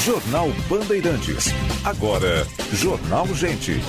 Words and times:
Jornal 0.00 0.48
Bandeirantes. 0.68 1.46
Agora, 1.84 2.46
Jornal 2.72 3.26
Gente. 3.34 3.80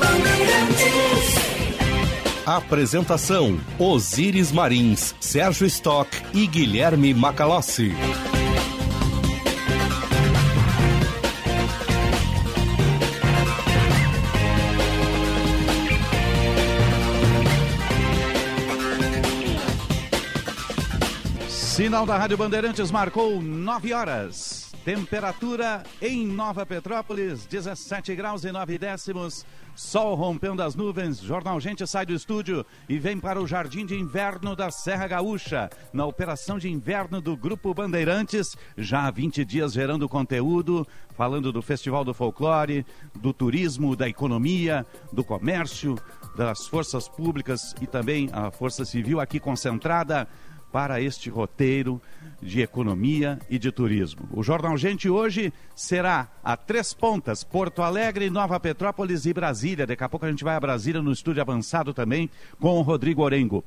Apresentação: 2.46 3.60
Osíris 3.80 4.52
Marins, 4.52 5.16
Sérgio 5.20 5.66
Stock 5.66 6.10
e 6.34 6.46
Guilherme 6.46 7.14
Macalossi. 7.14 7.94
Sinal 21.48 22.06
da 22.06 22.18
Rádio 22.18 22.38
Bandeirantes 22.38 22.92
marcou 22.92 23.42
9 23.42 23.94
horas. 23.94 24.63
Temperatura 24.86 25.82
em 26.02 26.28
Nova 26.28 26.66
Petrópolis, 26.66 27.46
17 27.46 28.14
graus 28.16 28.44
e 28.44 28.52
9 28.52 28.78
décimos. 28.78 29.46
Sol 29.74 30.14
rompendo 30.14 30.62
as 30.62 30.76
nuvens. 30.76 31.20
Jornal 31.20 31.58
Gente 31.62 31.88
sai 31.88 32.06
do 32.06 32.14
estúdio 32.14 32.66
e 32.90 33.00
vem 33.00 33.18
para 33.18 33.42
o 33.42 33.48
Jardim 33.48 33.86
de 33.86 33.96
Inverno 33.96 34.58
da 34.58 34.70
Serra 34.70 35.08
Gaúcha, 35.08 35.70
na 35.94 36.06
operação 36.06 36.60
de 36.60 36.70
inverno 36.70 37.22
do 37.22 37.38
Grupo 37.38 37.74
Bandeirantes. 37.74 38.58
Já 38.78 39.08
há 39.08 39.12
20 39.12 39.46
dias 39.46 39.72
gerando 39.72 40.10
conteúdo, 40.10 40.86
falando 41.16 41.54
do 41.54 41.62
Festival 41.62 42.04
do 42.04 42.14
Folclore, 42.14 42.86
do 43.16 43.32
turismo, 43.32 43.96
da 43.96 44.10
economia, 44.10 44.86
do 45.14 45.24
comércio, 45.24 45.98
das 46.36 46.68
forças 46.68 47.08
públicas 47.08 47.74
e 47.82 47.88
também 47.88 48.30
a 48.34 48.52
Força 48.52 48.84
Civil 48.84 49.22
aqui 49.22 49.40
concentrada 49.40 50.28
para 50.74 51.00
este 51.00 51.30
roteiro 51.30 52.02
de 52.44 52.62
economia 52.62 53.40
e 53.50 53.58
de 53.58 53.72
turismo. 53.72 54.28
O 54.32 54.44
Jornal 54.44 54.78
Gente 54.78 55.10
hoje 55.10 55.54
será 55.76 56.28
a 56.44 56.56
três 56.58 56.94
pontas, 56.94 57.44
Porto 57.44 57.82
Alegre, 57.82 58.30
Nova 58.30 58.60
Petrópolis 58.60 59.26
e 59.26 59.34
Brasília. 59.34 59.88
Daqui 59.88 60.04
a 60.04 60.10
pouco 60.10 60.26
a 60.26 60.30
gente 60.30 60.44
vai 60.44 60.56
a 60.56 60.60
Brasília 60.60 61.02
no 61.02 61.12
estúdio 61.12 61.42
avançado 61.42 61.94
também 61.94 62.30
com 62.60 62.78
o 62.78 62.82
Rodrigo 62.82 63.24
Orengo. 63.24 63.64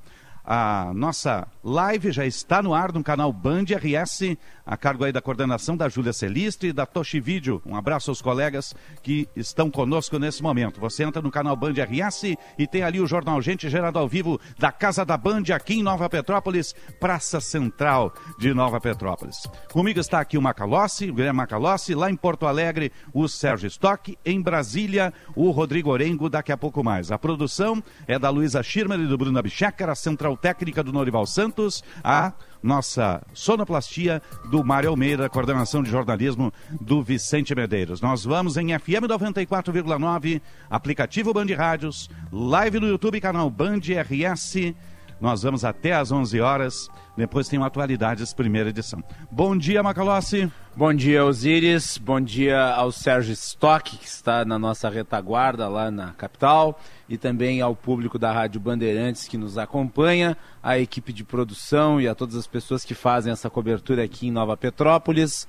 A 0.48 0.92
nossa 0.94 1.48
live 1.64 2.12
já 2.12 2.24
está 2.24 2.62
no 2.62 2.72
ar 2.72 2.92
no 2.92 3.02
canal 3.02 3.32
Band 3.32 3.64
RS, 3.64 4.36
a 4.64 4.76
cargo 4.76 5.02
aí 5.02 5.10
da 5.10 5.20
coordenação 5.20 5.76
da 5.76 5.88
Júlia 5.88 6.12
Celiste 6.12 6.68
e 6.68 6.72
da 6.72 6.86
Toshi 6.86 7.18
Vídeo. 7.18 7.60
Um 7.66 7.74
abraço 7.74 8.12
aos 8.12 8.22
colegas 8.22 8.72
que 9.02 9.28
estão 9.34 9.68
conosco 9.68 10.20
nesse 10.20 10.44
momento. 10.44 10.80
Você 10.80 11.02
entra 11.02 11.20
no 11.20 11.32
canal 11.32 11.56
Band 11.56 11.72
RS 11.72 12.36
e 12.56 12.64
tem 12.64 12.84
ali 12.84 13.00
o 13.00 13.08
Jornal 13.08 13.42
Gente 13.42 13.68
gerado 13.68 13.98
ao 13.98 14.06
vivo 14.06 14.40
da 14.56 14.70
Casa 14.70 15.04
da 15.04 15.16
Band 15.16 15.42
aqui 15.52 15.74
em 15.74 15.82
Nova 15.82 16.08
Petrópolis, 16.08 16.76
Praça 17.00 17.40
Central 17.40 18.14
de 18.38 18.54
Nova 18.54 18.80
Petrópolis. 18.80 19.48
Comigo 19.72 19.98
está 19.98 20.20
aqui 20.20 20.38
o 20.38 20.42
Macalossi, 20.42 21.10
o 21.10 21.14
Guilherme 21.14 21.38
Macalossi, 21.38 21.92
lá 21.92 22.08
em 22.08 22.14
Porto 22.14 22.46
Alegre, 22.46 22.92
o 23.12 23.26
Sérgio 23.26 23.66
Stock, 23.66 24.16
em 24.24 24.40
Brasília, 24.40 25.12
o 25.34 25.50
Rodrigo 25.50 25.90
Orengo, 25.90 26.30
daqui 26.30 26.52
a 26.52 26.56
pouco 26.56 26.84
mais. 26.84 27.10
A 27.10 27.18
produção 27.18 27.82
é 28.06 28.16
da 28.16 28.30
Luísa 28.30 28.62
Schirmer 28.62 29.00
e 29.00 29.08
do 29.08 29.18
Bruno 29.18 29.42
Bichecker, 29.42 29.88
a 29.88 29.96
central 29.96 30.35
técnica 30.36 30.82
do 30.82 30.92
Norival 30.92 31.26
Santos, 31.26 31.82
a 32.04 32.32
nossa 32.62 33.22
sonoplastia 33.32 34.20
do 34.50 34.64
Mário 34.64 34.90
Almeida, 34.90 35.28
coordenação 35.28 35.82
de 35.82 35.90
jornalismo 35.90 36.52
do 36.80 37.02
Vicente 37.02 37.54
Medeiros. 37.54 38.00
Nós 38.00 38.24
vamos 38.24 38.56
em 38.56 38.76
FM 38.78 39.06
94,9, 39.08 40.40
aplicativo 40.68 41.32
Band 41.32 41.46
Rádios, 41.56 42.10
live 42.32 42.80
no 42.80 42.88
YouTube, 42.88 43.20
canal 43.20 43.48
Band 43.48 43.80
RS. 43.80 44.74
Nós 45.20 45.42
vamos 45.42 45.64
até 45.64 45.92
às 45.92 46.12
11 46.12 46.40
horas. 46.40 46.88
Depois 47.16 47.48
tem 47.48 47.58
uma 47.58 47.66
Atualidades, 47.66 48.34
primeira 48.34 48.68
edição. 48.68 49.02
Bom 49.30 49.56
dia, 49.56 49.82
Macalossi. 49.82 50.52
Bom 50.76 50.92
dia, 50.92 51.24
Osíris. 51.24 51.96
Bom 51.96 52.20
dia 52.20 52.62
ao 52.74 52.92
Sérgio 52.92 53.32
Stock, 53.32 53.96
que 53.96 54.06
está 54.06 54.44
na 54.44 54.58
nossa 54.58 54.90
retaguarda 54.90 55.66
lá 55.68 55.90
na 55.90 56.12
capital. 56.12 56.78
E 57.08 57.16
também 57.16 57.62
ao 57.62 57.74
público 57.74 58.18
da 58.18 58.30
Rádio 58.30 58.60
Bandeirantes 58.60 59.26
que 59.26 59.38
nos 59.38 59.56
acompanha, 59.56 60.36
à 60.62 60.78
equipe 60.78 61.12
de 61.12 61.24
produção 61.24 61.98
e 61.98 62.06
a 62.06 62.14
todas 62.14 62.36
as 62.36 62.46
pessoas 62.46 62.84
que 62.84 62.94
fazem 62.94 63.32
essa 63.32 63.48
cobertura 63.48 64.04
aqui 64.04 64.26
em 64.26 64.30
Nova 64.30 64.56
Petrópolis. 64.56 65.48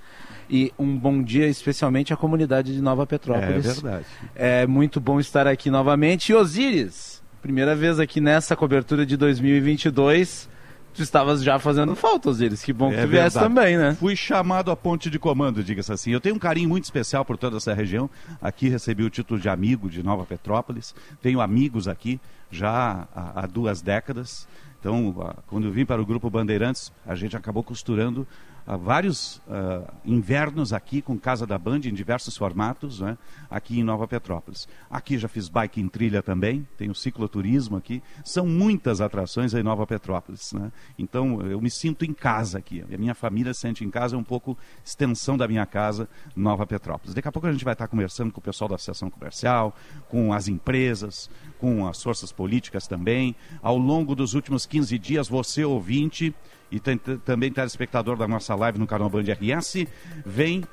E 0.50 0.72
um 0.80 0.98
bom 0.98 1.22
dia 1.22 1.48
especialmente 1.48 2.14
à 2.14 2.18
comunidade 2.18 2.74
de 2.74 2.82
Nova 2.82 3.06
Petrópolis. 3.06 3.66
É 3.66 3.74
verdade. 3.74 4.06
É 4.34 4.68
muito 4.68 5.02
bom 5.02 5.20
estar 5.20 5.46
aqui 5.46 5.70
novamente. 5.70 6.32
E 6.32 6.36
Osíris, 6.36 7.17
primeira 7.48 7.74
vez 7.74 7.98
aqui 7.98 8.20
nessa 8.20 8.58
cobertura 8.58 9.06
de 9.06 9.16
2022 9.16 10.50
tu 10.94 11.02
estavas 11.02 11.42
já 11.42 11.58
fazendo 11.58 11.96
falta, 11.96 12.30
Osiris. 12.30 12.62
Que 12.62 12.74
bom 12.74 12.90
que 12.90 12.98
É 12.98 13.04
tu 13.04 13.08
viesse 13.08 13.40
também, 13.40 13.78
né? 13.78 13.96
Fui 13.98 14.18
chamado 14.18 14.70
a 14.70 14.76
ponte 14.76 15.10
de 15.10 15.18
comando, 15.18 15.64
diga-se 15.64 15.94
assim. 15.94 16.12
Eu 16.12 16.20
tenho 16.20 16.36
um 16.36 16.40
carinho 16.40 16.68
muito 16.68 16.84
especial 16.84 17.24
por 17.24 17.38
toda 17.38 17.56
essa 17.56 17.74
região. 17.74 18.10
Aqui 18.42 18.68
recebi 18.68 19.04
o 19.04 19.10
título 19.10 19.40
de 19.40 19.48
amigo 19.48 19.90
de 19.90 20.04
Nova 20.04 20.26
Petrópolis. 20.26 20.94
Tenho 21.22 21.40
amigos 21.40 21.88
aqui 21.88 22.20
já 22.52 23.08
há, 23.16 23.44
há 23.44 23.46
duas 23.46 23.82
décadas. 23.82 24.46
Então, 24.80 25.34
quando 25.48 25.68
eu 25.68 25.72
vim 25.72 25.86
para 25.86 26.02
o 26.02 26.06
Grupo 26.06 26.30
Bandeirantes, 26.30 26.92
a 27.06 27.16
gente 27.16 27.38
acabou 27.38 27.64
costurando 27.64 28.28
ah, 28.68 28.76
vários 28.76 29.42
ah, 29.50 29.94
invernos 30.04 30.74
aqui 30.74 31.02
com 31.02 31.18
Casa 31.18 31.48
da 31.48 31.58
Band 31.58 31.80
em 31.86 31.94
diversos 31.94 32.36
formatos, 32.36 33.00
né? 33.00 33.18
aqui 33.50 33.80
em 33.80 33.84
Nova 33.84 34.06
Petrópolis. 34.06 34.68
Aqui 34.90 35.18
já 35.18 35.30
fiz 35.30 35.48
bike 35.48 35.80
em 35.80 35.88
trilha 35.88 36.22
também, 36.22 36.68
tenho 36.78 36.94
cicloturismo 36.94 37.78
aqui. 37.78 38.04
São 38.26 38.46
muitas 38.46 39.00
atrações 39.00 39.54
em 39.54 39.64
Nova 39.64 39.88
Petrópolis. 39.88 40.52
Né? 40.52 40.70
Então 41.00 41.42
eu 41.42 41.62
me 41.62 41.72
sinto 41.72 42.04
em 42.04 42.14
casa 42.14 42.58
aqui. 42.58 42.84
A 42.94 42.98
minha 42.98 43.16
família 43.16 43.54
se 43.54 43.62
sente 43.62 43.86
em 43.86 43.90
casa, 43.90 44.16
é 44.16 44.20
um 44.20 44.24
pouco 44.24 44.58
extensão 44.86 45.38
da 45.38 45.48
minha 45.48 45.66
casa, 45.66 46.10
Nova 46.36 46.68
Petrópolis. 46.68 47.14
Daqui 47.14 47.28
a 47.28 47.32
pouco 47.32 47.48
a 47.48 47.52
gente 47.54 47.64
vai 47.64 47.74
estar 47.74 47.88
conversando 47.88 48.34
com 48.34 48.42
o 48.42 48.44
pessoal 48.44 48.68
da 48.68 48.76
Associação 48.76 49.10
Comercial, 49.10 49.74
com 50.10 50.34
as 50.34 50.50
empresas, 50.50 51.30
com 51.58 51.88
as 51.88 52.04
forças 52.04 52.34
políticas 52.34 52.86
também. 52.86 53.34
Ao 53.62 53.78
longo 53.78 54.14
dos 54.14 54.34
últimos 54.34 54.66
15 54.66 55.00
dias, 55.00 55.30
você 55.30 55.64
ouvinte 55.64 56.36
e 56.72 56.80
também 56.80 57.52
telespectador 57.52 58.18
da 58.18 58.28
nossa 58.28 58.56
live 58.56 58.80
no 58.80 58.88
canal 58.88 59.10
Band 59.10 59.24
RS, 59.24 59.86
vem 60.26 60.64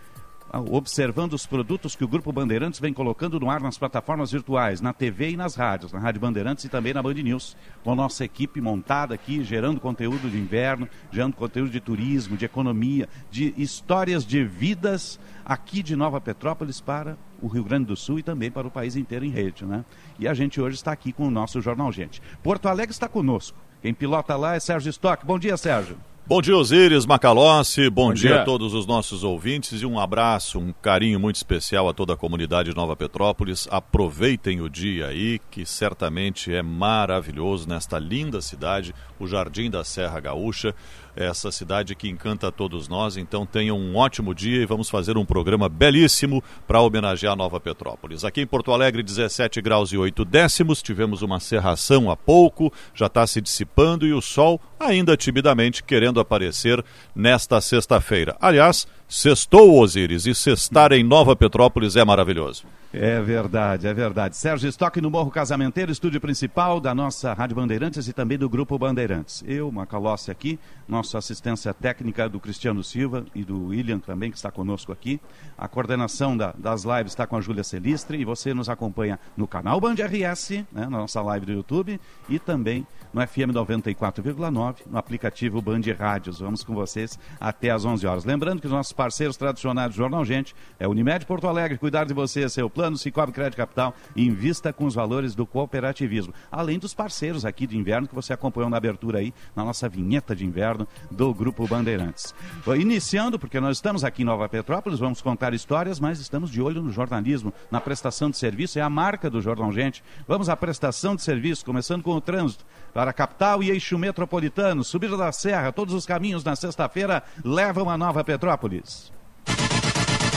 ah, 0.54 0.60
observando 0.60 1.32
os 1.32 1.46
produtos 1.46 1.96
que 1.96 2.04
o 2.04 2.08
Grupo 2.08 2.30
Bandeirantes 2.32 2.78
vem 2.78 2.92
colocando 2.92 3.40
no 3.40 3.50
ar 3.50 3.60
nas 3.60 3.76
plataformas 3.76 4.30
virtuais, 4.30 4.80
na 4.80 4.92
TV 4.92 5.30
e 5.30 5.36
nas 5.36 5.56
rádios, 5.56 5.92
na 5.92 5.98
Rádio 5.98 6.20
Bandeirantes 6.20 6.64
e 6.64 6.68
também 6.68 6.94
na 6.94 7.02
Band 7.02 7.14
News, 7.14 7.56
com 7.82 7.90
a 7.90 7.96
nossa 7.96 8.24
equipe 8.24 8.60
montada 8.60 9.14
aqui, 9.16 9.42
gerando 9.42 9.80
conteúdo 9.80 10.30
de 10.30 10.38
inverno, 10.38 10.88
gerando 11.10 11.34
conteúdo 11.34 11.70
de 11.70 11.80
turismo, 11.80 12.36
de 12.36 12.44
economia, 12.44 13.08
de 13.32 13.52
histórias 13.56 14.24
de 14.24 14.44
vidas 14.44 15.18
aqui 15.44 15.82
de 15.82 15.96
Nova 15.96 16.20
Petrópolis 16.20 16.80
para 16.80 17.18
o 17.42 17.48
Rio 17.48 17.64
Grande 17.64 17.86
do 17.86 17.96
Sul 17.96 18.20
e 18.20 18.22
também 18.22 18.48
para 18.48 18.68
o 18.68 18.70
país 18.70 18.94
inteiro 18.94 19.24
em 19.24 19.30
rede, 19.30 19.64
né? 19.64 19.84
E 20.20 20.28
a 20.28 20.34
gente 20.34 20.60
hoje 20.60 20.76
está 20.76 20.92
aqui 20.92 21.12
com 21.12 21.26
o 21.26 21.30
nosso 21.32 21.60
Jornal 21.60 21.90
Gente. 21.90 22.22
Porto 22.44 22.68
Alegre 22.68 22.92
está 22.92 23.08
conosco. 23.08 23.58
Quem 23.84 23.92
pilota 23.92 24.34
lá 24.34 24.54
é 24.54 24.60
Sérgio 24.60 24.88
Stock. 24.88 25.26
Bom 25.26 25.38
dia, 25.38 25.58
Sérgio. 25.58 25.98
Bom 26.26 26.40
dia, 26.40 26.56
Osíris 26.56 27.04
Macalossi. 27.04 27.90
Bom, 27.90 28.06
Bom 28.06 28.14
dia. 28.14 28.30
dia. 28.30 28.40
a 28.40 28.44
todos 28.46 28.72
os 28.72 28.86
nossos 28.86 29.22
ouvintes 29.22 29.82
e 29.82 29.84
um 29.84 30.00
abraço, 30.00 30.58
um 30.58 30.72
carinho 30.72 31.20
muito 31.20 31.36
especial 31.36 31.86
a 31.86 31.92
toda 31.92 32.14
a 32.14 32.16
comunidade 32.16 32.70
de 32.70 32.74
Nova 32.74 32.96
Petrópolis. 32.96 33.68
Aproveitem 33.70 34.62
o 34.62 34.70
dia 34.70 35.08
aí, 35.08 35.38
que 35.50 35.66
certamente 35.66 36.50
é 36.50 36.62
maravilhoso 36.62 37.68
nesta 37.68 37.98
linda 37.98 38.40
cidade, 38.40 38.94
o 39.20 39.26
Jardim 39.26 39.68
da 39.68 39.84
Serra 39.84 40.18
Gaúcha, 40.18 40.74
essa 41.16 41.50
cidade 41.50 41.94
que 41.94 42.08
encanta 42.08 42.48
a 42.48 42.52
todos 42.52 42.88
nós. 42.88 43.16
Então 43.16 43.46
tenham 43.46 43.78
um 43.78 43.96
ótimo 43.96 44.34
dia 44.34 44.62
e 44.62 44.66
vamos 44.66 44.90
fazer 44.90 45.16
um 45.16 45.24
programa 45.24 45.68
belíssimo 45.68 46.42
para 46.66 46.80
homenagear 46.80 47.36
Nova 47.36 47.60
Petrópolis. 47.60 48.24
Aqui 48.24 48.40
em 48.40 48.46
Porto 48.46 48.72
Alegre, 48.72 49.02
17 49.02 49.60
graus 49.60 49.92
e 49.92 49.96
8 49.96 50.24
décimos, 50.24 50.82
tivemos 50.82 51.22
uma 51.22 51.40
serração 51.40 52.10
há 52.10 52.16
pouco, 52.16 52.72
já 52.94 53.06
está 53.06 53.26
se 53.26 53.40
dissipando 53.40 54.06
e 54.06 54.12
o 54.12 54.20
sol 54.20 54.60
ainda 54.78 55.16
timidamente 55.16 55.82
querendo 55.82 56.20
aparecer 56.20 56.84
nesta 57.14 57.60
sexta-feira. 57.60 58.36
Aliás, 58.40 58.86
sextou 59.08 59.78
Osíris 59.78 60.26
e 60.26 60.34
sextar 60.34 60.92
em 60.92 61.02
Nova 61.02 61.34
Petrópolis 61.34 61.96
é 61.96 62.04
maravilhoso. 62.04 62.64
É 62.96 63.20
verdade, 63.20 63.88
é 63.88 63.92
verdade. 63.92 64.36
Sérgio 64.36 64.68
Stock 64.68 65.00
no 65.00 65.10
Morro 65.10 65.28
Casamenteiro, 65.28 65.90
estúdio 65.90 66.20
principal 66.20 66.78
da 66.78 66.94
nossa 66.94 67.32
Rádio 67.32 67.56
Bandeirantes 67.56 68.06
e 68.06 68.12
também 68.12 68.38
do 68.38 68.48
Grupo 68.48 68.78
Bandeirantes. 68.78 69.42
Eu, 69.48 69.72
Macalossi 69.72 70.30
aqui, 70.30 70.60
nossa 70.86 71.18
assistência 71.18 71.74
técnica 71.74 72.28
do 72.28 72.38
Cristiano 72.38 72.84
Silva 72.84 73.26
e 73.34 73.42
do 73.42 73.66
William 73.66 73.98
também, 73.98 74.30
que 74.30 74.36
está 74.36 74.48
conosco 74.52 74.92
aqui. 74.92 75.20
A 75.58 75.66
coordenação 75.66 76.36
da- 76.36 76.54
das 76.56 76.84
lives 76.84 77.10
está 77.10 77.26
com 77.26 77.36
a 77.36 77.40
Júlia 77.40 77.64
Celistre 77.64 78.16
e 78.16 78.24
você 78.24 78.54
nos 78.54 78.68
acompanha 78.68 79.18
no 79.36 79.48
canal 79.48 79.80
Band 79.80 79.96
RS, 79.98 80.50
né, 80.70 80.82
na 80.82 80.90
nossa 80.90 81.20
live 81.20 81.46
do 81.46 81.52
YouTube 81.52 82.00
e 82.28 82.38
também 82.38 82.86
no 83.12 83.20
FM 83.20 83.50
94,9, 83.52 84.82
no 84.88 84.98
aplicativo 84.98 85.60
Band 85.60 85.80
Rádios. 85.98 86.38
Vamos 86.38 86.62
com 86.62 86.74
vocês 86.74 87.18
até 87.40 87.70
às 87.70 87.84
11 87.84 88.06
horas. 88.06 88.24
Lembrando 88.24 88.60
que 88.60 88.66
os 88.68 88.72
nossos 88.72 88.92
parceiros 88.92 89.36
tradicionais 89.36 89.90
do 89.90 89.96
Jornal 89.96 90.24
Gente 90.24 90.54
é 90.78 90.86
Unimed 90.86 91.26
Porto 91.26 91.48
Alegre, 91.48 91.76
cuidar 91.76 92.04
de 92.04 92.14
você, 92.14 92.48
seu 92.48 92.70
plano, 92.70 92.83
Cicobi 92.96 93.32
Crédito 93.32 93.56
Capital, 93.56 93.94
invista 94.16 94.72
com 94.72 94.84
os 94.84 94.94
valores 94.94 95.34
do 95.34 95.46
cooperativismo. 95.46 96.32
Além 96.50 96.78
dos 96.78 96.94
parceiros 96.94 97.44
aqui 97.44 97.66
de 97.66 97.76
inverno 97.76 98.08
que 98.08 98.14
você 98.14 98.32
acompanhou 98.32 98.68
na 98.68 98.76
abertura 98.76 99.18
aí, 99.18 99.32
na 99.54 99.64
nossa 99.64 99.88
vinheta 99.88 100.34
de 100.34 100.44
inverno 100.44 100.86
do 101.10 101.32
Grupo 101.32 101.66
Bandeirantes. 101.66 102.34
Iniciando, 102.78 103.38
porque 103.38 103.60
nós 103.60 103.78
estamos 103.78 104.04
aqui 104.04 104.22
em 104.22 104.24
Nova 104.24 104.48
Petrópolis, 104.48 104.98
vamos 104.98 105.22
contar 105.22 105.54
histórias, 105.54 105.98
mas 105.98 106.20
estamos 106.20 106.50
de 106.50 106.60
olho 106.60 106.82
no 106.82 106.92
jornalismo, 106.92 107.52
na 107.70 107.80
prestação 107.80 108.30
de 108.30 108.36
serviço, 108.36 108.78
é 108.78 108.82
a 108.82 108.90
marca 108.90 109.30
do 109.30 109.40
Jornal 109.40 109.72
Gente. 109.72 110.02
Vamos 110.26 110.48
à 110.48 110.56
prestação 110.56 111.16
de 111.16 111.22
serviço, 111.22 111.64
começando 111.64 112.02
com 112.02 112.12
o 112.12 112.20
trânsito 112.20 112.64
para 112.92 113.10
a 113.10 113.14
capital 113.14 113.62
e 113.62 113.70
eixo 113.70 113.98
metropolitano, 113.98 114.84
subida 114.84 115.16
da 115.16 115.32
serra, 115.32 115.72
todos 115.72 115.94
os 115.94 116.06
caminhos 116.06 116.44
na 116.44 116.54
sexta-feira 116.54 117.22
levam 117.44 117.90
a 117.90 117.98
Nova 117.98 118.22
Petrópolis. 118.22 119.12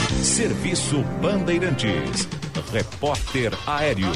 Serviço 0.08 1.02
Bandeirantes. 1.22 2.26
Repórter 2.72 3.52
Aéreo. 3.66 4.10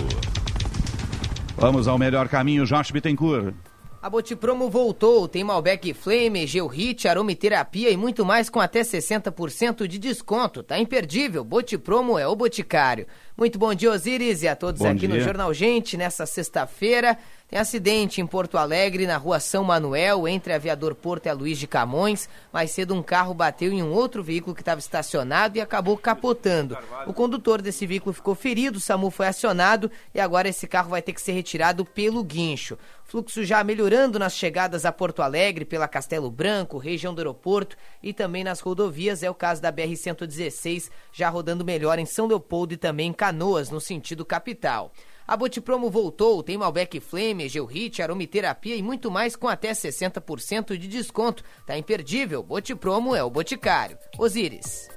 Vamos 1.57 1.87
ao 1.87 1.97
melhor 1.99 2.29
caminho, 2.29 2.67
Jorge 2.67 2.93
Bittencourt. 2.93 3.55
A 4.03 4.11
Botipromo 4.11 4.69
voltou, 4.69 5.29
tem 5.29 5.45
Malbec 5.45 5.95
Flame, 5.95 6.45
Geohit, 6.45 7.07
aromaterapia 7.07 7.89
e 7.89 7.97
muito 7.97 8.25
mais 8.25 8.51
com 8.51 8.59
até 8.59 8.81
60% 8.81 9.87
de 9.87 9.97
desconto. 9.97 10.61
Tá 10.61 10.77
imperdível, 10.77 11.45
Botipromo 11.45 12.19
é 12.19 12.27
o 12.27 12.35
Boticário. 12.35 13.07
Muito 13.37 13.61
bom 13.61 13.73
dia, 13.73 13.93
Osiris, 13.93 14.43
e 14.43 14.49
a 14.49 14.57
todos 14.57 14.83
Bom 14.83 14.89
aqui 14.89 15.07
dia. 15.07 15.11
no 15.11 15.21
Jornal 15.21 15.55
Gente, 15.55 15.97
nessa 15.97 16.27
sexta-feira. 16.27 17.17
Tem 17.53 17.61
acidente 17.61 18.19
em 18.19 18.27
Porto 18.27 18.57
Alegre, 18.57 19.07
na 19.07 19.19
rua 19.19 19.39
São 19.39 19.63
Manuel, 19.63 20.27
entre 20.27 20.55
Aviador 20.55 20.95
Porto 20.95 21.27
e 21.27 21.29
a 21.29 21.35
Luiz 21.35 21.59
de 21.59 21.67
Camões. 21.67 22.27
Mais 22.51 22.71
cedo, 22.71 22.95
um 22.95 23.03
carro 23.03 23.35
bateu 23.35 23.71
em 23.71 23.83
um 23.83 23.93
outro 23.93 24.23
veículo 24.23 24.55
que 24.55 24.63
estava 24.63 24.79
estacionado 24.81 25.59
e 25.59 25.61
acabou 25.61 25.99
capotando. 25.99 26.79
O 27.07 27.13
condutor 27.13 27.61
desse 27.61 27.87
veículo 27.87 28.15
ficou 28.15 28.35
ferido, 28.35 28.79
o 28.79 28.81
SAMU 28.81 29.11
foi 29.11 29.27
acionado 29.27 29.91
e 30.15 30.19
agora 30.19 30.49
esse 30.49 30.67
carro 30.67 30.89
vai 30.89 31.03
ter 31.03 31.13
que 31.13 31.21
ser 31.21 31.33
retirado 31.33 31.85
pelo 31.85 32.25
guincho. 32.25 32.79
Fluxo 33.05 33.45
já 33.45 33.63
melhorando 33.63 34.19
nas 34.19 34.35
chegadas 34.35 34.87
a 34.87 34.91
Porto 34.91 35.21
Alegre, 35.21 35.67
pela 35.67 35.87
Castelo 35.87 36.31
Branco, 36.31 36.79
região 36.79 37.13
do 37.13 37.19
aeroporto 37.19 37.77
e 38.03 38.15
também 38.15 38.43
nas 38.43 38.61
rodovias. 38.61 39.23
É 39.23 39.29
o 39.29 39.35
caso 39.35 39.61
da 39.61 39.71
BR-116, 39.71 40.91
já 41.13 41.29
rodando 41.29 41.67
melhor 41.67 41.99
em 41.99 42.07
São 42.07 42.27
Leopoldo 42.27 42.73
e 42.73 42.79
também 42.79 43.11
em 43.11 43.13
Canoas, 43.13 43.69
no 43.69 43.79
sentido 43.79 44.25
capital. 44.25 44.91
A 45.33 45.37
Botipromo 45.37 45.89
voltou, 45.89 46.43
tem 46.43 46.59
Malbec 46.59 47.01
Flame, 47.01 47.49
Geohit, 47.49 48.03
aromaterapia 48.03 48.77
e 48.77 48.83
muito 48.83 49.11
mais 49.11 49.35
com 49.35 49.49
até 49.49 49.73
60% 49.73 50.77
de 50.77 50.87
desconto. 50.87 51.43
Tá 51.67 51.75
imperdível, 51.75 52.43
Botipromo 52.43 53.17
é 53.17 53.25
o 53.25 53.31
Boticário. 53.31 53.97
Osíris. 54.19 54.91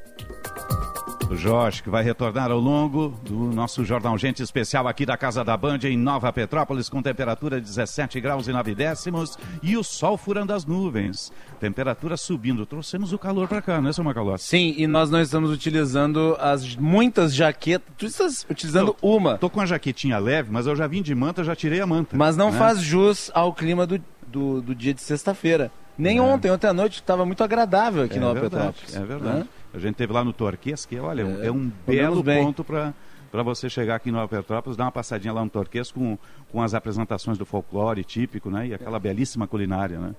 O 1.29 1.35
Jorge, 1.35 1.81
que 1.81 1.89
vai 1.89 2.03
retornar 2.03 2.51
ao 2.51 2.59
longo 2.59 3.09
do 3.23 3.33
nosso 3.51 3.83
Jornal 3.83 4.15
Gente 4.17 4.43
especial 4.43 4.87
aqui 4.87 5.05
da 5.07 5.17
Casa 5.17 5.43
da 5.43 5.57
Band 5.57 5.79
em 5.83 5.97
Nova 5.97 6.31
Petrópolis, 6.31 6.87
com 6.87 7.01
temperatura 7.01 7.59
de 7.59 7.65
17 7.65 8.21
graus 8.21 8.47
e 8.47 8.51
9 8.51 8.75
décimos 8.75 9.37
e 9.63 9.75
o 9.75 9.83
sol 9.83 10.17
furando 10.17 10.53
as 10.53 10.65
nuvens. 10.65 11.33
Temperatura 11.59 12.15
subindo. 12.15 12.63
Trouxemos 12.65 13.11
o 13.11 13.17
calor 13.17 13.47
para 13.47 13.61
cá, 13.61 13.81
né, 13.81 13.91
seu 13.91 14.03
Macalossi? 14.03 14.47
Sim, 14.47 14.75
e 14.77 14.85
nós 14.85 15.09
não 15.09 15.19
estamos 15.19 15.49
utilizando 15.49 16.37
as 16.39 16.75
muitas 16.75 17.33
jaquetas. 17.33 17.87
Tu 17.97 18.05
estás 18.05 18.45
utilizando 18.49 18.95
uma, 19.01 19.37
Tô 19.39 19.49
com 19.49 19.59
a 19.59 19.65
jaquetinha 19.65 20.19
leve, 20.19 20.49
mas 20.51 20.67
eu 20.67 20.75
já 20.75 20.85
vim 20.85 21.01
de 21.01 21.15
manta, 21.15 21.43
já 21.43 21.55
tirei 21.55 21.81
a 21.81 21.87
manta. 21.87 22.15
mas 22.15 22.37
não 22.37 22.51
né? 22.51 22.57
faz 22.57 22.79
jus 22.81 23.31
ao 23.33 23.51
clima 23.51 23.87
do, 23.87 23.99
do, 24.27 24.61
do 24.61 24.75
dia 24.75 24.93
de 24.93 25.01
sexta-feira. 25.01 25.71
Nem 25.97 26.17
É. 26.17 26.21
ontem, 26.21 26.51
ontem 26.51 26.67
à 26.67 26.73
noite 26.73 26.95
estava 26.95 27.25
muito 27.25 27.43
agradável 27.43 28.03
aqui 28.03 28.15
É 28.15 28.17
em 28.17 28.19
Nova 28.19 28.39
verdade, 28.39 28.73
Petrópolis. 28.73 28.95
é 28.95 29.05
verdade. 29.05 29.39
Né? 29.39 29.47
A 29.75 29.79
gente 29.79 29.95
teve 29.95 30.13
lá 30.13 30.23
no 30.23 30.31
Torquês, 30.33 30.85
que 30.85 30.97
olha, 30.97 31.21
É, 31.41 31.47
é, 31.47 31.51
um 31.51 31.71
belo 31.85 32.23
ponto 32.23 32.63
para 32.63 32.93
para 33.31 33.43
você 33.43 33.69
chegar 33.69 33.95
aqui 33.95 34.07
em 34.07 34.13
Nova 34.13 34.29
Petrópolis, 34.29 34.77
dar 34.77 34.85
uma 34.85 34.91
passadinha 34.93 35.33
lá 35.33 35.43
no 35.43 35.49
Torquês 35.49 35.91
com, 35.91 36.17
com 36.49 36.61
as 36.61 36.73
apresentações 36.73 37.37
do 37.37 37.45
folclore 37.45 38.01
típico, 38.01 38.49
né? 38.49 38.67
E 38.67 38.73
aquela 38.73 38.97
belíssima 38.97 39.45
culinária, 39.45 39.99
né? 39.99 40.15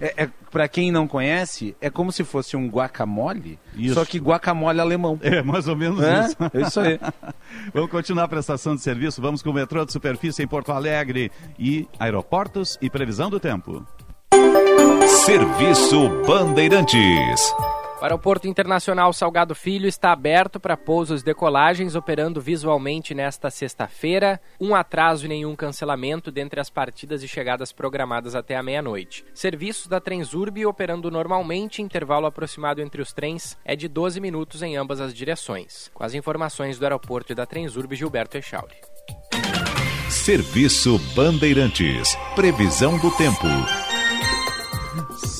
É, 0.00 0.24
é, 0.24 0.30
para 0.50 0.66
quem 0.66 0.90
não 0.90 1.06
conhece, 1.06 1.76
é 1.78 1.90
como 1.90 2.10
se 2.10 2.24
fosse 2.24 2.56
um 2.56 2.66
guacamole, 2.66 3.58
Isso. 3.76 3.94
só 3.94 4.04
que 4.06 4.18
guacamole 4.18 4.80
alemão. 4.80 5.18
É, 5.22 5.42
mais 5.42 5.68
ou 5.68 5.76
menos 5.76 6.02
É, 6.02 6.24
isso. 6.24 6.36
é 6.54 6.60
isso 6.62 6.80
aí. 6.80 6.98
Vamos 7.74 7.90
continuar 7.90 8.24
a 8.24 8.28
prestação 8.28 8.74
de 8.74 8.80
serviço. 8.80 9.20
Vamos 9.20 9.42
com 9.42 9.50
o 9.50 9.54
metrô 9.54 9.84
de 9.84 9.92
superfície 9.92 10.42
em 10.42 10.48
Porto 10.48 10.72
Alegre 10.72 11.30
e 11.58 11.86
aeroportos 11.98 12.78
e 12.80 12.88
previsão 12.88 13.28
do 13.28 13.38
tempo. 13.38 13.86
Serviço 15.26 16.08
Bandeirantes. 16.26 17.52
O 18.04 18.06
Aeroporto 18.06 18.46
Internacional 18.46 19.14
Salgado 19.14 19.54
Filho 19.54 19.88
está 19.88 20.12
aberto 20.12 20.60
para 20.60 20.76
pousos 20.76 21.22
e 21.22 21.24
decolagens, 21.24 21.94
operando 21.94 22.38
visualmente 22.38 23.14
nesta 23.14 23.50
sexta-feira. 23.50 24.38
Um 24.60 24.74
atraso 24.74 25.24
e 25.24 25.28
nenhum 25.28 25.56
cancelamento 25.56 26.30
dentre 26.30 26.60
as 26.60 26.68
partidas 26.68 27.22
e 27.22 27.28
chegadas 27.28 27.72
programadas 27.72 28.34
até 28.34 28.56
a 28.56 28.62
meia-noite. 28.62 29.24
Serviços 29.32 29.86
da 29.86 30.00
Transurb 30.00 30.66
operando 30.66 31.10
normalmente, 31.10 31.80
intervalo 31.80 32.26
aproximado 32.26 32.82
entre 32.82 33.00
os 33.00 33.10
trens 33.10 33.56
é 33.64 33.74
de 33.74 33.88
12 33.88 34.20
minutos 34.20 34.60
em 34.60 34.76
ambas 34.76 35.00
as 35.00 35.14
direções. 35.14 35.90
Com 35.94 36.04
as 36.04 36.12
informações 36.12 36.78
do 36.78 36.84
aeroporto 36.84 37.32
e 37.32 37.34
da 37.34 37.46
Transurb, 37.46 37.96
Gilberto 37.96 38.36
Echauri. 38.36 38.76
Serviço 40.10 40.98
Bandeirantes. 41.16 42.14
Previsão 42.36 42.98
do 42.98 43.10
tempo. 43.12 43.48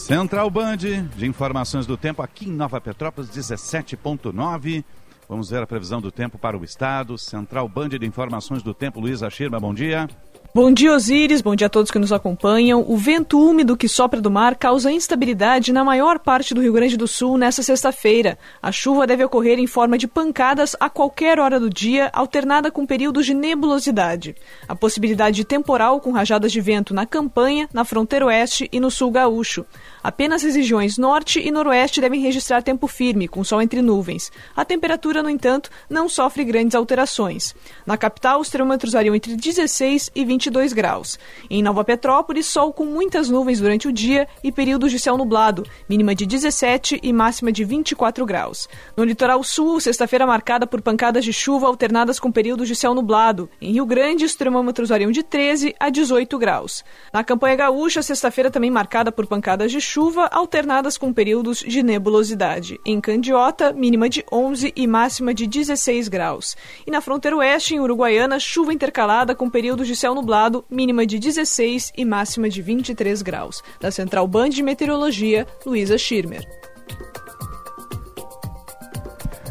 Central 0.04 0.50
Band 0.50 0.76
de 0.76 1.26
informações 1.26 1.86
do 1.86 1.96
tempo 1.96 2.20
aqui 2.20 2.44
em 2.44 2.52
Nova 2.52 2.78
Petrópolis, 2.78 3.30
17.9. 3.30 4.84
Vamos 5.26 5.48
ver 5.48 5.62
a 5.62 5.66
previsão 5.66 5.98
do 5.98 6.12
tempo 6.12 6.36
para 6.36 6.58
o 6.58 6.62
estado. 6.62 7.16
Central 7.16 7.66
Band 7.70 7.88
de 7.88 8.04
informações 8.04 8.62
do 8.62 8.74
tempo, 8.74 9.00
Luísa 9.00 9.30
Schirma, 9.30 9.58
bom 9.58 9.72
dia. 9.72 10.06
Bom 10.54 10.70
dia, 10.70 10.94
Osíris. 10.94 11.40
Bom 11.42 11.56
dia 11.56 11.66
a 11.66 11.70
todos 11.70 11.90
que 11.90 11.98
nos 11.98 12.12
acompanham. 12.12 12.84
O 12.86 12.96
vento 12.96 13.40
úmido 13.40 13.76
que 13.76 13.88
sopra 13.88 14.20
do 14.20 14.30
mar 14.30 14.54
causa 14.54 14.92
instabilidade 14.92 15.72
na 15.72 15.82
maior 15.82 16.20
parte 16.20 16.54
do 16.54 16.60
Rio 16.60 16.72
Grande 16.72 16.96
do 16.96 17.08
Sul 17.08 17.36
nesta 17.36 17.60
sexta-feira. 17.60 18.38
A 18.62 18.70
chuva 18.70 19.04
deve 19.04 19.24
ocorrer 19.24 19.58
em 19.58 19.66
forma 19.66 19.98
de 19.98 20.06
pancadas 20.06 20.76
a 20.78 20.88
qualquer 20.88 21.40
hora 21.40 21.58
do 21.58 21.68
dia, 21.68 22.08
alternada 22.12 22.70
com 22.70 22.86
períodos 22.86 23.26
de 23.26 23.34
nebulosidade. 23.34 24.36
A 24.68 24.76
possibilidade 24.76 25.34
de 25.34 25.44
temporal 25.44 25.98
com 25.98 26.12
rajadas 26.12 26.52
de 26.52 26.60
vento 26.60 26.94
na 26.94 27.04
campanha, 27.04 27.68
na 27.72 27.84
fronteira 27.84 28.26
oeste 28.26 28.68
e 28.70 28.78
no 28.78 28.92
sul 28.92 29.10
gaúcho. 29.10 29.66
Apenas 30.04 30.44
as 30.44 30.54
regiões 30.54 30.98
norte 30.98 31.40
e 31.40 31.50
noroeste 31.50 31.98
devem 31.98 32.20
registrar 32.20 32.60
tempo 32.60 32.86
firme, 32.86 33.26
com 33.26 33.42
sol 33.42 33.62
entre 33.62 33.80
nuvens. 33.80 34.30
A 34.54 34.62
temperatura, 34.62 35.22
no 35.22 35.30
entanto, 35.30 35.70
não 35.88 36.10
sofre 36.10 36.44
grandes 36.44 36.74
alterações. 36.74 37.54
Na 37.86 37.96
capital, 37.96 38.38
os 38.38 38.50
termômetros 38.50 38.92
variam 38.92 39.14
entre 39.14 39.34
16 39.34 40.10
e 40.14 40.22
22 40.22 40.74
graus. 40.74 41.18
Em 41.48 41.62
Nova 41.62 41.82
Petrópolis, 41.82 42.44
sol 42.44 42.70
com 42.70 42.84
muitas 42.84 43.30
nuvens 43.30 43.60
durante 43.60 43.88
o 43.88 43.92
dia 43.92 44.28
e 44.42 44.52
períodos 44.52 44.90
de 44.90 44.98
céu 44.98 45.16
nublado, 45.16 45.64
mínima 45.88 46.14
de 46.14 46.26
17 46.26 47.00
e 47.02 47.10
máxima 47.10 47.50
de 47.50 47.64
24 47.64 48.26
graus. 48.26 48.68
No 48.94 49.04
litoral 49.04 49.42
sul, 49.42 49.80
sexta-feira 49.80 50.26
marcada 50.26 50.66
por 50.66 50.82
pancadas 50.82 51.24
de 51.24 51.32
chuva 51.32 51.66
alternadas 51.66 52.20
com 52.20 52.30
períodos 52.30 52.68
de 52.68 52.76
céu 52.76 52.94
nublado. 52.94 53.48
Em 53.58 53.72
Rio 53.72 53.86
Grande, 53.86 54.26
os 54.26 54.34
termômetros 54.34 54.90
variam 54.90 55.10
de 55.10 55.22
13 55.22 55.74
a 55.80 55.88
18 55.88 56.36
graus. 56.38 56.84
Na 57.10 57.24
campanha 57.24 57.56
gaúcha, 57.56 58.02
sexta-feira 58.02 58.50
também 58.50 58.70
marcada 58.70 59.10
por 59.10 59.26
pancadas 59.26 59.72
de 59.72 59.80
chuva 59.80 59.93
alternadas 60.32 60.98
com 60.98 61.12
períodos 61.12 61.58
de 61.58 61.82
nebulosidade. 61.82 62.80
Em 62.84 63.00
Candiota, 63.00 63.72
mínima 63.72 64.08
de 64.08 64.24
11 64.32 64.72
e 64.74 64.86
máxima 64.86 65.32
de 65.32 65.46
16 65.46 66.08
graus. 66.08 66.56
E 66.86 66.90
na 66.90 67.00
fronteira 67.00 67.36
oeste, 67.36 67.74
em 67.74 67.80
Uruguaiana, 67.80 68.40
chuva 68.40 68.72
intercalada 68.72 69.34
com 69.34 69.48
períodos 69.48 69.86
de 69.86 69.94
céu 69.94 70.14
nublado, 70.14 70.64
mínima 70.68 71.06
de 71.06 71.18
16 71.18 71.92
e 71.96 72.04
máxima 72.04 72.48
de 72.48 72.60
23 72.60 73.22
graus. 73.22 73.62
Da 73.80 73.90
Central 73.90 74.26
Band 74.26 74.50
de 74.50 74.62
Meteorologia, 74.62 75.46
Luísa 75.64 75.96
Schirmer. 75.96 76.63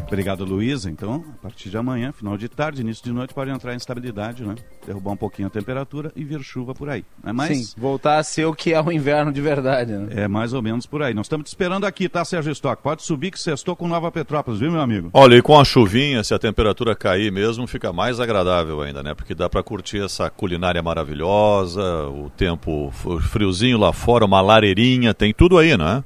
Obrigado, 0.06 0.44
Luísa. 0.44 0.90
Então, 0.90 1.24
a 1.38 1.42
partir 1.42 1.70
de 1.70 1.76
amanhã, 1.76 2.12
final 2.12 2.36
de 2.36 2.48
tarde, 2.48 2.82
início 2.82 3.04
de 3.04 3.12
noite, 3.12 3.34
pode 3.34 3.50
entrar 3.50 3.72
em 3.72 3.76
instabilidade, 3.76 4.44
né? 4.44 4.54
Derrubar 4.86 5.12
um 5.12 5.16
pouquinho 5.16 5.48
a 5.48 5.50
temperatura 5.50 6.12
e 6.14 6.24
vir 6.24 6.42
chuva 6.42 6.74
por 6.74 6.88
aí. 6.88 7.04
É 7.24 7.32
mais, 7.32 7.68
Sim, 7.68 7.74
voltar 7.76 8.18
a 8.18 8.22
ser 8.22 8.44
o 8.44 8.54
que 8.54 8.72
é 8.72 8.80
o 8.80 8.92
inverno 8.92 9.32
de 9.32 9.40
verdade. 9.40 9.92
Né? 9.92 10.24
é 10.24 10.28
mais 10.28 10.52
ou 10.52 10.62
menos 10.62 10.86
por 10.86 11.02
aí. 11.02 11.14
Nós 11.14 11.26
estamos 11.26 11.44
te 11.44 11.48
esperando 11.48 11.84
aqui, 11.84 12.08
tá, 12.08 12.24
Sérgio 12.24 12.52
Stock? 12.52 12.82
Pode 12.82 13.02
subir 13.02 13.30
que 13.30 13.38
sextou 13.38 13.74
com 13.74 13.88
Nova 13.88 14.10
Petrópolis, 14.10 14.60
viu, 14.60 14.70
meu 14.70 14.80
amigo? 14.80 15.10
Olha, 15.12 15.36
e 15.36 15.42
com 15.42 15.58
a 15.58 15.64
chuvinha, 15.64 16.22
se 16.22 16.34
a 16.34 16.38
temperatura 16.38 16.94
cair 16.94 17.32
mesmo, 17.32 17.66
fica 17.66 17.92
mais 17.92 18.20
agradável 18.20 18.80
ainda, 18.80 19.02
né? 19.02 19.14
Porque 19.14 19.34
dá 19.34 19.48
para 19.48 19.62
curtir 19.62 20.02
essa 20.02 20.30
culinária 20.30 20.82
maravilhosa, 20.82 21.82
o 22.08 22.30
tempo 22.30 22.90
friozinho 23.30 23.78
lá 23.78 23.92
fora, 23.92 24.24
uma 24.24 24.40
lareirinha, 24.40 25.14
tem 25.14 25.32
tudo 25.32 25.58
aí, 25.58 25.76
não 25.76 25.88
é? 25.88 26.04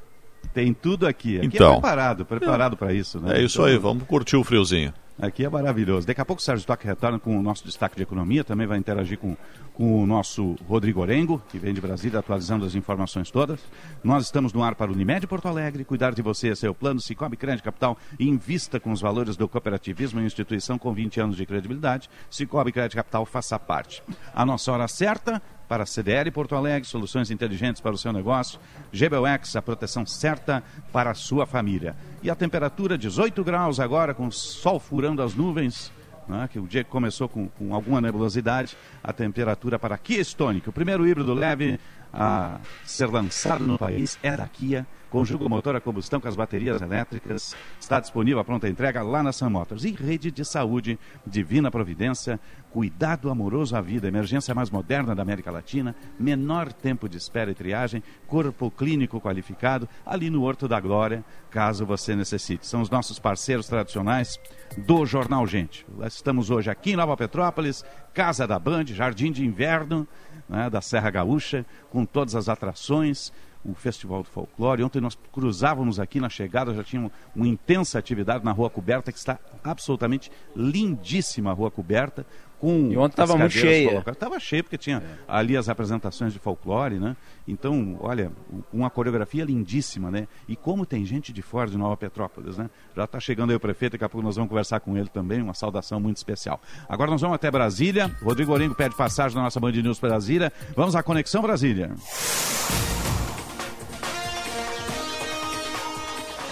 Tem 0.53 0.73
tudo 0.73 1.07
aqui. 1.07 1.39
Aqui 1.39 1.47
Então. 1.47 1.71
é 1.71 1.73
preparado, 1.75 2.25
preparado 2.25 2.77
para 2.77 2.93
isso, 2.93 3.21
né? 3.21 3.39
É 3.39 3.43
isso 3.43 3.61
Então, 3.61 3.73
aí, 3.73 3.79
vamos 3.79 4.05
curtir 4.05 4.37
o 4.37 4.45
friozinho. 4.45 4.93
Aqui 5.21 5.45
é 5.45 5.49
maravilhoso. 5.49 6.07
Daqui 6.07 6.21
a 6.21 6.25
pouco 6.25 6.41
o 6.41 6.45
Sérgio 6.45 6.61
Stock 6.61 6.87
retorna 6.87 7.19
com 7.19 7.37
o 7.37 7.43
nosso 7.43 7.65
destaque 7.65 7.97
de 7.97 8.05
economia, 8.05 8.45
também 8.45 8.69
vai 8.69 8.79
interagir 8.79 9.19
com, 9.19 9.37
com 9.75 10.01
o 10.01 10.07
nosso 10.07 10.55
Rodrigo 10.69 11.01
Orengo, 11.01 11.43
que 11.49 11.59
vem 11.59 11.75
de 11.75 11.81
Brasília 11.81 12.21
atualizando 12.21 12.65
as 12.65 12.77
informações 12.77 13.29
todas. 13.29 13.59
Nós 14.05 14.27
estamos 14.27 14.53
no 14.53 14.63
ar 14.63 14.77
para 14.77 14.93
o 14.93 14.95
Unimed 14.95 15.27
Porto 15.27 15.49
Alegre, 15.49 15.85
cuidar 15.85 16.15
de 16.15 16.23
você 16.23 16.51
é 16.51 16.55
seu 16.55 16.73
plano, 16.73 17.01
Cicobi 17.01 17.37
Crédito 17.37 17.65
Capital, 17.65 17.99
invista 18.19 18.79
com 18.79 18.93
os 18.93 19.01
valores 19.01 19.37
do 19.37 19.49
cooperativismo 19.49 20.21
em 20.21 20.25
instituição 20.25 20.79
com 20.79 20.93
20 20.93 21.21
anos 21.21 21.37
de 21.37 21.45
credibilidade. 21.45 22.09
Cicobi 22.31 22.71
Crédito 22.71 22.95
Capital 22.95 23.27
faça 23.27 23.59
parte. 23.59 24.05
A 24.33 24.47
nossa 24.47 24.71
hora 24.71 24.87
certa, 24.87 25.43
para 25.69 25.83
a 25.83 25.87
CDL 25.87 26.31
Porto 26.31 26.57
Alegre, 26.57 26.89
soluções 26.89 27.31
inteligentes 27.31 27.81
para 27.81 27.95
o 27.95 27.99
seu 27.99 28.13
negócio. 28.13 28.59
GBUX, 28.93 29.55
a 29.55 29.63
proteção 29.63 30.07
certa 30.07 30.65
para 30.93 31.11
a 31.11 31.15
sua 31.15 31.47
família. 31.47 31.95
E 32.23 32.31
a 32.31 32.35
temperatura 32.35 32.97
18 32.97 33.45
graus 33.45 33.79
agora, 33.79 34.15
com 34.15 34.27
o 34.27 34.33
sol 34.33 34.81
furando 34.81 35.23
as 35.23 35.35
nuvens. 35.35 35.93
Né, 36.27 36.47
que 36.53 36.59
o 36.59 36.67
dia 36.67 36.85
começou 36.85 37.27
com, 37.27 37.49
com, 37.49 37.75
alguma 37.75 38.03
nebulosidade, 38.03 38.77
a 39.03 39.15
temperatura 39.15 39.79
para 39.79 39.97
Kia 39.97 40.21
Stonic, 40.21 40.69
o 40.69 40.73
primeiro 40.73 41.09
híbrido 41.09 41.33
leve 41.33 41.81
a 42.13 42.59
ser 42.85 43.07
lançado 43.07 43.67
no 43.67 43.79
país 43.79 44.19
é 44.23 44.37
da 44.37 44.47
Kia 44.47 44.87
Conjuga 45.11 45.47
o 45.47 45.49
motor 45.49 45.75
a 45.75 45.81
combustão 45.81 46.21
com 46.21 46.29
as 46.29 46.37
baterias 46.37 46.83
elétricas. 46.83 47.57
Está 47.81 47.99
disponível 47.99 48.41
a 48.41 48.45
pronta 48.45 48.69
entrega 48.69 49.03
lá 49.03 49.23
na 49.23 49.33
Sun 49.33 49.49
Motors. 49.49 49.85
E 49.85 49.91
rede 49.93 50.31
de 50.31 50.45
saúde, 50.45 50.99
Divina 51.27 51.71
Providência, 51.71 52.39
cuidado 52.71 53.31
amoroso 53.31 53.75
à 53.75 53.81
vida, 53.81 54.07
emergência 54.07 54.55
mais 54.55 54.69
moderna 54.69 55.15
da 55.15 55.23
América 55.23 55.51
Latina, 55.51 55.97
menor 56.21 56.71
tempo 56.75 57.09
de 57.09 57.17
espera 57.17 57.51
e 57.51 57.55
triagem, 57.55 58.03
corpo 58.27 58.71
clínico 58.71 59.19
qualificado, 59.19 59.89
ali 60.05 60.29
no 60.29 60.43
Horto 60.43 60.69
da 60.69 60.79
Glória, 60.79 61.25
caso 61.51 61.87
você 61.87 62.15
necessite. 62.15 62.67
São 62.67 62.83
os 62.83 62.91
nossos 62.91 63.19
parceiros 63.19 63.67
tradicionais 63.67 64.39
do 64.77 65.07
Jornal 65.07 65.47
Gente. 65.47 65.87
Estamos 66.07 66.51
hoje 66.51 66.71
aqui 66.71 66.93
em 66.93 66.97
Nova 66.97 67.17
Petrópolis, 67.17 67.83
Casa 68.13 68.47
da 68.47 68.59
Band, 68.59 68.87
Jardim 68.89 69.33
de 69.33 69.43
Inverno, 69.43 70.07
né, 70.49 70.71
da 70.71 70.81
Serra 70.81 71.11
Gaúcha, 71.11 71.65
com 71.91 72.05
todas 72.05 72.35
as 72.35 72.49
atrações 72.49 73.33
o 73.65 73.75
Festival 73.75 74.23
do 74.23 74.29
Folclore. 74.29 74.83
Ontem 74.83 75.01
nós 75.01 75.19
cruzávamos 75.33 75.99
aqui 76.01 76.21
na 76.21 76.29
chegada, 76.29 76.75
já 76.75 76.83
tinha 76.83 77.11
uma 77.35 77.47
intensa 77.47 77.99
atividade 77.99 78.45
na 78.45 78.53
Rua 78.53 78.71
Coberta, 78.71 79.13
que 79.13 79.19
está 79.19 79.39
absolutamente 79.63 80.31
lindíssima 80.55 81.51
a 81.51 81.55
Rua 81.55 81.71
Coberta. 81.71 82.25
Com 82.61 82.91
e 82.91 82.97
ontem 82.97 83.13
estava 83.13 83.37
muito 83.37 83.53
cheia. 83.53 84.03
Estava 84.07 84.41
cheia, 84.41 84.63
porque 84.63 84.77
tinha 84.77 84.99
é. 84.99 85.03
ali 85.29 85.57
as 85.57 85.69
apresentações 85.69 86.33
de 86.33 86.39
folclore, 86.39 86.99
né? 86.99 87.17
Então, 87.47 87.97
olha, 88.01 88.33
uma 88.73 88.91
coreografia 88.91 89.45
lindíssima, 89.45 90.11
né? 90.11 90.27
E 90.49 90.57
como 90.57 90.85
tem 90.85 91.05
gente 91.05 91.33
de 91.33 91.41
fora 91.41 91.71
de 91.71 91.79
Nova 91.79 91.97
Petrópolis, 91.97 92.59
né? 92.59 92.69
Já 92.97 93.05
está 93.05 93.21
chegando 93.21 93.51
aí 93.51 93.57
o 93.57 93.61
prefeito, 93.61 93.93
daqui 93.93 94.05
a 94.05 94.09
pouco 94.09 94.25
nós 94.25 94.37
vamos 94.37 94.49
conversar 94.49 94.81
com 94.81 94.97
ele 94.97 95.09
também, 95.09 95.41
uma 95.41 95.55
saudação 95.55 96.01
muito 96.01 96.17
especial. 96.17 96.61
Agora 96.89 97.11
nós 97.11 97.21
vamos 97.21 97.37
até 97.37 97.51
Brasília. 97.51 98.11
Rodrigo 98.23 98.53
Orengo 98.53 98.75
pede 98.75 98.97
passagem 98.97 99.37
na 99.37 99.45
nossa 99.45 99.61
Band 99.61 99.73
News 99.73 100.01
Brasília. 100.01 100.53
Vamos 100.75 100.97
à 100.97 101.03
Conexão 101.03 101.41
Brasília. 101.41 101.93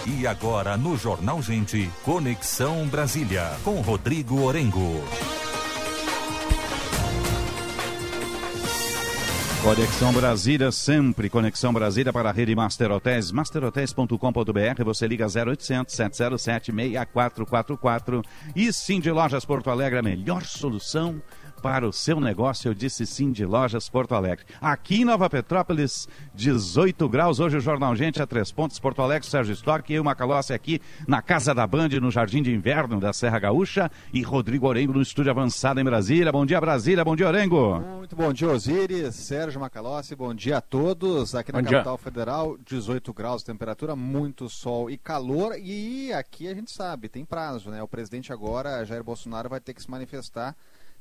E 0.07 0.25
agora 0.25 0.77
no 0.77 0.95
Jornal 0.97 1.41
Gente, 1.41 1.91
Conexão 2.03 2.87
Brasília, 2.87 3.51
com 3.63 3.81
Rodrigo 3.81 4.41
Orengo. 4.41 5.03
Conexão 9.67 10.13
Brasília, 10.13 10.71
sempre 10.71 11.29
Conexão 11.29 11.73
Brasília 11.73 12.13
para 12.13 12.29
a 12.29 12.31
rede 12.31 12.55
Master 12.55 12.89
Hotels, 12.89 13.33
masterhotels.com.br, 13.33 14.83
você 14.85 15.05
liga 15.05 15.25
0800 15.25 15.93
707 15.93 16.71
6444 16.71 18.21
e 18.55 18.71
Sim 18.71 19.01
de 19.01 19.11
Lojas 19.11 19.43
Porto 19.43 19.69
Alegre, 19.69 19.99
a 19.99 20.01
melhor 20.01 20.43
solução 20.43 21.21
para 21.61 21.87
o 21.87 21.93
seu 21.93 22.19
negócio. 22.19 22.69
Eu 22.69 22.73
disse 22.73 23.05
sim 23.05 23.31
de 23.31 23.45
Lojas 23.45 23.89
Porto 23.89 24.15
Alegre. 24.15 24.45
Aqui 24.61 25.01
em 25.01 25.05
Nova 25.05 25.29
Petrópolis, 25.29 26.07
18 26.33 27.09
graus. 27.09 27.39
Hoje 27.39 27.57
o 27.57 27.61
Jornal 27.61 27.95
Gente 27.95 28.21
a 28.21 28.27
Três 28.27 28.51
Pontos, 28.51 28.79
Porto 28.79 29.01
Alegre, 29.01 29.27
Sérgio 29.27 29.53
Stork 29.53 29.91
e 29.91 29.95
eu, 29.95 30.03
Macalossi, 30.03 30.53
aqui 30.53 30.81
na 31.07 31.21
Casa 31.21 31.53
da 31.53 31.65
Band, 31.65 31.89
no 32.01 32.11
Jardim 32.11 32.41
de 32.41 32.53
Inverno 32.53 32.99
da 32.99 33.11
Serra 33.11 33.39
Gaúcha 33.39 33.91
e 34.13 34.21
Rodrigo 34.21 34.67
Orengo 34.67 34.93
no 34.93 35.01
estúdio 35.01 35.31
avançado 35.31 35.79
em 35.79 35.83
Brasília. 35.83 36.31
Bom 36.31 36.45
dia, 36.45 36.61
Brasília. 36.61 37.03
Bom 37.03 37.15
dia, 37.15 37.27
Orengo. 37.27 37.79
Muito 37.79 38.15
bom 38.15 38.31
dia, 38.31 38.49
Osiris, 38.49 39.15
Sérgio 39.15 39.59
Macalossi. 39.59 40.15
Bom 40.15 40.33
dia 40.33 40.57
a 40.57 40.61
todos. 40.61 41.35
Aqui 41.35 41.51
na 41.51 41.61
bom 41.61 41.69
capital 41.69 41.95
dia. 41.95 42.03
federal, 42.03 42.57
18 42.65 43.13
graus, 43.13 43.43
temperatura, 43.43 43.95
muito 43.95 44.49
sol 44.49 44.89
e 44.89 44.97
calor. 44.97 45.57
E 45.57 46.13
aqui 46.13 46.47
a 46.47 46.53
gente 46.53 46.71
sabe, 46.71 47.09
tem 47.09 47.25
prazo, 47.25 47.69
né? 47.69 47.81
O 47.81 47.87
presidente 47.87 48.31
agora, 48.31 48.85
Jair 48.85 49.03
Bolsonaro, 49.03 49.49
vai 49.49 49.59
ter 49.59 49.73
que 49.73 49.81
se 49.81 49.89
manifestar 49.89 50.55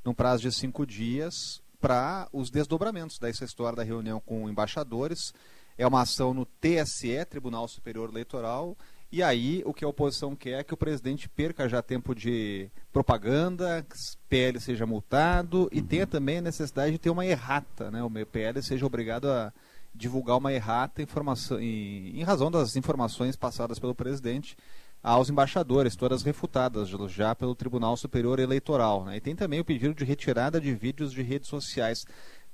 num 0.07 0.15
prazo 0.15 0.43
de 0.43 0.53
cinco 0.53 0.87
dias 0.87 1.61
para 1.81 2.29
os 2.33 2.49
desdobramentos 2.49 3.19
dessa 3.19 3.45
história 3.45 3.77
da 3.77 3.83
reunião 3.83 4.21
com 4.21 4.49
embaixadores. 4.49 5.35
É 5.77 5.87
uma 5.87 6.03
ação 6.03 6.33
no 6.33 6.47
TSE, 6.47 7.25
Tribunal 7.29 7.67
Superior 7.67 8.09
Eleitoral, 8.09 8.77
e 9.11 9.23
aí 9.23 9.63
o 9.67 9.75
que 9.75 9.85
a 9.85 9.89
oposição 9.89 10.35
quer 10.35 10.61
é 10.61 10.65
que 10.65 10.73
o 10.73 10.77
presidente 10.77 11.29
perca 11.29 11.69
já 11.69 11.83
tempo 11.83 12.15
de 12.15 12.71
propaganda, 12.93 13.85
que 13.89 13.97
o 13.97 14.19
PL 14.29 14.61
seja 14.61 14.87
multado 14.87 15.63
uhum. 15.63 15.69
e 15.73 15.83
tenha 15.83 16.07
também 16.07 16.39
a 16.39 16.43
necessidade 16.43 16.93
de 16.93 16.99
ter 16.99 17.11
uma 17.11 17.27
errata, 17.27 17.91
né? 17.91 18.03
O 18.03 18.11
PL 18.27 18.63
seja 18.63 18.87
obrigado 18.87 19.29
a 19.29 19.53
divulgar 19.95 20.37
uma 20.37 20.53
errata 20.53 21.03
informação, 21.03 21.59
em, 21.61 22.19
em 22.19 22.23
razão 22.23 22.51
das 22.51 22.77
informações 22.77 23.37
passadas 23.37 23.79
pelo 23.79 23.95
presidente 23.95 24.57
aos 25.07 25.31
embaixadores, 25.31 25.95
todas 25.95 26.25
refutadas 26.25 26.89
já 27.09 27.33
pelo 27.33 27.55
Tribunal 27.55 27.97
Superior 27.97 28.41
Eleitoral. 28.41 29.05
Né? 29.05 29.19
E 29.19 29.21
tem 29.21 29.37
também 29.37 29.61
o 29.61 29.65
pedido 29.65 29.95
de 29.95 30.05
retirada 30.05 30.61
de 30.61 30.75
vídeos 30.75 31.13
de 31.13 31.23
redes 31.23 31.49
sociais. 31.49 32.05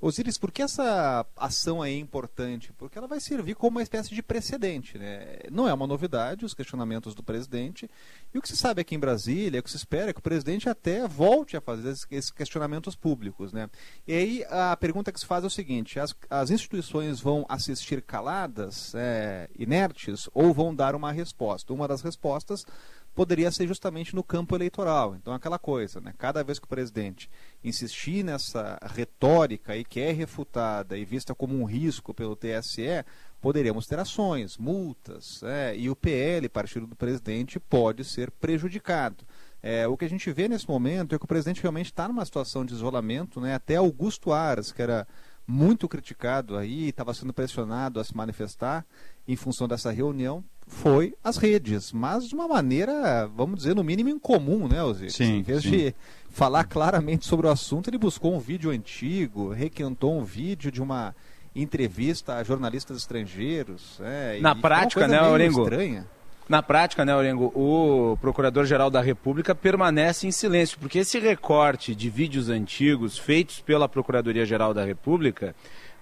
Osiris, 0.03 0.37
por 0.37 0.51
que 0.51 0.63
essa 0.63 1.25
ação 1.37 1.83
é 1.83 1.95
importante? 1.95 2.73
Porque 2.73 2.99
ela 2.99 3.07
vai 3.07 3.21
servir 3.21 3.55
como 3.55 3.79
uma 3.79 3.85
espécie 3.85 4.13
de 4.13 4.21
precedente. 4.21 4.99
Né? 4.99 5.39
Não 5.49 5.69
é 5.69 5.73
uma 5.73 5.87
novidade 5.87 6.45
os 6.45 6.55
questionamentos 6.55 7.15
do 7.15 7.23
presidente. 7.23 7.89
E 8.35 8.37
o 8.37 8.43
que 8.43 8.49
se 8.49 8.57
sabe 8.57 8.81
aqui 8.81 8.97
em 8.97 8.99
Brasília, 8.99 9.61
o 9.61 9.63
que 9.63 9.71
se 9.71 9.77
espera 9.77 10.11
é 10.11 10.13
que 10.13 10.19
o 10.19 10.23
presidente 10.23 10.69
até 10.69 11.07
volte 11.07 11.57
a 11.57 11.61
fazer 11.61 11.91
esses 12.11 12.33
questionamentos 12.33 12.97
públicos. 12.97 13.53
Né? 13.53 13.71
E 14.05 14.13
aí 14.13 14.45
a 14.51 14.77
pergunta 14.77 15.13
que 15.13 15.21
se 15.21 15.27
faz 15.27 15.45
é 15.45 15.47
o 15.47 15.51
seguinte: 15.51 16.01
as, 16.01 16.13
as 16.29 16.51
instituições 16.51 17.21
vão 17.21 17.47
assistir 17.49 18.03
caladas, 18.03 18.97
é, 18.97 19.49
inertes, 19.57 20.29
ou 20.35 20.53
vão 20.53 20.75
dar 20.75 20.97
uma 20.97 21.13
resposta? 21.13 21.73
Uma 21.73 21.87
das 21.87 22.03
respostas 22.03 22.67
poderia 23.15 23.51
ser 23.51 23.67
justamente 23.67 24.15
no 24.15 24.23
campo 24.23 24.57
eleitoral. 24.57 25.15
Então, 25.17 25.35
aquela 25.35 25.59
coisa, 25.59 26.01
né? 26.01 26.15
cada 26.17 26.43
vez 26.43 26.59
que 26.59 26.65
o 26.65 26.69
presidente 26.69 27.31
insistir 27.63 28.25
nessa 28.25 28.79
retórica 28.83 29.77
e 29.77 29.85
que 29.85 30.01
é 30.01 30.13
refutada 30.13 30.97
e 30.97 31.05
vista 31.05 31.35
como 31.35 31.55
um 31.59 31.65
risco 31.65 32.15
pelo 32.15 32.37
TSE, 32.37 33.05
poderíamos 33.41 33.87
ter 33.87 33.99
ações, 33.99 34.57
multas, 34.57 35.43
é, 35.43 35.77
e 35.77 35.91
o 35.91 35.97
PL, 35.97 36.49
partido 36.49 36.87
do 36.87 36.97
presidente, 36.97 37.61
pode 37.61 38.05
ser 38.05 38.31
prejudicado. 38.31 39.25
É, 39.63 39.87
o 39.87 39.97
que 39.97 40.05
a 40.05 40.09
gente 40.09 40.31
vê 40.33 40.49
nesse 40.49 40.69
momento 40.69 41.15
é 41.15 41.19
que 41.19 41.25
o 41.25 41.29
presidente 41.29 41.63
realmente 41.63 41.87
está 41.87 42.09
numa 42.09 42.25
situação 42.25 42.65
de 42.65 42.73
isolamento, 42.73 43.41
né? 43.41 43.55
até 43.55 43.77
Augusto 43.77 44.33
Aras, 44.33 44.73
que 44.73 44.83
era 44.83 45.07
muito 45.47 45.89
criticado 45.89 46.57
aí, 46.57 46.89
estava 46.89 47.13
sendo 47.13 47.33
pressionado 47.33 48.01
a 48.01 48.05
se 48.05 48.17
manifestar 48.17 48.87
em 49.27 49.37
função 49.37 49.69
dessa 49.69 49.91
reunião, 49.91 50.43
foi 50.73 51.15
as 51.23 51.37
redes, 51.37 51.93
mas 51.93 52.29
de 52.29 52.35
uma 52.35 52.49
maneira, 52.49 53.29
vamos 53.37 53.59
dizer, 53.59 53.75
no 53.75 53.85
mínimo 53.85 54.09
incomum, 54.09 54.67
né, 54.67 54.83
Osiris? 54.83 55.15
Sim, 55.15 55.39
em 55.39 55.43
vez 55.43 55.63
sim. 55.63 55.71
de 55.71 55.95
falar 56.31 56.65
claramente 56.65 57.27
sobre 57.27 57.47
o 57.47 57.51
assunto, 57.51 57.89
ele 57.89 57.99
buscou 57.99 58.35
um 58.35 58.41
vídeo 58.41 58.71
antigo, 58.71 59.51
requentou 59.51 60.19
um 60.19 60.25
vídeo 60.25 60.73
de 60.73 60.83
uma 60.83 61.15
entrevista 61.55 62.37
a 62.37 62.43
jornalistas 62.43 62.97
estrangeiros. 62.97 64.01
É, 64.03 64.39
Na 64.41 64.55
prática, 64.55 65.07
né, 65.07 65.23
Orengo? 65.23 65.63
Estranha. 65.63 66.07
Na 66.49 66.63
prática, 66.63 67.05
né, 67.05 67.15
Orengo, 67.15 67.53
o 67.55 68.17
Procurador-Geral 68.21 68.91
da 68.91 69.01
República 69.01 69.55
permanece 69.55 70.27
em 70.27 70.33
silêncio, 70.33 70.79
porque 70.79 70.99
esse 70.99 71.19
recorte 71.19 71.95
de 71.95 72.11
vídeos 72.11 72.49
antigos 72.49 73.17
feitos 73.17 73.61
pela 73.61 73.89
Procuradoria-Geral 73.89 74.75
da 74.75 74.85
República 74.85 75.55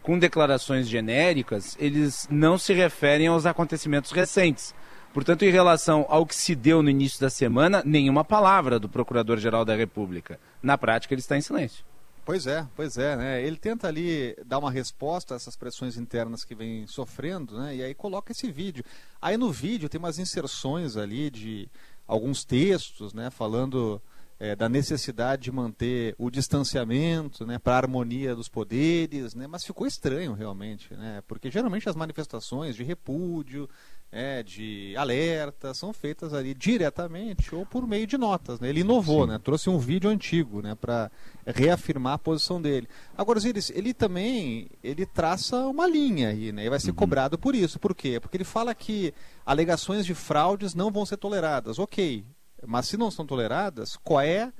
com 0.03 0.19
declarações 0.19 0.89
genéricas, 0.89 1.77
eles 1.79 2.27
não 2.31 2.57
se 2.57 2.73
referem 2.73 3.27
aos 3.27 3.47
acontecimentos 3.47 4.11
recentes. 4.11 4.75
Portanto, 5.13 5.45
em 5.45 5.51
relação 5.51 6.07
ao 6.09 6.25
que 6.25 6.35
se 6.35 6.55
deu 6.55 6.83
no 6.83 6.91
início 6.91 7.21
da 7.21 7.29
semana, 7.29 7.83
nenhuma 7.85 8.25
palavra 8.25 8.79
do 8.79 8.89
Procurador-Geral 8.89 9.65
da 9.65 9.75
República. 9.75 10.39
Na 10.63 10.79
prática, 10.79 11.13
ele 11.13 11.21
está 11.21 11.37
em 11.37 11.41
silêncio. 11.41 11.85
Pois 12.25 12.47
é, 12.47 12.65
pois 12.77 12.97
é, 12.97 13.17
né? 13.17 13.43
Ele 13.43 13.57
tenta 13.57 13.89
ali 13.89 14.37
dar 14.47 14.59
uma 14.59 14.71
resposta 14.71 15.35
a 15.35 15.37
essas 15.37 15.57
pressões 15.57 15.97
internas 15.97 16.45
que 16.45 16.55
vem 16.55 16.87
sofrendo, 16.87 17.59
né? 17.59 17.75
E 17.75 17.83
aí 17.83 17.93
coloca 17.93 18.31
esse 18.31 18.53
vídeo. 18.53 18.85
Aí 19.21 19.37
no 19.37 19.51
vídeo 19.51 19.89
tem 19.89 19.99
umas 19.99 20.19
inserções 20.19 20.97
ali 20.97 21.29
de 21.29 21.69
alguns 22.07 22.45
textos, 22.45 23.13
né? 23.13 23.31
Falando 23.31 24.01
é, 24.41 24.57
da 24.57 24.71
necessidade 24.71 25.43
de 25.43 25.53
manter 25.53 26.15
o 26.17 26.31
distanciamento, 26.31 27.47
né, 27.47 27.59
para 27.59 27.75
a 27.75 27.77
harmonia 27.77 28.35
dos 28.35 28.49
poderes, 28.49 29.35
né, 29.35 29.47
mas 29.47 29.65
ficou 29.65 29.87
estranho 29.87 30.33
realmente, 30.33 30.95
né, 30.95 31.23
porque 31.29 31.51
geralmente 31.51 31.87
as 31.91 31.95
manifestações 31.95 32.75
de 32.75 32.83
repúdio, 32.83 33.69
é, 34.11 34.43
de 34.43 34.95
alerta 34.97 35.75
são 35.75 35.93
feitas 35.93 36.33
ali 36.33 36.55
diretamente 36.55 37.55
ou 37.55 37.65
por 37.65 37.87
meio 37.87 38.07
de 38.07 38.17
notas. 38.19 38.59
Né? 38.59 38.71
Ele 38.71 38.81
inovou, 38.81 39.27
né, 39.27 39.39
trouxe 39.39 39.69
um 39.69 39.79
vídeo 39.79 40.09
antigo, 40.09 40.63
né, 40.63 40.75
para 40.75 41.11
reafirmar 41.47 42.15
a 42.15 42.19
posição 42.19 42.63
dele. 42.63 42.89
Agora, 43.17 43.39
Osiris, 43.39 43.69
ele 43.69 43.93
também 43.93 44.71
ele 44.83 45.05
traça 45.05 45.67
uma 45.67 45.87
linha 45.87 46.31
aí, 46.31 46.51
né, 46.51 46.65
e 46.65 46.71
vai 46.71 46.81
ser 46.81 46.91
uhum. 46.91 46.97
cobrado 46.97 47.39
por 47.39 47.55
isso. 47.55 47.79
Por 47.79 47.95
quê? 47.95 48.19
Porque 48.19 48.39
ele 48.39 48.45
fala 48.45 48.75
que 48.75 49.13
alegações 49.45 50.07
de 50.07 50.15
fraudes 50.15 50.75
não 50.75 50.91
vão 50.91 51.05
ser 51.05 51.19
toleradas. 51.19 51.79
Ok, 51.79 52.25
mas 52.67 52.87
se 52.87 52.97
não 52.97 53.11
são 53.11 53.27
toleradas, 53.27 53.97
qual 53.97 54.21
é 54.21 54.53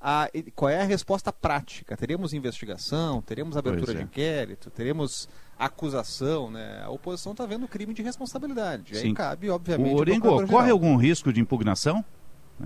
a, 0.00 0.28
qual 0.54 0.68
é 0.68 0.80
a 0.80 0.84
resposta 0.84 1.32
prática? 1.32 1.96
Teremos 1.96 2.32
investigação, 2.32 3.20
teremos 3.20 3.56
abertura 3.56 3.92
é. 3.92 3.94
de 3.96 4.02
inquérito, 4.02 4.70
teremos 4.70 5.28
acusação, 5.58 6.50
né? 6.50 6.82
A 6.84 6.90
oposição 6.90 7.32
está 7.32 7.44
vendo 7.44 7.66
crime 7.66 7.92
de 7.92 8.02
responsabilidade. 8.02 8.96
Sim. 8.96 9.08
Aí 9.08 9.14
cabe, 9.14 9.50
obviamente. 9.50 9.94
O 9.94 9.98
Orengo, 9.98 10.46
corre 10.46 10.70
algum 10.70 10.96
risco 10.96 11.32
de 11.32 11.40
impugnação? 11.40 12.04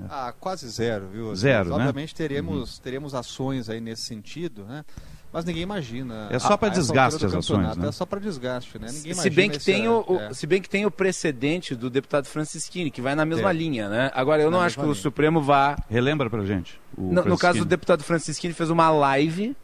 Ah, 0.09 0.33
quase 0.39 0.69
zero, 0.69 1.09
viu? 1.09 1.35
Zero, 1.35 1.71
né? 1.71 1.75
Obviamente 1.77 2.15
teremos, 2.15 2.77
uhum. 2.77 2.83
teremos 2.83 3.15
ações 3.15 3.69
aí 3.69 3.81
nesse 3.81 4.03
sentido, 4.03 4.65
né? 4.65 4.85
Mas 5.33 5.45
ninguém 5.45 5.63
imagina. 5.63 6.29
É 6.31 6.39
só 6.39 6.57
para 6.57 6.69
desgaste 6.69 7.25
as 7.25 7.35
ações, 7.35 7.77
né? 7.77 7.89
É 7.89 7.93
só 7.93 8.05
para 8.05 8.21
desgaste, 8.21 8.79
né? 8.79 8.89
Ninguém 8.93 9.15
se 9.15 9.31
bem 9.31 9.49
que 9.49 9.59
tem 9.59 9.89
o, 9.89 10.05
é. 10.21 10.35
se 10.35 10.47
bem 10.47 10.61
que 10.61 10.69
tem 10.69 10.85
o 10.85 10.91
precedente 10.91 11.75
do 11.75 11.89
deputado 11.89 12.27
Francisquini 12.27 12.91
que 12.91 13.01
vai 13.01 13.15
na 13.15 13.25
mesma 13.25 13.51
é. 13.51 13.55
linha, 13.55 13.89
né? 13.89 14.11
Agora 14.15 14.43
eu 14.43 14.51
na 14.51 14.59
não 14.59 14.65
acho 14.65 14.77
que 14.77 14.83
linha. 14.83 14.93
o 14.93 14.95
Supremo 14.95 15.41
vá. 15.41 15.77
Relembra 15.89 16.29
para 16.29 16.45
gente. 16.45 16.79
No, 16.97 17.25
no, 17.25 17.39
caso 17.39 17.61
do 17.61 17.65
deputado 17.65 18.05
Francisquini 18.05 18.53
fez 18.53 18.69
uma 18.69 18.91
live 18.91 19.57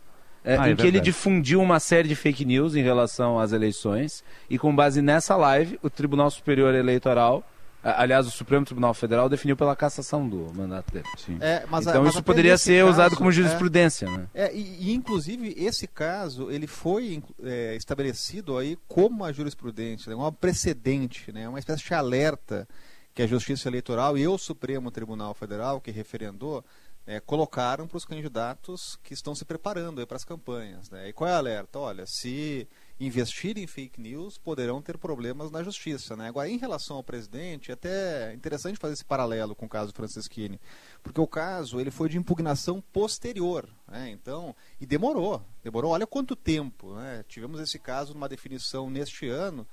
é, 0.43 0.57
ah, 0.57 0.71
em 0.71 0.73
é 0.73 0.77
que 0.77 0.87
ele 0.87 1.01
difundiu 1.01 1.61
uma 1.61 1.79
série 1.79 2.09
de 2.09 2.15
fake 2.15 2.45
news 2.45 2.75
em 2.75 2.83
relação 2.83 3.39
às 3.39 3.53
eleições 3.53 4.25
e 4.49 4.59
com 4.59 4.75
base 4.75 5.03
nessa 5.03 5.37
live 5.37 5.79
o 5.83 5.91
Tribunal 5.91 6.31
Superior 6.31 6.75
Eleitoral 6.75 7.45
Aliás, 7.83 8.27
o 8.27 8.31
Supremo 8.31 8.65
Tribunal 8.65 8.93
Federal 8.93 9.29
definiu 9.29 9.57
pela 9.57 9.77
cassação 9.77 10.29
do 10.29 10.53
mandato 10.53 10.93
dele. 10.93 11.07
É, 11.41 11.65
mas, 11.71 11.87
então 11.87 12.03
mas 12.03 12.13
isso 12.13 12.23
poderia 12.23 12.59
ser 12.59 12.81
caso, 12.81 12.91
usado 12.91 13.17
como 13.17 13.31
jurisprudência, 13.31 14.07
é, 14.07 14.11
né? 14.11 14.27
É, 14.35 14.55
e, 14.55 14.91
e, 14.91 14.95
inclusive 14.95 15.55
esse 15.57 15.87
caso 15.87 16.51
ele 16.51 16.67
foi 16.67 17.23
é, 17.43 17.77
estabelecido 17.77 18.59
aí 18.59 18.77
como 18.89 19.17
uma 19.17 19.33
jurisprudência, 19.33 20.11
né, 20.11 20.17
um 20.17 20.33
precedente, 20.33 21.31
né, 21.31 21.49
uma 21.49 21.59
espécie 21.59 21.85
de 21.85 21.95
alerta 21.95 22.69
que 23.15 23.23
a 23.23 23.27
Justiça 23.27 23.69
Eleitoral 23.69 24.19
e 24.19 24.27
o 24.27 24.37
Supremo 24.37 24.91
Tribunal 24.91 25.33
Federal 25.33 25.81
que 25.81 25.93
referendou 25.93 26.65
é, 27.07 27.21
colocaram 27.21 27.87
para 27.87 27.97
os 27.97 28.05
candidatos 28.05 28.99
que 29.03 29.15
estão 29.15 29.35
se 29.35 29.45
preparando 29.45 30.07
para 30.07 30.17
as 30.17 30.25
campanhas. 30.25 30.91
Né? 30.91 31.09
E 31.09 31.13
qual 31.13 31.31
é 31.31 31.33
o 31.33 31.37
alerta? 31.37 31.79
Olha, 31.79 32.05
se 32.07 32.69
investir 33.00 33.57
em 33.59 33.67
fake 33.67 34.00
news, 34.00 34.38
poderão 34.38 34.83
ter 34.83 34.99
problemas 34.99 35.50
na 35.50 35.62
justiça. 35.62 36.17
Né? 36.17 36.28
Agora, 36.28 36.49
em 36.49 36.57
relação 36.57 36.97
ao 36.97 37.02
presidente, 37.02 37.71
é 37.71 37.75
até 37.75 38.35
interessante 38.35 38.78
fazer 38.78 38.95
esse 38.95 39.05
paralelo 39.05 39.55
com 39.55 39.67
o 39.67 39.69
caso 39.69 39.93
Francisquini, 39.93 40.61
porque 41.02 41.21
o 41.21 41.26
caso 41.26 41.81
ele 41.81 41.90
foi 41.90 42.09
de 42.09 42.19
impugnação 42.19 42.81
posterior. 42.93 43.69
Né? 43.87 44.11
Então, 44.11 44.55
e 44.81 44.87
demorou, 44.87 45.43
demorou, 45.62 45.93
olha 45.93 46.07
quanto 46.07 46.35
tempo. 46.35 46.95
Né? 46.95 47.25
Tivemos 47.28 47.61
esse 47.61 47.78
caso 47.78 48.14
numa 48.14 48.28
definição 48.28 48.90
neste 48.90 49.28
ano, 49.28 49.67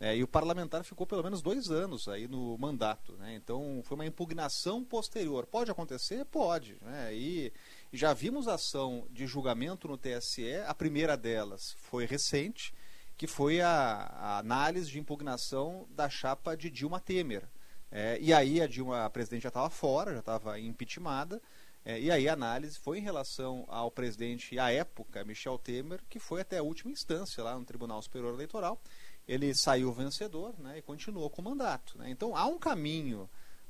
é, 0.00 0.16
e 0.16 0.22
o 0.22 0.28
parlamentar 0.28 0.84
ficou 0.84 1.04
pelo 1.04 1.24
menos 1.24 1.42
dois 1.42 1.70
anos 1.70 2.08
aí 2.08 2.28
no 2.28 2.56
mandato. 2.56 3.14
Né? 3.14 3.34
Então 3.34 3.82
foi 3.84 3.96
uma 3.96 4.06
impugnação 4.06 4.84
posterior. 4.84 5.44
Pode 5.46 5.70
acontecer? 5.70 6.24
Pode. 6.26 6.76
Né? 6.80 7.14
E 7.14 7.52
já 7.92 8.12
vimos 8.12 8.48
ação 8.48 9.06
de 9.10 9.26
julgamento 9.26 9.88
no 9.88 9.96
TSE. 9.96 10.56
A 10.66 10.74
primeira 10.74 11.16
delas 11.16 11.76
foi 11.78 12.04
recente, 12.04 12.74
que 13.16 13.26
foi 13.26 13.60
a, 13.60 13.70
a 13.70 14.38
análise 14.38 14.90
de 14.90 14.98
impugnação 14.98 15.86
da 15.90 16.08
chapa 16.08 16.56
de 16.56 16.70
Dilma 16.70 17.00
Temer. 17.00 17.48
É, 17.90 18.18
e 18.20 18.32
aí 18.32 18.60
a 18.60 18.66
Dilma, 18.66 19.04
a 19.04 19.10
presidente 19.10 19.42
já 19.42 19.48
estava 19.48 19.70
fora, 19.70 20.12
já 20.12 20.20
estava 20.20 20.58
impeachmentada. 20.58 21.40
É, 21.84 21.98
e 21.98 22.10
aí 22.10 22.28
a 22.28 22.34
análise 22.34 22.78
foi 22.78 22.98
em 22.98 23.02
relação 23.02 23.64
ao 23.68 23.90
presidente, 23.90 24.58
à 24.58 24.70
época, 24.70 25.24
Michel 25.24 25.58
Temer, 25.58 26.00
que 26.08 26.18
foi 26.18 26.42
até 26.42 26.58
a 26.58 26.62
última 26.62 26.90
instância 26.90 27.42
lá 27.42 27.58
no 27.58 27.64
Tribunal 27.64 28.02
Superior 28.02 28.34
Eleitoral 28.34 28.80
ele 29.28 29.54
saiu 29.54 29.92
vencedor 29.92 30.58
né, 30.58 30.78
e 30.78 30.82
continuou 30.82 31.28
com 31.28 31.42
o 31.42 31.44
mandato. 31.44 31.98
Né? 31.98 32.10
Então 32.10 32.34
há 32.34 32.46
um 32.46 32.58
caminho 32.58 33.28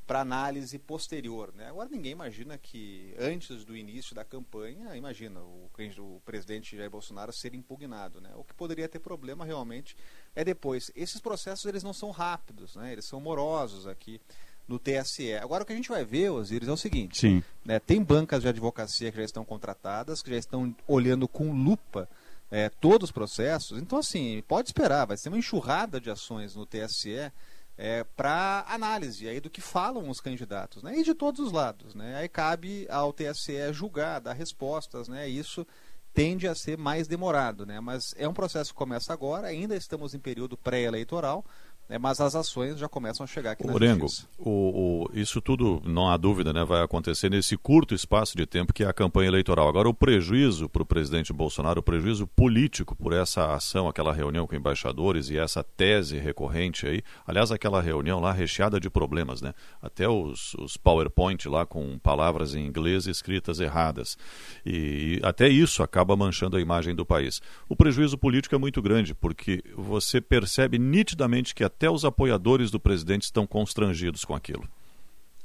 para 0.09 0.23
análise 0.23 0.79
posterior. 0.79 1.53
Né? 1.55 1.69
Agora 1.69 1.91
ninguém 1.91 2.13
imagina 2.13 2.57
que 2.57 3.15
antes 3.19 3.63
do 3.63 3.77
início 3.77 4.15
da 4.15 4.25
campanha, 4.25 4.97
imagina 4.97 5.39
o, 5.41 5.69
o 5.99 6.21
presidente 6.25 6.75
Jair 6.75 6.91
Bolsonaro 6.91 7.31
ser 7.31 7.55
impugnado. 7.55 8.19
Né? 8.19 8.31
O 8.35 8.43
que 8.43 8.55
poderia 8.55 8.89
ter 8.89 9.01
problema 9.01 9.45
realmente 9.45 9.95
é 10.35 10.43
depois. 10.43 10.91
Esses 10.97 11.21
processos 11.21 11.67
eles 11.67 11.83
não 11.83 11.93
são 11.93 12.11
rápidos, 12.11 12.75
né? 12.75 12.91
eles 12.91 13.05
são 13.05 13.21
morosos 13.21 13.87
aqui 13.87 14.19
no 14.67 14.79
TSE. 14.79 15.35
Agora 15.35 15.63
o 15.63 15.67
que 15.67 15.75
a 15.75 15.77
gente 15.77 15.91
vai 15.91 16.07
ver, 16.07 16.31
Osiris, 16.31 16.69
é 16.69 16.73
o 16.73 16.77
seguinte: 16.77 17.19
Sim. 17.19 17.45
Né, 17.63 17.79
tem 17.79 18.03
bancas 18.03 18.43
de 18.43 18.49
advocacia 18.49 19.13
que 19.13 19.19
já 19.19 19.25
estão 19.25 19.45
contratadas, 19.45 20.23
que 20.23 20.31
já 20.31 20.37
estão 20.37 20.75
olhando 20.87 21.29
com 21.29 21.53
lupa 21.53 22.09
é, 22.51 22.71
todos 22.71 23.11
os 23.11 23.13
processos. 23.13 23.79
Então, 23.79 23.99
assim, 23.99 24.43
pode 24.49 24.71
esperar, 24.71 25.07
vai 25.07 25.19
ser 25.19 25.29
uma 25.29 25.39
enxurrada 25.39 26.01
de 26.01 26.11
ações 26.11 26.57
no 26.57 26.65
TSE 26.65 27.31
é, 27.79 28.03
para 28.03 28.65
análise 28.69 29.29
aí 29.29 29.39
do 29.39 29.49
que 29.49 29.61
falam 29.61 30.11
os 30.11 30.21
candidatos, 30.21 30.83
né? 30.83 30.99
E 30.99 31.05
de 31.05 31.15
todos 31.15 31.39
os 31.39 31.53
lados, 31.53 31.95
né? 31.95 32.17
Aí 32.17 32.29
cabe 32.29 32.89
ao 32.91 33.13
TSE 33.13 33.73
julgar, 33.73 34.21
dar 34.21 34.33
respostas, 34.33 35.07
né? 35.07 35.29
Isso 35.29 35.65
tende 36.13 36.49
a 36.49 36.55
ser 36.57 36.77
mais 36.77 37.07
demorado, 37.07 37.65
né? 37.65 37.79
Mas 37.79 38.13
é 38.17 38.29
um 38.29 38.35
processo 38.35 38.73
que 38.73 38.79
começa 38.79 39.13
agora, 39.13 39.47
ainda 39.47 39.77
estamos 39.77 40.13
em 40.13 40.19
período 40.19 40.57
pré-eleitoral, 40.57 41.45
né, 41.89 41.99
mas 41.99 42.21
as 42.21 42.35
ações 42.35 42.79
já 42.79 42.89
começam 42.89 43.25
a 43.25 43.27
chegar 43.27 43.53
aqui 43.53 43.67
Orengo, 43.67 44.07
o, 44.39 44.51
o, 44.51 45.11
isso 45.15 45.41
tudo, 45.41 45.81
não 45.85 46.11
há 46.11 46.17
dúvida, 46.17 46.53
né, 46.53 46.65
vai 46.65 46.83
acontecer 46.83 47.31
nesse 47.31 47.57
curto 47.57 47.95
espaço 47.95 48.37
de 48.37 48.45
tempo 48.47 48.73
que 48.73 48.85
é 48.85 48.87
a 48.87 48.93
campanha 48.93 49.29
eleitoral. 49.29 49.69
Agora, 49.69 49.89
o 49.89 49.95
prejuízo 49.95 50.69
para 50.69 50.83
o 50.83 50.87
presidente 50.87 51.33
Bolsonaro, 51.33 51.81
o 51.81 51.83
prejuízo 51.83 52.27
político 52.27 52.95
por 52.95 53.13
essa 53.13 53.55
ação, 53.55 53.89
aquela 53.89 54.13
reunião 54.13 54.47
com 54.47 54.55
embaixadores 54.55 55.31
e 55.31 55.39
essa 55.39 55.63
tese 55.63 56.19
recorrente 56.19 56.87
aí, 56.87 57.03
aliás, 57.27 57.51
aquela 57.51 57.81
reunião 57.81 58.21
lá 58.21 58.33
recheada 58.33 58.79
de 58.79 58.91
problemas, 58.91 59.41
né? 59.41 59.55
Até 59.81 60.09
os, 60.09 60.55
os 60.55 60.77
PowerPoint 60.77 61.49
lá 61.49 61.65
com 61.65 61.99
palavras 61.99 62.55
em 62.55 62.67
inglês 62.67 63.07
escritas 63.07 63.61
erradas. 63.61 64.17
E, 64.65 64.79
e 64.79 65.21
até 65.23 65.49
isso 65.49 65.83
acaba 65.83 66.17
manchando 66.17 66.57
a 66.57 66.61
imagem 66.61 66.95
do 66.95 67.07
país. 67.07 67.41
O 67.69 67.77
prejuízo 67.77 68.19
político 68.19 68.55
é 68.55 68.59
muito 68.59 68.83
grande, 68.83 69.15
porque 69.15 69.63
você 69.77 70.21
percebe 70.21 70.79
nitidamente 70.79 71.55
que 71.55 71.65
a 71.65 71.69
até 71.79 71.89
os 71.89 72.05
apoiadores 72.05 72.73
do 72.73 72.81
presidente 72.81 73.23
estão 73.23 73.47
constrangidos 73.47 74.25
com 74.25 74.35
aquilo. 74.35 74.69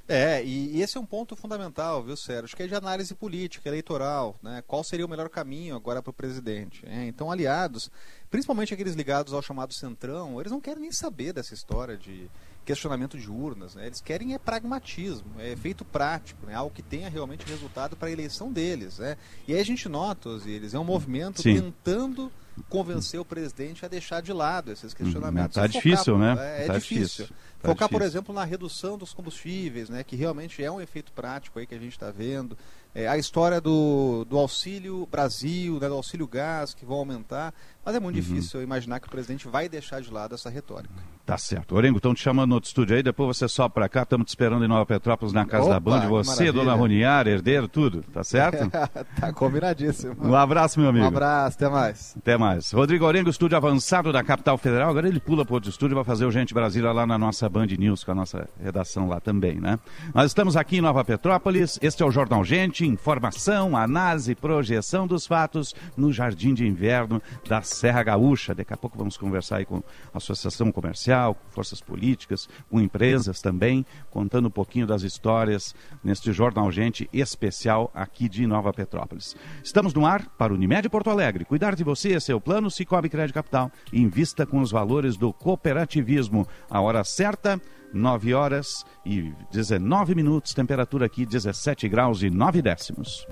É, 0.05 0.43
e, 0.43 0.81
esse 0.81 0.97
é 0.97 0.99
um 0.99 1.05
ponto 1.05 1.35
fundamental, 1.35 2.03
viu, 2.03 2.17
Sérgio? 2.17 2.57
Que 2.57 2.63
é 2.63 2.67
de 2.67 2.75
análise 2.75 3.15
política, 3.15 3.69
eleitoral, 3.69 4.35
né? 4.43 4.61
Qual 4.67 4.83
seria 4.83 5.05
o 5.05 5.09
melhor 5.09 5.29
caminho 5.29 5.75
agora 5.75 6.01
para 6.01 6.09
o 6.09 6.13
presidente? 6.13 6.83
É, 6.85 7.05
então, 7.05 7.31
aliados, 7.31 7.89
principalmente 8.29 8.73
aqueles 8.73 8.95
ligados 8.95 9.31
ao 9.31 9.41
chamado 9.41 9.73
Centrão, 9.73 10.41
eles 10.41 10.51
não 10.51 10.59
querem 10.59 10.81
nem 10.81 10.91
saber 10.91 11.31
dessa 11.31 11.53
história 11.53 11.95
de 11.95 12.29
questionamento 12.65 13.17
de 13.17 13.29
urnas, 13.29 13.75
né? 13.75 13.85
Eles 13.85 14.01
querem 14.01 14.33
é 14.33 14.39
pragmatismo, 14.39 15.39
é 15.39 15.51
efeito 15.51 15.85
prático, 15.85 16.45
né? 16.47 16.55
Algo 16.55 16.73
que 16.73 16.81
tenha 16.81 17.09
realmente 17.09 17.45
resultado 17.45 17.95
para 17.95 18.09
a 18.09 18.11
eleição 18.11 18.51
deles, 18.51 18.97
né? 18.97 19.17
E 19.47 19.53
aí 19.53 19.59
a 19.61 19.65
gente 19.65 19.87
nota, 19.87 20.29
eles 20.45 20.73
é 20.73 20.79
um 20.79 20.83
movimento 20.83 21.41
Sim. 21.41 21.61
tentando 21.61 22.31
convencer 22.69 23.19
o 23.19 23.25
presidente 23.25 23.85
a 23.85 23.87
deixar 23.87 24.21
de 24.21 24.31
lado 24.31 24.71
esses 24.71 24.93
questionamentos. 24.93 25.57
Está 25.57 25.67
difícil, 25.67 26.17
né? 26.17 26.35
É, 26.39 26.63
é 26.63 26.67
tá 26.67 26.73
difícil. 26.77 27.25
difícil. 27.25 27.25
Tá 27.61 27.69
focar, 27.69 27.87
difícil. 27.87 27.89
por 27.89 28.01
exemplo, 28.01 28.35
na 28.35 28.43
redução 28.43 28.97
dos 28.97 29.13
combustíveis, 29.13 29.89
né? 29.89 30.03
Que 30.03 30.15
realmente 30.15 30.63
é 30.63 30.71
um 30.71 30.81
efeito 30.81 31.11
prático 31.11 31.59
aí 31.59 31.65
que 31.65 31.75
a 31.75 31.79
gente 31.79 31.93
está 31.93 32.11
vendo. 32.11 32.57
É, 32.95 33.07
a 33.07 33.17
história 33.17 33.59
do, 33.59 34.25
do 34.29 34.37
auxílio 34.37 35.07
Brasil, 35.11 35.79
né, 35.79 35.87
do 35.87 35.95
auxílio 35.95 36.27
gás, 36.27 36.73
que 36.73 36.85
vão 36.85 36.97
aumentar. 36.97 37.53
Mas 37.85 37.95
é 37.95 37.99
muito 37.99 38.15
uhum. 38.15 38.21
difícil 38.21 38.61
imaginar 38.61 38.99
que 38.99 39.07
o 39.07 39.09
presidente 39.09 39.47
vai 39.47 39.67
deixar 39.67 40.01
de 40.01 40.09
lado 40.09 40.35
essa 40.35 40.49
retórica. 40.49 40.93
Tá 41.25 41.37
certo. 41.37 41.75
Orengo, 41.75 41.97
estão 41.97 42.13
te 42.13 42.21
chamando 42.21 42.49
no 42.49 42.55
outro 42.55 42.67
estúdio 42.67 42.95
aí, 42.95 43.03
depois 43.03 43.37
você 43.37 43.47
sobe 43.47 43.73
para 43.73 43.87
cá, 43.87 44.03
estamos 44.03 44.25
te 44.25 44.29
esperando 44.29 44.63
em 44.63 44.67
Nova 44.67 44.85
Petrópolis, 44.85 45.33
na 45.33 45.45
casa 45.45 45.65
Opa, 45.65 45.73
da 45.73 45.79
Band. 45.79 46.07
Você, 46.09 46.29
maravilha. 46.29 46.53
dona 46.53 46.73
Roniar, 46.73 47.27
herdeiro, 47.27 47.67
tudo, 47.67 48.03
tá 48.13 48.23
certo? 48.23 48.69
tá 49.19 49.31
combinadíssimo. 49.33 50.15
Um 50.21 50.35
abraço, 50.35 50.79
meu 50.79 50.89
amigo. 50.89 51.05
Um 51.05 51.07
abraço, 51.07 51.57
até 51.57 51.69
mais. 51.69 52.15
Até 52.17 52.37
mais. 52.37 52.71
Rodrigo 52.71 53.05
Orengo, 53.05 53.29
estúdio 53.29 53.55
avançado 53.55 54.11
da 54.11 54.21
capital 54.21 54.57
federal. 54.57 54.89
Agora 54.89 55.07
ele 55.07 55.19
pula 55.19 55.45
para 55.45 55.55
outro 55.55 55.69
estúdio 55.69 55.93
e 55.93 55.95
vai 55.95 56.03
fazer 56.03 56.25
o 56.25 56.31
Gente 56.31 56.53
Brasília 56.53 56.91
lá 56.91 57.05
na 57.05 57.17
nossa 57.17 57.47
Band 57.47 57.67
News, 57.67 58.03
com 58.03 58.11
a 58.11 58.15
nossa 58.15 58.49
redação 58.61 59.07
lá 59.07 59.21
também, 59.21 59.61
né? 59.61 59.79
Nós 60.13 60.25
estamos 60.25 60.57
aqui 60.57 60.77
em 60.77 60.81
Nova 60.81 61.05
Petrópolis, 61.05 61.79
este 61.81 62.03
é 62.03 62.05
o 62.05 62.11
Jornal 62.11 62.43
Gente, 62.43 62.82
informação, 62.85 63.75
análise, 63.75 64.35
projeção 64.35 65.07
dos 65.07 65.25
fatos 65.25 65.73
no 65.95 66.11
Jardim 66.11 66.53
de 66.53 66.65
Inverno 66.65 67.21
da 67.47 67.61
Serra 67.61 68.03
Gaúcha. 68.03 68.53
Daqui 68.53 68.73
a 68.73 68.77
pouco 68.77 68.97
vamos 68.97 69.17
conversar 69.17 69.57
aí 69.57 69.65
com 69.65 69.77
a 70.13 70.17
Associação 70.17 70.71
Comercial, 70.71 71.35
com 71.35 71.49
forças 71.51 71.81
políticas, 71.81 72.47
com 72.69 72.79
empresas 72.79 73.41
também, 73.41 73.85
contando 74.09 74.47
um 74.47 74.51
pouquinho 74.51 74.87
das 74.87 75.03
histórias 75.03 75.75
neste 76.03 76.31
Jornal 76.31 76.71
Gente 76.71 77.09
especial 77.13 77.91
aqui 77.93 78.27
de 78.27 78.45
Nova 78.47 78.73
Petrópolis. 78.73 79.35
Estamos 79.63 79.93
no 79.93 80.05
ar 80.05 80.27
para 80.37 80.53
o 80.53 80.55
Unimed 80.55 80.89
Porto 80.89 81.09
Alegre. 81.09 81.45
Cuidar 81.45 81.75
de 81.75 81.83
você 81.83 82.13
é 82.13 82.19
seu 82.19 82.39
plano 82.39 82.69
Cicobi 82.69 83.09
Crédito 83.09 83.35
Capital. 83.35 83.71
Invista 83.91 84.45
com 84.45 84.59
os 84.59 84.71
valores 84.71 85.17
do 85.17 85.31
cooperativismo. 85.31 86.47
A 86.69 86.81
hora 86.81 87.03
certa, 87.03 87.61
9 87.93 88.33
horas 88.33 88.85
e 89.05 89.33
19 89.51 90.15
minutos, 90.15 90.53
temperatura 90.53 91.05
aqui 91.05 91.25
17 91.25 91.87
graus 91.87 92.23
e 92.23 92.29
9 92.29 92.61
décimos. 92.61 93.25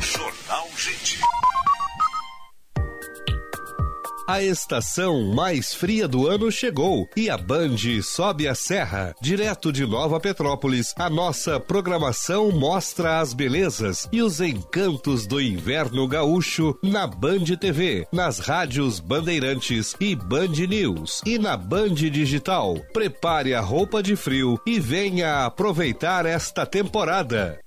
Jornal 0.00 0.68
Gente. 0.76 1.31
A 4.26 4.40
estação 4.40 5.34
mais 5.34 5.74
fria 5.74 6.06
do 6.06 6.28
ano 6.28 6.50
chegou 6.50 7.08
e 7.16 7.28
a 7.28 7.36
Band 7.36 7.76
sobe 8.02 8.46
a 8.46 8.54
serra. 8.54 9.14
Direto 9.20 9.72
de 9.72 9.84
Nova 9.84 10.20
Petrópolis, 10.20 10.94
a 10.96 11.10
nossa 11.10 11.58
programação 11.58 12.52
mostra 12.52 13.18
as 13.18 13.32
belezas 13.34 14.08
e 14.12 14.22
os 14.22 14.40
encantos 14.40 15.26
do 15.26 15.40
inverno 15.40 16.06
gaúcho 16.06 16.78
na 16.82 17.06
Band 17.06 17.44
TV, 17.58 18.06
nas 18.12 18.38
rádios 18.38 19.00
Bandeirantes 19.00 19.96
e 20.00 20.14
Band 20.14 20.66
News 20.68 21.20
e 21.26 21.36
na 21.36 21.56
Band 21.56 21.94
Digital. 21.94 22.76
Prepare 22.92 23.54
a 23.54 23.60
roupa 23.60 24.02
de 24.02 24.14
frio 24.14 24.60
e 24.64 24.78
venha 24.78 25.44
aproveitar 25.44 26.26
esta 26.26 26.64
temporada. 26.64 27.58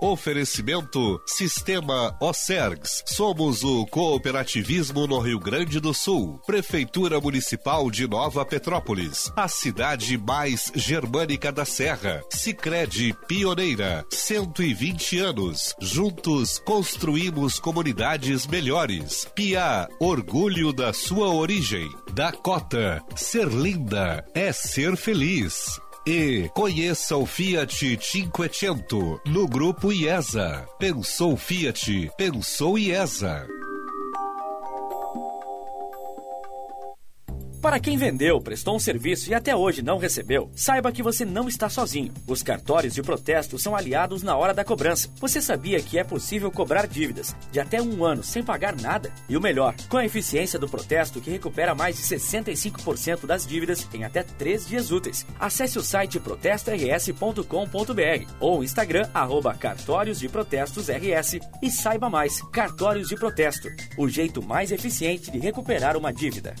Oferecimento 0.00 1.20
Sistema 1.26 2.16
Ocergs. 2.20 3.02
Somos 3.06 3.64
o 3.64 3.86
cooperativismo 3.86 5.06
no 5.06 5.18
Rio 5.18 5.38
Grande 5.38 5.80
do 5.80 5.94
Sul. 5.94 6.38
Prefeitura 6.46 7.20
Municipal 7.20 7.90
de 7.90 8.06
Nova 8.06 8.44
Petrópolis. 8.44 9.32
A 9.34 9.48
cidade 9.48 10.18
mais 10.18 10.70
germânica 10.74 11.50
da 11.50 11.64
Serra. 11.64 12.22
Sicredi 12.30 13.16
Pioneira. 13.26 14.04
120 14.10 15.18
anos. 15.18 15.74
Juntos 15.80 16.58
construímos 16.58 17.58
comunidades 17.58 18.46
melhores. 18.46 19.26
Pia, 19.34 19.88
orgulho 19.98 20.72
da 20.72 20.92
sua 20.92 21.32
origem. 21.32 21.88
Dakota. 22.12 23.02
Ser 23.14 23.48
linda 23.48 24.24
é 24.34 24.52
ser 24.52 24.96
feliz. 24.96 25.80
E 26.06 26.48
conheça 26.54 27.16
o 27.16 27.26
Fiat 27.26 27.98
Cinquecento 28.00 29.20
no 29.26 29.48
grupo 29.48 29.92
IESA. 29.92 30.64
Pensou 30.78 31.36
Fiat, 31.36 32.08
pensou 32.16 32.78
IESA. 32.78 33.44
Para 37.66 37.80
quem 37.80 37.98
vendeu, 37.98 38.40
prestou 38.40 38.76
um 38.76 38.78
serviço 38.78 39.28
e 39.28 39.34
até 39.34 39.56
hoje 39.56 39.82
não 39.82 39.98
recebeu, 39.98 40.48
saiba 40.54 40.92
que 40.92 41.02
você 41.02 41.24
não 41.24 41.48
está 41.48 41.68
sozinho. 41.68 42.14
Os 42.24 42.40
cartórios 42.40 42.94
de 42.94 43.02
protesto 43.02 43.58
são 43.58 43.74
aliados 43.74 44.22
na 44.22 44.36
hora 44.36 44.54
da 44.54 44.64
cobrança. 44.64 45.10
Você 45.18 45.42
sabia 45.42 45.80
que 45.80 45.98
é 45.98 46.04
possível 46.04 46.48
cobrar 46.48 46.86
dívidas 46.86 47.34
de 47.50 47.58
até 47.58 47.82
um 47.82 48.04
ano 48.04 48.22
sem 48.22 48.40
pagar 48.40 48.80
nada? 48.80 49.12
E 49.28 49.36
o 49.36 49.40
melhor, 49.40 49.74
com 49.88 49.96
a 49.96 50.04
eficiência 50.04 50.60
do 50.60 50.68
protesto 50.68 51.20
que 51.20 51.28
recupera 51.28 51.74
mais 51.74 51.96
de 51.96 52.04
65% 52.04 53.26
das 53.26 53.44
dívidas 53.44 53.88
em 53.92 54.04
até 54.04 54.22
3 54.22 54.68
dias 54.68 54.92
úteis. 54.92 55.26
Acesse 55.36 55.76
o 55.76 55.82
site 55.82 56.20
protestors.com.br 56.20 58.32
ou 58.38 58.62
Instagram 58.62 59.10
arroba 59.12 59.54
cartórios 59.54 60.20
de 60.20 60.28
protestos 60.28 60.86
RS 60.86 61.40
e 61.60 61.68
saiba 61.68 62.08
mais. 62.08 62.40
Cartórios 62.52 63.08
de 63.08 63.16
protesto, 63.16 63.66
o 63.98 64.08
jeito 64.08 64.40
mais 64.40 64.70
eficiente 64.70 65.32
de 65.32 65.40
recuperar 65.40 65.96
uma 65.96 66.12
dívida. 66.12 66.54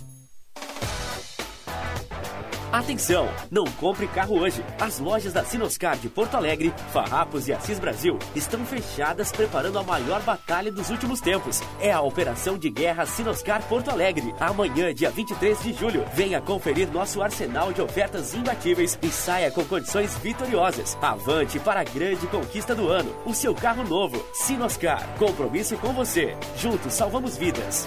Atenção! 2.72 3.28
Não 3.50 3.64
compre 3.64 4.08
carro 4.08 4.38
hoje. 4.38 4.64
As 4.80 4.98
lojas 4.98 5.32
da 5.32 5.44
Sinoscar 5.44 5.96
de 5.96 6.08
Porto 6.08 6.34
Alegre, 6.34 6.74
Farrapos 6.92 7.46
e 7.46 7.52
Assis 7.52 7.78
Brasil 7.78 8.18
estão 8.34 8.64
fechadas 8.64 9.30
preparando 9.30 9.78
a 9.78 9.82
maior 9.82 10.20
batalha 10.22 10.70
dos 10.72 10.90
últimos 10.90 11.20
tempos. 11.20 11.62
É 11.80 11.92
a 11.92 12.00
Operação 12.00 12.58
de 12.58 12.68
Guerra 12.68 13.06
Sinoscar 13.06 13.62
Porto 13.68 13.90
Alegre. 13.90 14.34
Amanhã, 14.40 14.92
dia 14.92 15.10
23 15.10 15.62
de 15.62 15.72
julho, 15.72 16.04
venha 16.12 16.40
conferir 16.40 16.90
nosso 16.90 17.22
arsenal 17.22 17.72
de 17.72 17.80
ofertas 17.80 18.34
imbatíveis 18.34 18.98
e 19.00 19.08
saia 19.08 19.50
com 19.50 19.64
condições 19.64 20.16
vitoriosas. 20.18 20.98
Avante 21.00 21.58
para 21.60 21.80
a 21.80 21.84
grande 21.84 22.26
conquista 22.26 22.74
do 22.74 22.88
ano. 22.88 23.14
O 23.24 23.32
seu 23.32 23.54
carro 23.54 23.84
novo. 23.84 24.22
Sinoscar. 24.32 25.06
Compromisso 25.18 25.76
com 25.78 25.92
você. 25.92 26.36
Juntos 26.56 26.92
salvamos 26.92 27.36
vidas. 27.36 27.86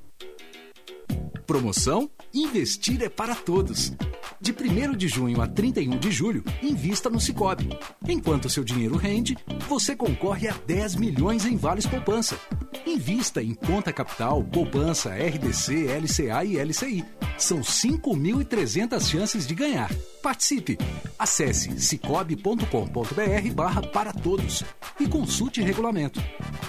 Promoção 1.51 2.09
Investir 2.33 3.03
é 3.03 3.09
para 3.09 3.35
todos. 3.35 3.91
De 4.39 4.53
1 4.53 4.95
de 4.95 5.09
junho 5.09 5.41
a 5.41 5.47
31 5.47 5.97
de 5.97 6.09
julho, 6.09 6.45
invista 6.63 7.09
no 7.09 7.19
Cicobi. 7.19 7.77
Enquanto 8.07 8.49
seu 8.49 8.63
dinheiro 8.63 8.95
rende, 8.95 9.37
você 9.67 9.93
concorre 9.93 10.47
a 10.47 10.53
10 10.65 10.95
milhões 10.95 11.45
em 11.45 11.57
vales 11.57 11.85
poupança. 11.85 12.39
Invista 12.87 13.43
em 13.43 13.53
conta 13.53 13.91
capital, 13.91 14.41
poupança, 14.45 15.13
RDC, 15.13 15.87
LCA 15.87 16.45
e 16.45 16.57
LCI. 16.57 17.03
São 17.37 17.59
5.300 17.59 19.01
chances 19.01 19.45
de 19.45 19.53
ganhar. 19.53 19.93
Participe! 20.23 20.77
Acesse 21.19 21.81
cicobi.com.br 21.81 23.53
barra 23.53 23.81
para 23.81 24.13
todos 24.13 24.63
e 24.97 25.05
consulte 25.05 25.61
regulamento. 25.61 26.23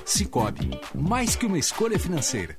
Cicobi, 0.04 0.70
mais 0.92 1.36
que 1.36 1.46
uma 1.46 1.58
escolha 1.58 2.00
financeira. 2.00 2.58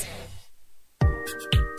Thank 1.23 1.53
you. 1.53 1.70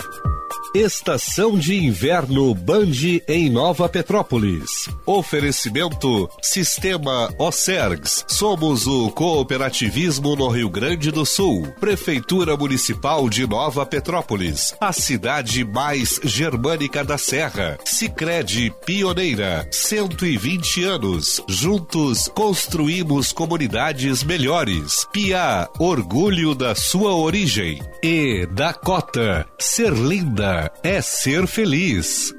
Estação 0.75 1.59
de 1.59 1.77
Inverno 1.77 2.55
Band 2.55 2.93
em 3.29 3.51
Nova 3.51 3.91
Petrópolis. 3.91 4.89
Oferecimento 5.05 6.31
Sistema 6.41 7.29
Ocergs. 7.39 8.25
Somos 8.27 8.87
o 8.87 9.11
cooperativismo 9.11 10.35
no 10.35 10.49
Rio 10.49 10.71
Grande 10.71 11.11
do 11.11 11.27
Sul. 11.27 11.71
Prefeitura 11.79 12.57
Municipal 12.57 13.29
de 13.29 13.47
Nova 13.47 13.85
Petrópolis. 13.85 14.75
A 14.81 14.95
cidade 14.95 15.63
mais 15.63 16.19
germânica 16.25 17.05
da 17.05 17.19
Serra. 17.19 17.79
Sicredi 17.85 18.73
Pioneira. 18.87 19.69
120 19.71 20.85
anos. 20.85 21.43
Juntos 21.47 22.29
construímos 22.29 23.31
comunidades 23.31 24.25
melhores. 24.25 25.07
Pia, 25.13 25.69
orgulho 25.79 26.55
da 26.55 26.75
sua 26.75 27.15
origem. 27.15 27.79
E 28.03 28.47
Dakota, 28.47 29.47
ser 29.59 29.93
linda 29.93 30.62
é 30.83 31.01
ser 31.01 31.47
feliz. 31.47 32.35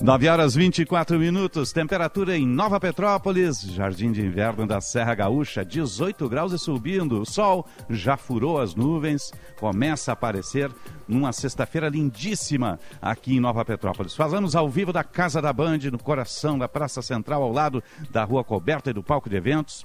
9 0.00 0.28
horas 0.28 0.54
24 0.54 1.18
minutos, 1.18 1.72
temperatura 1.72 2.36
em 2.36 2.46
Nova 2.46 2.78
Petrópolis, 2.78 3.62
Jardim 3.62 4.12
de 4.12 4.24
Inverno 4.24 4.66
da 4.66 4.80
Serra 4.80 5.14
Gaúcha, 5.14 5.64
18 5.64 6.28
graus 6.28 6.52
e 6.52 6.58
subindo. 6.58 7.20
O 7.20 7.26
sol 7.26 7.66
já 7.88 8.16
furou 8.16 8.60
as 8.60 8.74
nuvens, 8.74 9.32
começa 9.58 10.12
a 10.12 10.14
aparecer 10.14 10.70
numa 11.08 11.32
sexta-feira 11.32 11.88
lindíssima 11.88 12.78
aqui 13.02 13.36
em 13.36 13.40
Nova 13.40 13.64
Petrópolis. 13.64 14.14
Falamos 14.14 14.54
ao 14.54 14.68
vivo 14.68 14.92
da 14.92 15.02
Casa 15.02 15.42
da 15.42 15.52
Band, 15.52 15.78
no 15.90 15.98
coração 15.98 16.58
da 16.58 16.68
Praça 16.68 17.00
Central, 17.02 17.42
ao 17.42 17.50
lado 17.50 17.82
da 18.10 18.22
Rua 18.22 18.44
Coberta 18.44 18.90
e 18.90 18.94
do 18.94 19.02
Palco 19.02 19.28
de 19.28 19.36
Eventos 19.36 19.84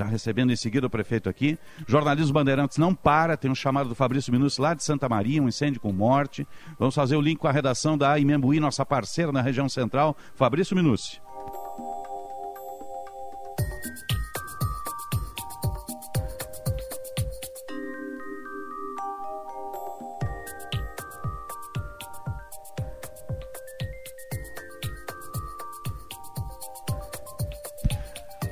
já 0.00 0.04
recebendo 0.06 0.50
em 0.50 0.56
seguida 0.56 0.86
o 0.86 0.90
prefeito 0.90 1.28
aqui. 1.28 1.58
Jornalismo 1.86 2.32
Bandeirantes 2.32 2.78
não 2.78 2.94
para, 2.94 3.36
tem 3.36 3.50
um 3.50 3.54
chamado 3.54 3.88
do 3.88 3.94
Fabrício 3.94 4.32
Minucci 4.32 4.60
lá 4.60 4.72
de 4.72 4.82
Santa 4.82 5.08
Maria, 5.08 5.42
um 5.42 5.48
incêndio 5.48 5.80
com 5.80 5.92
morte. 5.92 6.46
Vamos 6.78 6.94
fazer 6.94 7.16
o 7.16 7.20
link 7.20 7.38
com 7.38 7.48
a 7.48 7.52
redação 7.52 7.98
da 7.98 8.18
Imembuí, 8.18 8.58
nossa 8.58 8.84
parceira 8.84 9.30
na 9.30 9.42
região 9.42 9.68
central. 9.68 10.16
Fabrício 10.34 10.74
Minucci. 10.74 11.20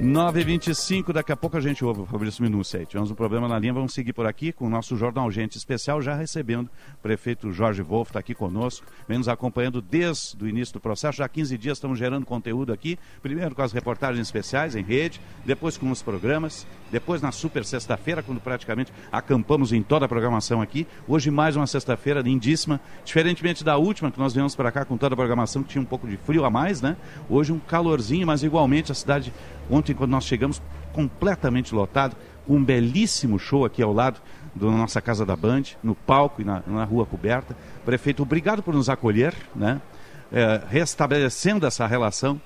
9h25, 0.08 1.12
daqui 1.12 1.30
a 1.32 1.36
pouco 1.36 1.58
a 1.58 1.60
gente 1.60 1.84
ouve 1.84 2.00
o 2.00 2.06
Fabrício 2.06 2.42
Minucci 2.42 2.78
aí. 2.78 2.86
Tivemos 2.86 3.10
um 3.10 3.14
problema 3.14 3.46
na 3.46 3.58
linha, 3.58 3.74
vamos 3.74 3.92
seguir 3.92 4.14
por 4.14 4.24
aqui 4.24 4.52
com 4.52 4.64
o 4.64 4.70
nosso 4.70 4.96
Jornal 4.96 5.30
Gente 5.30 5.58
Especial, 5.58 6.00
já 6.00 6.14
recebendo 6.14 6.70
o 6.94 7.02
prefeito 7.02 7.52
Jorge 7.52 7.82
Wolff, 7.82 8.08
está 8.08 8.18
aqui 8.18 8.34
conosco, 8.34 8.86
vem 9.06 9.18
nos 9.18 9.28
acompanhando 9.28 9.82
desde 9.82 10.42
o 10.42 10.48
início 10.48 10.72
do 10.72 10.80
processo. 10.80 11.18
Já 11.18 11.26
há 11.26 11.28
15 11.28 11.58
dias 11.58 11.76
estamos 11.76 11.98
gerando 11.98 12.24
conteúdo 12.24 12.72
aqui, 12.72 12.98
primeiro 13.20 13.54
com 13.54 13.60
as 13.60 13.70
reportagens 13.70 14.26
especiais 14.26 14.74
em 14.74 14.82
rede, 14.82 15.20
depois 15.44 15.76
com 15.76 15.90
os 15.90 16.00
programas, 16.00 16.66
depois 16.90 17.20
na 17.20 17.30
super 17.30 17.62
sexta-feira, 17.62 18.22
quando 18.22 18.40
praticamente 18.40 18.90
acampamos 19.12 19.74
em 19.74 19.82
toda 19.82 20.06
a 20.06 20.08
programação 20.08 20.62
aqui. 20.62 20.86
Hoje 21.06 21.30
mais 21.30 21.54
uma 21.54 21.66
sexta-feira 21.66 22.22
lindíssima, 22.22 22.80
diferentemente 23.04 23.62
da 23.62 23.76
última 23.76 24.10
que 24.10 24.18
nós 24.18 24.32
viemos 24.32 24.56
para 24.56 24.72
cá 24.72 24.86
com 24.86 24.96
toda 24.96 25.14
a 25.14 25.16
programação 25.16 25.62
que 25.62 25.68
tinha 25.68 25.82
um 25.82 25.86
pouco 25.86 26.08
de 26.08 26.16
frio 26.16 26.46
a 26.46 26.50
mais, 26.50 26.80
né? 26.80 26.96
Hoje 27.28 27.52
um 27.52 27.58
calorzinho, 27.58 28.26
mas 28.26 28.42
igualmente 28.42 28.90
a 28.90 28.94
cidade 28.94 29.34
Ontem, 29.70 29.94
quando 29.94 30.10
nós 30.10 30.24
chegamos, 30.24 30.62
completamente 30.92 31.74
lotado, 31.74 32.16
um 32.48 32.62
belíssimo 32.62 33.38
show 33.38 33.64
aqui 33.64 33.82
ao 33.82 33.92
lado 33.92 34.20
da 34.54 34.66
nossa 34.66 35.00
Casa 35.00 35.24
da 35.24 35.36
Band, 35.36 35.62
no 35.82 35.94
palco 35.94 36.40
e 36.40 36.44
na, 36.44 36.62
na 36.66 36.84
rua 36.84 37.04
coberta. 37.06 37.56
Prefeito, 37.84 38.22
obrigado 38.22 38.62
por 38.62 38.74
nos 38.74 38.88
acolher, 38.88 39.34
né? 39.54 39.80
É, 40.30 40.60
restabelecendo 40.68 41.66
essa 41.66 41.86
relação 41.86 42.40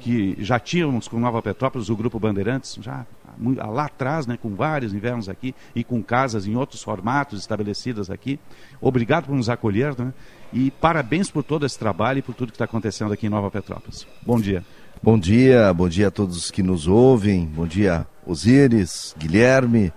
que 0.00 0.36
já 0.38 0.58
tínhamos 0.58 1.08
com 1.08 1.18
Nova 1.18 1.42
Petrópolis, 1.42 1.88
o 1.88 1.96
Grupo 1.96 2.18
Bandeirantes, 2.18 2.78
já 2.80 3.04
lá 3.38 3.84
atrás, 3.84 4.26
né, 4.26 4.38
com 4.40 4.54
vários 4.54 4.94
invernos 4.94 5.28
aqui 5.28 5.54
e 5.74 5.84
com 5.84 6.02
casas 6.02 6.46
em 6.46 6.56
outros 6.56 6.82
formatos 6.82 7.40
estabelecidas 7.40 8.10
aqui. 8.10 8.38
Obrigado 8.80 9.26
por 9.26 9.36
nos 9.36 9.50
acolher, 9.50 9.98
né? 9.98 10.14
E 10.52 10.70
parabéns 10.70 11.30
por 11.30 11.42
todo 11.42 11.66
esse 11.66 11.78
trabalho 11.78 12.20
e 12.20 12.22
por 12.22 12.34
tudo 12.34 12.48
que 12.48 12.54
está 12.54 12.64
acontecendo 12.64 13.12
aqui 13.12 13.26
em 13.26 13.30
Nova 13.30 13.50
Petrópolis. 13.50 14.06
Bom 14.24 14.40
dia. 14.40 14.64
Bom 15.06 15.16
dia, 15.16 15.72
bom 15.72 15.88
dia 15.88 16.08
a 16.08 16.10
todos 16.10 16.50
que 16.50 16.64
nos 16.64 16.88
ouvem. 16.88 17.46
Bom 17.46 17.64
dia, 17.64 18.04
Osíris, 18.26 19.14
Guilherme. 19.16 19.92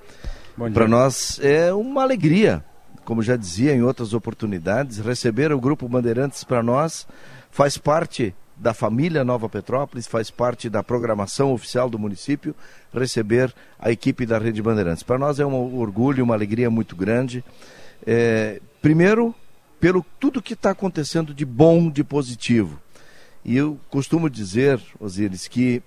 Para 0.72 0.88
nós 0.88 1.39
é 1.41 1.74
uma 1.74 2.04
alegria, 2.04 2.63
como 3.06 3.24
já 3.24 3.36
dizia 3.36 3.74
em 3.74 3.82
outras 3.82 4.13
oportunidades, 4.13 5.00
receber 5.00 5.52
o 5.52 5.60
Grupo 5.60 5.89
Bandeirantes 5.89 6.43
para 6.43 6.62
nós 6.62 7.08
faz 7.50 7.76
parte 7.76 8.36
da 8.56 8.72
família 8.72 9.24
Nova 9.24 9.50
Petrópolis, 9.50 10.06
faz 10.06 10.30
parte 10.30 10.69
da 10.69 10.84
programação 10.84 11.54
oficial 11.54 11.89
do 11.89 11.98
município 11.98 12.56
receber 12.93 13.52
a 13.80 13.89
equipe 13.89 14.28
da 14.28 14.38
Rede 14.38 14.62
Bandeirantes. 14.62 15.02
Para 15.02 15.17
nós 15.17 15.39
é 15.39 15.45
um 15.45 15.80
orgulho, 15.80 16.24
uma 16.24 16.36
alegria 16.36 16.69
muito 16.69 16.95
grande. 16.95 17.43
É, 18.06 18.62
primeiro, 18.80 19.34
pelo 19.80 20.06
tudo 20.19 20.39
que 20.39 20.54
está 20.54 20.69
acontecendo 20.69 21.34
de 21.34 21.45
bom, 21.45 21.89
de 21.89 22.04
positivo 22.04 22.80
e 23.43 23.56
eu 23.56 23.80
costumo 23.89 24.30
dizer, 24.30 24.80
Osíris, 24.99 25.47
que 25.47 25.82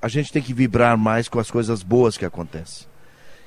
a 0.00 0.08
gente 0.08 0.32
tem 0.32 0.42
que 0.42 0.52
vibrar 0.52 0.96
mais 0.96 1.28
com 1.28 1.38
as 1.38 1.50
coisas 1.50 1.82
boas 1.82 2.16
que 2.16 2.24
acontecem. 2.24 2.86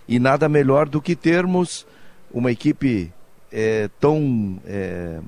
E 0.08 0.19
nada 0.19 0.47
melhor 0.47 0.88
do 0.88 1.01
que 1.01 1.15
termos 1.15 1.86
uma 2.31 2.51
equipe 2.51 3.12
é, 3.51 3.89
tão 3.99 4.60
é, 4.65 5.19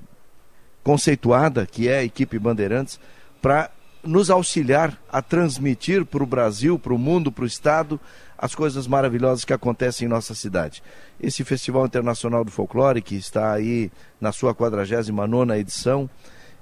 conceituada, 0.83 1.65
que 1.65 1.87
é 1.87 1.99
a 1.99 2.03
equipe 2.03 2.39
Bandeirantes, 2.39 2.99
para 3.41 3.69
nos 4.03 4.29
auxiliar 4.29 4.97
a 5.11 5.21
transmitir 5.21 6.05
para 6.05 6.23
o 6.23 6.27
Brasil, 6.27 6.79
para 6.79 6.93
o 6.93 6.97
mundo, 6.97 7.31
para 7.31 7.43
o 7.43 7.47
Estado, 7.47 7.99
as 8.37 8.55
coisas 8.55 8.87
maravilhosas 8.87 9.43
que 9.43 9.53
acontecem 9.53 10.05
em 10.05 10.09
nossa 10.09 10.33
cidade. 10.33 10.81
Esse 11.19 11.43
Festival 11.43 11.85
Internacional 11.85 12.45
do 12.45 12.51
Folclore, 12.51 13.01
que 13.01 13.15
está 13.15 13.51
aí 13.51 13.91
na 14.21 14.31
sua 14.31 14.53
49 14.53 15.59
edição, 15.59 16.09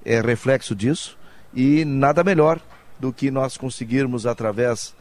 é 0.04 0.22
reflexo 0.22 0.74
disso 0.74 1.18
e 1.56 1.86
nada 1.86 2.24
melhor 2.24 2.60
do 3.00 3.14
que 3.14 3.32
nós 3.32 3.58
conseguirmos, 3.58 4.26
através, 4.26 4.96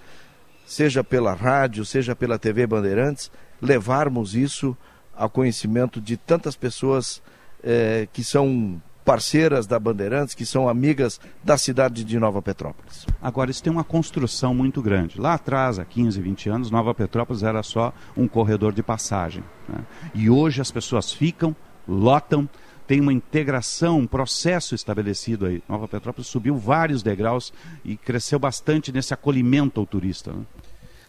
seja 0.67 1.03
pela 1.03 1.35
rádio, 1.35 1.85
seja 1.85 2.15
pela 2.15 2.39
TV 2.39 2.67
Bandeirantes, 2.67 3.31
levarmos 3.61 4.35
isso 4.35 4.77
ao 5.17 5.31
conhecimento 5.31 6.01
de 6.01 6.17
tantas 6.17 6.57
pessoas 6.57 7.23
eh, 7.63 8.09
que 8.13 8.23
são 8.23 8.81
parceiras 9.05 9.67
da 9.67 9.79
Bandeirantes, 9.79 10.35
que 10.35 10.47
são 10.47 10.69
amigas 10.69 11.21
da 11.43 11.59
cidade 11.59 12.05
de 12.05 12.19
Nova 12.19 12.41
Petrópolis. 12.41 13.07
Agora, 13.21 13.51
isso 13.51 13.63
tem 13.63 13.73
uma 13.73 13.85
construção 13.85 14.55
muito 14.55 14.81
grande. 14.81 15.21
Lá 15.21 15.35
atrás, 15.35 15.79
há 15.79 15.85
15, 15.85 16.21
20 16.21 16.49
anos, 16.49 16.71
Nova 16.71 16.95
Petrópolis 16.95 17.43
era 17.43 17.63
só 17.63 17.93
um 18.17 18.27
corredor 18.27 18.73
de 18.73 18.83
passagem. 18.83 19.45
Né? 19.69 19.81
E 20.15 20.31
hoje 20.31 20.61
as 20.61 20.71
pessoas 20.71 21.13
ficam, 21.13 21.55
lotam, 21.87 22.49
tem 22.87 23.01
uma 23.01 23.13
integração, 23.13 24.01
um 24.01 24.07
processo 24.07 24.75
estabelecido 24.75 25.47
aí. 25.47 25.63
Nova 25.69 25.89
Petrópolis 25.89 26.29
subiu 26.29 26.57
vários 26.57 27.03
degraus 27.03 27.53
e 27.85 27.97
cresceu 27.97 28.39
bastante 28.39 28.93
nesse 28.93 29.15
acolhimento 29.15 29.81
ao 29.81 29.87
turista. 29.87 30.33
Né? 30.33 30.43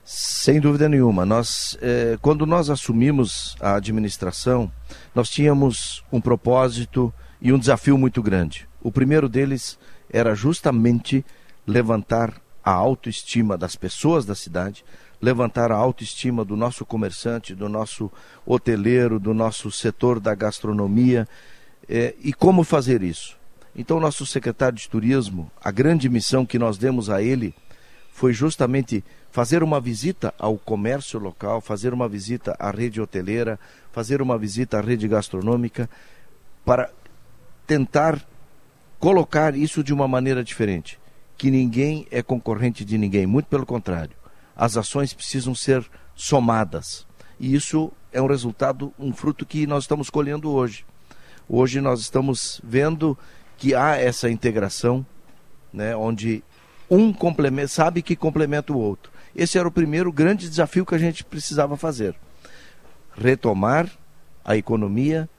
Sem 0.03 0.59
dúvida 0.59 0.87
nenhuma. 0.87 1.25
Nós, 1.25 1.77
eh, 1.81 2.17
quando 2.21 2.45
nós 2.45 2.69
assumimos 2.69 3.55
a 3.59 3.75
administração, 3.75 4.71
nós 5.13 5.29
tínhamos 5.29 6.03
um 6.11 6.21
propósito 6.21 7.13
e 7.41 7.51
um 7.51 7.59
desafio 7.59 7.97
muito 7.97 8.21
grande. 8.21 8.67
O 8.81 8.91
primeiro 8.91 9.27
deles 9.27 9.77
era 10.09 10.35
justamente 10.35 11.25
levantar 11.65 12.39
a 12.63 12.71
autoestima 12.71 13.57
das 13.57 13.75
pessoas 13.75 14.25
da 14.25 14.35
cidade, 14.35 14.85
levantar 15.21 15.71
a 15.71 15.75
autoestima 15.75 16.45
do 16.45 16.55
nosso 16.55 16.85
comerciante, 16.85 17.55
do 17.55 17.67
nosso 17.67 18.11
hoteleiro, 18.45 19.19
do 19.19 19.33
nosso 19.33 19.71
setor 19.71 20.19
da 20.19 20.35
gastronomia. 20.35 21.27
Eh, 21.87 22.15
e 22.23 22.33
como 22.33 22.63
fazer 22.63 23.01
isso? 23.03 23.37
Então, 23.75 23.99
nosso 23.99 24.25
secretário 24.25 24.77
de 24.77 24.89
turismo, 24.89 25.51
a 25.61 25.69
grande 25.69 26.07
missão 26.09 26.45
que 26.45 26.57
nós 26.57 26.77
demos 26.77 27.09
a 27.09 27.21
ele 27.21 27.53
foi 28.11 28.31
justamente 28.31 29.03
fazer 29.29 29.61
uma 29.61 29.81
visita 29.81 30.33
ao 30.39 30.57
comércio 30.57 31.19
local, 31.19 31.59
fazer 31.59 31.93
uma 31.93 32.07
visita 32.07 32.55
à 32.57 32.71
rede 32.71 33.01
hoteleira, 33.01 33.59
fazer 33.91 34.21
uma 34.21 34.37
visita 34.37 34.77
à 34.77 34.81
rede 34.81 35.05
gastronômica, 35.09 35.89
para 36.63 36.89
tentar 37.67 38.25
colocar 38.97 39.55
isso 39.55 39.83
de 39.83 39.93
uma 39.93 40.07
maneira 40.07 40.41
diferente. 40.41 40.97
Que 41.37 41.51
ninguém 41.51 42.07
é 42.09 42.23
concorrente 42.23 42.85
de 42.85 42.97
ninguém, 42.97 43.27
muito 43.27 43.47
pelo 43.47 43.65
contrário. 43.65 44.15
As 44.55 44.77
ações 44.77 45.13
precisam 45.13 45.53
ser 45.53 45.85
somadas. 46.15 47.05
E 47.37 47.53
isso 47.53 47.91
é 48.13 48.21
um 48.21 48.27
resultado, 48.27 48.93
um 48.97 49.11
fruto 49.11 49.45
que 49.45 49.67
nós 49.67 49.83
estamos 49.83 50.09
colhendo 50.09 50.49
hoje. 50.49 50.85
Hoje 51.47 51.79
nós 51.79 52.01
estamos 52.01 52.59
vendo 52.63 53.17
que 53.57 53.75
há 53.75 53.95
essa 53.95 54.29
integração, 54.29 55.05
né, 55.71 55.95
onde 55.95 56.43
um 56.89 57.13
complementa, 57.13 57.67
sabe 57.67 58.01
que 58.01 58.15
complementa 58.15 58.73
o 58.73 58.79
outro. 58.79 59.11
Esse 59.35 59.57
era 59.57 59.67
o 59.67 59.71
primeiro 59.71 60.11
grande 60.11 60.49
desafio 60.49 60.85
que 60.85 60.95
a 60.95 60.99
gente 60.99 61.23
precisava 61.23 61.77
fazer. 61.77 62.15
Retomar 63.15 63.89
a 64.43 64.57
economia 64.57 65.29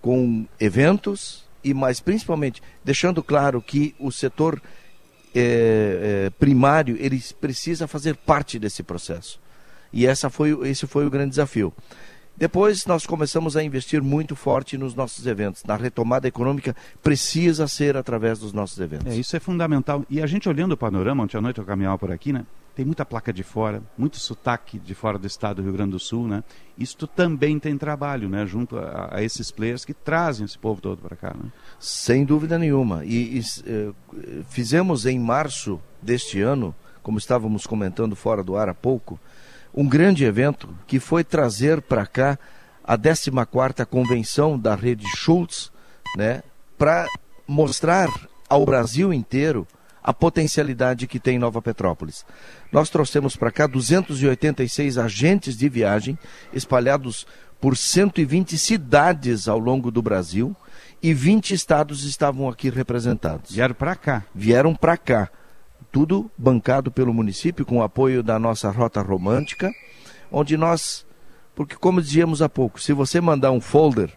com 0.00 0.46
eventos 0.60 1.44
e, 1.64 1.74
mais 1.74 2.00
principalmente, 2.00 2.62
deixando 2.84 3.22
claro 3.22 3.60
que 3.60 3.94
o 3.98 4.12
setor 4.12 4.62
é, 5.34 6.26
é, 6.26 6.30
primário 6.38 6.96
ele 6.98 7.22
precisa 7.40 7.86
fazer 7.86 8.14
parte 8.16 8.58
desse 8.58 8.82
processo. 8.82 9.40
E 9.92 10.06
essa 10.06 10.30
foi, 10.30 10.56
esse 10.68 10.86
foi 10.86 11.06
o 11.06 11.10
grande 11.10 11.30
desafio. 11.30 11.72
Depois 12.36 12.84
nós 12.84 13.06
começamos 13.06 13.56
a 13.56 13.62
investir 13.62 14.02
muito 14.02 14.36
forte 14.36 14.76
nos 14.76 14.94
nossos 14.94 15.26
eventos. 15.26 15.64
Na 15.64 15.74
retomada 15.74 16.28
econômica 16.28 16.76
precisa 17.02 17.66
ser 17.66 17.96
através 17.96 18.38
dos 18.38 18.52
nossos 18.52 18.78
eventos. 18.78 19.06
É, 19.06 19.16
isso 19.16 19.34
é 19.34 19.40
fundamental. 19.40 20.04
E 20.10 20.20
a 20.20 20.26
gente 20.26 20.46
olhando 20.48 20.72
o 20.72 20.76
panorama, 20.76 21.24
ontem 21.24 21.38
à 21.38 21.40
noite 21.40 21.58
eu 21.58 21.64
caminhava 21.64 21.98
por 21.98 22.12
aqui, 22.12 22.32
né? 22.32 22.44
Tem 22.74 22.84
muita 22.84 23.06
placa 23.06 23.32
de 23.32 23.42
fora, 23.42 23.82
muito 23.96 24.18
sotaque 24.18 24.78
de 24.78 24.94
fora 24.94 25.18
do 25.18 25.26
estado 25.26 25.56
do 25.56 25.62
Rio 25.62 25.72
Grande 25.72 25.92
do 25.92 25.98
Sul, 25.98 26.28
né? 26.28 26.44
Isto 26.76 27.06
também 27.06 27.58
tem 27.58 27.78
trabalho, 27.78 28.28
né? 28.28 28.44
Junto 28.44 28.76
a, 28.76 29.16
a 29.16 29.22
esses 29.22 29.50
players 29.50 29.82
que 29.82 29.94
trazem 29.94 30.44
esse 30.44 30.58
povo 30.58 30.78
todo 30.78 31.00
para 31.00 31.16
cá, 31.16 31.34
né? 31.34 31.50
Sem 31.80 32.22
dúvida 32.22 32.58
nenhuma. 32.58 33.02
E, 33.02 33.38
e 33.38 33.40
eh, 33.66 33.92
fizemos 34.50 35.06
em 35.06 35.18
março 35.18 35.80
deste 36.02 36.42
ano, 36.42 36.74
como 37.02 37.16
estávamos 37.16 37.66
comentando 37.66 38.14
fora 38.14 38.44
do 38.44 38.56
ar 38.56 38.68
há 38.68 38.74
pouco, 38.74 39.18
um 39.74 39.86
grande 39.86 40.24
evento 40.24 40.68
que 40.86 40.98
foi 40.98 41.22
trazer 41.22 41.80
para 41.82 42.06
cá 42.06 42.38
a 42.82 42.96
14ª 42.96 43.84
convenção 43.84 44.58
da 44.58 44.74
rede 44.74 45.04
Schultz, 45.16 45.72
né, 46.16 46.42
para 46.78 47.06
mostrar 47.46 48.08
ao 48.48 48.64
Brasil 48.64 49.12
inteiro 49.12 49.66
a 50.02 50.12
potencialidade 50.12 51.08
que 51.08 51.18
tem 51.18 51.36
Nova 51.36 51.60
Petrópolis. 51.60 52.24
Nós 52.70 52.88
trouxemos 52.88 53.34
para 53.34 53.50
cá 53.50 53.66
286 53.66 54.98
agentes 54.98 55.56
de 55.56 55.68
viagem 55.68 56.16
espalhados 56.52 57.26
por 57.60 57.76
120 57.76 58.56
cidades 58.56 59.48
ao 59.48 59.58
longo 59.58 59.90
do 59.90 60.00
Brasil 60.00 60.54
e 61.02 61.12
20 61.12 61.54
estados 61.54 62.04
estavam 62.04 62.48
aqui 62.48 62.70
representados. 62.70 63.50
Vieram 63.50 63.74
para 63.74 63.96
cá. 63.96 64.24
Vieram 64.32 64.74
para 64.76 64.96
cá 64.96 65.28
tudo 65.96 66.30
bancado 66.36 66.90
pelo 66.90 67.14
município 67.14 67.64
com 67.64 67.78
o 67.78 67.82
apoio 67.82 68.22
da 68.22 68.38
nossa 68.38 68.70
rota 68.70 69.00
romântica, 69.00 69.72
onde 70.30 70.54
nós, 70.54 71.06
porque 71.54 71.74
como 71.74 72.02
dizíamos 72.02 72.42
há 72.42 72.50
pouco, 72.50 72.78
se 72.78 72.92
você 72.92 73.18
mandar 73.18 73.50
um 73.50 73.62
folder 73.62 74.12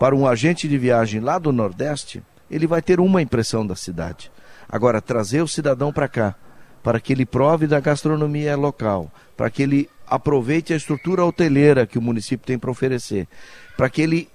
para 0.00 0.16
um 0.16 0.26
agente 0.26 0.66
de 0.66 0.76
viagem 0.76 1.20
lá 1.20 1.38
do 1.38 1.52
Nordeste, 1.52 2.24
ele 2.50 2.66
vai 2.66 2.82
ter 2.82 2.98
uma 2.98 3.22
impressão 3.22 3.64
da 3.64 3.76
cidade. 3.76 4.32
Agora, 4.68 5.00
trazer 5.00 5.42
o 5.42 5.46
cidadão 5.46 5.92
para 5.92 6.08
cá, 6.08 6.34
para 6.82 6.98
que 6.98 7.12
ele 7.12 7.24
prove 7.24 7.68
da 7.68 7.78
gastronomia 7.78 8.56
local, 8.56 9.08
para 9.36 9.48
que 9.48 9.62
ele 9.62 9.88
aproveite 10.04 10.72
a 10.72 10.76
estrutura 10.76 11.24
hoteleira 11.24 11.86
que 11.86 11.98
o 11.98 12.02
município 12.02 12.44
tem 12.44 12.58
para 12.58 12.72
oferecer, 12.72 13.28
para 13.76 13.88
que 13.88 14.02
ele, 14.02 14.28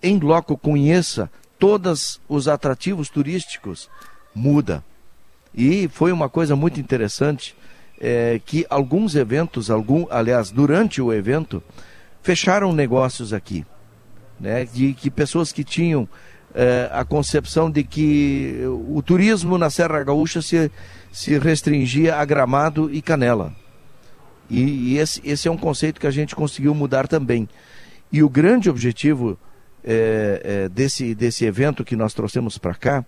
em 0.00 0.20
loco, 0.20 0.56
conheça 0.56 1.28
todos 1.58 2.20
os 2.28 2.46
atrativos 2.46 3.08
turísticos, 3.08 3.90
muda. 4.32 4.84
E 5.54 5.88
foi 5.88 6.12
uma 6.12 6.28
coisa 6.28 6.54
muito 6.54 6.78
interessante 6.78 7.56
é, 8.00 8.40
que 8.44 8.66
alguns 8.70 9.14
eventos, 9.14 9.70
algum, 9.70 10.06
aliás, 10.10 10.50
durante 10.50 11.02
o 11.02 11.12
evento, 11.12 11.62
fecharam 12.22 12.72
negócios 12.72 13.32
aqui. 13.32 13.64
Né, 14.40 14.64
de 14.66 14.94
que 14.94 15.10
pessoas 15.10 15.50
que 15.50 15.64
tinham 15.64 16.08
é, 16.54 16.88
a 16.92 17.04
concepção 17.04 17.68
de 17.68 17.82
que 17.82 18.60
o 18.88 19.02
turismo 19.02 19.58
na 19.58 19.68
Serra 19.68 20.04
Gaúcha 20.04 20.40
se, 20.40 20.70
se 21.10 21.36
restringia 21.38 22.14
a 22.14 22.24
Gramado 22.24 22.88
e 22.92 23.02
Canela. 23.02 23.52
E, 24.48 24.60
e 24.60 24.98
esse, 24.98 25.20
esse, 25.24 25.48
é 25.48 25.50
um 25.50 25.56
conceito 25.56 26.00
que 26.00 26.06
a 26.06 26.10
gente 26.12 26.36
conseguiu 26.36 26.72
mudar 26.72 27.08
também. 27.08 27.48
E 28.12 28.22
o 28.22 28.28
grande 28.28 28.70
objetivo 28.70 29.36
é, 29.84 30.40
é, 30.44 30.68
desse, 30.68 31.16
desse 31.16 31.44
evento 31.44 31.84
que 31.84 31.96
nós 31.96 32.14
trouxemos 32.14 32.58
para 32.58 32.74
cá 32.74 33.04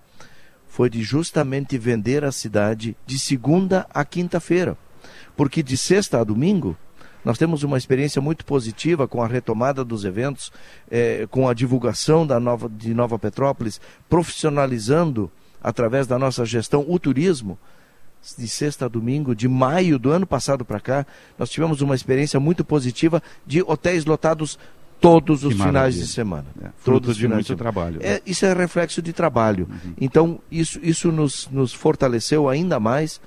foi 0.70 0.88
de 0.88 1.02
justamente 1.02 1.76
vender 1.76 2.24
a 2.24 2.32
cidade 2.32 2.96
de 3.04 3.18
segunda 3.18 3.86
a 3.92 4.04
quinta-feira. 4.04 4.78
Porque 5.36 5.62
de 5.62 5.76
sexta 5.76 6.20
a 6.20 6.24
domingo, 6.24 6.76
nós 7.24 7.36
temos 7.36 7.64
uma 7.64 7.76
experiência 7.76 8.22
muito 8.22 8.44
positiva 8.44 9.06
com 9.06 9.20
a 9.20 9.26
retomada 9.26 9.84
dos 9.84 10.04
eventos, 10.04 10.50
eh, 10.90 11.26
com 11.30 11.48
a 11.48 11.54
divulgação 11.54 12.26
da 12.26 12.38
nova, 12.38 12.68
de 12.68 12.94
Nova 12.94 13.18
Petrópolis, 13.18 13.80
profissionalizando, 14.08 15.30
através 15.60 16.06
da 16.06 16.18
nossa 16.18 16.44
gestão, 16.46 16.84
o 16.88 16.98
turismo. 16.98 17.58
De 18.38 18.46
sexta 18.46 18.84
a 18.84 18.88
domingo, 18.88 19.34
de 19.34 19.48
maio 19.48 19.98
do 19.98 20.10
ano 20.10 20.26
passado 20.26 20.64
para 20.64 20.78
cá, 20.78 21.06
nós 21.38 21.50
tivemos 21.50 21.80
uma 21.80 21.94
experiência 21.94 22.38
muito 22.38 22.64
positiva 22.64 23.22
de 23.46 23.62
hotéis 23.62 24.04
lotados 24.04 24.58
todos 25.00 25.44
os 25.44 25.54
finais 25.54 25.94
de 25.94 26.06
semana. 26.06 26.46
É, 26.62 26.68
todos 26.84 27.16
de 27.16 27.26
muito 27.26 27.56
trabalho. 27.56 27.98
É, 28.02 28.14
né? 28.14 28.20
isso 28.26 28.44
é 28.44 28.52
reflexo 28.52 29.00
de 29.00 29.12
trabalho. 29.12 29.68
Uhum. 29.70 29.94
Então, 30.00 30.38
isso, 30.50 30.78
isso 30.82 31.10
nos, 31.10 31.48
nos 31.50 31.72
fortaleceu 31.72 32.48
ainda 32.48 32.78
mais. 32.78 33.20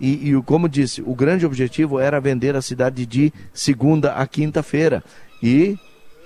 E, 0.00 0.30
e, 0.30 0.42
como 0.42 0.68
disse, 0.68 1.02
o 1.02 1.14
grande 1.14 1.44
objetivo 1.44 2.00
era 2.00 2.20
vender 2.20 2.56
a 2.56 2.62
cidade 2.62 3.04
de 3.06 3.32
segunda 3.52 4.14
a 4.14 4.26
quinta-feira. 4.26 5.04
E 5.42 5.78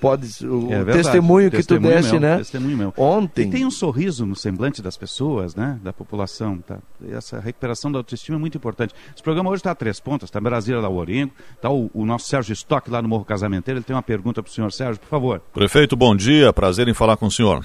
pode 0.07 0.47
o 0.47 0.73
é 0.73 0.85
testemunho 0.85 1.51
que 1.51 1.57
testemunho 1.57 1.92
tu 1.92 1.97
deste, 1.97 2.12
meu, 2.12 2.21
né? 2.21 2.37
Testemunho 2.38 2.77
meu. 2.77 2.95
Ontem. 2.97 3.49
E 3.49 3.51
tem 3.51 3.64
um 3.64 3.71
sorriso 3.71 4.25
no 4.25 4.37
semblante 4.37 4.81
das 4.81 4.97
pessoas, 4.97 5.55
né? 5.55 5.79
Da 5.83 5.92
população, 5.92 6.59
tá? 6.59 6.79
Essa 7.11 7.40
recuperação 7.40 7.90
da 7.90 7.99
autoestima 7.99 8.37
é 8.37 8.40
muito 8.40 8.57
importante. 8.57 8.95
Esse 9.14 9.23
programa 9.23 9.51
hoje 9.51 9.61
está 9.61 9.73
a 9.73 9.75
três 9.75 10.01
pontas, 10.01 10.29
está 10.29 10.40
Brasília 10.40 10.81
da 10.81 10.88
Oringo, 10.88 11.33
está 11.55 11.71
o, 11.71 11.90
o, 11.92 12.05
nosso 12.07 12.29
Sérgio 12.29 12.53
Stock 12.53 12.90
lá 12.90 13.03
no 13.03 13.09
Morro 13.09 13.25
Casamenteiro, 13.25 13.79
ele 13.79 13.85
tem 13.85 13.95
uma 13.95 14.03
pergunta 14.03 14.42
para 14.42 14.51
o 14.51 14.53
senhor 14.53 14.73
Sérgio, 14.73 15.01
por 15.01 15.09
favor. 15.09 15.40
Prefeito, 15.53 15.97
bom 15.97 16.14
dia, 16.14 16.53
prazer 16.53 16.88
em 16.88 16.95
falar 16.95 17.16
com 17.16 17.27
o 17.27 17.31
senhor. 17.31 17.64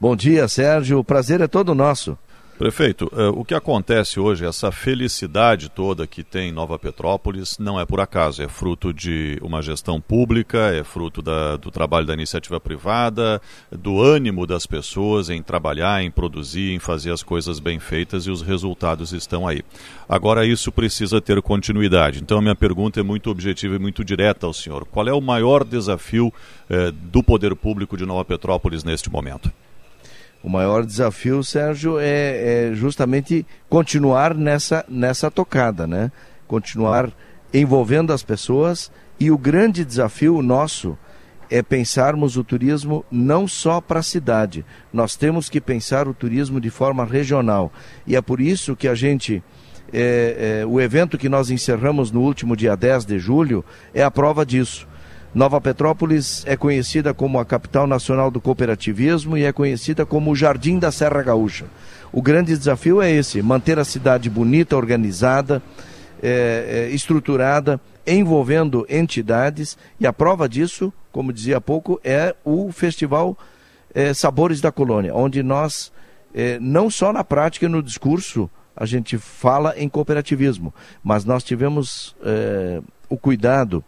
Bom 0.00 0.16
dia, 0.16 0.48
Sérgio, 0.48 0.98
o 0.98 1.04
prazer 1.04 1.40
é 1.40 1.46
todo 1.46 1.74
nosso. 1.74 2.16
Prefeito, 2.60 3.10
eh, 3.16 3.28
o 3.28 3.42
que 3.42 3.54
acontece 3.54 4.20
hoje, 4.20 4.44
essa 4.44 4.70
felicidade 4.70 5.70
toda 5.70 6.06
que 6.06 6.22
tem 6.22 6.52
Nova 6.52 6.78
Petrópolis, 6.78 7.56
não 7.58 7.80
é 7.80 7.86
por 7.86 8.02
acaso, 8.02 8.42
é 8.42 8.48
fruto 8.48 8.92
de 8.92 9.38
uma 9.40 9.62
gestão 9.62 9.98
pública, 9.98 10.58
é 10.70 10.84
fruto 10.84 11.22
da, 11.22 11.56
do 11.56 11.70
trabalho 11.70 12.06
da 12.06 12.12
iniciativa 12.12 12.60
privada, 12.60 13.40
do 13.72 14.02
ânimo 14.02 14.46
das 14.46 14.66
pessoas 14.66 15.30
em 15.30 15.42
trabalhar, 15.42 16.02
em 16.02 16.10
produzir, 16.10 16.74
em 16.74 16.78
fazer 16.78 17.10
as 17.12 17.22
coisas 17.22 17.58
bem 17.58 17.80
feitas 17.80 18.26
e 18.26 18.30
os 18.30 18.42
resultados 18.42 19.14
estão 19.14 19.48
aí. 19.48 19.62
Agora, 20.06 20.44
isso 20.44 20.70
precisa 20.70 21.18
ter 21.18 21.40
continuidade. 21.40 22.20
Então, 22.20 22.36
a 22.36 22.42
minha 22.42 22.54
pergunta 22.54 23.00
é 23.00 23.02
muito 23.02 23.30
objetiva 23.30 23.76
e 23.76 23.78
muito 23.78 24.04
direta 24.04 24.44
ao 24.44 24.52
senhor. 24.52 24.84
Qual 24.84 25.08
é 25.08 25.14
o 25.14 25.20
maior 25.22 25.64
desafio 25.64 26.30
eh, 26.68 26.92
do 26.92 27.22
poder 27.22 27.56
público 27.56 27.96
de 27.96 28.04
Nova 28.04 28.22
Petrópolis 28.22 28.84
neste 28.84 29.10
momento? 29.10 29.50
O 30.42 30.48
maior 30.48 30.86
desafio, 30.86 31.44
Sérgio, 31.44 31.98
é, 31.98 32.70
é, 32.70 32.74
justamente 32.74 33.46
continuar 33.68 34.34
nessa, 34.34 34.84
nessa 34.88 35.30
tocada, 35.30 35.86
né? 35.86 36.10
Continuar 36.48 37.10
envolvendo 37.52 38.12
as 38.12 38.22
pessoas 38.22 38.90
e 39.18 39.30
o 39.30 39.36
grande 39.36 39.84
desafio 39.84 40.40
nosso 40.40 40.96
é 41.50 41.62
pensarmos 41.62 42.36
o 42.36 42.44
turismo 42.44 43.04
não 43.10 43.46
só 43.46 43.80
para 43.80 44.00
a 44.00 44.04
cidade. 44.04 44.64
Nós 44.92 45.16
temos 45.16 45.50
que 45.50 45.60
pensar 45.60 46.08
o 46.08 46.14
turismo 46.14 46.60
de 46.60 46.70
forma 46.70 47.04
regional. 47.04 47.72
E 48.06 48.16
é 48.16 48.22
por 48.22 48.40
isso 48.40 48.76
que 48.76 48.88
a 48.88 48.94
gente 48.94 49.42
é, 49.92 50.60
é, 50.62 50.66
o 50.66 50.80
evento 50.80 51.18
que 51.18 51.28
nós 51.28 51.50
encerramos 51.50 52.12
no 52.12 52.20
último 52.20 52.56
dia 52.56 52.76
10 52.76 53.04
de 53.04 53.18
julho 53.18 53.64
é 53.92 54.02
a 54.02 54.10
prova 54.10 54.46
disso. 54.46 54.86
Nova 55.32 55.60
Petrópolis 55.60 56.42
é 56.44 56.56
conhecida 56.56 57.14
como 57.14 57.38
a 57.38 57.44
capital 57.44 57.86
nacional 57.86 58.32
do 58.32 58.40
cooperativismo 58.40 59.38
e 59.38 59.44
é 59.44 59.52
conhecida 59.52 60.04
como 60.04 60.32
o 60.32 60.34
Jardim 60.34 60.76
da 60.76 60.90
Serra 60.90 61.22
Gaúcha. 61.22 61.66
O 62.10 62.20
grande 62.20 62.56
desafio 62.56 63.00
é 63.00 63.12
esse: 63.12 63.40
manter 63.40 63.78
a 63.78 63.84
cidade 63.84 64.28
bonita, 64.28 64.76
organizada, 64.76 65.62
é, 66.20 66.88
é, 66.90 66.94
estruturada, 66.94 67.80
envolvendo 68.04 68.84
entidades, 68.88 69.78
e 70.00 70.06
a 70.06 70.12
prova 70.12 70.48
disso, 70.48 70.92
como 71.12 71.32
dizia 71.32 71.58
há 71.58 71.60
pouco, 71.60 72.00
é 72.02 72.34
o 72.44 72.72
Festival 72.72 73.38
é, 73.94 74.12
Sabores 74.12 74.60
da 74.60 74.72
Colônia, 74.72 75.14
onde 75.14 75.44
nós, 75.44 75.92
não 76.60 76.90
só 76.90 77.12
na 77.12 77.22
prática 77.22 77.66
e 77.66 77.68
no 77.68 77.82
discurso, 77.82 78.50
a 78.76 78.84
gente 78.86 79.16
fala 79.18 79.74
em 79.76 79.88
cooperativismo, 79.88 80.72
mas 81.02 81.24
nós 81.24 81.42
tivemos 81.42 82.16
o 83.08 83.16
cuidado 83.16 83.84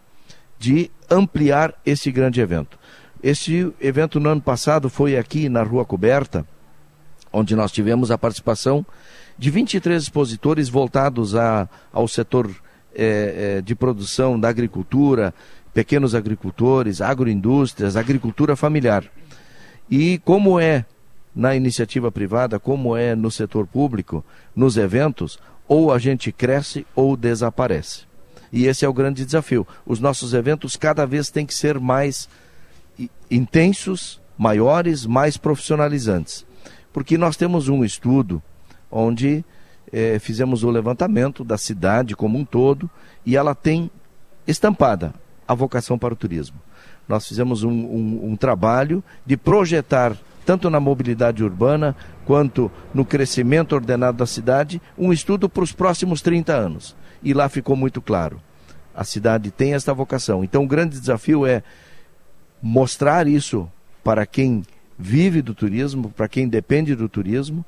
de 0.62 0.92
ampliar 1.10 1.74
esse 1.84 2.12
grande 2.12 2.40
evento. 2.40 2.78
Esse 3.20 3.72
evento 3.80 4.20
no 4.20 4.28
ano 4.28 4.40
passado 4.40 4.88
foi 4.88 5.16
aqui 5.16 5.48
na 5.48 5.60
Rua 5.64 5.84
Coberta, 5.84 6.46
onde 7.32 7.56
nós 7.56 7.72
tivemos 7.72 8.12
a 8.12 8.16
participação 8.16 8.86
de 9.36 9.50
23 9.50 10.00
expositores 10.00 10.68
voltados 10.68 11.34
a, 11.34 11.68
ao 11.92 12.06
setor 12.06 12.48
é, 12.94 13.56
é, 13.56 13.60
de 13.60 13.74
produção 13.74 14.38
da 14.38 14.48
agricultura, 14.48 15.34
pequenos 15.74 16.14
agricultores, 16.14 17.00
agroindústrias, 17.00 17.96
agricultura 17.96 18.54
familiar. 18.54 19.04
E 19.90 20.20
como 20.24 20.60
é 20.60 20.86
na 21.34 21.56
iniciativa 21.56 22.12
privada, 22.12 22.60
como 22.60 22.96
é 22.96 23.16
no 23.16 23.32
setor 23.32 23.66
público, 23.66 24.24
nos 24.54 24.76
eventos, 24.76 25.40
ou 25.66 25.92
a 25.92 25.98
gente 25.98 26.30
cresce 26.30 26.86
ou 26.94 27.16
desaparece. 27.16 28.11
E 28.52 28.66
esse 28.66 28.84
é 28.84 28.88
o 28.88 28.92
grande 28.92 29.24
desafio. 29.24 29.66
Os 29.86 29.98
nossos 29.98 30.34
eventos 30.34 30.76
cada 30.76 31.06
vez 31.06 31.30
têm 31.30 31.46
que 31.46 31.54
ser 31.54 31.80
mais 31.80 32.28
intensos, 33.30 34.20
maiores, 34.36 35.06
mais 35.06 35.36
profissionalizantes. 35.36 36.44
Porque 36.92 37.16
nós 37.16 37.36
temos 37.36 37.68
um 37.68 37.82
estudo 37.82 38.42
onde 38.90 39.42
eh, 39.90 40.18
fizemos 40.18 40.62
o 40.62 40.70
levantamento 40.70 41.42
da 41.42 41.56
cidade 41.56 42.14
como 42.14 42.38
um 42.38 42.44
todo 42.44 42.90
e 43.24 43.36
ela 43.36 43.54
tem 43.54 43.90
estampada 44.46 45.14
a 45.48 45.54
vocação 45.54 45.98
para 45.98 46.12
o 46.12 46.16
turismo. 46.16 46.60
Nós 47.08 47.26
fizemos 47.26 47.62
um, 47.62 47.70
um, 47.70 48.32
um 48.32 48.36
trabalho 48.36 49.02
de 49.24 49.36
projetar 49.36 50.16
tanto 50.44 50.68
na 50.68 50.80
mobilidade 50.80 51.42
urbana 51.42 51.94
quanto 52.24 52.70
no 52.92 53.04
crescimento 53.04 53.74
ordenado 53.74 54.18
da 54.18 54.26
cidade, 54.26 54.80
um 54.98 55.12
estudo 55.12 55.48
para 55.48 55.62
os 55.62 55.72
próximos 55.72 56.20
30 56.20 56.52
anos. 56.52 56.96
E 57.22 57.32
lá 57.32 57.48
ficou 57.48 57.76
muito 57.76 58.00
claro. 58.00 58.40
A 58.94 59.04
cidade 59.04 59.50
tem 59.50 59.74
esta 59.74 59.94
vocação. 59.94 60.44
Então 60.44 60.64
o 60.64 60.66
grande 60.66 60.98
desafio 60.98 61.46
é 61.46 61.62
mostrar 62.62 63.26
isso 63.26 63.70
para 64.04 64.26
quem 64.26 64.62
vive 64.98 65.42
do 65.42 65.54
turismo, 65.54 66.10
para 66.10 66.28
quem 66.28 66.48
depende 66.48 66.94
do 66.94 67.08
turismo, 67.08 67.64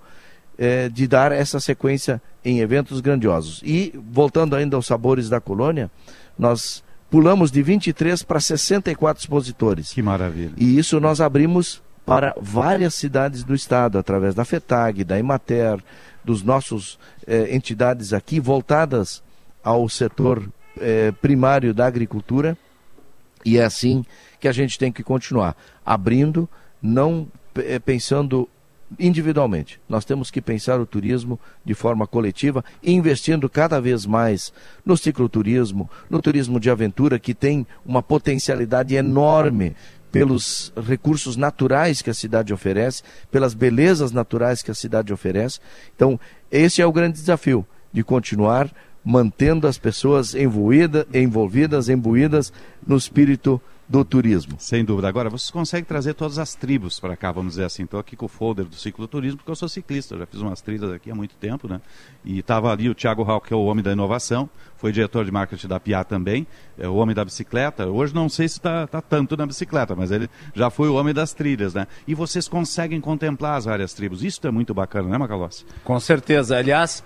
é, 0.56 0.88
de 0.88 1.06
dar 1.06 1.32
essa 1.32 1.58
sequência 1.58 2.20
em 2.44 2.60
eventos 2.60 3.00
grandiosos. 3.00 3.60
E, 3.64 3.92
voltando 4.10 4.54
ainda 4.54 4.76
aos 4.76 4.86
sabores 4.86 5.28
da 5.28 5.40
colônia, 5.40 5.90
nós 6.38 6.84
pulamos 7.10 7.50
de 7.50 7.62
23 7.62 8.22
para 8.22 8.40
64 8.40 9.22
expositores. 9.22 9.92
Que 9.92 10.02
maravilha. 10.02 10.52
E 10.56 10.78
isso 10.78 11.00
nós 11.00 11.20
abrimos 11.20 11.82
para 12.04 12.34
várias 12.40 12.94
cidades 12.94 13.42
do 13.42 13.54
estado, 13.54 13.98
através 13.98 14.34
da 14.34 14.44
FETAG, 14.44 15.04
da 15.04 15.18
Imater, 15.18 15.82
dos 16.22 16.42
nossos 16.42 16.98
eh, 17.26 17.54
entidades 17.54 18.12
aqui 18.12 18.38
voltadas 18.38 19.22
ao 19.64 19.88
setor 19.88 20.48
eh, 20.78 21.12
primário 21.22 21.72
da 21.72 21.86
agricultura. 21.86 22.56
E 23.44 23.58
é 23.58 23.64
assim 23.64 24.04
que 24.38 24.46
a 24.46 24.52
gente 24.52 24.78
tem 24.78 24.92
que 24.92 25.02
continuar, 25.02 25.56
abrindo, 25.84 26.48
não 26.80 27.26
eh, 27.56 27.78
pensando 27.78 28.48
individualmente. 28.98 29.80
Nós 29.88 30.04
temos 30.04 30.30
que 30.30 30.40
pensar 30.40 30.78
o 30.80 30.86
turismo 30.86 31.40
de 31.64 31.74
forma 31.74 32.06
coletiva, 32.06 32.64
investindo 32.82 33.48
cada 33.48 33.80
vez 33.80 34.06
mais 34.06 34.52
no 34.84 34.96
cicloturismo, 34.96 35.90
no 36.08 36.20
turismo 36.20 36.60
de 36.60 36.70
aventura, 36.70 37.18
que 37.18 37.34
tem 37.34 37.66
uma 37.84 38.02
potencialidade 38.02 38.94
enorme 38.94 39.74
pelos 40.12 40.72
recursos 40.76 41.36
naturais 41.36 42.00
que 42.00 42.10
a 42.10 42.14
cidade 42.14 42.52
oferece, 42.52 43.02
pelas 43.32 43.52
belezas 43.52 44.12
naturais 44.12 44.62
que 44.62 44.70
a 44.70 44.74
cidade 44.74 45.12
oferece. 45.12 45.58
Então, 45.96 46.20
esse 46.52 46.80
é 46.80 46.86
o 46.86 46.92
grande 46.92 47.18
desafio 47.18 47.66
de 47.92 48.04
continuar 48.04 48.70
mantendo 49.04 49.66
as 49.66 49.76
pessoas 49.76 50.34
envolvidas, 50.34 51.88
imbuídas 51.88 52.52
no 52.86 52.96
espírito 52.96 53.60
do 53.88 54.04
turismo. 54.04 54.56
Sem 54.58 54.84
dúvida. 54.84 55.08
Agora, 55.08 55.28
vocês 55.28 55.50
conseguem 55.50 55.84
trazer 55.84 56.14
todas 56.14 56.38
as 56.38 56.54
tribos 56.54 56.98
para 56.98 57.16
cá, 57.16 57.30
vamos 57.30 57.52
dizer 57.52 57.64
assim. 57.64 57.84
Estou 57.84 58.00
aqui 58.00 58.16
com 58.16 58.26
o 58.26 58.28
folder 58.28 58.64
do 58.64 58.74
cicloturismo, 58.74 59.38
porque 59.38 59.50
eu 59.50 59.56
sou 59.56 59.68
ciclista, 59.68 60.16
já 60.16 60.26
fiz 60.26 60.40
umas 60.40 60.60
trilhas 60.60 60.90
aqui 60.90 61.10
há 61.10 61.14
muito 61.14 61.34
tempo, 61.36 61.68
né? 61.68 61.80
E 62.24 62.38
estava 62.38 62.72
ali 62.72 62.88
o 62.88 62.94
Thiago 62.94 63.22
Hall, 63.22 63.40
que 63.40 63.52
é 63.52 63.56
o 63.56 63.64
homem 63.64 63.84
da 63.84 63.92
inovação, 63.92 64.48
foi 64.76 64.90
diretor 64.90 65.24
de 65.24 65.30
marketing 65.30 65.68
da 65.68 65.78
PIA 65.78 66.02
também, 66.04 66.46
é 66.78 66.88
o 66.88 66.94
homem 66.94 67.14
da 67.14 67.24
bicicleta. 67.24 67.86
Hoje 67.86 68.14
não 68.14 68.28
sei 68.28 68.48
se 68.48 68.58
está 68.58 68.86
tá 68.86 69.02
tanto 69.02 69.36
na 69.36 69.46
bicicleta, 69.46 69.94
mas 69.94 70.10
ele 70.10 70.30
já 70.54 70.70
foi 70.70 70.88
o 70.88 70.94
homem 70.94 71.12
das 71.12 71.34
trilhas, 71.34 71.74
né? 71.74 71.86
E 72.08 72.14
vocês 72.14 72.48
conseguem 72.48 73.00
contemplar 73.00 73.58
as 73.58 73.66
várias 73.66 73.92
tribos. 73.92 74.24
Isso 74.24 74.46
é 74.46 74.50
muito 74.50 74.72
bacana, 74.72 75.08
né, 75.08 75.18
Macalossi? 75.18 75.64
Com 75.84 76.00
certeza. 76.00 76.56
Aliás, 76.56 77.04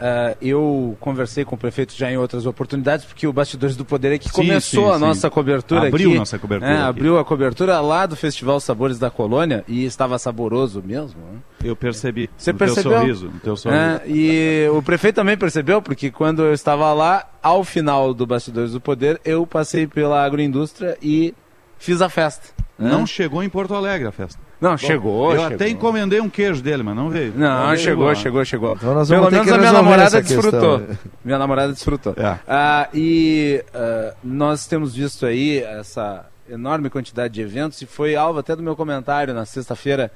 Uh, 0.00 0.34
eu 0.40 0.96
conversei 0.98 1.44
com 1.44 1.54
o 1.56 1.58
prefeito 1.58 1.94
já 1.94 2.10
em 2.10 2.16
outras 2.16 2.46
oportunidades, 2.46 3.04
porque 3.04 3.26
o 3.26 3.32
Bastidores 3.34 3.76
do 3.76 3.84
Poder 3.84 4.12
é 4.12 4.18
que 4.18 4.30
sim, 4.30 4.34
começou 4.34 4.86
sim, 4.86 4.90
a 4.90 4.94
sim. 4.94 5.00
nossa 5.00 5.30
cobertura 5.30 5.88
abriu 5.88 6.08
aqui. 6.08 6.18
nossa 6.18 6.38
cobertura. 6.38 6.72
É, 6.72 6.80
abriu 6.80 7.18
a 7.18 7.24
cobertura 7.24 7.78
lá 7.80 8.06
do 8.06 8.16
Festival 8.16 8.58
Sabores 8.60 8.98
da 8.98 9.10
Colônia 9.10 9.62
e 9.68 9.84
estava 9.84 10.18
saboroso 10.18 10.82
mesmo. 10.82 11.20
Né? 11.20 11.38
Eu 11.62 11.76
percebi. 11.76 12.30
Você 12.34 12.54
percebeu? 12.54 12.92
Teu 12.92 13.00
sorriso, 13.00 13.26
no 13.26 13.40
teu 13.40 13.56
sorriso. 13.56 13.82
É, 13.82 14.02
e 14.06 14.68
o 14.70 14.82
prefeito 14.82 15.16
também 15.16 15.36
percebeu, 15.36 15.82
porque 15.82 16.10
quando 16.10 16.42
eu 16.42 16.54
estava 16.54 16.90
lá, 16.94 17.28
ao 17.42 17.62
final 17.62 18.14
do 18.14 18.26
Bastidores 18.26 18.72
do 18.72 18.80
Poder, 18.80 19.20
eu 19.22 19.46
passei 19.46 19.86
pela 19.86 20.24
agroindústria 20.24 20.96
e 21.02 21.34
fiz 21.78 22.00
a 22.00 22.08
festa. 22.08 22.48
Não 22.80 23.06
chegou 23.06 23.42
em 23.42 23.48
Porto 23.48 23.74
Alegre 23.74 24.08
a 24.08 24.12
festa. 24.12 24.40
Não, 24.60 24.70
Bom, 24.70 24.76
chegou. 24.78 25.32
Eu 25.32 25.40
chegou. 25.40 25.54
até 25.54 25.68
encomendei 25.68 26.20
um 26.20 26.30
queijo 26.30 26.62
dele, 26.62 26.82
mas 26.82 26.96
não 26.96 27.10
veio. 27.10 27.32
Não, 27.36 27.68
não 27.68 27.76
chegou, 27.76 28.06
veio 28.06 28.16
chegou, 28.16 28.44
chegou, 28.44 28.72
então 28.74 28.94
nós 28.94 29.08
Pelo 29.08 29.30
menos 29.30 29.50
a 29.50 29.58
minha 29.58 29.72
namorada 29.72 30.22
desfrutou. 30.22 30.80
Questão. 30.80 30.98
Minha 31.24 31.38
namorada 31.38 31.72
desfrutou. 31.72 32.14
É. 32.16 32.38
Ah, 32.48 32.88
e 32.94 33.62
uh, 33.68 34.16
nós 34.24 34.66
temos 34.66 34.94
visto 34.94 35.26
aí 35.26 35.58
essa 35.58 36.26
enorme 36.48 36.90
quantidade 36.90 37.34
de 37.34 37.40
eventos 37.42 37.80
e 37.82 37.86
foi 37.86 38.16
alvo 38.16 38.38
até 38.38 38.56
do 38.56 38.62
meu 38.62 38.74
comentário 38.74 39.32
na 39.32 39.44
sexta-feira 39.44 40.10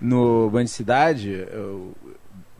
no 0.00 0.50
Band 0.50 0.66
Cidade. 0.66 1.46
Eu, 1.52 1.94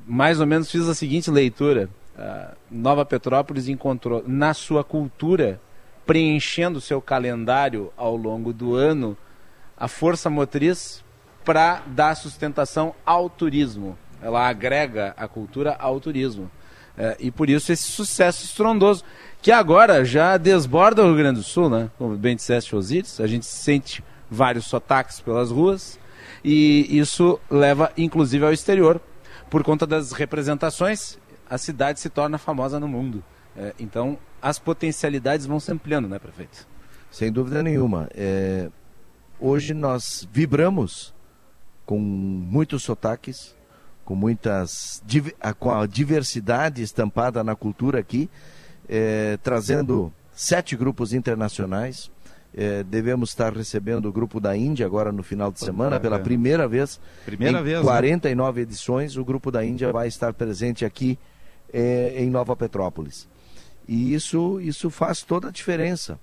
mais 0.06 0.40
ou 0.40 0.46
menos 0.46 0.70
fiz 0.70 0.88
a 0.88 0.94
seguinte 0.94 1.30
leitura. 1.30 1.88
Uh, 2.18 2.56
Nova 2.70 3.04
Petrópolis 3.04 3.68
encontrou 3.68 4.24
na 4.26 4.52
sua 4.52 4.82
cultura, 4.82 5.60
preenchendo 6.06 6.80
seu 6.80 7.00
calendário 7.00 7.92
ao 7.96 8.16
longo 8.16 8.52
do 8.52 8.74
ano, 8.74 9.16
a 9.78 9.86
força 9.86 10.28
motriz 10.28 11.04
para 11.44 11.82
dar 11.86 12.14
sustentação 12.14 12.94
ao 13.06 13.30
turismo. 13.30 13.96
Ela 14.20 14.48
agrega 14.48 15.14
a 15.16 15.28
cultura 15.28 15.76
ao 15.78 16.00
turismo. 16.00 16.50
É, 16.96 17.16
e 17.20 17.30
por 17.30 17.48
isso 17.48 17.70
esse 17.70 17.84
sucesso 17.84 18.44
estrondoso, 18.44 19.04
que 19.40 19.52
agora 19.52 20.04
já 20.04 20.36
desborda 20.36 21.02
o 21.02 21.06
Rio 21.06 21.16
Grande 21.16 21.38
do 21.38 21.44
Sul, 21.44 21.70
né? 21.70 21.90
Como 21.96 22.16
bem 22.16 22.34
disseste, 22.34 22.74
Osíris, 22.74 23.20
a 23.20 23.26
gente 23.28 23.46
sente 23.46 24.02
vários 24.28 24.66
sotaques 24.66 25.20
pelas 25.20 25.50
ruas 25.50 25.98
e 26.44 26.98
isso 26.98 27.38
leva 27.48 27.92
inclusive 27.96 28.44
ao 28.44 28.52
exterior. 28.52 29.00
Por 29.48 29.62
conta 29.62 29.86
das 29.86 30.10
representações, 30.12 31.16
a 31.48 31.56
cidade 31.56 32.00
se 32.00 32.10
torna 32.10 32.36
famosa 32.36 32.80
no 32.80 32.88
mundo. 32.88 33.22
É, 33.56 33.72
então, 33.78 34.18
as 34.42 34.58
potencialidades 34.58 35.46
vão 35.46 35.60
se 35.60 35.70
ampliando, 35.72 36.08
né, 36.08 36.18
prefeito? 36.18 36.66
Sem 37.10 37.32
dúvida 37.32 37.62
nenhuma. 37.62 38.08
É... 38.14 38.68
Hoje 39.40 39.72
nós 39.72 40.26
vibramos 40.32 41.14
com 41.86 41.98
muitos 41.98 42.82
sotaques, 42.82 43.54
com 44.04 44.16
muitas 44.16 45.02
com 45.60 45.70
a 45.70 45.86
diversidade 45.86 46.82
estampada 46.82 47.44
na 47.44 47.54
cultura 47.54 48.00
aqui, 48.00 48.28
é, 48.88 49.38
trazendo 49.42 50.12
sete 50.34 50.76
grupos 50.76 51.12
internacionais. 51.12 52.10
É, 52.52 52.82
devemos 52.82 53.30
estar 53.30 53.52
recebendo 53.52 54.06
o 54.06 54.12
grupo 54.12 54.40
da 54.40 54.56
Índia 54.56 54.84
agora 54.84 55.12
no 55.12 55.22
final 55.22 55.52
de 55.52 55.60
semana, 55.60 56.00
pela 56.00 56.18
primeira 56.18 56.66
vez. 56.66 56.98
Primeira 57.24 57.60
em 57.60 57.62
vez. 57.62 57.80
49 57.80 58.56
né? 58.56 58.62
edições, 58.62 59.16
o 59.16 59.24
grupo 59.24 59.52
da 59.52 59.64
Índia 59.64 59.92
vai 59.92 60.08
estar 60.08 60.32
presente 60.32 60.84
aqui 60.84 61.16
é, 61.72 62.14
em 62.16 62.28
Nova 62.28 62.56
Petrópolis. 62.56 63.28
E 63.86 64.12
isso, 64.12 64.60
isso 64.60 64.90
faz 64.90 65.22
toda 65.22 65.48
a 65.48 65.50
diferença. 65.52 66.18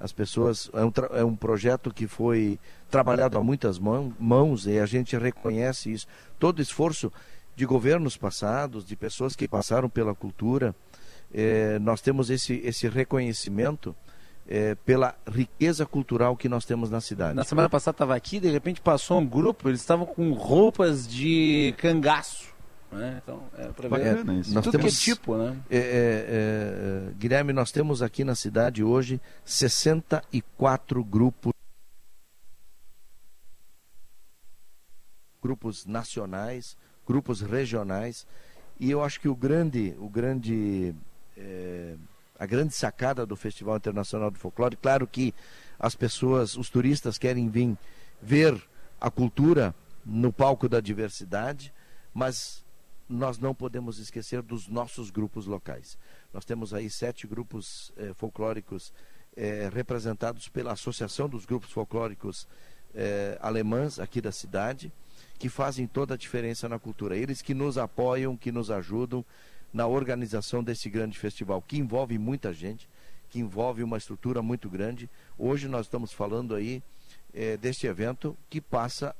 As 0.00 0.12
pessoas. 0.12 0.70
É 0.72 0.84
um, 0.84 0.92
é 1.12 1.24
um 1.24 1.34
projeto 1.34 1.92
que 1.92 2.06
foi 2.06 2.58
trabalhado 2.90 3.36
a 3.36 3.42
muitas 3.42 3.78
mão, 3.78 4.14
mãos 4.18 4.66
e 4.66 4.78
a 4.78 4.86
gente 4.86 5.16
reconhece 5.16 5.92
isso. 5.92 6.06
Todo 6.38 6.62
esforço 6.62 7.12
de 7.56 7.66
governos 7.66 8.16
passados, 8.16 8.84
de 8.84 8.94
pessoas 8.94 9.34
que 9.34 9.48
passaram 9.48 9.88
pela 9.88 10.14
cultura. 10.14 10.74
É, 11.34 11.78
nós 11.80 12.00
temos 12.00 12.30
esse, 12.30 12.54
esse 12.64 12.88
reconhecimento 12.88 13.94
é, 14.48 14.74
pela 14.76 15.14
riqueza 15.30 15.84
cultural 15.84 16.36
que 16.36 16.48
nós 16.48 16.64
temos 16.64 16.88
na 16.88 17.00
cidade. 17.00 17.34
Na 17.34 17.44
semana 17.44 17.68
passada 17.68 17.94
estava 17.96 18.16
aqui, 18.16 18.40
de 18.40 18.48
repente 18.48 18.80
passou 18.80 19.18
um 19.18 19.26
grupo, 19.26 19.68
eles 19.68 19.80
estavam 19.80 20.06
com 20.06 20.32
roupas 20.32 21.06
de 21.06 21.74
cangaço. 21.76 22.48
Né? 22.90 23.20
Então, 23.22 23.42
é 23.56 23.68
para 23.68 23.88
ver 23.88 24.06
é, 24.06 24.24
nós 24.24 24.46
tudo 24.64 24.70
temos, 24.70 24.98
que 24.98 25.04
tipo, 25.04 25.36
né? 25.36 25.56
É, 25.68 25.76
é, 25.76 25.80
é, 27.10 27.12
Guilherme, 27.18 27.52
nós 27.52 27.70
temos 27.70 28.00
aqui 28.00 28.24
na 28.24 28.34
cidade 28.34 28.82
hoje 28.82 29.20
64 29.44 31.04
grupos 31.04 31.52
grupos 35.42 35.86
nacionais, 35.86 36.76
grupos 37.06 37.40
regionais, 37.40 38.26
e 38.80 38.90
eu 38.90 39.02
acho 39.02 39.20
que 39.20 39.28
o 39.28 39.36
grande, 39.36 39.94
o 39.98 40.08
grande 40.08 40.94
é, 41.36 41.94
a 42.38 42.46
grande 42.46 42.72
sacada 42.74 43.26
do 43.26 43.36
Festival 43.36 43.76
Internacional 43.76 44.30
do 44.30 44.38
Folclore. 44.38 44.76
Claro 44.76 45.06
que 45.06 45.34
as 45.78 45.94
pessoas, 45.94 46.56
os 46.56 46.70
turistas 46.70 47.18
querem 47.18 47.48
vir 47.48 47.76
ver 48.22 48.60
a 49.00 49.10
cultura 49.10 49.74
no 50.04 50.32
palco 50.32 50.68
da 50.68 50.80
diversidade, 50.80 51.72
mas 52.14 52.64
nós 53.08 53.38
não 53.38 53.54
podemos 53.54 53.98
esquecer 53.98 54.42
dos 54.42 54.68
nossos 54.68 55.10
grupos 55.10 55.46
locais. 55.46 55.98
Nós 56.32 56.44
temos 56.44 56.74
aí 56.74 56.90
sete 56.90 57.26
grupos 57.26 57.92
eh, 57.96 58.12
folclóricos 58.14 58.92
eh, 59.36 59.70
representados 59.72 60.48
pela 60.48 60.72
Associação 60.72 61.28
dos 61.28 61.46
Grupos 61.46 61.70
Folclóricos 61.70 62.46
eh, 62.94 63.38
Alemãs 63.40 63.98
aqui 63.98 64.20
da 64.20 64.32
cidade, 64.32 64.92
que 65.38 65.48
fazem 65.48 65.86
toda 65.86 66.14
a 66.14 66.16
diferença 66.16 66.68
na 66.68 66.78
cultura. 66.78 67.16
Eles 67.16 67.40
que 67.40 67.54
nos 67.54 67.78
apoiam, 67.78 68.36
que 68.36 68.52
nos 68.52 68.70
ajudam, 68.70 69.24
na 69.72 69.86
organização 69.86 70.62
desse 70.62 70.88
grande 70.88 71.18
festival, 71.18 71.62
que 71.62 71.78
envolve 71.78 72.18
muita 72.18 72.52
gente, 72.52 72.88
que 73.28 73.38
envolve 73.38 73.82
uma 73.82 73.98
estrutura 73.98 74.42
muito 74.42 74.68
grande. 74.68 75.08
Hoje 75.38 75.68
nós 75.68 75.86
estamos 75.86 76.12
falando 76.12 76.54
aí 76.54 76.82
é, 77.34 77.56
deste 77.56 77.86
evento 77.86 78.36
que 78.48 78.60
passa 78.60 79.14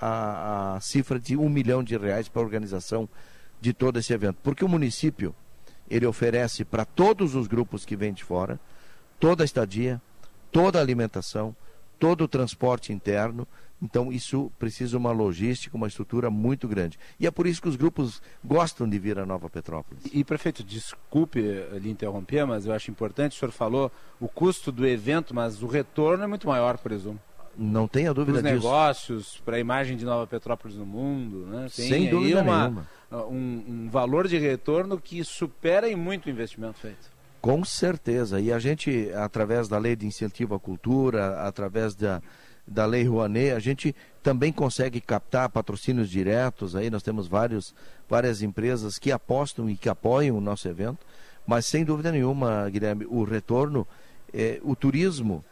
a, 0.00 0.76
a 0.76 0.80
cifra 0.80 1.18
de 1.18 1.36
um 1.36 1.48
milhão 1.48 1.82
de 1.82 1.96
reais 1.96 2.28
para 2.28 2.42
a 2.42 2.44
organização 2.44 3.08
de 3.60 3.72
todo 3.72 3.98
esse 3.98 4.12
evento. 4.12 4.38
Porque 4.42 4.64
o 4.64 4.68
município, 4.68 5.34
ele 5.90 6.06
oferece 6.06 6.64
para 6.64 6.84
todos 6.84 7.34
os 7.34 7.46
grupos 7.46 7.84
que 7.84 7.96
vêm 7.96 8.12
de 8.12 8.24
fora, 8.24 8.60
toda 9.18 9.42
a 9.42 9.46
estadia, 9.46 10.00
toda 10.52 10.78
a 10.78 10.82
alimentação, 10.82 11.54
todo 11.98 12.24
o 12.24 12.28
transporte 12.28 12.92
interno, 12.92 13.46
então 13.80 14.12
isso 14.12 14.50
precisa 14.58 14.96
uma 14.96 15.12
logística, 15.12 15.76
uma 15.76 15.86
estrutura 15.86 16.30
muito 16.30 16.66
grande. 16.66 16.98
E 17.18 17.26
é 17.26 17.30
por 17.30 17.46
isso 17.46 17.62
que 17.62 17.68
os 17.68 17.76
grupos 17.76 18.20
gostam 18.44 18.88
de 18.88 18.98
vir 18.98 19.18
a 19.18 19.26
Nova 19.26 19.48
Petrópolis. 19.48 20.04
E, 20.12 20.24
prefeito, 20.24 20.64
desculpe 20.64 21.40
lhe 21.80 21.90
interromper, 21.90 22.44
mas 22.44 22.66
eu 22.66 22.72
acho 22.72 22.90
importante, 22.90 23.36
o 23.36 23.38
senhor 23.38 23.52
falou 23.52 23.90
o 24.20 24.28
custo 24.28 24.72
do 24.72 24.86
evento, 24.86 25.34
mas 25.34 25.62
o 25.62 25.66
retorno 25.66 26.24
é 26.24 26.26
muito 26.26 26.48
maior, 26.48 26.76
presumo. 26.78 27.20
Não 27.58 27.88
tenha 27.88 28.14
dúvida 28.14 28.40
Para 28.40 28.48
os 28.50 28.54
disso. 28.54 28.66
negócios, 28.66 29.42
para 29.44 29.56
a 29.56 29.58
imagem 29.58 29.96
de 29.96 30.04
Nova 30.04 30.26
Petrópolis 30.28 30.76
no 30.76 30.86
mundo, 30.86 31.44
né? 31.46 31.66
Tem 31.74 31.88
Sem 31.88 32.08
dúvida 32.08 32.40
uma, 32.40 32.62
nenhuma. 32.62 32.86
Um, 33.28 33.64
um 33.66 33.88
valor 33.90 34.28
de 34.28 34.38
retorno 34.38 34.96
que 34.96 35.24
supera 35.24 35.90
em 35.90 35.96
muito 35.96 36.26
o 36.26 36.30
investimento 36.30 36.78
feito. 36.78 37.10
Com 37.40 37.64
certeza. 37.64 38.40
E 38.40 38.52
a 38.52 38.60
gente, 38.60 39.10
através 39.12 39.68
da 39.68 39.76
lei 39.76 39.96
de 39.96 40.06
incentivo 40.06 40.54
à 40.54 40.60
cultura, 40.60 41.40
através 41.42 41.96
da, 41.96 42.22
da 42.64 42.86
Lei 42.86 43.04
Rouanet, 43.04 43.52
a 43.52 43.58
gente 43.58 43.94
também 44.22 44.52
consegue 44.52 45.00
captar 45.00 45.48
patrocínios 45.48 46.08
diretos. 46.08 46.76
Aí 46.76 46.90
nós 46.90 47.02
temos 47.02 47.26
vários, 47.26 47.74
várias 48.08 48.40
empresas 48.40 48.98
que 48.98 49.10
apostam 49.10 49.68
e 49.68 49.76
que 49.76 49.88
apoiam 49.88 50.36
o 50.36 50.40
nosso 50.40 50.68
evento. 50.68 51.04
Mas 51.44 51.66
sem 51.66 51.84
dúvida 51.84 52.12
nenhuma, 52.12 52.68
Guilherme, 52.68 53.04
o 53.08 53.24
retorno, 53.24 53.86
é, 54.32 54.60
o 54.62 54.76
turismo 54.76 55.44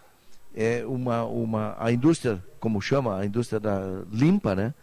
é 0.57 0.85
uma, 0.87 1.25
uma 1.25 1.77
a 1.79 1.93
indústria, 1.93 2.43
como 2.59 2.81
chama, 2.81 3.19
a 3.19 3.27
indústria 3.27 3.61
da 3.61 4.03
limpa, 4.11 4.55
né? 4.55 4.75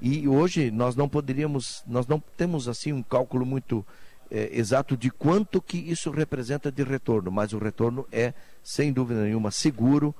E 0.00 0.28
hoje 0.28 0.70
nós 0.70 0.94
não 0.94 1.08
poderíamos, 1.08 1.82
nós 1.86 2.06
não 2.06 2.22
temos 2.36 2.68
assim 2.68 2.92
um 2.92 3.02
cálculo 3.02 3.44
muito 3.44 3.84
é, 4.30 4.50
exato 4.52 4.96
de 4.96 5.10
quanto 5.10 5.60
que 5.60 5.78
isso 5.78 6.10
representa 6.10 6.70
de 6.70 6.82
retorno, 6.82 7.30
mas 7.30 7.52
o 7.52 7.58
retorno 7.58 8.06
é 8.12 8.32
sem 8.62 8.92
dúvida 8.92 9.22
nenhuma 9.22 9.50
seguro, 9.50 10.14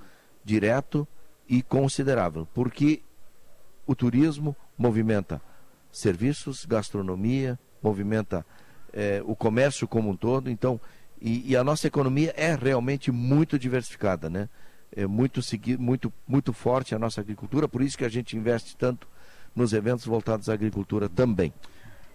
direto 0.44 1.06
e 1.48 1.62
considerável, 1.62 2.46
porque 2.54 3.02
o 3.86 3.94
turismo 3.94 4.56
movimenta 4.76 5.40
serviços, 5.92 6.64
gastronomia, 6.64 7.58
movimenta 7.82 8.44
é, 8.92 9.22
o 9.24 9.36
comércio 9.36 9.86
como 9.86 10.10
um 10.10 10.16
todo, 10.16 10.50
então, 10.50 10.80
e, 11.20 11.52
e, 11.52 11.56
a 11.56 11.64
nossa 11.64 11.86
economia 11.86 12.32
é 12.36 12.54
realmente 12.54 13.10
muito 13.10 13.58
diversificada, 13.58 14.28
né? 14.28 14.48
É 14.94 15.06
muito, 15.06 15.40
muito, 15.78 16.12
muito 16.26 16.52
forte 16.52 16.94
a 16.94 16.98
nossa 16.98 17.20
agricultura, 17.20 17.68
por 17.68 17.82
isso 17.82 17.98
que 17.98 18.04
a 18.04 18.08
gente 18.08 18.36
investe 18.36 18.76
tanto 18.76 19.08
nos 19.54 19.72
eventos 19.72 20.04
voltados 20.04 20.48
à 20.48 20.54
agricultura 20.54 21.08
também. 21.08 21.52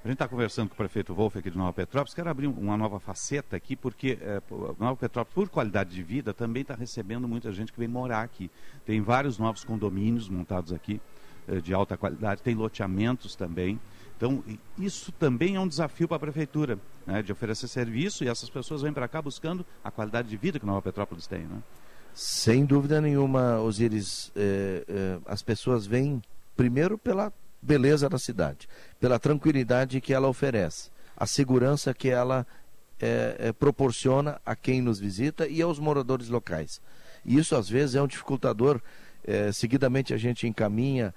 A 0.03 0.07
gente 0.07 0.15
está 0.15 0.27
conversando 0.27 0.69
com 0.69 0.73
o 0.73 0.77
prefeito 0.77 1.13
Wolff 1.13 1.37
aqui 1.37 1.51
de 1.51 1.57
Nova 1.57 1.73
Petrópolis. 1.73 2.15
Quero 2.15 2.27
abrir 2.27 2.47
uma 2.47 2.75
nova 2.75 2.99
faceta 2.99 3.55
aqui, 3.55 3.75
porque 3.75 4.17
é, 4.19 4.41
Nova 4.79 4.95
Petrópolis, 4.95 5.35
por 5.35 5.47
qualidade 5.47 5.91
de 5.91 6.01
vida, 6.01 6.33
também 6.33 6.63
está 6.63 6.73
recebendo 6.73 7.27
muita 7.27 7.51
gente 7.51 7.71
que 7.71 7.77
vem 7.77 7.87
morar 7.87 8.23
aqui. 8.23 8.49
Tem 8.83 8.99
vários 8.99 9.37
novos 9.37 9.63
condomínios 9.63 10.27
montados 10.27 10.73
aqui 10.73 10.99
é, 11.47 11.61
de 11.61 11.71
alta 11.71 11.95
qualidade, 11.97 12.41
tem 12.41 12.55
loteamentos 12.55 13.35
também. 13.35 13.79
Então, 14.17 14.43
isso 14.75 15.11
também 15.11 15.55
é 15.55 15.59
um 15.59 15.67
desafio 15.67 16.07
para 16.07 16.17
a 16.17 16.19
prefeitura, 16.19 16.79
né, 17.05 17.21
de 17.21 17.31
oferecer 17.31 17.67
serviço 17.67 18.23
e 18.23 18.27
essas 18.27 18.49
pessoas 18.49 18.81
vêm 18.81 18.93
para 18.93 19.07
cá 19.07 19.21
buscando 19.21 19.63
a 19.83 19.91
qualidade 19.91 20.29
de 20.29 20.37
vida 20.37 20.59
que 20.59 20.65
Nova 20.65 20.81
Petrópolis 20.81 21.27
tem. 21.27 21.41
Né? 21.41 21.61
Sem 22.13 22.65
dúvida 22.65 22.99
nenhuma, 22.99 23.59
Osíris, 23.61 24.31
é, 24.35 24.83
é, 24.87 25.19
as 25.25 25.41
pessoas 25.41 25.85
vêm 25.85 26.21
primeiro 26.55 26.97
pela 26.97 27.31
beleza 27.61 28.09
da 28.09 28.17
cidade, 28.17 28.67
pela 28.99 29.17
tranquilidade 29.17 30.01
que 30.01 30.13
ela 30.13 30.27
oferece, 30.27 30.89
a 31.15 31.25
segurança 31.25 31.93
que 31.93 32.09
ela 32.09 32.45
é, 32.99 33.51
proporciona 33.53 34.41
a 34.45 34.55
quem 34.55 34.81
nos 34.81 34.99
visita 34.99 35.47
e 35.47 35.61
aos 35.61 35.79
moradores 35.79 36.27
locais. 36.27 36.81
E 37.25 37.37
isso 37.37 37.55
às 37.55 37.69
vezes 37.69 37.95
é 37.95 38.01
um 38.01 38.07
dificultador. 38.07 38.81
Seguidamente 39.53 40.15
a 40.15 40.17
gente 40.17 40.47
encaminha 40.47 41.13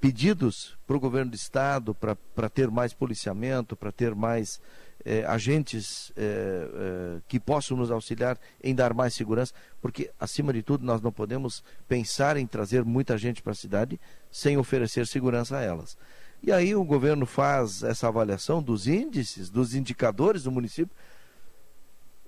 pedidos 0.00 0.76
para 0.84 0.96
o 0.96 1.00
governo 1.00 1.30
do 1.30 1.36
estado 1.36 1.94
para 1.94 2.48
ter 2.48 2.68
mais 2.68 2.92
policiamento, 2.92 3.76
para 3.76 3.92
ter 3.92 4.12
mais 4.12 4.60
é, 5.04 5.24
agentes 5.24 6.12
é, 6.16 6.22
é, 6.22 7.20
que 7.28 7.40
possam 7.40 7.76
nos 7.76 7.90
auxiliar 7.90 8.38
em 8.62 8.74
dar 8.74 8.92
mais 8.94 9.14
segurança, 9.14 9.52
porque, 9.80 10.10
acima 10.18 10.52
de 10.52 10.62
tudo, 10.62 10.84
nós 10.84 11.00
não 11.00 11.12
podemos 11.12 11.62
pensar 11.88 12.36
em 12.36 12.46
trazer 12.46 12.84
muita 12.84 13.16
gente 13.16 13.42
para 13.42 13.52
a 13.52 13.56
cidade 13.56 13.98
sem 14.30 14.56
oferecer 14.56 15.06
segurança 15.06 15.58
a 15.58 15.62
elas. 15.62 15.96
E 16.42 16.50
aí 16.52 16.74
o 16.74 16.84
governo 16.84 17.26
faz 17.26 17.82
essa 17.82 18.08
avaliação 18.08 18.62
dos 18.62 18.86
índices, 18.86 19.50
dos 19.50 19.74
indicadores 19.74 20.44
do 20.44 20.50
município. 20.50 20.94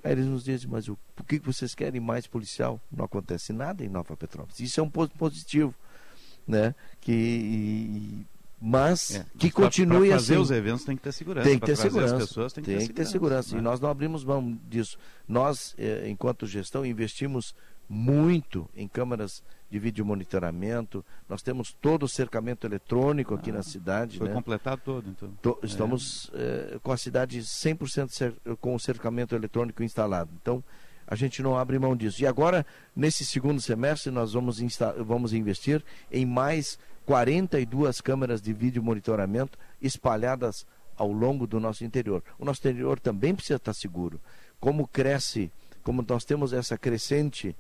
Aí 0.05 0.13
eles 0.13 0.27
nos 0.27 0.45
dizem, 0.45 0.69
mas 0.69 0.89
o, 0.89 0.99
por 1.15 1.25
que 1.25 1.39
vocês 1.39 1.75
querem 1.75 2.01
mais 2.01 2.27
policial? 2.27 2.81
Não 2.91 3.05
acontece 3.05 3.53
nada 3.53 3.85
em 3.85 3.89
Nova 3.89 4.17
Petrópolis. 4.17 4.61
Isso 4.61 4.81
é 4.81 4.83
um 4.83 4.91
ponto 4.91 5.17
positivo, 5.17 5.75
né? 6.47 6.75
Que 7.01 8.27
mas 8.65 9.17
é, 9.17 9.27
que 9.37 9.51
continue 9.51 10.09
pra 10.09 10.19
fazer 10.19 10.35
assim. 10.35 10.43
os 10.43 10.51
eventos 10.53 10.85
tem 10.85 10.97
que 10.97 11.03
ter 11.03 11.11
segurança. 11.11 11.49
Tem 11.49 11.59
que 11.59 11.67
ter 11.67 11.77
segurança. 11.77 12.17
Pessoas, 12.17 12.53
tem 12.53 12.63
que, 12.63 12.71
tem 12.71 12.79
ter, 12.79 12.87
que 12.87 12.93
ter 12.93 13.07
segurança. 13.07 13.55
Né? 13.57 13.61
E 13.61 13.63
nós 13.63 13.81
não 13.81 13.91
abrimos 13.91 14.23
mão 14.23 14.57
disso. 14.69 14.97
Nós, 15.27 15.75
eh, 15.77 16.05
enquanto 16.09 16.47
gestão, 16.47 16.87
investimos 16.87 17.57
muito 17.89 18.69
em 18.77 18.87
câmaras 18.87 19.43
de 19.69 19.81
vídeo 19.81 20.05
monitoramento. 20.05 21.05
Nós 21.29 21.43
temos 21.43 21.73
todo 21.73 22.05
o 22.05 22.09
cercamento 22.09 22.65
eletrônico 22.65 23.35
aqui 23.35 23.51
ah, 23.51 23.55
na 23.55 23.63
cidade. 23.65 24.19
Foi 24.19 24.29
né? 24.29 24.35
completado 24.35 24.81
todo, 24.85 25.11
então. 25.11 25.29
To 25.43 25.59
é. 25.61 25.67
estamos 25.67 26.31
eh, 26.33 26.79
com 26.85 26.93
a 26.93 26.97
cidade 26.97 27.41
100% 27.41 28.57
com 28.61 28.77
o 28.77 28.79
cercamento 28.79 29.35
eletrônico 29.35 29.83
instalado. 29.83 30.31
Então, 30.41 30.63
a 31.05 31.17
gente 31.17 31.43
não 31.43 31.59
abre 31.59 31.81
mão 31.81 31.97
disso. 31.97 32.23
E 32.23 32.29
agora, 32.29 32.65
nesse 32.95 33.27
segundo 33.27 33.61
semestre, 33.61 34.13
nós 34.13 34.35
vamos, 34.35 34.61
vamos 35.05 35.33
investir 35.33 35.83
em 36.13 36.25
mais 36.25 36.79
42 37.13 38.01
câmeras 38.01 38.41
de 38.41 38.55
vídeo 38.55 38.83
monitoramento 38.83 39.59
espalhadas 39.83 40.67
ao 40.97 41.13
longo 41.13 41.47
do 41.47 41.61
nosso 41.61 41.85
interior. 41.85 42.25
O 42.39 42.45
nosso 42.47 42.61
interior 42.61 42.99
também 42.99 43.35
precisa 43.35 43.57
estar 43.57 43.75
seguro. 43.75 44.19
Como 44.59 44.89
cresce, 44.89 45.53
como 45.83 46.03
nós 46.09 46.25
temos 46.25 46.55
essa 46.55 46.79
crescente 46.79 47.55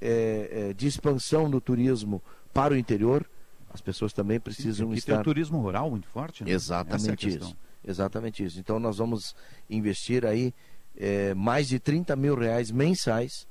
é, 0.00 0.70
é, 0.70 0.72
de 0.72 0.88
expansão 0.88 1.48
do 1.48 1.60
turismo 1.60 2.20
para 2.52 2.74
o 2.74 2.76
interior, 2.76 3.24
as 3.72 3.80
pessoas 3.80 4.12
também 4.12 4.40
precisam 4.40 4.92
estar. 4.92 5.12
Tem 5.12 5.20
um 5.20 5.22
turismo 5.22 5.60
rural 5.60 5.90
muito 5.90 6.08
forte, 6.08 6.42
né? 6.42 6.50
Exatamente 6.50 7.28
é 7.28 7.30
isso. 7.30 7.56
Exatamente 7.86 8.44
isso. 8.44 8.58
Então 8.58 8.80
nós 8.80 8.98
vamos 8.98 9.36
investir 9.70 10.26
aí 10.26 10.52
é, 10.96 11.34
mais 11.34 11.68
de 11.68 11.78
30 11.78 12.16
mil 12.16 12.34
reais 12.34 12.72
mensais 12.72 13.46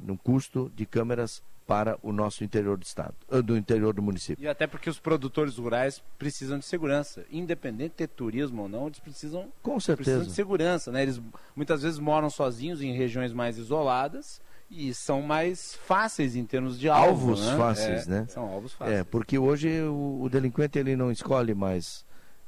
no 0.00 0.18
custo 0.18 0.68
de 0.74 0.84
câmeras 0.84 1.44
para 1.66 1.98
o 2.02 2.12
nosso 2.12 2.44
interior 2.44 2.76
do 2.76 2.82
estado, 2.82 3.14
eh, 3.30 3.40
do 3.40 3.56
interior 3.56 3.94
do 3.94 4.02
município. 4.02 4.42
E 4.44 4.46
até 4.48 4.66
porque 4.66 4.90
os 4.90 4.98
produtores 4.98 5.56
rurais 5.56 6.02
precisam 6.18 6.58
de 6.58 6.64
segurança, 6.64 7.24
independente 7.32 7.90
de 7.90 7.96
ter 7.96 8.08
turismo 8.08 8.62
ou 8.62 8.68
não, 8.68 8.86
eles 8.86 8.98
precisam, 8.98 9.48
Com 9.62 9.80
certeza. 9.80 10.10
precisam 10.10 10.26
de 10.28 10.32
segurança, 10.34 10.92
né? 10.92 11.02
Eles 11.02 11.20
muitas 11.56 11.82
vezes 11.82 11.98
moram 11.98 12.28
sozinhos 12.28 12.82
em 12.82 12.92
regiões 12.92 13.32
mais 13.32 13.56
isoladas 13.56 14.42
e 14.70 14.92
são 14.92 15.22
mais 15.22 15.74
fáceis 15.74 16.36
em 16.36 16.44
termos 16.44 16.78
de 16.78 16.88
alvo, 16.88 17.30
alvos 17.30 17.46
né? 17.46 17.56
fáceis, 17.56 18.06
É, 18.06 18.10
né? 18.10 18.26
São 18.28 18.44
alvos 18.44 18.72
fáceis. 18.74 18.98
É, 19.00 19.04
porque 19.04 19.38
hoje 19.38 19.80
o, 19.82 20.20
o 20.22 20.28
delinquente 20.28 20.78
ele 20.78 20.96
não 20.96 21.10
escolhe 21.10 21.54
mais 21.54 22.04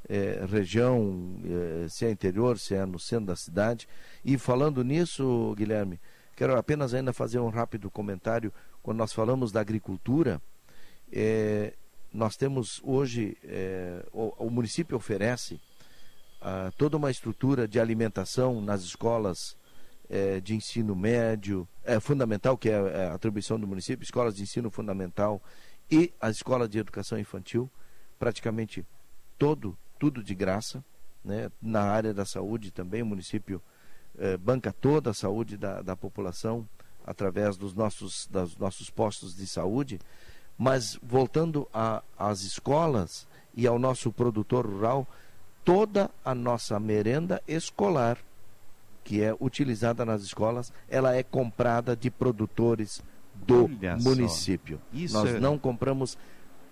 é, 0.09 0.45
região, 0.49 1.37
é, 1.85 1.89
se 1.89 2.05
é 2.05 2.11
interior, 2.11 2.59
se 2.59 2.75
é 2.75 2.85
no 2.85 2.99
centro 2.99 3.27
da 3.27 3.37
cidade. 3.37 3.89
E 4.25 4.37
falando 4.37 4.85
nisso, 4.85 5.55
Guilherme, 5.57 5.99
quero 6.37 6.57
apenas 6.57 6.93
ainda 6.95 7.13
fazer 7.13 7.39
um 7.39 7.49
rápido 7.49 7.91
comentário. 7.91 8.53
Quando 8.87 8.99
nós 8.99 9.13
falamos 9.13 9.51
da 9.51 9.61
agricultura, 9.61 10.41
é, 11.11 11.75
nós 12.13 12.37
temos 12.37 12.81
hoje, 12.85 13.37
é, 13.43 14.07
o, 14.13 14.33
o 14.47 14.49
município 14.49 14.97
oferece 14.97 15.61
ah, 16.41 16.71
toda 16.79 16.97
uma 16.97 17.11
estrutura 17.11 17.67
de 17.67 17.81
alimentação 17.81 18.61
nas 18.61 18.83
escolas 18.83 19.57
é, 20.09 20.41
de 20.41 20.55
ensino 20.55 20.95
médio, 20.95 21.67
é, 21.83 21.99
fundamental, 21.99 22.57
que 22.57 22.71
é 22.71 23.09
a 23.09 23.15
atribuição 23.15 23.59
do 23.59 23.67
município, 23.67 24.05
escolas 24.05 24.37
de 24.37 24.45
ensino 24.45 24.71
fundamental 24.71 25.43
e 25.91 26.15
as 26.21 26.37
escolas 26.37 26.71
de 26.71 26.79
educação 26.79 27.19
infantil, 27.19 27.69
praticamente 28.21 28.87
todo, 29.37 29.77
tudo 29.99 30.23
de 30.23 30.33
graça. 30.33 30.85
Né? 31.25 31.51
Na 31.61 31.83
área 31.83 32.15
da 32.15 32.25
saúde 32.25 32.71
também, 32.71 33.03
o 33.03 33.07
município 33.07 33.61
eh, 34.17 34.37
banca 34.37 34.73
toda 34.73 35.11
a 35.11 35.15
saúde 35.15 35.57
da, 35.57 35.83
da 35.83 35.97
população 35.97 36.69
através 37.07 37.57
dos 37.57 37.75
nossos, 37.75 38.27
dos 38.31 38.57
nossos 38.57 38.91
postos 38.91 39.37
de 39.37 39.47
saúde. 39.47 40.01
Mas 40.59 40.99
voltando 41.03 41.69
às 42.19 42.43
escolas 42.43 43.27
e 43.55 43.67
ao 43.67 43.79
nosso 43.79 44.11
produtor 44.11 44.67
rural, 44.67 45.07
toda 45.65 46.11
a 46.25 46.35
nossa 46.35 46.81
merenda 46.81 47.43
escolar 47.47 48.19
que 49.05 49.23
é 49.23 49.37
utilizada 49.39 50.05
nas 50.05 50.23
escolas, 50.23 50.73
ela 50.89 51.15
é 51.15 51.23
comprada 51.23 51.95
de 51.95 52.11
produtores 52.11 53.01
do 53.35 53.65
Olha 53.67 53.97
município. 53.97 54.81
Nós 55.13 55.37
é- 55.37 55.39
não 55.39 55.57
compramos 55.57 56.19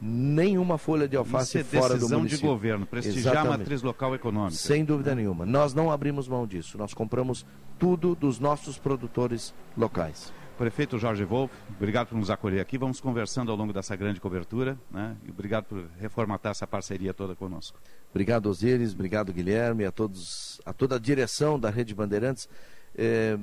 nenhuma 0.07 0.77
folha 0.77 1.09
de 1.09 1.17
alface 1.17 1.59
Isso 1.59 1.77
é 1.77 1.81
fora 1.81 1.95
do 1.95 2.01
decisão 2.01 2.19
de 2.19 2.25
município. 2.25 2.49
governo, 2.51 2.85
prestigiar 2.85 3.37
a 3.37 3.39
Exatamente. 3.39 3.59
matriz 3.61 3.83
local 3.83 4.15
econômica. 4.15 4.55
Sem 4.57 4.85
dúvida 4.85 5.15
nenhuma. 5.15 5.47
Nós 5.47 5.73
não 5.73 5.91
abrimos 5.91 6.29
mão 6.29 6.47
disso. 6.47 6.77
Nós 6.77 6.93
compramos 6.93 7.47
tudo 7.79 8.15
dos 8.15 8.39
nossos 8.39 8.77
produtores 8.77 9.55
locais. 9.75 10.31
Prefeito 10.59 10.99
Jorge 10.99 11.25
Wolff, 11.25 11.53
obrigado 11.77 12.09
por 12.09 12.19
nos 12.19 12.31
acolher 12.31 12.61
aqui. 12.61 12.77
Vamos 12.79 13.01
conversando 13.01 13.51
ao 13.51 13.57
longo 13.57 13.73
dessa 13.73 13.97
grande 13.97 14.21
cobertura, 14.21 14.79
né? 14.91 15.17
E 15.27 15.31
obrigado 15.31 15.65
por 15.65 15.85
reformatar 15.99 16.53
essa 16.53 16.67
parceria 16.67 17.13
toda 17.13 17.35
conosco. 17.35 17.77
Obrigado, 18.11 18.47
Osíris. 18.47 18.93
Obrigado, 18.93 19.33
Guilherme, 19.33 19.85
a 19.85 19.91
todos, 19.91 20.61
a 20.65 20.73
toda 20.73 20.95
a 20.95 20.99
direção 20.99 21.59
da 21.59 21.71
Rede 21.71 21.93
Bandeirantes. 21.93 22.49
É, 22.97 23.37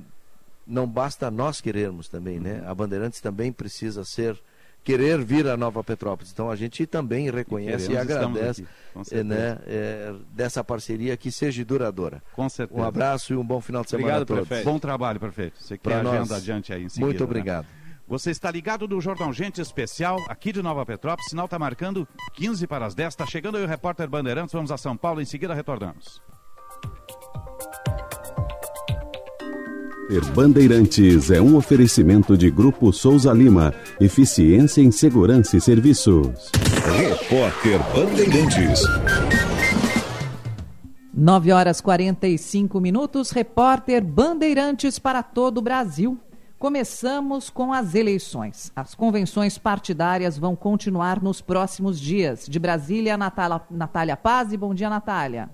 não 0.66 0.88
basta 0.88 1.30
nós 1.30 1.59
querermos 1.59 2.07
também, 2.07 2.39
né? 2.39 2.64
A 2.66 2.74
Bandeirantes 2.74 3.20
também 3.20 3.51
precisa 3.51 4.05
ser 4.05 4.41
querer 4.84 5.24
vir 5.24 5.48
a 5.48 5.56
Nova 5.56 5.84
Petrópolis. 5.84 6.32
Então 6.32 6.50
a 6.50 6.56
gente 6.56 6.86
também 6.86 7.30
reconhece 7.30 7.92
e, 7.92 7.96
estamos 7.96 8.16
agradece 8.16 8.66
aqui, 8.96 9.24
né, 9.24 9.60
eh, 9.66 10.14
dessa 10.34 10.64
parceria 10.64 11.16
que 11.16 11.32
seja 11.32 11.64
duradoura. 11.64 12.22
Com 12.34 12.50
certeza. 12.50 12.80
Um 12.80 12.84
abraço 12.84 13.34
e 13.34 13.38
um 13.38 13.44
bom 13.44 13.62
final 13.62 13.84
de 13.84 13.90
semana 13.90 14.22
a 14.22 14.26
todos. 14.26 14.64
Bom 14.64 14.80
trabalho, 14.80 15.20
prefeito. 15.20 15.62
Você 15.62 15.78
que 15.78 15.84
tem 15.84 15.92
Pra 15.92 16.00
a 16.00 16.04
nós. 16.04 16.16
agenda 16.16 16.36
adiante 16.36 16.74
aí 16.74 16.84
em 16.84 16.90
seguida. 16.90 17.06
Muito 17.06 17.20
né? 17.20 17.26
obrigado. 17.26 17.68
Você 18.08 18.30
está 18.30 18.52
ligado 18.52 18.88
no 18.90 19.00
Jornal 19.00 19.32
Gente 19.32 19.62
Especial, 19.62 20.18
aqui 20.28 20.52
de 20.52 20.62
Nova 20.62 20.86
Petrópolis. 20.86 21.30
Sinal 21.30 21.46
está 21.46 21.58
marcando 21.58 22.06
15 22.34 22.68
para 22.68 22.86
as 22.86 22.94
10. 22.94 23.14
Está 23.14 23.26
chegando 23.26 23.58
aí 23.58 23.64
o 23.64 23.68
repórter 23.68 24.10
Bandeirantes. 24.10 24.52
Vamos 24.52 24.72
a 24.72 24.78
São 24.78 24.98
Paulo. 24.98 25.22
Em 25.22 25.26
seguida 25.26 25.54
retornamos. 25.54 26.22
Ter 30.12 30.26
Bandeirantes 30.26 31.32
é 31.32 31.41
um 31.41 31.55
oferecimento 31.55 32.38
de 32.38 32.51
Grupo 32.51 32.91
Souza 32.91 33.32
Lima. 33.32 33.74
Eficiência 33.97 34.82
em 34.82 34.91
Segurança 34.91 35.55
e 35.55 35.62
Serviços. 35.62 36.51
Repórter 36.97 37.80
Bandeirantes. 37.95 38.82
9 41.14 41.53
horas 41.53 41.80
45 41.80 42.82
minutos, 42.82 43.32
repórter 43.32 44.03
Bandeirantes 44.03 44.99
para 44.99 45.24
todo 45.24 45.59
o 45.59 45.62
Brasil. 45.62 46.20
Começamos 46.59 47.49
com 47.49 47.72
as 47.72 47.95
eleições. 47.95 48.70
As 48.76 48.93
convenções 48.93 49.57
partidárias 49.57 50.38
vão 50.38 50.57
continuar 50.57 51.24
nos 51.24 51.39
próximos 51.39 51.97
dias. 51.97 52.47
De 52.49 52.59
Brasília, 52.59 53.16
Natália, 53.16 53.62
Natália 53.72 54.18
Paz. 54.18 54.51
E 54.51 54.57
bom 54.57 54.74
dia, 54.74 54.89
Natália. 54.89 55.49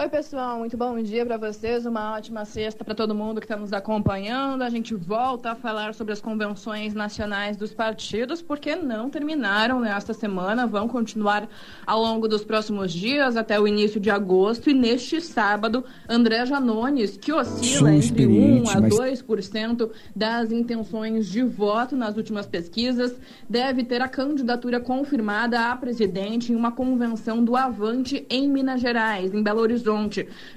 Oi, 0.00 0.08
pessoal, 0.08 0.60
muito 0.60 0.76
bom 0.76 0.96
dia 1.02 1.26
para 1.26 1.36
vocês. 1.36 1.84
Uma 1.84 2.14
ótima 2.14 2.44
sexta 2.44 2.84
para 2.84 2.94
todo 2.94 3.16
mundo 3.16 3.40
que 3.40 3.46
está 3.46 3.56
nos 3.56 3.72
acompanhando. 3.72 4.62
A 4.62 4.70
gente 4.70 4.94
volta 4.94 5.50
a 5.50 5.54
falar 5.56 5.92
sobre 5.92 6.12
as 6.12 6.20
convenções 6.20 6.94
nacionais 6.94 7.56
dos 7.56 7.74
partidos, 7.74 8.40
porque 8.40 8.76
não 8.76 9.10
terminaram 9.10 9.80
nesta 9.80 10.14
semana, 10.14 10.68
vão 10.68 10.86
continuar 10.86 11.48
ao 11.84 12.00
longo 12.00 12.28
dos 12.28 12.44
próximos 12.44 12.92
dias 12.92 13.36
até 13.36 13.58
o 13.58 13.66
início 13.66 13.98
de 13.98 14.08
agosto. 14.08 14.70
E 14.70 14.72
neste 14.72 15.20
sábado, 15.20 15.84
André 16.08 16.46
Janones, 16.46 17.16
que 17.16 17.32
oscila 17.32 17.92
entre 17.92 17.96
1 17.96 17.98
experiente, 17.98 18.76
a 18.76 18.80
mas- 18.80 18.94
2% 18.94 19.90
das 20.14 20.52
intenções 20.52 21.26
de 21.26 21.42
voto 21.42 21.96
nas 21.96 22.16
últimas 22.16 22.46
pesquisas, 22.46 23.16
deve 23.50 23.82
ter 23.82 24.00
a 24.00 24.06
candidatura 24.06 24.78
confirmada 24.78 25.72
a 25.72 25.76
presidente 25.76 26.52
em 26.52 26.54
uma 26.54 26.70
convenção 26.70 27.42
do 27.42 27.56
Avante 27.56 28.24
em 28.30 28.48
Minas 28.48 28.80
Gerais, 28.80 29.34
em 29.34 29.42
Belo 29.42 29.58
Horizonte. 29.58 29.87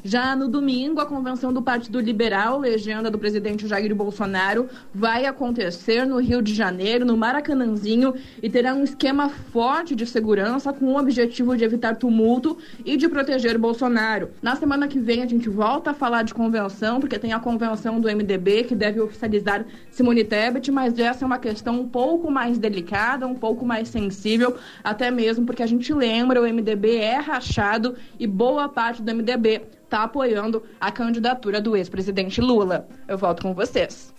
Já 0.04 0.36
no 0.36 0.48
domingo, 0.48 1.00
a 1.00 1.06
convenção 1.06 1.54
do 1.54 1.62
Partido 1.62 2.00
Liberal, 2.00 2.60
legenda 2.60 3.10
do 3.10 3.18
presidente 3.18 3.68
Jair 3.68 3.96
Bolsonaro, 3.96 4.68
vai 4.94 5.26
acontecer 5.26 6.06
no 6.06 6.20
Rio 6.20 6.42
de 6.42 6.54
Janeiro, 6.54 7.06
no 7.06 7.16
Maracanãzinho, 7.16 8.14
e 8.44 8.50
terá 8.50 8.74
um 8.74 8.84
esquema 8.84 9.30
forte 9.30 9.96
de 9.96 10.06
segurança 10.06 10.74
com 10.74 10.86
o 10.86 11.00
objetivo 11.00 11.56
de 11.56 11.64
evitar 11.64 11.96
tumulto 11.96 12.58
e 12.86 12.98
de 12.98 13.08
proteger 13.08 13.58
Bolsonaro. 13.58 14.30
Na 14.42 14.56
semana 14.56 14.88
que 14.88 15.00
vem, 15.00 15.24
a 15.24 15.28
gente 15.28 15.50
volta 15.50 15.92
a 15.92 15.94
falar 15.94 16.24
de 16.24 16.34
convenção, 16.34 17.00
porque 17.00 17.18
tem 17.18 17.34
a 17.34 17.40
convenção 17.40 18.00
do 18.00 18.08
MDB 18.08 18.66
que 18.66 18.76
deve 18.76 19.00
oficializar 19.00 19.66
Simone 19.90 20.24
Tebet, 20.24 20.72
mas 20.72 21.00
essa 21.00 21.24
é 21.24 21.26
uma 21.26 21.40
questão 21.40 21.80
um 21.80 21.88
pouco 21.88 22.30
mais 22.30 22.58
delicada, 22.58 23.26
um 23.26 23.36
pouco 23.36 23.66
mais 23.66 23.88
sensível, 23.88 24.56
até 24.84 25.10
mesmo 25.10 25.46
porque 25.46 25.64
a 25.64 25.68
gente 25.68 25.94
lembra, 25.94 26.42
o 26.42 26.46
MDB 26.46 26.98
é 26.98 27.18
rachado 27.18 27.96
e 28.20 28.28
boa 28.28 28.68
parte 28.68 29.02
do 29.02 29.12
MDB 29.14 29.21
está 29.22 30.04
apoiando 30.04 30.64
a 30.80 30.92
candidatura 30.92 31.62
do 31.62 31.76
ex-presidente 31.76 32.42
Lula. 32.42 32.88
Eu 33.08 33.18
volto 33.18 33.44
com 33.44 33.54
vocês. 33.54 34.14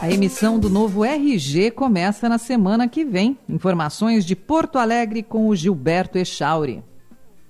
A 0.00 0.10
emissão 0.10 0.58
do 0.58 0.68
novo 0.68 1.04
RG 1.04 1.70
começa 1.70 2.28
na 2.28 2.36
semana 2.36 2.88
que 2.88 3.04
vem. 3.04 3.38
Informações 3.48 4.24
de 4.24 4.34
Porto 4.34 4.78
Alegre 4.78 5.22
com 5.22 5.46
o 5.48 5.54
Gilberto 5.54 6.18
Echauri. 6.18 6.82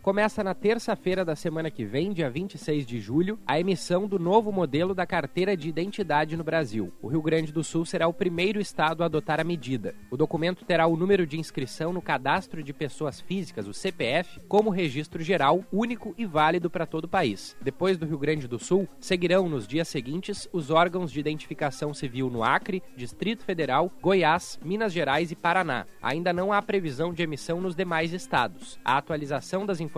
Começa 0.03 0.43
na 0.43 0.53
terça-feira 0.53 1.25
da 1.25 1.37
semana 1.37 1.71
que 1.71 1.85
vem, 1.85 2.13
dia 2.13 2.29
26 2.29 2.85
de 2.85 2.99
julho, 2.99 3.39
a 3.47 3.61
emissão 3.61 4.09
do 4.09 4.19
novo 4.19 4.51
modelo 4.51 4.97
da 4.97 5.07
carteira 5.07 5.57
de 5.57 5.69
identidade 5.69 6.37
no 6.37 6.43
Brasil. 6.43 6.93
O 7.01 7.07
Rio 7.07 7.23
Grande 7.23 7.53
do 7.53 7.63
Sul 7.63 7.87
será 7.87 8.09
o 8.09 8.13
primeiro 8.13 8.61
estado 8.61 9.05
a 9.05 9.07
adotar 9.07 9.39
a 9.39 9.45
medida. 9.45 9.95
O 10.11 10.17
documento 10.17 10.65
terá 10.65 10.89
o 10.89 10.97
número 10.97 11.25
de 11.25 11.39
inscrição 11.39 11.93
no 11.93 12.03
Cadastro 12.03 12.65
de 12.65 12.73
Pessoas 12.73 13.21
Físicas, 13.21 13.69
o 13.69 13.73
CPF, 13.73 14.41
como 14.49 14.71
registro 14.71 15.23
geral, 15.23 15.65
único 15.73 16.13
e 16.19 16.27
válido 16.27 16.69
para 16.69 16.85
todo 16.85 17.05
o 17.05 17.09
país. 17.09 17.57
Depois 17.63 17.97
do 17.97 18.05
Rio 18.05 18.19
Grande 18.19 18.49
do 18.49 18.59
Sul, 18.59 18.89
seguirão 18.99 19.49
nos 19.49 19.69
dias 19.69 19.87
seguintes 19.87 20.49
os 20.53 20.69
órgãos 20.69 21.13
de 21.13 21.21
identificação 21.21 21.95
civil 21.95 22.29
no 22.29 22.43
Acre, 22.43 22.83
Distrito 22.97 23.45
Federal, 23.45 23.89
Goiás, 24.03 24.59
Minas 24.65 24.93
Gerais 24.93 25.31
e 25.31 25.37
Paraná. 25.37 25.87
Ainda 26.03 26.33
não 26.33 26.53
há 26.53 26.61
previsão 26.61 27.15
de 27.15 27.23
emissão 27.23 27.61
nos 27.61 27.77
demais 27.77 28.13
estados. 28.13 28.81
A 28.85 28.97
atualização 28.97 29.65
das 29.65 29.79
informações 29.79 29.92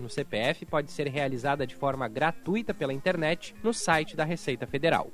no 0.00 0.08
CPF 0.08 0.66
pode 0.66 0.90
ser 0.90 1.08
realizada 1.08 1.66
de 1.66 1.74
forma 1.74 2.08
gratuita 2.08 2.74
pela 2.74 2.92
internet 2.92 3.54
no 3.62 3.72
site 3.72 4.16
da 4.16 4.24
Receita 4.24 4.66
Federal. 4.66 5.10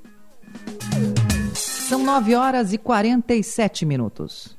São 1.53 2.03
9 2.03 2.35
horas 2.35 2.73
e 2.73 2.77
47 2.77 3.85
minutos. 3.85 4.57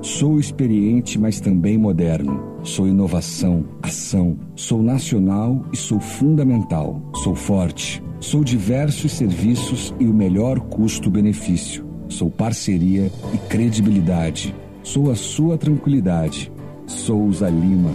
Sou 0.00 0.38
experiente, 0.38 1.18
mas 1.18 1.40
também 1.40 1.76
moderno. 1.76 2.60
Sou 2.62 2.86
inovação, 2.86 3.64
ação. 3.82 4.38
Sou 4.54 4.82
nacional 4.82 5.66
e 5.72 5.76
sou 5.76 6.00
fundamental. 6.00 7.02
Sou 7.16 7.34
forte. 7.34 8.02
Sou 8.20 8.44
diversos 8.44 9.12
serviços 9.12 9.92
e 9.98 10.06
o 10.06 10.14
melhor 10.14 10.60
custo-benefício. 10.60 11.84
Sou 12.08 12.30
parceria 12.30 13.10
e 13.34 13.38
credibilidade. 13.48 14.54
Sou 14.82 15.10
a 15.10 15.16
sua 15.16 15.58
tranquilidade. 15.58 16.52
Souza 16.86 17.48
Lima. 17.48 17.90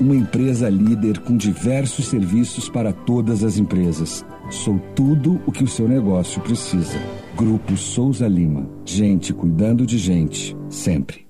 Uma 0.00 0.16
empresa 0.16 0.66
líder 0.70 1.18
com 1.18 1.36
diversos 1.36 2.06
serviços 2.06 2.70
para 2.70 2.90
todas 2.90 3.44
as 3.44 3.58
empresas. 3.58 4.24
Sou 4.50 4.80
tudo 4.96 5.38
o 5.46 5.52
que 5.52 5.62
o 5.62 5.68
seu 5.68 5.86
negócio 5.86 6.40
precisa. 6.40 6.98
Grupo 7.36 7.76
Souza 7.76 8.26
Lima. 8.26 8.66
Gente 8.82 9.34
cuidando 9.34 9.84
de 9.84 9.98
gente, 9.98 10.56
sempre. 10.70 11.29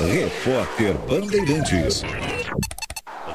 Repórter 0.00 0.94
Bandeirantes. 1.08 2.02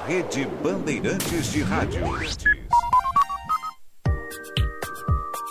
Rede 0.08 0.48
Bandeirantes 0.64 1.52
de 1.52 1.62
Rádio. 1.62 2.65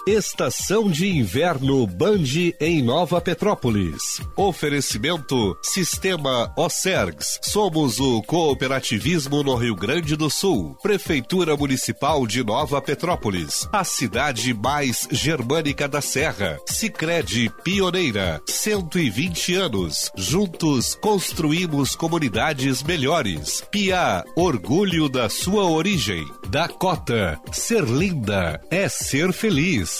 Estação 0.06 0.90
de 0.90 1.08
Inverno 1.08 1.86
Band 1.86 2.24
em 2.60 2.82
Nova 2.82 3.22
Petrópolis. 3.22 4.20
Oferecimento 4.36 5.56
Sistema 5.62 6.52
Ocergs. 6.58 7.40
Somos 7.42 7.98
o 7.98 8.22
cooperativismo 8.24 9.42
no 9.42 9.54
Rio 9.56 9.74
Grande 9.74 10.14
do 10.14 10.28
Sul. 10.28 10.76
Prefeitura 10.82 11.56
Municipal 11.56 12.26
de 12.26 12.44
Nova 12.44 12.82
Petrópolis. 12.82 13.66
A 13.72 13.82
cidade 13.82 14.52
mais 14.52 15.08
germânica 15.10 15.88
da 15.88 16.02
Serra. 16.02 16.58
Sicredi 16.66 17.50
Pioneira. 17.64 18.42
120 18.46 19.54
anos. 19.54 20.12
Juntos 20.18 20.94
construímos 20.96 21.96
comunidades 21.96 22.82
melhores. 22.82 23.64
Pia, 23.70 24.22
orgulho 24.36 25.08
da 25.08 25.30
sua 25.30 25.64
origem. 25.64 26.26
Dakota, 26.50 27.40
ser 27.50 27.84
linda 27.84 28.60
é 28.70 28.86
ser 28.86 29.32
feliz. 29.32 29.93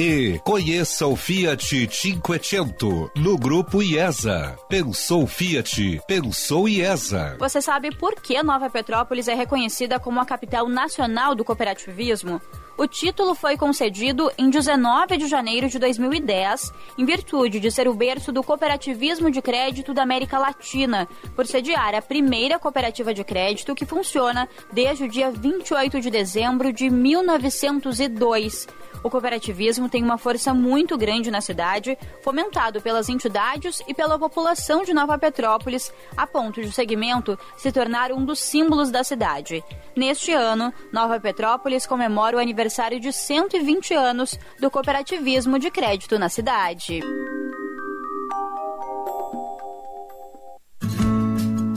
E 0.00 0.38
conheça 0.44 1.08
o 1.08 1.16
Fiat 1.16 1.88
Cinquecento 1.90 3.10
no 3.16 3.36
grupo 3.36 3.82
IESA. 3.82 4.56
Pensou 4.68 5.26
Fiat, 5.26 6.00
pensou 6.06 6.68
IESA. 6.68 7.36
Você 7.36 7.60
sabe 7.60 7.90
por 7.96 8.14
que 8.14 8.40
Nova 8.40 8.70
Petrópolis 8.70 9.26
é 9.26 9.34
reconhecida 9.34 9.98
como 9.98 10.20
a 10.20 10.24
capital 10.24 10.68
nacional 10.68 11.34
do 11.34 11.44
cooperativismo? 11.44 12.40
O 12.78 12.86
título 12.86 13.34
foi 13.34 13.56
concedido 13.56 14.30
em 14.38 14.48
19 14.48 15.16
de 15.16 15.26
janeiro 15.26 15.68
de 15.68 15.80
2010, 15.80 16.72
em 16.96 17.04
virtude 17.04 17.58
de 17.58 17.72
ser 17.72 17.88
o 17.88 17.92
berço 17.92 18.30
do 18.30 18.40
cooperativismo 18.40 19.32
de 19.32 19.42
crédito 19.42 19.92
da 19.92 20.04
América 20.04 20.38
Latina, 20.38 21.08
por 21.34 21.44
sediar 21.44 21.92
a 21.96 22.00
primeira 22.00 22.56
cooperativa 22.56 23.12
de 23.12 23.24
crédito 23.24 23.74
que 23.74 23.84
funciona 23.84 24.48
desde 24.72 25.02
o 25.02 25.08
dia 25.08 25.28
28 25.28 26.00
de 26.00 26.08
dezembro 26.08 26.72
de 26.72 26.88
1902. 26.88 28.68
O 29.02 29.10
cooperativismo 29.10 29.88
tem 29.88 30.02
uma 30.02 30.18
força 30.18 30.52
muito 30.52 30.96
grande 30.96 31.30
na 31.30 31.40
cidade, 31.40 31.96
fomentado 32.22 32.80
pelas 32.80 33.08
entidades 33.08 33.82
e 33.86 33.94
pela 33.94 34.18
população 34.18 34.82
de 34.82 34.92
Nova 34.92 35.18
Petrópolis, 35.18 35.92
a 36.16 36.26
ponto 36.26 36.60
de 36.60 36.68
o 36.68 36.72
segmento 36.72 37.38
se 37.56 37.70
tornar 37.70 38.12
um 38.12 38.24
dos 38.24 38.40
símbolos 38.40 38.90
da 38.90 39.04
cidade. 39.04 39.62
Neste 39.96 40.32
ano, 40.32 40.72
Nova 40.92 41.18
Petrópolis 41.20 41.86
comemora 41.86 42.36
o 42.36 42.40
aniversário 42.40 43.00
de 43.00 43.12
120 43.12 43.94
anos 43.94 44.38
do 44.60 44.70
cooperativismo 44.70 45.58
de 45.58 45.70
crédito 45.70 46.18
na 46.18 46.28
cidade. 46.28 47.00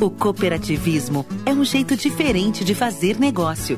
O 0.01 0.09
cooperativismo 0.09 1.24
é 1.45 1.51
um 1.51 1.63
jeito 1.63 1.95
diferente 1.95 2.65
de 2.65 2.74
fazer 2.74 3.19
negócio. 3.19 3.78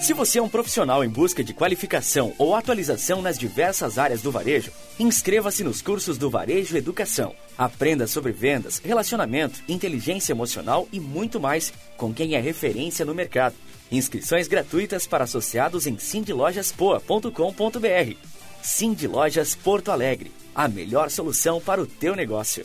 Se 0.00 0.14
você 0.14 0.38
é 0.38 0.42
um 0.42 0.48
profissional 0.48 1.04
em 1.04 1.08
busca 1.08 1.42
de 1.42 1.52
qualificação 1.52 2.32
ou 2.38 2.54
atualização 2.54 3.20
nas 3.20 3.36
diversas 3.36 3.98
áreas 3.98 4.22
do 4.22 4.30
varejo, 4.30 4.70
inscreva-se 4.98 5.64
nos 5.64 5.82
cursos 5.82 6.16
do 6.16 6.30
Varejo 6.30 6.76
Educação. 6.76 7.34
Aprenda 7.58 8.06
sobre 8.06 8.30
vendas, 8.30 8.78
relacionamento, 8.78 9.60
inteligência 9.68 10.32
emocional 10.32 10.86
e 10.92 11.00
muito 11.00 11.40
mais 11.40 11.72
com 11.96 12.14
quem 12.14 12.36
é 12.36 12.40
referência 12.40 13.04
no 13.04 13.14
mercado. 13.14 13.56
Inscrições 13.90 14.46
gratuitas 14.46 15.04
para 15.06 15.24
associados 15.24 15.86
em 15.86 15.98
sindlojaspoa.com.br. 15.98 18.14
Cindy 18.62 19.08
Lojas 19.08 19.56
Porto 19.56 19.90
Alegre, 19.90 20.30
a 20.54 20.68
melhor 20.68 21.10
solução 21.10 21.60
para 21.60 21.82
o 21.82 21.86
teu 21.86 22.14
negócio. 22.14 22.64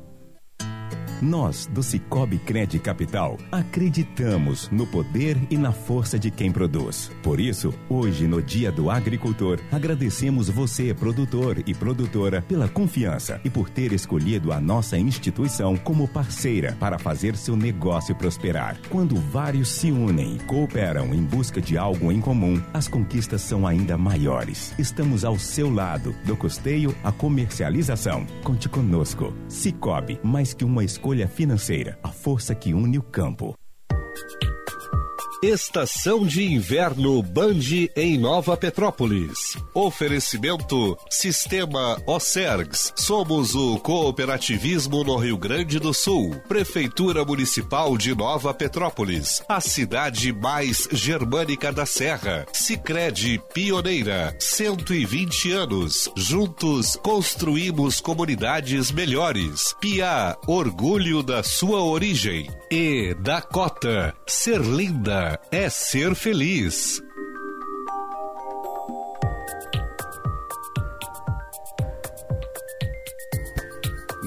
Nós, 1.21 1.67
do 1.67 1.83
Cicobi 1.83 2.39
Cred 2.39 2.79
Capital, 2.79 3.37
acreditamos 3.51 4.67
no 4.71 4.87
poder 4.87 5.37
e 5.51 5.57
na 5.57 5.71
força 5.71 6.17
de 6.17 6.31
quem 6.31 6.51
produz. 6.51 7.11
Por 7.21 7.39
isso, 7.39 7.71
hoje, 7.87 8.25
no 8.25 8.41
Dia 8.41 8.71
do 8.71 8.89
Agricultor, 8.89 9.59
agradecemos 9.71 10.49
você, 10.49 10.95
produtor 10.95 11.61
e 11.67 11.75
produtora, 11.75 12.41
pela 12.41 12.67
confiança 12.67 13.39
e 13.45 13.51
por 13.51 13.69
ter 13.69 13.93
escolhido 13.93 14.51
a 14.51 14.59
nossa 14.59 14.97
instituição 14.97 15.77
como 15.77 16.07
parceira 16.07 16.75
para 16.79 16.97
fazer 16.97 17.35
seu 17.35 17.55
negócio 17.55 18.15
prosperar. 18.15 18.79
Quando 18.89 19.15
vários 19.15 19.69
se 19.69 19.91
unem 19.91 20.37
e 20.37 20.39
cooperam 20.39 21.13
em 21.13 21.21
busca 21.21 21.61
de 21.61 21.77
algo 21.77 22.11
em 22.11 22.19
comum, 22.19 22.59
as 22.73 22.87
conquistas 22.87 23.41
são 23.41 23.67
ainda 23.67 23.95
maiores. 23.95 24.73
Estamos 24.79 25.23
ao 25.23 25.37
seu 25.37 25.71
lado, 25.71 26.15
do 26.25 26.35
custeio 26.35 26.95
à 27.03 27.11
comercialização. 27.11 28.25
Conte 28.43 28.67
conosco. 28.67 29.31
Cicobi, 29.47 30.19
mais 30.23 30.55
que 30.55 30.65
uma 30.65 30.83
escolha 30.83 31.10
escolha 31.11 31.27
financeira, 31.27 31.99
a 32.01 32.07
força 32.07 32.55
que 32.55 32.73
une 32.73 32.97
o 32.97 33.03
campo. 33.03 33.53
Estação 35.43 36.23
de 36.23 36.43
Inverno 36.45 37.19
Band 37.23 37.89
em 37.95 38.15
Nova 38.15 38.55
Petrópolis. 38.55 39.57
Oferecimento 39.73 40.95
Sistema 41.09 41.99
Ocergs. 42.05 42.93
Somos 42.95 43.55
o 43.55 43.79
cooperativismo 43.79 45.03
no 45.03 45.17
Rio 45.17 45.39
Grande 45.39 45.79
do 45.79 45.95
Sul. 45.95 46.39
Prefeitura 46.47 47.25
Municipal 47.25 47.97
de 47.97 48.13
Nova 48.13 48.53
Petrópolis. 48.53 49.41
A 49.49 49.59
cidade 49.59 50.31
mais 50.31 50.87
germânica 50.91 51.71
da 51.71 51.87
Serra. 51.87 52.45
Sicredi 52.53 53.41
Pioneira. 53.51 54.35
120 54.39 55.53
anos. 55.53 56.07
Juntos 56.15 56.95
construímos 56.97 57.99
comunidades 57.99 58.91
melhores. 58.91 59.73
Pia, 59.81 60.37
orgulho 60.45 61.23
da 61.23 61.41
sua 61.41 61.83
origem. 61.83 62.47
E 62.69 63.15
Dakota. 63.15 64.13
Ser 64.27 64.61
linda 64.61 65.30
é 65.51 65.69
ser 65.69 66.15
feliz. 66.15 67.01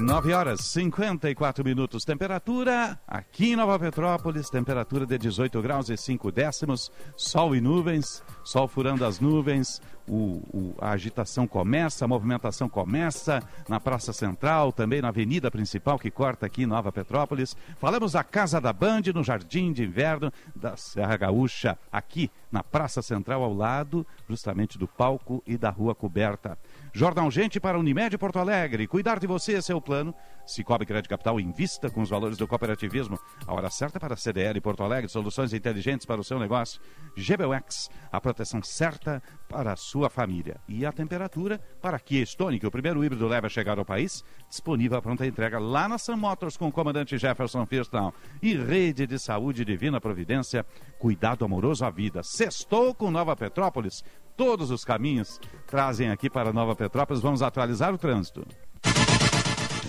Nove 0.05 0.35
horas 0.35 0.61
54 0.61 1.65
minutos. 1.65 2.05
Temperatura 2.05 3.01
aqui 3.09 3.53
em 3.53 3.57
Nova 3.57 3.79
Petrópolis, 3.79 4.51
temperatura 4.51 5.07
de 5.07 5.17
18 5.17 5.63
graus 5.63 5.89
e 5.89 5.97
5 5.97 6.31
décimos, 6.31 6.93
sol 7.17 7.57
e 7.57 7.61
nuvens, 7.61 8.23
sol 8.45 8.69
furando 8.69 9.03
as 9.07 9.19
nuvens, 9.19 9.81
o, 10.07 10.43
o, 10.53 10.75
a 10.79 10.91
agitação 10.91 11.47
começa, 11.47 12.05
a 12.05 12.09
movimentação 12.09 12.69
começa 12.69 13.43
na 13.67 13.81
Praça 13.81 14.13
Central, 14.13 14.73
também 14.73 15.01
na 15.01 15.09
Avenida 15.09 15.51
Principal 15.51 15.99
que 15.99 16.11
corta 16.11 16.45
aqui 16.45 16.67
Nova 16.67 16.93
Petrópolis. 16.93 17.57
Falamos 17.79 18.13
da 18.13 18.23
Casa 18.23 18.61
da 18.61 18.75
Band, 18.75 19.03
no 19.15 19.25
Jardim 19.25 19.73
de 19.73 19.85
Inverno 19.85 20.31
da 20.55 20.77
Serra 20.77 21.17
Gaúcha, 21.17 21.79
aqui 21.91 22.31
na 22.53 22.63
Praça 22.63 23.01
Central, 23.01 23.43
ao 23.43 23.55
lado 23.55 24.07
justamente 24.29 24.79
do 24.79 24.87
palco 24.87 25.43
e 25.47 25.57
da 25.57 25.71
Rua 25.71 25.95
Coberta. 25.95 26.59
Jornal 26.97 27.29
Gente 27.29 27.59
para 27.59 27.77
Unimed 27.77 28.17
Porto 28.17 28.39
Alegre. 28.39 28.87
Cuidar 28.87 29.19
de 29.19 29.27
você, 29.27 29.55
esse 29.55 29.73
é 29.73 29.75
o 29.75 29.81
plano. 29.81 30.15
Cicobi 30.47 30.87
Crédito 30.87 31.11
Capital 31.11 31.41
invista 31.41 31.91
com 31.91 32.01
os 32.01 32.09
valores 32.09 32.39
do 32.39 32.47
cooperativismo. 32.47 33.19
A 33.45 33.53
hora 33.53 33.69
certa 33.69 33.99
para 33.99 34.15
a 34.15 34.17
CDL 34.17 34.61
Porto 34.61 34.85
Alegre. 34.85 35.11
Soluções 35.11 35.53
inteligentes 35.53 36.07
para 36.07 36.21
o 36.21 36.25
seu 36.25 36.39
negócio. 36.39 36.81
GBUX, 37.17 37.91
a 38.13 38.21
proteção 38.21 38.63
certa 38.63 39.21
para 39.49 39.73
a 39.73 39.77
sua 39.77 40.09
família. 40.09 40.61
E 40.69 40.87
a 40.87 40.93
temperatura 40.93 41.59
para 41.83 41.99
Kia 41.99 42.23
Stonic, 42.23 42.65
o 42.65 42.71
primeiro 42.71 43.05
híbrido 43.05 43.27
leve 43.27 43.49
a 43.49 43.51
chegar 43.51 43.77
ao 43.77 43.85
país. 43.85 44.23
Disponível 44.49 44.97
a 44.97 45.03
pronta 45.03 45.27
entrega 45.27 45.59
lá 45.59 45.89
na 45.89 45.99
Sun 45.99 46.17
Motors 46.17 46.57
com 46.57 46.69
o 46.69 46.73
comandante 46.73 47.19
Jefferson 47.19 47.67
Firstão. 47.67 48.15
E 48.41 48.55
Rede 48.55 49.05
de 49.05 49.19
Saúde 49.19 49.65
Divina 49.65 50.01
Providência. 50.01 50.65
Cuidado 50.97 51.45
amoroso 51.45 51.85
à 51.85 51.91
vida. 51.91 52.23
Sextou 52.23 52.95
com 52.95 53.11
Nova 53.11 53.35
Petrópolis 53.35 54.05
todos 54.37 54.71
os 54.71 54.85
caminhos 54.85 55.41
trazem 55.67 56.11
aqui 56.11 56.29
para 56.29 56.53
Nova 56.53 56.75
Petrópolis. 56.75 57.23
Vamos 57.23 57.43
atualizar 57.43 57.93
o 57.95 57.99
trânsito. 57.99 58.47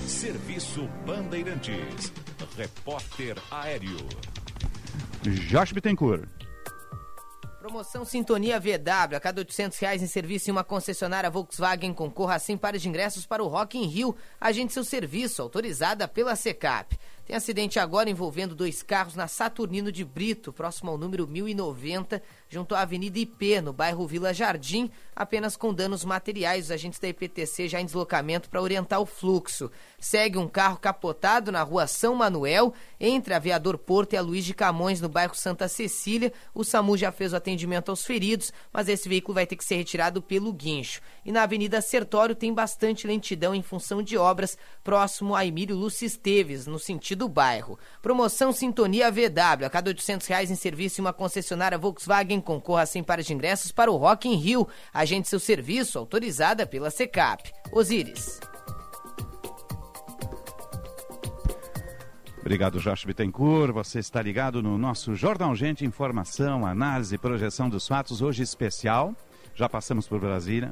Serviço 0.07 0.87
Bandeirantes. 1.05 2.13
Repórter 2.57 3.37
Aéreo. 3.51 3.97
Josh 5.23 5.71
Bittencourt. 5.71 6.27
Promoção 7.59 8.05
Sintonia 8.05 8.59
VW, 8.59 9.15
a 9.15 9.19
cada 9.19 9.41
800 9.41 9.79
reais 9.79 10.03
em 10.03 10.05
serviço 10.05 10.49
em 10.49 10.51
uma 10.51 10.63
concessionária 10.63 11.31
Volkswagen 11.31 11.91
concorra 11.95 12.35
a 12.35 12.39
100 12.39 12.57
pares 12.57 12.81
de 12.83 12.87
ingressos 12.87 13.25
para 13.25 13.43
o 13.43 13.47
Rock 13.47 13.75
in 13.75 13.87
Rio. 13.87 14.15
Agende 14.39 14.71
seu 14.71 14.83
serviço, 14.83 15.41
autorizada 15.41 16.07
pela 16.07 16.35
SECAP. 16.35 16.95
Tem 17.25 17.35
acidente 17.35 17.79
agora 17.79 18.07
envolvendo 18.07 18.53
dois 18.53 18.83
carros 18.83 19.15
na 19.15 19.27
Saturnino 19.27 19.91
de 19.91 20.05
Brito, 20.05 20.53
próximo 20.53 20.91
ao 20.91 20.97
número 20.97 21.27
1090, 21.27 22.21
junto 22.47 22.75
à 22.75 22.81
Avenida 22.81 23.17
IP, 23.17 23.61
no 23.61 23.73
bairro 23.73 24.05
Vila 24.05 24.31
Jardim, 24.31 24.91
apenas 25.15 25.57
com 25.57 25.73
danos 25.73 26.05
materiais. 26.05 26.65
Os 26.65 26.71
agentes 26.71 26.99
da 26.99 27.07
IPTC 27.07 27.67
já 27.67 27.81
em 27.81 27.85
deslocamento 27.85 28.47
para 28.47 28.61
orientar 28.61 29.01
o 29.01 29.07
fluxo. 29.07 29.71
Segue 29.99 30.37
um 30.37 30.47
carro 30.47 30.77
capotado 30.77 31.51
na 31.51 31.63
rua 31.63 31.87
São 31.87 32.13
Manuel, 32.13 32.75
entre 32.99 33.33
a 33.33 33.37
Aviador 33.37 33.79
Porto 33.79 34.13
e 34.13 34.17
a 34.17 34.21
Luiz 34.21 34.45
de 34.45 34.53
Camões, 34.53 35.01
no 35.01 35.09
bairro 35.09 35.33
Santa 35.33 35.67
Cecília. 35.67 36.31
O 36.53 36.63
SAMU 36.63 36.95
já 36.95 37.11
fez 37.11 37.33
o 37.33 37.37
atendimento 37.37 37.89
aos 37.89 38.05
feridos, 38.05 38.53
mas 38.71 38.87
esse 38.87 39.09
veículo 39.09 39.33
vai 39.33 39.47
ter 39.47 39.55
que 39.55 39.65
ser 39.65 39.77
retirado 39.77 40.21
pelo 40.21 40.53
guincho. 40.53 41.01
E 41.25 41.31
na 41.31 41.41
Avenida 41.41 41.81
Sertório 41.81 42.35
tem 42.35 42.53
bastante 42.53 43.07
lentidão 43.07 43.55
em 43.55 43.63
função 43.63 44.03
de 44.03 44.15
obras 44.15 44.55
próximo 44.83 45.33
a 45.33 45.43
Emílio 45.43 45.75
Lúcio 45.75 46.05
Esteves, 46.05 46.67
no 46.67 46.77
sentido 46.77 47.14
do 47.15 47.27
bairro. 47.29 47.79
Promoção 48.01 48.51
Sintonia 48.51 49.09
VW. 49.11 49.65
A 49.65 49.69
cada 49.69 49.89
800 49.89 50.27
reais 50.27 50.51
em 50.51 50.55
serviço 50.55 50.99
em 50.99 51.03
uma 51.03 51.13
concessionária 51.13 51.77
Volkswagen 51.77 52.41
concorra 52.41 52.83
a 52.83 52.85
100 52.85 53.03
pares 53.03 53.25
de 53.25 53.33
ingressos 53.33 53.71
para 53.71 53.91
o 53.91 53.97
Rock 53.97 54.27
in 54.27 54.35
Rio. 54.35 54.67
Agente 54.93 55.29
seu 55.29 55.39
serviço, 55.39 55.97
autorizada 55.97 56.67
pela 56.67 56.91
SECAP. 56.91 57.51
Osíris. 57.71 58.39
Obrigado, 62.45 62.79
Jorge 62.79 63.07
Bittencourt. 63.07 63.73
Você 63.73 63.97
está 63.97 64.21
ligado 64.21 64.61
no 64.61 64.77
nosso 64.77 65.15
Jornal 65.15 65.55
Gente, 65.55 65.83
informação, 65.83 66.63
análise, 66.63 67.17
projeção 67.17 67.67
dos 67.67 67.87
fatos, 67.87 68.21
hoje 68.21 68.43
especial. 68.43 69.15
Já 69.55 69.67
passamos 69.67 70.07
por 70.07 70.19
Brasília, 70.19 70.71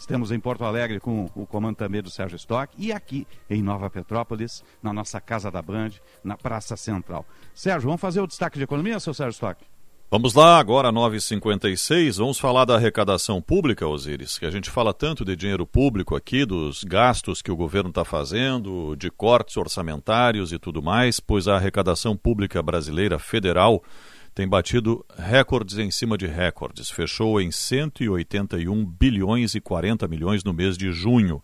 Estamos 0.00 0.32
em 0.32 0.40
Porto 0.40 0.64
Alegre 0.64 0.98
com 0.98 1.30
o 1.36 1.46
comando 1.46 1.76
também 1.76 2.00
do 2.00 2.10
Sérgio 2.10 2.36
Stock 2.36 2.74
e 2.78 2.90
aqui 2.90 3.26
em 3.50 3.62
Nova 3.62 3.90
Petrópolis, 3.90 4.64
na 4.82 4.94
nossa 4.94 5.20
Casa 5.20 5.50
da 5.50 5.60
Band, 5.60 5.90
na 6.24 6.38
Praça 6.38 6.74
Central. 6.74 7.26
Sérgio, 7.54 7.86
vamos 7.86 8.00
fazer 8.00 8.22
o 8.22 8.26
destaque 8.26 8.56
de 8.56 8.64
economia, 8.64 8.98
seu 8.98 9.12
Sérgio 9.12 9.34
Stock? 9.34 9.62
Vamos 10.10 10.34
lá, 10.34 10.58
agora 10.58 10.90
9h56, 10.90 12.16
vamos 12.16 12.38
falar 12.38 12.64
da 12.64 12.76
arrecadação 12.76 13.42
pública, 13.42 13.86
Osiris, 13.86 14.38
que 14.38 14.46
a 14.46 14.50
gente 14.50 14.70
fala 14.70 14.94
tanto 14.94 15.24
de 15.24 15.36
dinheiro 15.36 15.66
público 15.66 16.16
aqui, 16.16 16.46
dos 16.46 16.82
gastos 16.82 17.42
que 17.42 17.52
o 17.52 17.56
governo 17.56 17.90
está 17.90 18.04
fazendo, 18.04 18.96
de 18.96 19.10
cortes 19.10 19.58
orçamentários 19.58 20.50
e 20.50 20.58
tudo 20.58 20.82
mais, 20.82 21.20
pois 21.20 21.46
a 21.46 21.56
arrecadação 21.56 22.16
pública 22.16 22.60
brasileira 22.62 23.18
federal 23.18 23.84
tem 24.34 24.48
batido 24.48 25.04
recordes 25.16 25.78
em 25.78 25.90
cima 25.90 26.16
de 26.16 26.26
recordes. 26.26 26.90
Fechou 26.90 27.40
em 27.40 27.50
181 27.50 28.84
bilhões 28.84 29.54
e 29.54 29.60
40 29.60 30.06
milhões 30.08 30.44
no 30.44 30.52
mês 30.52 30.76
de 30.76 30.92
junho. 30.92 31.42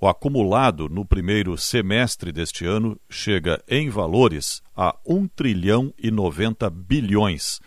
O 0.00 0.08
acumulado 0.08 0.88
no 0.88 1.04
primeiro 1.04 1.56
semestre 1.56 2.32
deste 2.32 2.66
ano 2.66 2.98
chega 3.08 3.62
em 3.68 3.88
valores 3.88 4.62
a 4.76 4.96
1 5.06 5.28
trilhão 5.28 5.94
e 5.98 6.10
90 6.10 6.68
bilhões. 6.70 7.60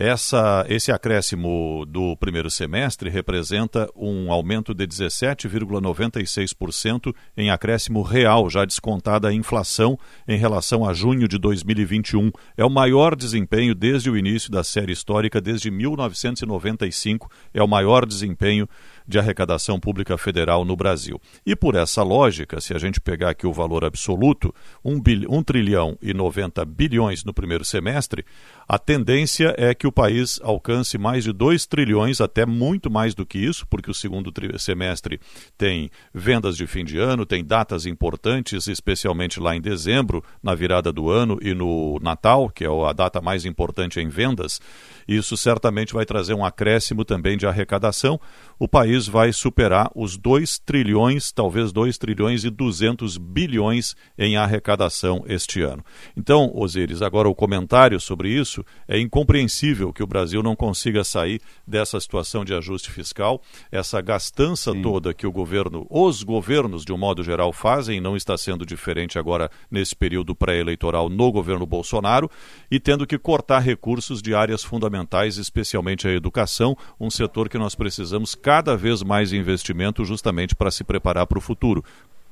Essa, 0.00 0.64
esse 0.68 0.92
acréscimo 0.92 1.84
do 1.84 2.16
primeiro 2.18 2.48
semestre 2.48 3.10
representa 3.10 3.90
um 3.96 4.30
aumento 4.30 4.72
de 4.72 4.86
17,96% 4.86 7.12
em 7.36 7.50
acréscimo 7.50 8.00
real, 8.02 8.48
já 8.48 8.64
descontada 8.64 9.26
a 9.26 9.34
inflação 9.34 9.98
em 10.28 10.38
relação 10.38 10.88
a 10.88 10.94
junho 10.94 11.26
de 11.26 11.36
2021. 11.36 12.30
É 12.56 12.64
o 12.64 12.70
maior 12.70 13.16
desempenho 13.16 13.74
desde 13.74 14.08
o 14.08 14.16
início 14.16 14.52
da 14.52 14.62
série 14.62 14.92
histórica, 14.92 15.40
desde 15.40 15.68
1995. 15.68 17.28
É 17.52 17.60
o 17.60 17.66
maior 17.66 18.06
desempenho 18.06 18.68
de 19.08 19.18
arrecadação 19.18 19.80
pública 19.80 20.18
federal 20.18 20.66
no 20.66 20.76
Brasil. 20.76 21.18
E 21.46 21.56
por 21.56 21.74
essa 21.74 22.02
lógica, 22.02 22.60
se 22.60 22.74
a 22.74 22.78
gente 22.78 23.00
pegar 23.00 23.30
aqui 23.30 23.46
o 23.46 23.52
valor 23.52 23.84
absoluto, 23.84 24.54
1, 24.84 25.00
1 25.28 25.42
trilhão 25.42 25.96
e 26.02 26.12
90 26.12 26.62
bilhões 26.66 27.24
no 27.24 27.32
primeiro 27.32 27.64
semestre, 27.64 28.24
a 28.68 28.78
tendência 28.78 29.54
é 29.56 29.74
que 29.74 29.86
o 29.86 29.92
país 29.92 30.38
alcance 30.42 30.98
mais 30.98 31.24
de 31.24 31.32
2 31.32 31.64
trilhões, 31.64 32.20
até 32.20 32.44
muito 32.44 32.90
mais 32.90 33.14
do 33.14 33.24
que 33.24 33.38
isso, 33.38 33.66
porque 33.66 33.90
o 33.90 33.94
segundo 33.94 34.30
semestre 34.58 35.18
tem 35.56 35.90
vendas 36.12 36.54
de 36.54 36.66
fim 36.66 36.84
de 36.84 36.98
ano, 36.98 37.24
tem 37.24 37.42
datas 37.42 37.86
importantes, 37.86 38.66
especialmente 38.66 39.40
lá 39.40 39.56
em 39.56 39.60
dezembro, 39.60 40.22
na 40.42 40.54
virada 40.54 40.92
do 40.92 41.08
ano 41.08 41.38
e 41.40 41.54
no 41.54 41.98
Natal, 42.02 42.50
que 42.50 42.64
é 42.64 42.68
a 42.68 42.92
data 42.92 43.22
mais 43.22 43.46
importante 43.46 44.00
em 44.00 44.08
vendas. 44.08 44.60
Isso 45.06 45.34
certamente 45.36 45.94
vai 45.94 46.04
trazer 46.04 46.34
um 46.34 46.44
acréscimo 46.44 47.06
também 47.06 47.38
de 47.38 47.46
arrecadação. 47.46 48.20
O 48.58 48.68
país 48.68 48.97
país 48.98 49.06
vai 49.06 49.32
superar 49.32 49.90
os 49.94 50.16
2 50.16 50.58
trilhões, 50.58 51.30
talvez 51.30 51.70
2 51.70 51.96
trilhões 51.98 52.44
e 52.44 52.50
200 52.50 53.16
bilhões 53.16 53.94
em 54.16 54.36
arrecadação 54.36 55.24
este 55.28 55.62
ano. 55.62 55.84
Então, 56.16 56.50
Osíris, 56.54 57.02
agora 57.02 57.28
o 57.28 57.34
comentário 57.34 58.00
sobre 58.00 58.30
isso 58.30 58.64
é 58.88 58.98
incompreensível 58.98 59.92
que 59.92 60.02
o 60.02 60.06
Brasil 60.06 60.42
não 60.42 60.56
consiga 60.56 61.04
sair 61.04 61.40
dessa 61.66 62.00
situação 62.00 62.44
de 62.44 62.54
ajuste 62.54 62.90
fiscal, 62.90 63.40
essa 63.70 64.00
gastança 64.00 64.72
Sim. 64.72 64.82
toda 64.82 65.14
que 65.14 65.26
o 65.26 65.32
governo, 65.32 65.86
os 65.88 66.22
governos 66.22 66.84
de 66.84 66.92
um 66.92 66.98
modo 66.98 67.22
geral 67.22 67.52
fazem, 67.52 68.00
não 68.00 68.16
está 68.16 68.36
sendo 68.36 68.66
diferente 68.66 69.18
agora 69.18 69.50
nesse 69.70 69.94
período 69.94 70.34
pré-eleitoral 70.34 71.08
no 71.08 71.30
governo 71.30 71.66
Bolsonaro, 71.66 72.30
e 72.70 72.80
tendo 72.80 73.06
que 73.06 73.18
cortar 73.18 73.60
recursos 73.60 74.20
de 74.20 74.34
áreas 74.34 74.64
fundamentais, 74.64 75.36
especialmente 75.36 76.08
a 76.08 76.12
educação, 76.12 76.76
um 76.98 77.10
setor 77.10 77.48
que 77.48 77.58
nós 77.58 77.74
precisamos 77.74 78.34
cada 78.34 78.76
vez 78.76 78.87
mais 79.02 79.32
investimento 79.32 80.04
justamente 80.04 80.54
para 80.54 80.70
se 80.70 80.84
preparar 80.84 81.26
para 81.26 81.38
o 81.38 81.42
futuro 81.42 81.84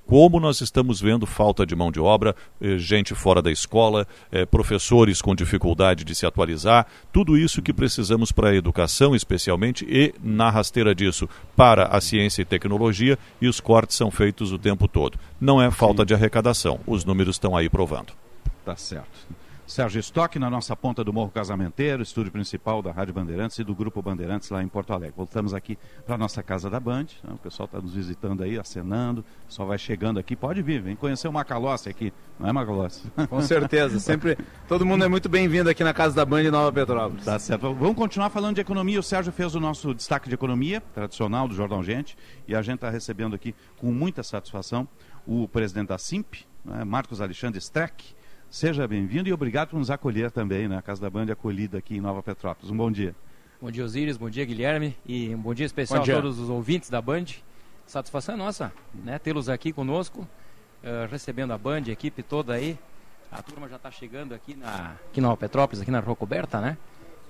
como 0.07 0.39
nós 0.39 0.61
estamos 0.61 1.01
vendo 1.01 1.27
falta 1.27 1.67
de 1.67 1.75
mão 1.75 1.91
de 1.91 1.99
obra, 1.99 2.35
eh, 2.61 2.79
gente 2.79 3.13
fora 3.15 3.43
da 3.43 3.51
escola, 3.51 4.07
eh, 4.31 4.47
professores 4.47 5.21
com 5.21 5.35
dificuldade 5.35 6.05
de 6.05 6.15
se 6.15 6.25
atualizar, 6.25 6.87
tudo 7.13 7.37
isso 7.37 7.61
que 7.61 7.73
precisamos 7.73 8.31
para 8.31 8.51
a 8.51 8.55
educação, 8.55 9.17
especialmente, 9.17 9.85
e 9.89 10.15
na 10.23 10.49
rasteira 10.49 10.95
disso, 10.95 11.29
para 11.57 11.87
a 11.87 12.01
ciência 12.01 12.43
e 12.43 12.45
tecnologia, 12.45 13.19
e 13.41 13.49
os 13.49 13.59
cortes 13.59 13.97
são 13.97 14.11
feitos 14.11 14.53
o 14.53 14.59
tempo 14.59 14.87
todo. 14.87 15.19
Não 15.41 15.61
é 15.61 15.71
falta 15.73 16.07
de 16.07 16.15
arrecadação, 16.15 16.79
os 16.87 17.05
números 17.05 17.35
estão 17.35 17.57
aí 17.57 17.69
provando. 17.69 18.13
Tá 18.65 18.77
certo. 18.77 19.46
Sérgio 19.67 19.99
Stock 19.99 20.39
na 20.39 20.49
nossa 20.49 20.77
ponta 20.77 21.03
do 21.03 21.13
Morro 21.13 21.33
Casamenteiro, 21.33 22.01
estúdio 22.01 22.31
principal 22.31 22.81
da 22.81 22.93
Rádio 22.93 23.13
Bandeirantes 23.13 23.59
e 23.59 23.65
do 23.65 23.75
Grupo 23.75 24.01
Bandeirantes 24.01 24.49
lá 24.49 24.63
em 24.63 24.69
Porto 24.69 24.93
Alegre. 24.93 25.15
Voltamos 25.17 25.53
aqui 25.53 25.77
para 26.07 26.15
a 26.15 26.19
nossa 26.19 26.41
casa 26.41 26.71
da 26.71 26.79
Band, 26.79 27.07
né? 27.25 27.33
o 27.35 27.39
pessoal 27.39 27.67
está 27.67 27.81
nos 27.81 27.93
visitando 27.93 28.45
aí, 28.45 28.57
acenando, 28.57 29.25
pessoal 29.45 29.67
vai 29.67 29.77
chegando 29.77 30.21
aqui, 30.21 30.37
pode 30.37 30.63
vir, 30.63 30.81
vem 30.81 30.95
conhecer 30.95 31.27
o 31.27 31.33
Macalossi 31.33 31.89
aqui, 31.89 32.13
não 32.39 32.49
é 32.49 32.53
Macalossi? 32.53 33.11
Com 33.29 33.41
certeza, 33.43 33.99
sempre, 33.99 34.39
todo 34.69 34.87
mundo 34.87 35.05
é 35.05 35.09
muito 35.09 35.29
bem-vindo 35.29 35.69
aqui 35.69 35.83
na 35.83 35.93
casa 35.93 36.15
da 36.15 36.25
Band 36.25 36.45
em 36.45 36.51
Nova 36.51 36.73
Petrópolis. 36.73 37.25
Tá 37.25 37.37
certo, 37.37 37.75
vamos 37.75 37.97
continuar 37.97 38.31
falando 38.31 38.55
de 38.55 38.61
economia, 38.61 39.01
o 39.01 39.03
Sérgio 39.03 39.33
fez 39.33 39.57
o 39.57 39.61
nosso 39.61 39.93
destaque 39.93 40.29
de 40.29 40.35
economia, 40.37 40.81
tradicional 40.95 41.49
do 41.49 41.57
Jornal 41.57 41.83
Gente, 41.83 42.17
e 42.47 42.55
a 42.55 42.63
gente 42.63 42.77
está 42.77 42.89
recebendo 42.89 43.35
aqui 43.35 43.53
com 43.79 43.91
muita 43.91 44.23
satisfação 44.23 44.87
o 45.27 45.49
presidente 45.49 45.89
da 45.89 45.99
SIMP, 45.99 46.47
né? 46.65 46.85
Marcos 46.85 47.21
Alexandre 47.21 47.59
Streck, 47.59 48.15
Seja 48.57 48.89
bem-vindo 48.89 49.29
e 49.29 49.35
obrigado 49.35 49.69
por 49.69 49.79
nos 49.79 49.91
acolher 49.91 50.31
também 50.31 50.67
na 50.67 50.77
né? 50.77 50.83
Casa 50.83 50.99
da 50.99 51.11
Band 51.11 51.31
acolhida 51.31 51.77
aqui 51.77 51.99
em 51.99 52.01
Nova 52.01 52.23
Petrópolis. 52.23 52.71
Um 52.71 52.77
bom 52.79 52.91
dia. 52.91 53.15
Bom 53.61 53.71
dia, 53.71 53.85
Osíris. 53.85 54.17
Bom 54.17 54.31
dia, 54.31 54.47
Guilherme. 54.47 54.97
E 55.05 55.35
um 55.35 55.39
bom 55.39 55.53
dia 55.53 55.67
especial 55.67 56.03
dia. 56.03 56.17
a 56.17 56.23
todos 56.23 56.39
os 56.39 56.49
ouvintes 56.49 56.89
da 56.89 57.03
Band. 57.03 57.27
Satisfação 57.87 58.35
é 58.35 58.39
nossa, 58.39 58.73
né? 58.95 59.19
Tê-los 59.19 59.51
aqui 59.51 59.75
conosco, 59.75 60.21
uh, 60.23 61.07
recebendo 61.11 61.53
a 61.53 61.59
Band, 61.59 61.83
a 61.89 61.91
equipe 61.91 62.23
toda 62.23 62.55
aí. 62.55 62.79
A 63.31 63.43
turma 63.43 63.69
já 63.69 63.77
está 63.77 63.91
chegando 63.91 64.33
aqui 64.33 64.57
na 64.57 64.97
aqui 65.11 65.21
Nova 65.21 65.37
Petrópolis, 65.37 65.83
aqui 65.83 65.91
na 65.91 66.01
Rua 66.01 66.17
Coberta, 66.17 66.59
né? 66.59 66.79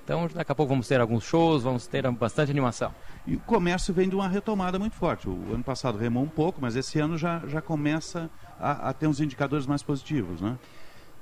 Então, 0.05 0.29
daqui 0.33 0.53
a 0.53 0.55
pouco 0.55 0.71
vamos 0.71 0.87
ter 0.87 1.01
alguns 1.01 1.25
shows, 1.25 1.65
vamos 1.65 1.89
ter 1.89 2.09
bastante 2.13 2.53
animação. 2.53 2.95
E 3.27 3.35
o 3.35 3.41
comércio 3.41 3.93
vem 3.93 4.09
de 4.09 4.15
uma 4.15 4.29
retomada 4.29 4.79
muito 4.79 4.95
forte. 4.95 5.29
O 5.29 5.53
ano 5.53 5.65
passado 5.65 5.99
remou 5.99 6.23
um 6.23 6.29
pouco, 6.29 6.61
mas 6.63 6.77
esse 6.77 7.01
ano 7.01 7.19
já, 7.19 7.43
já 7.49 7.61
começa 7.61 8.31
a, 8.61 8.91
a 8.91 8.93
ter 8.93 9.09
uns 9.09 9.21
indicadores 9.21 9.67
mais 9.67 9.83
positivos, 9.83 10.41
né? 10.41 10.57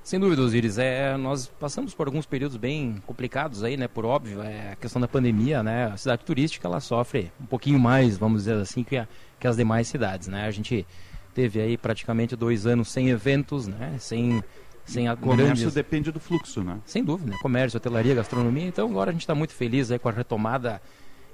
Sem 0.05 0.21
dúvida, 0.21 0.43
Osiris. 0.43 0.77
É, 0.77 1.17
nós 1.17 1.47
passamos 1.47 1.95
por 1.95 2.07
alguns 2.07 2.27
períodos 2.27 2.59
bem 2.59 3.03
complicados 3.07 3.65
aí, 3.65 3.75
né? 3.75 3.89
Por 3.89 4.05
óbvio, 4.05 4.43
é 4.43 4.73
a 4.73 4.77
questão 4.77 5.01
da 5.01 5.09
pandemia, 5.09 5.63
né? 5.63 5.87
A 5.87 5.97
cidade 5.97 6.23
turística 6.27 6.69
ela 6.69 6.79
sofre 6.79 7.33
um 7.41 7.47
pouquinho 7.47 7.79
mais, 7.79 8.19
vamos 8.19 8.43
dizer 8.43 8.57
assim, 8.57 8.85
que, 8.85 8.99
a, 8.99 9.09
que 9.41 9.47
as 9.47 9.57
demais 9.57 9.89
cidades, 9.89 10.29
né? 10.29 10.45
A 10.47 10.51
gente 10.51 10.87
teve 11.33 11.59
aí 11.59 11.79
praticamente 11.79 12.37
dois 12.37 12.67
anos 12.67 12.89
sem 12.93 13.09
eventos, 13.09 13.67
né? 13.67 13.97
Sem 13.99 14.45
sem 14.85 15.09
a 15.09 15.17
comércio 15.17 15.47
grandes... 15.47 15.73
depende 15.73 16.13
do 16.13 16.21
fluxo, 16.21 16.63
né? 16.63 16.79
Sem 16.85 17.03
dúvida, 17.03 17.31
né? 17.31 17.39
comércio, 17.41 17.79
hotelaria, 17.79 18.15
gastronomia. 18.15 18.67
Então 18.67 18.87
agora 18.87 19.09
a 19.09 19.13
gente 19.13 19.23
está 19.23 19.35
muito 19.35 19.55
feliz 19.55 19.91
aí 19.91 19.99
com 19.99 20.11
a 20.11 20.13
retomada. 20.13 20.83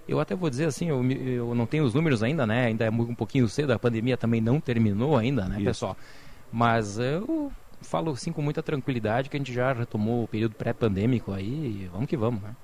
Eu 0.06 0.20
até 0.20 0.36
vou 0.36 0.48
dizer 0.48 0.66
assim, 0.66 0.88
eu, 0.88 1.04
eu 1.10 1.54
não 1.56 1.66
tenho 1.66 1.82
os 1.82 1.92
números 1.92 2.22
ainda, 2.22 2.46
né? 2.46 2.66
Ainda 2.66 2.84
é 2.84 2.90
um 2.90 3.16
pouquinho 3.16 3.48
cedo, 3.48 3.72
a 3.72 3.78
pandemia 3.80 4.16
também 4.16 4.40
não 4.40 4.60
terminou 4.60 5.16
ainda, 5.16 5.46
né, 5.46 5.56
Isso. 5.56 5.64
pessoal? 5.64 5.96
Mas 6.52 7.00
eu 7.00 7.50
falo 7.82 8.12
assim 8.12 8.32
com 8.32 8.42
muita 8.42 8.62
tranquilidade 8.62 9.28
que 9.28 9.36
a 9.36 9.40
gente 9.40 9.52
já 9.52 9.72
retomou 9.72 10.24
o 10.24 10.28
período 10.28 10.54
pré-pandêmico 10.54 11.32
aí 11.32 11.82
e 11.84 11.90
vamos 11.92 12.08
que 12.08 12.16
vamos, 12.16 12.42
né? 12.42 12.54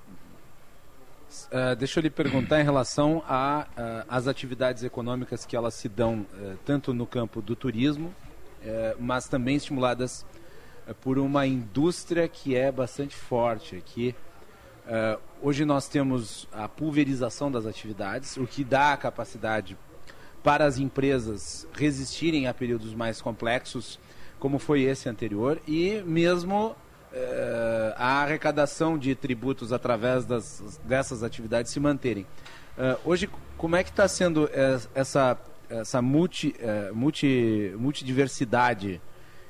Uh, 1.47 1.77
deixa 1.77 1.99
eu 1.99 2.03
lhe 2.03 2.11
perguntar 2.11 2.61
em 2.61 2.65
relação 2.65 3.23
às 4.09 4.27
uh, 4.27 4.31
atividades 4.31 4.85
econômicas 4.85 5.45
que 5.45 5.57
elas 5.57 5.75
se 5.75 5.89
dão 5.89 6.21
uh, 6.21 6.57
tanto 6.65 6.95
no 6.95 7.07
campo 7.07 7.43
do 7.43 7.55
turismo, 7.55 8.15
mas 8.99 9.29
também 9.29 9.55
estimuladas 9.55 10.27
por 11.01 11.21
uma 11.21 11.47
indústria 11.47 12.27
que 12.27 12.57
é 12.57 12.73
bastante 12.73 13.15
forte 13.15 13.77
aqui. 13.77 14.13
hoje 15.41 15.65
nós 15.65 15.87
temos 15.87 16.49
a 16.53 16.69
pulverização 16.69 17.49
das 17.49 17.65
atividades, 17.65 18.37
o 18.37 18.45
que 18.45 18.65
dá 18.65 18.93
a 18.93 18.97
capacidade 18.97 19.79
para 20.43 20.65
as 20.65 20.81
empresas 20.81 21.65
resistirem 21.75 22.49
a 22.49 22.55
períodos 22.55 22.93
mais 22.93 23.23
complexos 23.23 24.01
como 24.39 24.59
foi 24.59 24.83
esse 24.83 25.09
anterior, 25.09 25.61
e 25.67 26.03
mesmo 26.07 26.69
uh, 26.69 27.95
a 27.97 28.23
arrecadação 28.23 28.99
de 28.99 29.15
tributos 29.15 29.73
através 29.73 30.25
das, 30.25 30.79
dessas 30.85 31.23
atividades 31.23 31.73
se 31.73 31.81
manterem. 31.81 32.27
Uh, 32.77 32.99
hoje, 33.05 33.29
como 33.57 33.77
é 33.77 33.83
que 33.83 33.91
está 33.91 34.07
sendo 34.07 34.51
essa, 34.95 35.39
essa 35.69 36.03
multi, 36.03 36.55
uh, 36.61 36.95
multi, 36.95 37.73
multidiversidade 37.79 39.01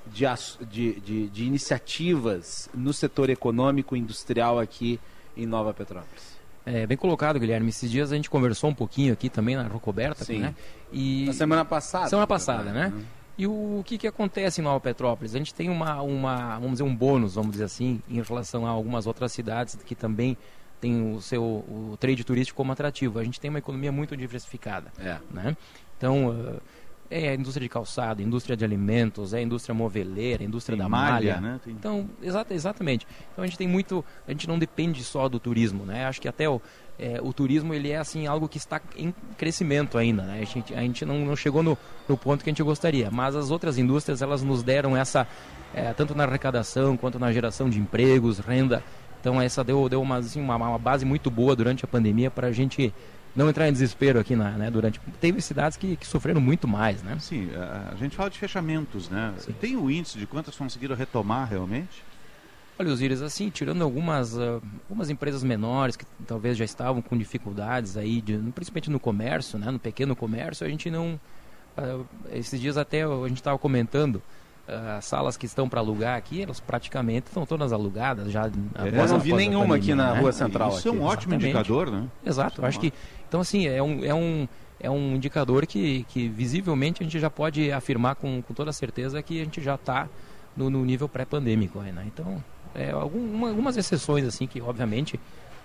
de, 0.07 0.25
de, 0.71 1.01
de, 1.01 1.29
de 1.29 1.45
iniciativas 1.45 2.69
no 2.73 2.93
setor 2.93 3.29
econômico 3.31 3.97
e 3.97 3.99
industrial 3.99 4.59
aqui 4.59 5.01
em 5.37 5.45
Nova 5.45 5.75
Petrópolis? 5.75 6.37
É, 6.65 6.85
bem 6.85 6.97
colocado, 6.97 7.39
Guilherme. 7.39 7.69
Esses 7.69 7.89
dias 7.89 8.11
a 8.11 8.17
gente 8.17 8.29
conversou 8.29 8.71
um 8.71 8.75
pouquinho 8.75 9.13
aqui 9.13 9.29
também 9.29 9.55
na 9.55 9.63
Rocoberta, 9.69 10.25
Sim. 10.25 10.41
né? 10.41 10.55
E... 10.93 11.25
Na 11.27 11.33
semana 11.33 11.65
passada. 11.65 12.09
Semana 12.09 12.27
passada, 12.27 12.73
né? 12.73 12.93
Uhum. 12.93 13.05
E 13.39 13.47
o, 13.47 13.81
o 13.81 13.85
que, 13.85 13.99
que 13.99 14.07
acontece 14.07 14.61
em 14.61 14.65
Nova 14.65 14.81
Petrópolis? 14.81 15.35
A 15.35 15.39
gente 15.39 15.55
tem 15.55 15.69
uma, 15.69 16.01
uma, 16.01 16.55
vamos 16.55 16.73
dizer, 16.73 16.85
um 16.85 16.95
bônus, 16.95 17.35
vamos 17.35 17.53
dizer 17.53 17.65
assim, 17.65 18.01
em 18.09 18.23
relação 18.23 18.67
a 18.67 18.71
algumas 18.71 19.07
outras 19.07 19.33
cidades 19.33 19.77
que 19.85 19.95
também 19.95 20.37
tem 20.81 21.15
o 21.15 21.21
seu 21.21 21.43
o 21.43 21.97
trade 21.99 22.25
turístico 22.25 22.57
como 22.57 22.73
atrativo. 22.73 23.19
A 23.19 23.25
gente 23.25 23.41
tem 23.41 23.51
uma 23.51 23.59
economia 23.59 23.93
muito 23.93 24.17
diversificada. 24.17 24.93
É. 24.99 25.19
Né? 25.31 25.57
Então, 25.97 26.31
uh, 26.31 26.61
é 27.11 27.31
a 27.31 27.35
indústria 27.35 27.65
de 27.65 27.69
calçado, 27.69 28.23
indústria 28.23 28.57
de 28.57 28.65
alimentos, 28.65 29.33
é 29.33 29.39
a 29.39 29.43
indústria 29.43 29.75
moveleira, 29.75 30.43
a 30.43 30.47
indústria 30.47 30.77
tem 30.77 30.83
da 30.83 30.89
malha. 30.89 31.35
malha. 31.35 31.41
Né? 31.41 31.61
Tem... 31.63 31.73
Então, 31.73 32.09
exata, 32.23 32.55
exatamente. 32.55 33.07
Então 33.33 33.45
a 33.45 33.47
gente 33.47 33.59
tem 33.59 33.69
muito, 33.69 34.05
a 34.27 34.31
gente 34.31 34.49
não 34.49 34.59
depende 34.59 35.03
só 35.05 35.29
do 35.29 35.39
turismo, 35.39 35.85
né? 35.85 36.07
Acho 36.07 36.21
que 36.21 36.29
até 36.29 36.49
o, 36.49 36.61
é, 36.99 37.21
o 37.23 37.33
turismo 37.33 37.75
ele 37.75 37.91
é 37.91 37.99
assim 37.99 38.27
algo 38.27 38.49
que 38.49 38.59
está 38.59 38.81
em 38.97 39.15
crescimento 39.37 39.99
ainda, 39.99 40.23
né? 40.23 40.41
A 40.41 40.45
gente, 40.45 40.75
a 40.75 40.81
gente 40.81 41.05
não, 41.05 41.19
não 41.25 41.37
chegou 41.37 41.63
no, 41.63 41.77
no 42.09 42.17
ponto 42.17 42.43
que 42.43 42.51
a 42.51 42.53
gente 42.53 42.63
gostaria, 42.63 43.11
mas 43.11 43.37
as 43.37 43.51
outras 43.51 43.79
indústrias 43.79 44.23
elas 44.23 44.43
nos 44.43 44.63
deram 44.63 44.97
essa 44.97 45.27
é, 45.75 45.93
tanto 45.93 46.15
na 46.15 46.25
arrecadação 46.25 46.97
quanto 46.97 47.19
na 47.19 47.31
geração 47.33 47.69
de 47.69 47.79
empregos, 47.79 48.39
renda. 48.39 48.83
Então 49.21 49.41
essa 49.41 49.63
deu, 49.63 49.89
deu 49.89 50.01
uma, 50.01 50.17
assim, 50.17 50.41
uma, 50.41 50.57
uma 50.57 50.79
base 50.79 51.05
muito 51.05 51.31
boa 51.31 51.55
durante 51.55 51.85
a 51.85 51.89
pandemia 51.89 52.31
para 52.31 52.47
a 52.47 52.53
gente 52.53 52.95
não 53.35 53.51
entrar 53.51 53.69
em 53.69 53.73
desespero 53.73 54.19
aqui 54.19 54.35
na, 54.35 54.53
né, 54.53 54.71
durante 54.71 54.99
teve 55.21 55.43
cidades 55.43 55.77
que, 55.77 55.95
que 55.97 56.07
sofreram 56.07 56.41
muito 56.41 56.67
mais 56.67 57.03
né 57.03 57.19
sim 57.21 57.51
a, 57.93 57.95
gente 57.97 58.17
fala 58.17 58.31
de 58.31 58.39
fechamentos 58.39 59.11
né 59.11 59.35
sim. 59.37 59.53
tem 59.53 59.77
o 59.77 59.91
índice 59.91 60.19
de 60.19 60.27
quantas 60.27 60.57
conseguiram 60.57 60.97
retomar 60.97 61.47
realmente 61.47 62.03
Olha, 62.79 62.93
Osiris, 62.93 63.23
assim, 63.23 63.49
tirando 63.49 63.83
algumas, 63.83 64.37
uh, 64.37 64.63
algumas 64.85 65.09
empresas 65.09 65.43
menores 65.43 65.97
que 65.97 66.05
talvez 66.27 66.59
já 66.59 66.65
estavam 66.65 67.01
com 67.01 67.17
dificuldades 67.17 67.97
aí, 67.97 68.21
de, 68.21 68.37
principalmente 68.55 68.91
no 68.91 69.01
comércio, 69.01 69.59
né, 69.59 69.71
no 69.71 69.79
pequeno 69.79 70.15
comércio, 70.15 70.67
a 70.67 70.69
gente 70.69 70.91
não... 70.91 71.19
Uh, 71.77 72.05
esses 72.33 72.61
dias 72.61 72.77
até 72.77 73.03
a 73.03 73.29
gente 73.29 73.39
estava 73.39 73.59
comentando, 73.59 74.17
uh, 74.17 74.99
as 74.99 75.07
salas 75.07 75.39
que 75.39 75.47
estão 75.47 75.71
para 75.71 75.81
alugar 75.81 76.19
aqui, 76.19 76.43
elas 76.43 76.61
praticamente 76.61 77.29
estão 77.29 77.47
todas 77.47 77.73
alugadas 77.73 78.31
já. 78.31 78.47
É, 78.47 78.89
eu 78.89 79.09
não 79.09 79.19
vi 79.21 79.33
nenhuma 79.33 79.77
aqui 79.77 79.95
na 79.95 80.13
né? 80.13 80.21
Rua 80.21 80.33
Central. 80.33 80.69
Isso 80.71 80.81
aqui. 80.81 80.89
é 80.89 80.93
um 80.93 81.03
ótimo 81.03 81.33
Exatamente. 81.35 81.57
indicador, 81.57 81.91
né? 81.91 82.07
Exato, 82.25 82.65
acho 82.65 82.79
que... 82.79 82.93
Então, 83.27 83.41
assim, 83.41 83.67
é 83.67 83.83
um... 83.83 84.05
É 84.05 84.15
um 84.15 84.49
é 84.79 84.91
um 84.91 85.17
indicador 85.17 85.67
que, 85.67 86.05
que 86.11 86.29
visivelmente 86.29 87.03
a 87.03 87.05
gente 87.05 87.19
já 87.19 87.31
pode 87.31 87.73
afirmar 87.73 88.15
com, 88.15 88.43
com 88.43 88.53
toda 88.53 88.71
certeza 88.73 89.23
que 89.23 89.41
a 89.41 89.45
gente 89.45 89.63
já 89.63 89.75
está 89.75 90.07
no, 90.55 90.69
no 90.69 90.85
nível 90.85 91.09
pré-pandêmico. 91.09 91.81
Né? 91.81 92.05
Então, 92.07 92.45
é, 92.75 92.91
alguma, 92.91 93.49
algumas 93.49 93.77
exceções, 93.77 94.25
assim, 94.25 94.47
que 94.47 94.61
obviamente 94.61 95.19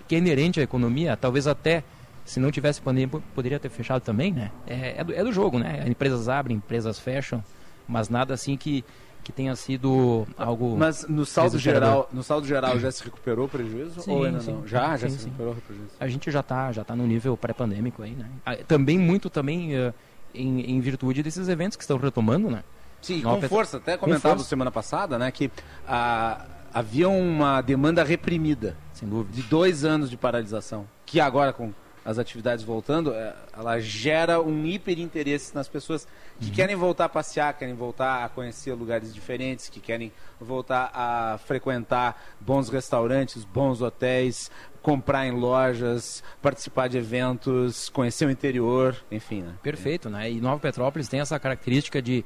que 0.08 0.14
é 0.14 0.18
inerente 0.18 0.60
à 0.60 0.62
economia, 0.62 1.16
talvez 1.16 1.46
até 1.46 1.82
se 2.24 2.38
não 2.38 2.50
tivesse 2.50 2.80
pandemia 2.80 3.20
poderia 3.34 3.58
ter 3.58 3.68
fechado 3.68 4.02
também, 4.02 4.32
né? 4.32 4.50
É, 4.66 5.00
é, 5.00 5.04
do, 5.04 5.12
é 5.14 5.24
do 5.24 5.32
jogo, 5.32 5.58
né? 5.58 5.84
Empresas 5.86 6.28
abrem, 6.28 6.56
empresas 6.56 6.98
fecham, 6.98 7.42
mas 7.88 8.08
nada 8.08 8.34
assim 8.34 8.56
que, 8.56 8.84
que 9.24 9.32
tenha 9.32 9.54
sido 9.56 10.26
algo. 10.36 10.76
Mas 10.76 11.06
no 11.08 11.24
saldo 11.26 11.58
geral, 11.58 12.08
no 12.12 12.22
saldo 12.22 12.46
geral 12.46 12.78
já 12.78 12.90
se 12.90 13.02
recuperou 13.04 13.46
o 13.46 13.48
prejuízo 13.48 14.00
Sim, 14.02 14.12
ou 14.12 14.24
ainda 14.24 14.40
sim. 14.40 14.52
não? 14.52 14.66
Já, 14.66 14.96
já 14.96 15.08
Sim, 15.08 15.14
se 15.16 15.18
sim. 15.20 15.24
recuperou 15.26 15.52
o 15.52 15.56
prejuízo. 15.56 15.90
A 15.98 16.08
gente 16.08 16.30
já 16.30 16.40
está 16.40 16.70
já 16.72 16.84
tá 16.84 16.94
no 16.94 17.06
nível 17.06 17.36
pré-pandêmico 17.36 18.02
aí, 18.02 18.12
né? 18.12 18.26
Ah, 18.46 18.56
Também 18.56 18.98
muito 18.98 19.28
também 19.28 19.74
eh, 19.74 19.92
em, 20.34 20.72
em 20.72 20.80
virtude 20.80 21.22
desses 21.22 21.48
eventos 21.48 21.76
que 21.76 21.82
estão 21.82 21.96
retomando, 21.96 22.50
né? 22.50 22.62
Sim, 23.00 23.22
Nova 23.22 23.40
com 23.40 23.48
força. 23.48 23.78
Até 23.78 23.96
com 23.96 24.04
comentava 24.04 24.38
semana 24.44 24.70
passada, 24.70 25.18
né, 25.18 25.30
que 25.32 25.50
ah, 25.88 26.44
havia 26.72 27.08
uma 27.08 27.60
demanda 27.60 28.02
reprimida. 28.04 28.76
Sem 28.92 29.08
dúvida. 29.08 29.34
De 29.34 29.42
dois 29.42 29.84
anos 29.84 30.08
de 30.10 30.16
paralisação. 30.16 30.86
Que 31.04 31.20
agora, 31.20 31.52
com 31.52 31.72
as 32.04 32.18
atividades 32.18 32.64
voltando, 32.64 33.12
eh, 33.12 33.34
ela 33.56 33.78
gera 33.78 34.40
um 34.40 34.66
hiperinteresse 34.66 35.54
nas 35.54 35.68
pessoas 35.68 36.06
que 36.40 36.46
Uhum. 36.48 36.52
querem 36.52 36.74
voltar 36.74 37.04
a 37.04 37.08
passear, 37.08 37.56
querem 37.56 37.74
voltar 37.74 38.24
a 38.24 38.28
conhecer 38.28 38.72
lugares 38.74 39.14
diferentes, 39.14 39.68
que 39.68 39.78
querem 39.78 40.10
voltar 40.40 40.90
a 40.92 41.38
frequentar 41.46 42.20
bons 42.40 42.68
restaurantes, 42.68 43.44
bons 43.44 43.80
hotéis, 43.80 44.50
comprar 44.82 45.26
em 45.28 45.30
lojas, 45.30 46.24
participar 46.40 46.88
de 46.88 46.98
eventos, 46.98 47.88
conhecer 47.90 48.26
o 48.26 48.30
interior, 48.30 48.96
enfim, 49.10 49.42
né? 49.42 49.54
Perfeito, 49.62 50.10
né? 50.10 50.28
E 50.28 50.40
Nova 50.40 50.58
Petrópolis 50.58 51.06
tem 51.06 51.20
essa 51.20 51.38
característica 51.38 52.02
de, 52.02 52.24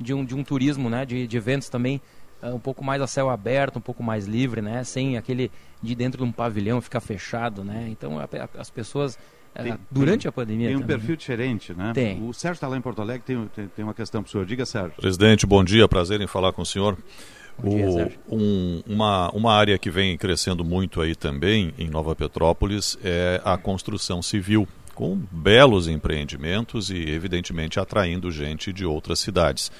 de, 0.00 0.14
um, 0.14 0.24
de 0.24 0.34
um 0.34 0.42
turismo, 0.42 0.88
né? 0.88 1.04
De, 1.04 1.26
de 1.26 1.36
eventos 1.36 1.68
também 1.68 2.00
um 2.42 2.58
pouco 2.58 2.84
mais 2.84 3.00
a 3.02 3.06
céu 3.06 3.28
aberto, 3.30 3.76
um 3.78 3.82
pouco 3.82 4.02
mais 4.02 4.26
livre, 4.26 4.60
né? 4.62 4.84
Sem 4.84 5.16
aquele 5.16 5.50
de 5.82 5.94
dentro 5.94 6.18
de 6.22 6.28
um 6.28 6.32
pavilhão 6.32 6.80
ficar 6.80 7.00
fechado, 7.00 7.64
né? 7.64 7.86
Então 7.90 8.18
a- 8.18 8.24
a- 8.24 8.60
as 8.60 8.70
pessoas 8.70 9.18
ah, 9.54 9.62
Tem- 9.62 9.78
durante 9.90 10.22
tem- 10.22 10.28
a 10.28 10.32
pandemia 10.32 10.68
Tem 10.68 10.76
um 10.76 10.80
também, 10.80 10.96
perfil 10.98 11.16
diferente, 11.16 11.74
né? 11.74 11.92
Tem. 11.94 12.22
O 12.22 12.32
Sérgio 12.32 12.54
está 12.54 12.68
lá 12.68 12.76
em 12.76 12.80
Porto 12.80 13.00
Alegre, 13.02 13.22
tem, 13.26 13.48
tem, 13.54 13.66
tem 13.68 13.84
uma 13.84 13.94
questão 13.94 14.22
para 14.22 14.28
o 14.28 14.30
senhor. 14.30 14.46
Diga, 14.46 14.64
Sérgio. 14.66 14.92
Presidente, 15.00 15.46
bom 15.46 15.64
dia, 15.64 15.88
prazer 15.88 16.20
em 16.20 16.26
falar 16.26 16.52
com 16.52 16.62
o 16.62 16.66
senhor. 16.66 16.96
Bom 17.58 17.70
dia, 17.70 17.88
O- 17.88 17.92
Sérgio. 17.92 18.18
um- 18.30 18.82
uma, 18.86 19.30
uma 19.30 19.52
área 19.52 19.76
que 19.78 19.90
vem 19.90 20.16
crescendo 20.16 20.64
muito 20.64 21.00
aí 21.00 21.16
também 21.16 21.72
em 21.76 21.88
Nova 21.88 22.14
Petrópolis 22.14 22.96
é 23.02 23.40
a 23.44 23.56
construção 23.56 24.22
civil, 24.22 24.68
com 24.94 25.16
belos 25.30 25.88
empreendimentos 25.88 26.90
e, 26.90 27.08
evidentemente, 27.10 27.78
atraindo 27.80 28.30
gente 28.30 28.72
de 28.72 28.84
outras 28.84 29.18
cidades. 29.20 29.70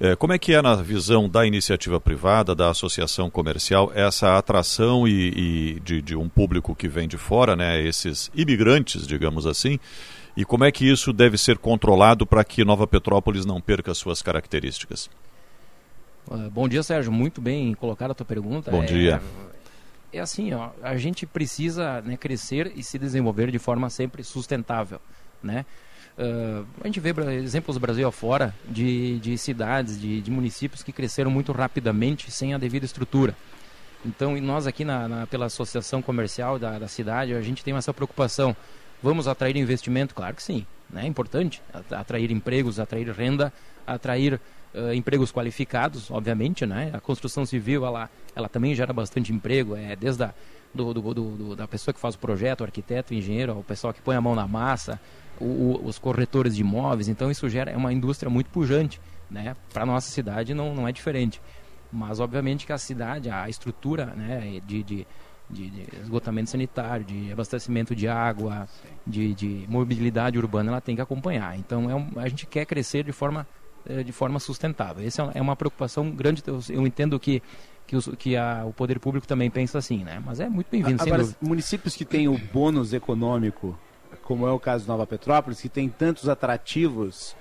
É, 0.00 0.16
como 0.16 0.32
é 0.32 0.38
que 0.38 0.52
é 0.52 0.60
na 0.60 0.74
visão 0.76 1.28
da 1.28 1.46
iniciativa 1.46 2.00
privada, 2.00 2.54
da 2.54 2.70
associação 2.70 3.30
comercial, 3.30 3.92
essa 3.94 4.36
atração 4.36 5.06
e, 5.06 5.76
e 5.76 5.80
de, 5.80 6.02
de 6.02 6.16
um 6.16 6.28
público 6.28 6.74
que 6.74 6.88
vem 6.88 7.06
de 7.06 7.16
fora, 7.16 7.54
né, 7.54 7.80
esses 7.80 8.30
imigrantes, 8.34 9.06
digamos 9.06 9.46
assim, 9.46 9.78
e 10.36 10.44
como 10.44 10.64
é 10.64 10.72
que 10.72 10.84
isso 10.90 11.12
deve 11.12 11.38
ser 11.38 11.58
controlado 11.58 12.26
para 12.26 12.42
que 12.42 12.64
Nova 12.64 12.86
Petrópolis 12.88 13.46
não 13.46 13.60
perca 13.60 13.94
suas 13.94 14.20
características? 14.20 15.08
Bom 16.50 16.68
dia, 16.68 16.82
Sérgio. 16.82 17.12
Muito 17.12 17.40
bem 17.40 17.74
colocada 17.74 18.12
a 18.12 18.14
tua 18.14 18.26
pergunta. 18.26 18.70
Bom 18.70 18.82
É- 18.82 18.86
dia. 18.86 19.22
É 20.12 20.20
assim, 20.20 20.52
ó, 20.54 20.70
a 20.82 20.96
gente 20.96 21.26
precisa 21.26 22.00
né, 22.00 22.16
crescer 22.16 22.72
e 22.76 22.82
se 22.82 22.98
desenvolver 22.98 23.50
de 23.50 23.58
forma 23.58 23.90
sempre 23.90 24.22
sustentável, 24.22 25.00
né? 25.42 25.66
Ah, 26.18 26.62
a 26.82 26.86
gente 26.86 27.00
vê 27.00 27.12
exemplos 27.42 27.76
do 27.76 27.80
Brasil 27.80 28.06
afora 28.06 28.54
de, 28.68 29.18
de 29.18 29.36
cidades, 29.38 30.00
de, 30.00 30.20
de 30.20 30.30
municípios 30.30 30.82
que 30.82 30.92
cresceram 30.92 31.30
muito 31.30 31.52
rapidamente 31.52 32.30
sem 32.30 32.54
a 32.54 32.58
devida 32.58 32.84
estrutura. 32.86 33.34
Então, 34.06 34.38
nós 34.40 34.66
aqui 34.66 34.84
na, 34.84 35.08
na- 35.08 35.26
pela 35.26 35.46
associação 35.46 36.02
comercial 36.02 36.58
da, 36.58 36.78
da 36.78 36.88
cidade, 36.88 37.34
a 37.34 37.40
gente 37.40 37.64
tem 37.64 37.74
essa 37.74 37.92
preocupação. 37.92 38.54
Vamos 39.02 39.26
atrair 39.26 39.56
investimento? 39.56 40.14
Claro 40.14 40.36
que 40.36 40.42
sim. 40.42 40.66
né? 40.90 41.04
É 41.04 41.06
importante 41.06 41.60
atra- 41.72 42.00
atrair 42.00 42.30
empregos, 42.30 42.78
atrair 42.78 43.08
renda, 43.10 43.52
atrair 43.86 44.38
eh, 44.74 44.94
empregos 44.94 45.32
qualificados, 45.32 46.10
obviamente. 46.10 46.64
Né? 46.66 46.90
A 46.92 47.00
construção 47.00 47.44
civil 47.46 47.84
ela, 47.86 48.10
ela 48.36 48.48
também 48.48 48.74
gera 48.74 48.92
bastante 48.92 49.32
emprego, 49.32 49.74
é 49.74 49.96
desde 49.96 50.22
a, 50.24 50.34
do, 50.74 50.92
do- 50.92 51.14
do- 51.14 51.56
da 51.56 51.66
pessoa 51.68 51.92
que 51.94 52.00
faz 52.00 52.14
o 52.14 52.18
projeto, 52.18 52.60
o 52.62 52.64
arquiteto, 52.64 53.14
o 53.14 53.16
engenheiro, 53.16 53.58
o 53.58 53.62
pessoal 53.64 53.92
que 53.94 54.02
põe 54.02 54.16
a 54.16 54.20
mão 54.20 54.34
na 54.34 54.46
massa, 54.48 55.00
o- 55.40 55.44
o- 55.44 55.86
os 55.86 55.98
corretores 55.98 56.54
de 56.56 56.62
imóveis. 56.62 57.08
Então, 57.08 57.30
isso 57.30 57.48
gera 57.48 57.70
é 57.70 57.76
uma 57.76 57.92
indústria 57.92 58.28
muito 58.30 58.50
pujante. 58.50 59.00
Né? 59.30 59.56
Para 59.72 59.82
a 59.84 59.86
nossa 59.86 60.10
cidade 60.10 60.52
não, 60.54 60.74
não 60.74 60.86
é 60.86 60.92
diferente. 60.92 61.40
Mas, 61.90 62.20
obviamente, 62.20 62.66
que 62.66 62.72
a 62.72 62.78
cidade, 62.78 63.30
a 63.30 63.48
estrutura 63.48 64.06
né, 64.06 64.60
de, 64.66 64.82
de, 64.82 65.06
de, 65.48 65.70
de 65.70 65.86
esgotamento 66.02 66.50
sanitário, 66.50 67.04
de 67.04 67.32
abastecimento 67.32 67.94
de 67.94 68.06
água, 68.06 68.68
de, 69.06 69.32
de 69.34 69.64
mobilidade 69.68 70.38
urbana, 70.38 70.70
ela 70.72 70.80
tem 70.80 70.94
que 70.96 71.00
acompanhar. 71.02 71.56
Então, 71.58 71.88
é 71.90 71.94
um, 71.94 72.08
a 72.16 72.28
gente 72.28 72.46
quer 72.46 72.64
crescer 72.66 73.02
de 73.04 73.12
forma, 73.12 73.46
eh, 73.88 74.02
de 74.02 74.12
forma 74.12 74.38
sustentável. 74.38 75.04
Essa 75.06 75.30
é 75.34 75.40
uma 75.40 75.56
preocupação 75.56 76.10
grande. 76.10 76.42
Eu 76.68 76.86
entendo 76.86 77.18
que, 77.18 77.42
que, 77.94 78.10
os, 78.10 78.16
que 78.18 78.36
a, 78.36 78.64
o 78.66 78.72
poder 78.72 78.98
público 78.98 79.26
também 79.26 79.48
pensa 79.50 79.78
assim, 79.78 80.02
né? 80.02 80.20
Mas 80.24 80.40
é 80.40 80.48
muito 80.48 80.66
bem-vindo, 80.70 80.98
sem 80.98 81.06
Agora, 81.12 81.22
dúvida. 81.22 81.38
municípios 81.40 81.94
que 81.94 82.04
têm 82.04 82.26
o 82.28 82.36
bônus 82.52 82.92
econômico, 82.92 83.78
como 84.22 84.46
é 84.46 84.50
o 84.50 84.58
caso 84.58 84.82
de 84.84 84.88
Nova 84.88 85.06
Petrópolis, 85.06 85.60
que 85.60 85.68
tem 85.68 85.88
tantos 85.88 86.28
atrativos 86.28 87.36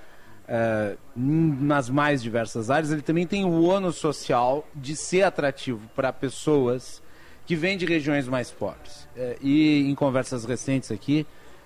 n- 1.16 1.58
nas 1.62 1.90
mais 1.90 2.22
diversas 2.22 2.70
áreas, 2.70 2.92
ele 2.92 3.02
também 3.02 3.26
tem 3.26 3.46
o 3.46 3.64
ônus 3.64 3.96
social 3.96 4.68
de 4.76 4.96
ser 4.96 5.24
atrativo 5.24 5.82
para 5.96 6.12
pessoas 6.14 7.02
que 7.46 7.56
vêm 7.56 7.78
de 7.78 7.86
regiões 7.86 8.28
mais 8.28 8.52
pobres. 8.52 9.08
Eh, 9.18 9.38
e 9.42 9.90
em 9.90 9.96
conversas 9.96 10.46
recentes 10.46 10.92
aqui, 10.92 11.26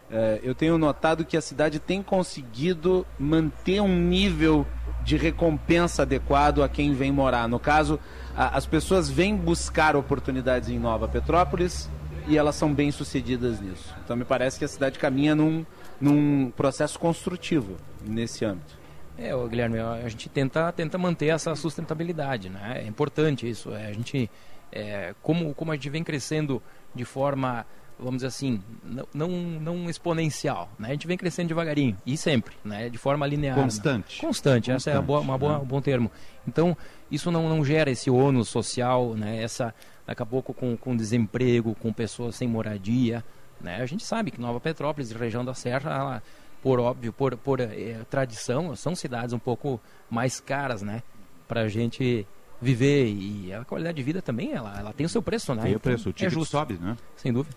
eh, 0.09 0.39
eu 0.43 0.55
tenho 0.55 0.77
notado 0.77 1.25
que 1.25 1.35
a 1.35 1.41
cidade 1.41 1.79
tem 1.79 2.01
conseguido 2.01 3.05
manter 3.19 3.81
um 3.81 3.95
nível 3.95 4.65
de 5.03 5.17
recompensa 5.17 6.01
adequado 6.03 6.63
a 6.63 6.69
quem 6.69 6.93
vem 6.93 7.11
morar. 7.11 7.47
No 7.47 7.59
caso, 7.59 7.99
as 8.37 8.67
pessoas 8.67 9.09
vêm 9.09 9.35
buscar 9.35 9.95
oportunidades 9.95 10.69
em 10.69 10.77
Nova 10.77 11.07
Petrópolis 11.07 11.89
e 12.27 12.37
elas 12.37 12.55
são 12.55 12.71
bem 12.71 12.91
sucedidas 12.91 13.59
nisso. 13.59 13.95
Então 14.05 14.15
me 14.15 14.23
parece 14.23 14.59
que 14.59 14.65
a 14.65 14.67
cidade 14.67 14.99
caminha 14.99 15.33
num, 15.33 15.65
num 15.99 16.51
processo 16.51 16.99
construtivo 16.99 17.77
nesse 18.05 18.45
âmbito. 18.45 18.77
É, 19.17 19.31
Guilherme, 19.47 19.79
a 19.79 20.07
gente 20.07 20.29
tenta, 20.29 20.71
tenta 20.71 20.99
manter 20.99 21.27
essa 21.27 21.55
sustentabilidade, 21.55 22.49
né? 22.49 22.83
É 22.83 22.87
importante 22.87 23.49
isso. 23.49 23.73
É, 23.73 23.87
a 23.87 23.93
gente, 23.93 24.29
é, 24.71 25.15
como, 25.23 25.55
como 25.55 25.71
a 25.71 25.75
gente 25.75 25.89
vem 25.89 26.03
crescendo 26.03 26.61
de 26.93 27.03
forma, 27.03 27.65
vamos 27.99 28.17
dizer 28.17 28.27
assim, 28.27 28.61
não, 28.83 29.07
não, 29.13 29.29
não 29.29 29.89
exponencial, 29.89 30.69
né? 30.77 30.89
A 30.89 30.91
gente 30.91 31.07
vem 31.07 31.17
crescendo 31.17 31.47
devagarinho 31.47 31.97
e 32.05 32.15
sempre, 32.15 32.55
né? 32.63 32.89
De 32.89 32.97
forma 32.97 33.25
linear. 33.25 33.57
né? 33.57 33.63
Constante. 33.63 34.21
Constante, 34.21 34.71
essa 34.71 34.91
é 34.91 35.01
boa, 35.01 35.19
uma 35.19 35.37
boa, 35.37 35.53
né? 35.53 35.59
um 35.59 35.65
bom 35.65 35.81
termo. 35.81 36.11
Então, 36.47 36.77
isso 37.11 37.31
não, 37.31 37.49
não 37.49 37.65
gera 37.65 37.89
esse 37.89 38.09
ônus 38.09 38.49
social, 38.49 39.15
né? 39.15 39.41
Essa, 39.41 39.73
daqui 40.05 40.21
a 40.21 40.25
pouco 40.25 40.53
com, 40.53 40.77
com 40.77 40.95
desemprego, 40.95 41.75
com 41.75 41.91
pessoas 41.91 42.35
sem 42.35 42.47
moradia, 42.47 43.23
né? 43.59 43.81
A 43.81 43.85
gente 43.85 44.05
sabe 44.05 44.31
que 44.31 44.39
Nova 44.39 44.59
Petrópolis, 44.59 45.11
região 45.11 45.43
da 45.43 45.53
Serra, 45.53 45.91
ela, 45.91 46.23
por 46.61 46.79
óbvio, 46.79 47.11
por, 47.11 47.35
por 47.37 47.59
eh, 47.59 47.99
tradição, 48.09 48.75
são 48.75 48.95
cidades 48.95 49.33
um 49.33 49.39
pouco 49.39 49.79
mais 50.09 50.39
caras, 50.39 50.81
né? 50.81 51.01
Para 51.47 51.61
a 51.61 51.67
gente 51.67 52.27
viver 52.61 53.07
e 53.07 53.53
a 53.53 53.63
qualidade 53.63 53.95
de 53.97 54.03
vida 54.03 54.21
também, 54.21 54.51
ela, 54.53 54.77
ela 54.79 54.93
tem 54.93 55.05
o 55.05 55.09
seu 55.09 55.21
preço, 55.21 55.53
né? 55.53 55.61
Tem 55.61 55.71
o 55.71 55.75
Então, 55.75 55.91
preço, 55.91 56.09
o 56.09 56.11
é 56.11 56.13
ticket 56.13 56.33
justo. 56.33 56.51
sobe, 56.51 56.73
né? 56.81 56.97
Sem 57.15 57.31
dúvida. 57.31 57.55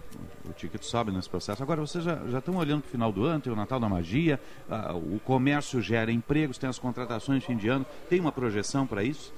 O 0.48 0.52
ticket 0.52 0.82
sobe 0.82 1.10
nesse 1.10 1.28
processo. 1.30 1.62
Agora, 1.62 1.80
vocês 1.80 2.04
já, 2.04 2.16
já 2.28 2.38
estão 2.38 2.56
olhando 2.56 2.82
para 2.82 2.88
o 2.88 2.90
final 2.90 3.10
do 3.12 3.24
ano, 3.24 3.40
tem 3.40 3.52
o 3.52 3.56
Natal 3.56 3.80
da 3.80 3.88
Magia, 3.88 4.38
ah, 4.68 4.92
o 4.94 5.18
comércio 5.24 5.80
gera 5.80 6.12
empregos, 6.12 6.58
tem 6.58 6.68
as 6.68 6.78
contratações 6.78 7.40
de 7.40 7.46
fim 7.46 7.56
de 7.56 7.68
ano. 7.68 7.86
Tem 8.08 8.20
uma 8.20 8.32
projeção 8.32 8.86
para 8.86 9.02
isso? 9.02 9.32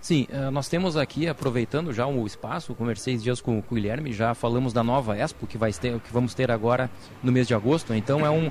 Sim, 0.00 0.28
eh, 0.30 0.50
nós 0.50 0.68
temos 0.68 0.96
aqui, 0.96 1.26
aproveitando 1.26 1.92
já 1.92 2.06
o 2.06 2.24
espaço, 2.26 2.72
conversei 2.76 3.14
esses 3.14 3.24
dias 3.24 3.40
com, 3.40 3.60
com 3.60 3.74
o 3.74 3.76
Guilherme, 3.76 4.12
já 4.12 4.34
falamos 4.34 4.72
da 4.72 4.84
nova 4.84 5.16
Expo, 5.18 5.48
que, 5.48 5.58
vai 5.58 5.72
ter, 5.72 5.98
que 5.98 6.12
vamos 6.12 6.32
ter 6.32 6.48
agora 6.48 6.88
no 7.24 7.32
mês 7.32 7.48
de 7.48 7.54
agosto. 7.54 7.92
Então 7.92 8.24
é, 8.24 8.30
um, 8.30 8.48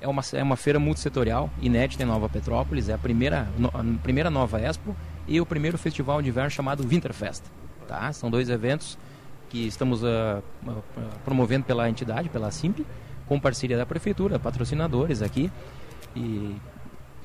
é, 0.00 0.08
uma, 0.08 0.22
é 0.32 0.42
uma 0.42 0.56
feira 0.56 0.80
multissetorial, 0.80 1.48
inédita 1.62 2.02
em 2.02 2.06
Nova 2.06 2.28
Petrópolis, 2.28 2.88
é 2.88 2.94
a 2.94 2.98
primeira, 2.98 3.46
no- 3.56 3.68
a 3.68 3.84
primeira 4.02 4.30
nova 4.30 4.60
Expo 4.60 4.96
e 5.26 5.40
o 5.40 5.46
primeiro 5.46 5.76
festival 5.78 6.22
de 6.22 6.28
inverno 6.28 6.50
chamado 6.50 6.86
Winterfest. 6.86 7.42
Tá? 7.86 8.12
São 8.12 8.30
dois 8.30 8.48
eventos 8.48 8.98
que 9.48 9.66
estamos 9.66 10.04
ah, 10.04 10.42
promovendo 11.24 11.64
pela 11.64 11.88
entidade, 11.88 12.28
pela 12.28 12.50
Simp, 12.50 12.80
com 13.26 13.38
parceria 13.38 13.76
da 13.76 13.86
Prefeitura, 13.86 14.38
patrocinadores 14.38 15.22
aqui. 15.22 15.50
E 16.14 16.56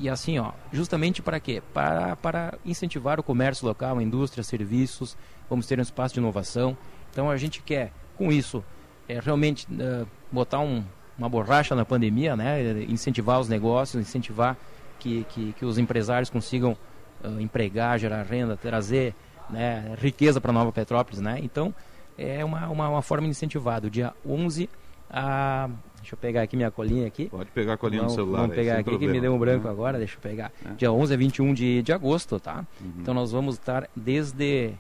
e 0.02 0.10
assim, 0.10 0.40
ó, 0.40 0.52
justamente 0.74 1.22
para 1.22 1.40
quê? 1.40 1.62
Para, 1.74 2.16
para 2.16 2.58
incentivar 2.66 3.20
o 3.20 3.24
comércio 3.24 3.68
local, 3.68 4.00
a 4.00 4.04
indústria, 4.04 4.44
serviços, 4.44 5.16
vamos 5.48 5.68
ter 5.68 5.78
um 5.78 5.82
espaço 5.84 6.16
de 6.16 6.20
inovação. 6.20 6.76
Então 7.12 7.30
a 7.30 7.38
gente 7.38 7.62
quer, 7.62 7.92
com 8.18 8.32
isso, 8.32 8.64
é, 9.08 9.20
realmente 9.20 9.68
eh, 9.80 10.06
botar 10.32 10.60
um, 10.60 10.84
uma 11.16 11.30
borracha 11.30 11.76
na 11.76 11.86
pandemia, 11.86 12.36
né? 12.36 12.84
incentivar 12.90 13.40
os 13.40 13.48
negócios, 13.48 14.02
incentivar 14.02 14.58
que, 14.98 15.24
que, 15.30 15.54
que 15.54 15.66
os 15.66 15.78
empresários 15.78 16.32
consigam 16.32 16.76
ah, 17.24 17.42
empregar, 17.42 18.00
gerar 18.00 18.24
renda, 18.24 18.58
trazer 18.58 19.14
né, 19.50 19.96
riqueza 19.98 20.40
para 20.40 20.52
Nova 20.52 20.72
Petrópolis. 20.72 21.22
Né? 21.22 21.40
Então 21.42 21.74
é 22.18 22.44
uma, 22.44 22.68
uma, 22.70 22.90
uma 22.90 23.02
forma 23.02 23.28
incentivada. 23.28 23.88
O 23.88 23.90
dia 23.90 24.14
11 24.26 24.70
a, 25.10 25.70
Deixa 26.02 26.16
eu 26.16 26.18
pegar 26.18 26.42
aqui 26.42 26.56
minha 26.56 26.72
colinha 26.72 27.06
aqui. 27.06 27.30
Pode 27.30 27.52
pegar 27.52 27.74
a 27.74 27.78
colinha 27.78 28.02
vamos, 28.02 28.16
no 28.16 28.24
celular. 28.24 28.42
Vamos 28.42 28.52
aí, 28.54 28.58
pegar 28.58 28.72
sem 28.74 28.82
aqui 28.82 28.90
problema. 28.90 29.14
que 29.14 29.18
me 29.18 29.22
deu 29.22 29.34
um 29.36 29.40
branco 29.40 29.66
Uhum. 29.68 29.72
agora, 29.72 29.98
deixa 30.00 30.16
eu 30.16 30.22
pegar. 30.22 30.52
É. 30.66 30.74
Dia 30.74 30.92
11 30.92 31.14
a 31.14 31.18
21 31.18 31.54
de, 31.54 31.84
de 31.84 31.94
agosto, 31.94 32.40
tá? 32.40 32.66
Uhum. 32.82 32.94
Então 33.00 33.14
nós 33.14 33.32
vamos 33.32 33.56
estar 33.56 33.88
desde 33.96 34.74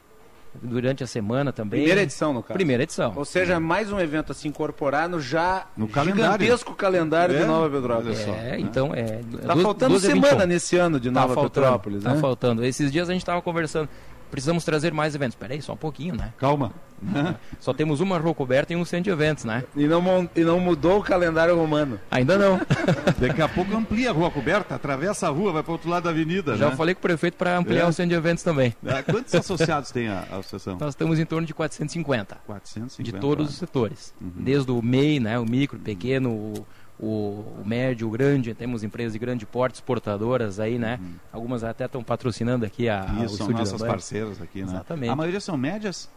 durante 0.61 1.03
a 1.03 1.07
semana 1.07 1.51
também. 1.53 1.79
Primeira 1.81 2.01
edição, 2.01 2.33
no 2.33 2.41
caso. 2.43 2.53
Primeira 2.53 2.83
edição. 2.83 3.13
Ou 3.15 3.23
seja, 3.25 3.59
mais 3.59 3.91
um 3.91 3.99
evento 3.99 4.31
a 4.31 4.35
se 4.35 4.47
incorporar 4.47 5.07
no 5.07 5.19
já 5.19 5.67
No 5.77 5.87
calendário. 5.87 6.43
gigantesco 6.43 6.73
calendário 6.75 7.35
É, 7.35 7.39
de 7.39 7.45
Nova 7.45 7.69
Petrópolis. 7.69 8.17
olha 8.19 8.25
só. 8.25 8.33
É, 8.33 8.59
então 8.59 8.93
é. 8.93 9.21
Tá 9.45 9.53
12 9.53 9.61
faltando 9.63 9.91
12 9.93 10.07
a 10.07 10.09
semana 10.09 10.33
21. 10.33 10.47
nesse 10.47 10.77
ano 10.77 10.99
de 10.99 11.09
Tá 11.11 11.21
Nova 11.21 11.33
faltando, 11.35 11.65
Petrópolis, 11.65 12.03
Tá 12.03 12.13
né? 12.13 12.19
faltando. 12.19 12.63
Esses 12.65 12.91
dias 12.91 13.09
a 13.09 13.13
gente 13.13 13.21
estava 13.21 13.41
conversando. 13.41 13.87
Precisamos 14.31 14.63
trazer 14.63 14.93
mais 14.93 15.13
eventos. 15.13 15.35
Peraí, 15.35 15.61
só 15.61 15.73
um 15.73 15.77
pouquinho, 15.77 16.15
né? 16.15 16.33
Calma. 16.37 16.71
Só 17.59 17.73
temos 17.73 17.99
uma 17.99 18.19
rua 18.19 18.33
coberta 18.33 18.73
e 18.73 18.75
um 18.75 18.85
centro 18.85 19.05
de 19.05 19.09
eventos, 19.09 19.43
né? 19.43 19.63
E 19.75 19.87
não, 19.87 20.29
e 20.35 20.41
não 20.41 20.59
mudou 20.59 20.99
o 20.99 21.03
calendário 21.03 21.55
romano. 21.55 21.99
Ainda 22.11 22.37
não. 22.37 22.61
Daqui 23.19 23.41
a 23.41 23.47
pouco 23.47 23.75
amplia 23.75 24.11
a 24.11 24.13
rua 24.13 24.29
coberta, 24.29 24.75
atravessa 24.75 25.25
a 25.27 25.31
rua, 25.31 25.51
vai 25.51 25.63
para 25.63 25.71
outro 25.71 25.89
lado 25.89 26.03
da 26.03 26.11
avenida. 26.11 26.55
Já 26.55 26.69
né? 26.69 26.75
falei 26.75 26.93
com 26.93 26.99
o 26.99 27.01
prefeito 27.01 27.37
para 27.37 27.57
ampliar 27.57 27.85
É. 27.85 27.87
o 27.87 27.91
centro 27.91 28.09
de 28.09 28.15
eventos 28.15 28.43
também. 28.43 28.75
Ah, 28.85 29.01
Quantos 29.01 29.33
associados 29.33 29.89
tem 29.89 30.09
a, 30.09 30.27
a 30.31 30.37
associação? 30.37 30.77
Nós 30.79 30.89
estamos 30.89 31.17
em 31.17 31.25
torno 31.25 31.47
de 31.47 31.53
450. 31.55 32.37
450. 32.45 33.11
De 33.17 33.19
todos 33.19 33.49
os 33.49 33.55
setores. 33.55 34.13
Desde 34.19 34.71
o 34.71 34.79
MEI, 34.81 35.19
né, 35.19 35.39
o 35.39 35.45
micro, 35.45 35.79
pequeno, 35.79 36.29
o, 36.29 36.65
o, 37.01 37.05
o 37.05 37.63
médio, 37.65 38.07
o 38.07 38.11
grande. 38.11 38.53
Temos 38.53 38.83
empresas 38.83 39.13
de 39.13 39.19
grande 39.19 39.45
porte, 39.45 39.75
exportadoras 39.75 40.59
aí, 40.59 40.77
né? 40.77 40.99
Algumas 41.33 41.63
até 41.63 41.85
estão 41.85 42.03
patrocinando 42.03 42.65
aqui 42.65 42.87
a, 42.87 43.01
o 43.01 43.05
Isso, 43.25 43.37
são 43.37 43.47
estúdio 43.47 43.57
nossas 43.57 43.79
da 43.79 43.85
Band. 43.85 43.91
parceiras 43.91 44.41
aqui, 44.41 44.59
né? 44.59 44.65
Exatamente. 44.65 45.09
A 45.11 45.15
maioria 45.15 45.39
são 45.39 45.57
médias? 45.57 46.09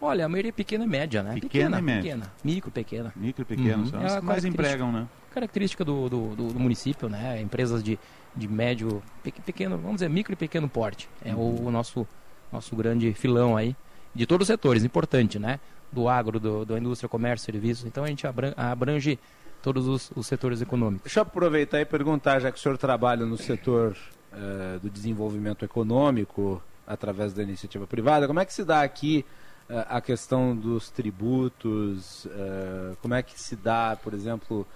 Olha, 0.00 0.26
a 0.26 0.28
maioria 0.28 0.48
é 0.48 0.52
pequena 0.52 0.84
e 0.84 0.88
média, 0.88 1.22
né? 1.22 1.34
Pequena 1.40 1.78
e 1.78 1.82
média. 1.82 2.02
pequena. 2.02 2.32
Micro, 2.42 2.70
pequena. 2.72 3.12
Micro 3.14 3.42
e 3.42 3.44
pequeno, 3.44 3.84
Uhum. 3.84 3.86
são 3.86 4.02
É 4.02 4.06
as 4.06 4.12
a 4.14 4.20
que 4.20 4.26
mais 4.26 4.44
empregam, 4.44 4.90
né? 4.90 5.06
Característica 5.32 5.84
do, 5.84 6.08
do, 6.08 6.34
do- 6.34 6.52
do 6.52 6.58
município, 6.60 7.08
né? 7.08 7.40
Empresas 7.40 7.82
de, 7.84 7.96
de 8.34 8.48
médio, 8.48 9.00
pe- 9.22 9.30
pequeno, 9.46 9.76
vamos 9.78 9.96
dizer, 9.96 10.10
micro 10.10 10.32
e 10.32 10.36
pequeno 10.36 10.68
porte. 10.68 11.08
É 11.24 11.32
o, 11.32 11.66
o 11.66 11.70
nosso, 11.70 12.06
nosso 12.52 12.74
grande 12.74 13.14
filão 13.14 13.56
aí, 13.56 13.76
de 14.12 14.26
todos 14.26 14.46
os 14.46 14.48
setores, 14.48 14.82
importante, 14.82 15.38
né? 15.38 15.60
Do 15.92 16.08
agro, 16.08 16.40
do, 16.40 16.64
da 16.66 16.76
indústria, 16.78 17.08
comércio, 17.08 17.46
serviços. 17.46 17.84
Então 17.86 18.02
a 18.02 18.08
gente 18.08 18.26
abran- 18.26 18.54
abrange 18.56 19.18
todos 19.62 19.86
os, 19.86 20.10
os 20.16 20.26
setores 20.26 20.60
econômicos. 20.60 21.04
Deixa 21.04 21.20
eu 21.20 21.22
aproveitar 21.22 21.80
e 21.80 21.84
perguntar, 21.84 22.40
já 22.40 22.50
que 22.50 22.58
o 22.58 22.60
senhor 22.60 22.76
trabalha 22.76 23.24
no 23.24 23.36
setor 23.38 23.96
eh, 24.32 24.78
do 24.82 24.90
desenvolvimento 24.90 25.64
econômico, 25.64 26.62
através 26.86 27.32
da 27.32 27.42
iniciativa 27.42 27.86
privada, 27.86 28.26
como 28.26 28.40
é 28.40 28.44
que 28.44 28.52
se 28.52 28.64
dá 28.64 28.82
aqui 28.82 29.24
eh, 29.68 29.86
a 29.88 30.00
questão 30.00 30.56
dos 30.56 30.90
tributos? 30.90 32.26
eh, 32.30 32.96
como 33.00 33.14
é 33.14 33.22
que 33.22 33.40
se 33.40 33.54
dá, 33.56 33.96
por 34.02 34.12
exemplo, 34.14 34.66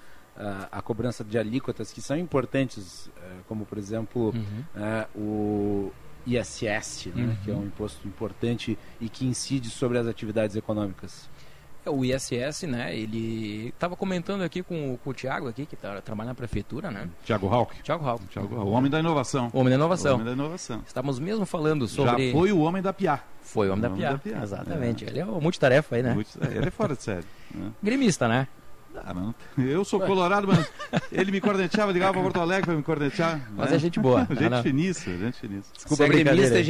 a- 0.70 0.82
cobrança 0.82 1.24
de 1.24 1.38
alíquotas 1.38 1.90
que 1.92 2.00
são 2.02 2.16
importantes, 2.16 3.10
como 3.48 3.64
por 3.64 3.78
exemplo 3.78 4.34
Uhum. 4.34 5.04
o 5.14 5.92
ISS, 6.26 7.06
né, 7.14 7.22
Uhum. 7.24 7.36
que 7.42 7.50
é 7.50 7.54
um 7.54 7.64
imposto 7.64 8.06
importante 8.06 8.78
e 9.00 9.08
que 9.08 9.24
incide 9.26 9.70
sobre 9.70 9.96
as 9.98 10.06
atividades 10.06 10.54
econômicas? 10.56 11.28
O 11.90 12.04
ISS, 12.04 12.62
né? 12.64 12.96
Ele 12.96 13.68
estava 13.68 13.94
comentando 13.96 14.42
aqui 14.42 14.62
com, 14.62 14.94
o- 14.94 14.98
com 14.98 15.10
o 15.10 15.14
Tiago 15.14 15.48
aqui, 15.48 15.66
que 15.66 15.76
tá, 15.76 16.00
trabalha 16.00 16.28
na 16.28 16.34
prefeitura, 16.34 16.90
né? 16.90 17.08
Tiago 17.24 17.48
Hawk. 17.48 17.82
Tiago 17.82 18.06
Hawk. 18.06 18.22
Hawk, 18.38 18.54
o 18.54 18.68
homem 18.70 18.90
da 18.90 18.98
inovação. 19.00 19.50
O 19.52 19.58
homem 19.60 19.70
da 19.70 19.76
inovação. 19.76 20.12
O 20.12 20.14
homem 20.14 20.26
da 20.26 20.32
inovação. 20.32 20.82
Estamos 20.86 21.18
mesmo 21.18 21.44
falando 21.46 21.86
sobre... 21.88 22.28
Já 22.30 22.32
foi 22.38 22.52
o 22.52 22.60
homem 22.60 22.82
da 22.82 22.92
Piá. 22.92 23.20
Foi 23.42 23.68
o 23.68 23.72
homem 23.72 23.82
da 23.82 23.88
O 23.88 23.92
homem 23.92 24.02
Piá. 24.02 24.12
da 24.12 24.18
Piá. 24.18 24.42
Exatamente. 24.42 25.04
É. 25.04 25.08
Ele 25.08 25.20
é 25.20 25.24
o 25.24 25.40
multitarefa 25.40 25.96
aí, 25.96 26.02
né? 26.02 26.16
Ele 26.50 26.66
é 26.66 26.70
fora 26.70 26.94
de 26.96 27.02
série. 27.02 27.24
né? 27.54 27.70
Gremista, 27.82 28.26
né? 28.28 28.48
Ah, 29.04 29.12
não- 29.14 29.34
eu 29.58 29.84
sou 29.84 30.00
colorado, 30.00 30.46
mas 30.46 30.70
ele 31.12 31.30
me 31.32 31.40
corneteava, 31.40 31.92
ligava 31.92 32.12
para 32.14 32.22
Porto 32.22 32.40
Alegre 32.40 32.66
para 32.66 32.74
me 32.74 32.82
cornetear. 32.82 33.40
Mas 33.56 33.70
né? 33.70 33.76
é 33.76 33.78
gente 33.78 33.98
boa. 34.00 34.26
gente 34.30 34.40
Não, 34.42 34.50
não. 34.50 34.62
finíssima, 34.62 35.16
gente 35.18 35.38
finíssima. 35.40 35.74
Desculpa 35.74 36.04
a 36.04 36.06
brincadeira 36.08 36.56
aí. 36.58 36.64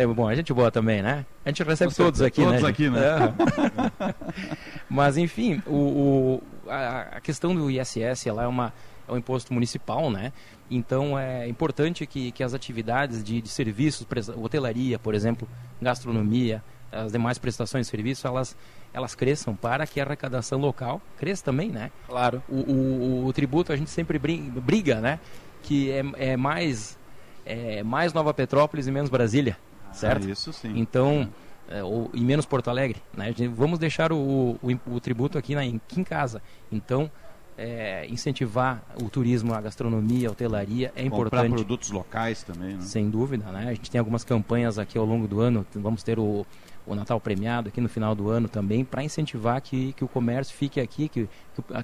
É, 0.00 0.06
bom, 0.06 0.30
é 0.30 0.36
gente 0.36 0.52
boa 0.52 0.70
também, 0.70 1.02
né? 1.02 1.24
A 1.44 1.48
gente 1.50 1.62
recebe 1.62 1.94
todos 1.94 2.20
aqui, 2.22 2.42
Todos 2.42 2.62
né? 2.62 2.68
aqui, 2.68 2.88
né? 2.90 3.00
É. 3.00 4.14
Mas, 4.88 5.16
enfim, 5.16 5.62
o, 5.66 5.74
o- 5.76 6.42
a, 6.70 7.00
a 7.16 7.20
questão 7.20 7.54
do 7.54 7.70
ISS, 7.70 8.26
ela 8.26 8.44
é, 8.44 8.46
uma, 8.46 8.72
é 9.08 9.12
um 9.12 9.16
imposto 9.16 9.52
municipal, 9.52 10.10
né? 10.10 10.32
Então, 10.70 11.18
é 11.18 11.46
importante 11.48 12.06
que, 12.06 12.32
que 12.32 12.42
as 12.42 12.54
atividades 12.54 13.22
de, 13.22 13.40
de 13.40 13.48
serviços, 13.48 14.06
hotelaria, 14.36 14.98
por 14.98 15.14
exemplo, 15.14 15.46
gastronomia, 15.80 16.62
as 16.94 17.12
demais 17.12 17.38
prestações 17.38 17.86
de 17.86 17.90
serviço, 17.90 18.26
elas, 18.26 18.56
elas 18.92 19.14
cresçam 19.14 19.54
para 19.56 19.86
que 19.86 20.00
a 20.00 20.04
arrecadação 20.04 20.58
local 20.60 21.00
cresça 21.18 21.44
também, 21.44 21.68
né? 21.70 21.90
Claro. 22.06 22.42
O, 22.48 22.54
o, 22.54 23.26
o 23.26 23.32
tributo 23.32 23.72
a 23.72 23.76
gente 23.76 23.90
sempre 23.90 24.18
briga, 24.18 25.00
né? 25.00 25.18
Que 25.62 25.90
é, 25.90 26.04
é 26.32 26.36
mais 26.36 26.98
é 27.46 27.82
mais 27.82 28.12
Nova 28.12 28.32
Petrópolis 28.32 28.86
e 28.86 28.90
menos 28.90 29.10
Brasília, 29.10 29.56
certo? 29.92 30.26
Ah, 30.26 30.30
isso 30.30 30.52
sim. 30.52 30.72
Então, 30.76 31.28
é, 31.68 31.82
ou, 31.84 32.10
e 32.14 32.20
menos 32.22 32.46
Porto 32.46 32.68
Alegre, 32.70 33.02
né? 33.16 33.26
Gente- 33.28 33.48
Vamos 33.48 33.78
deixar 33.78 34.12
o, 34.12 34.58
o, 34.62 34.80
o 34.94 35.00
tributo 35.00 35.36
aqui, 35.36 35.54
na, 35.54 35.60
aqui 35.62 36.00
em 36.00 36.04
casa. 36.04 36.40
Então, 36.72 37.10
é, 37.56 38.06
incentivar 38.08 38.82
o 39.00 39.08
turismo, 39.08 39.54
a 39.54 39.60
gastronomia, 39.60 40.28
a 40.28 40.32
hotelaria 40.32 40.92
é 40.96 41.02
Comprar 41.08 41.26
importante. 41.44 41.52
produtos 41.54 41.90
locais 41.90 42.42
também, 42.42 42.74
né? 42.76 42.80
Sem 42.80 43.08
dúvida, 43.10 43.44
né? 43.52 43.68
A 43.68 43.74
gente 43.74 43.90
tem 43.90 43.98
algumas 43.98 44.24
campanhas 44.24 44.78
aqui 44.78 44.96
ao 44.98 45.04
longo 45.04 45.28
do 45.28 45.40
ano. 45.40 45.64
Vamos 45.74 46.02
ter 46.02 46.18
o, 46.18 46.44
o 46.86 46.94
Natal 46.94 47.20
premiado 47.20 47.68
aqui 47.68 47.80
no 47.80 47.88
final 47.88 48.14
do 48.14 48.28
ano 48.30 48.48
também, 48.48 48.84
para 48.84 49.02
incentivar 49.02 49.60
que, 49.60 49.92
que 49.94 50.04
o 50.04 50.08
comércio 50.08 50.54
fique 50.54 50.80
aqui, 50.80 51.08
que, 51.08 51.28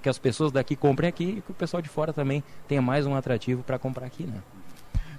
que, 0.02 0.08
as 0.08 0.18
pessoas 0.18 0.52
daqui 0.52 0.76
comprem 0.76 1.08
aqui 1.08 1.36
e 1.38 1.40
que 1.40 1.50
o 1.50 1.54
pessoal 1.54 1.82
de 1.82 1.88
fora 1.88 2.12
também 2.12 2.42
tenha 2.68 2.82
mais 2.82 3.06
um 3.06 3.14
atrativo 3.14 3.62
para 3.62 3.78
comprar 3.78 4.06
aqui, 4.06 4.24
né? 4.24 4.40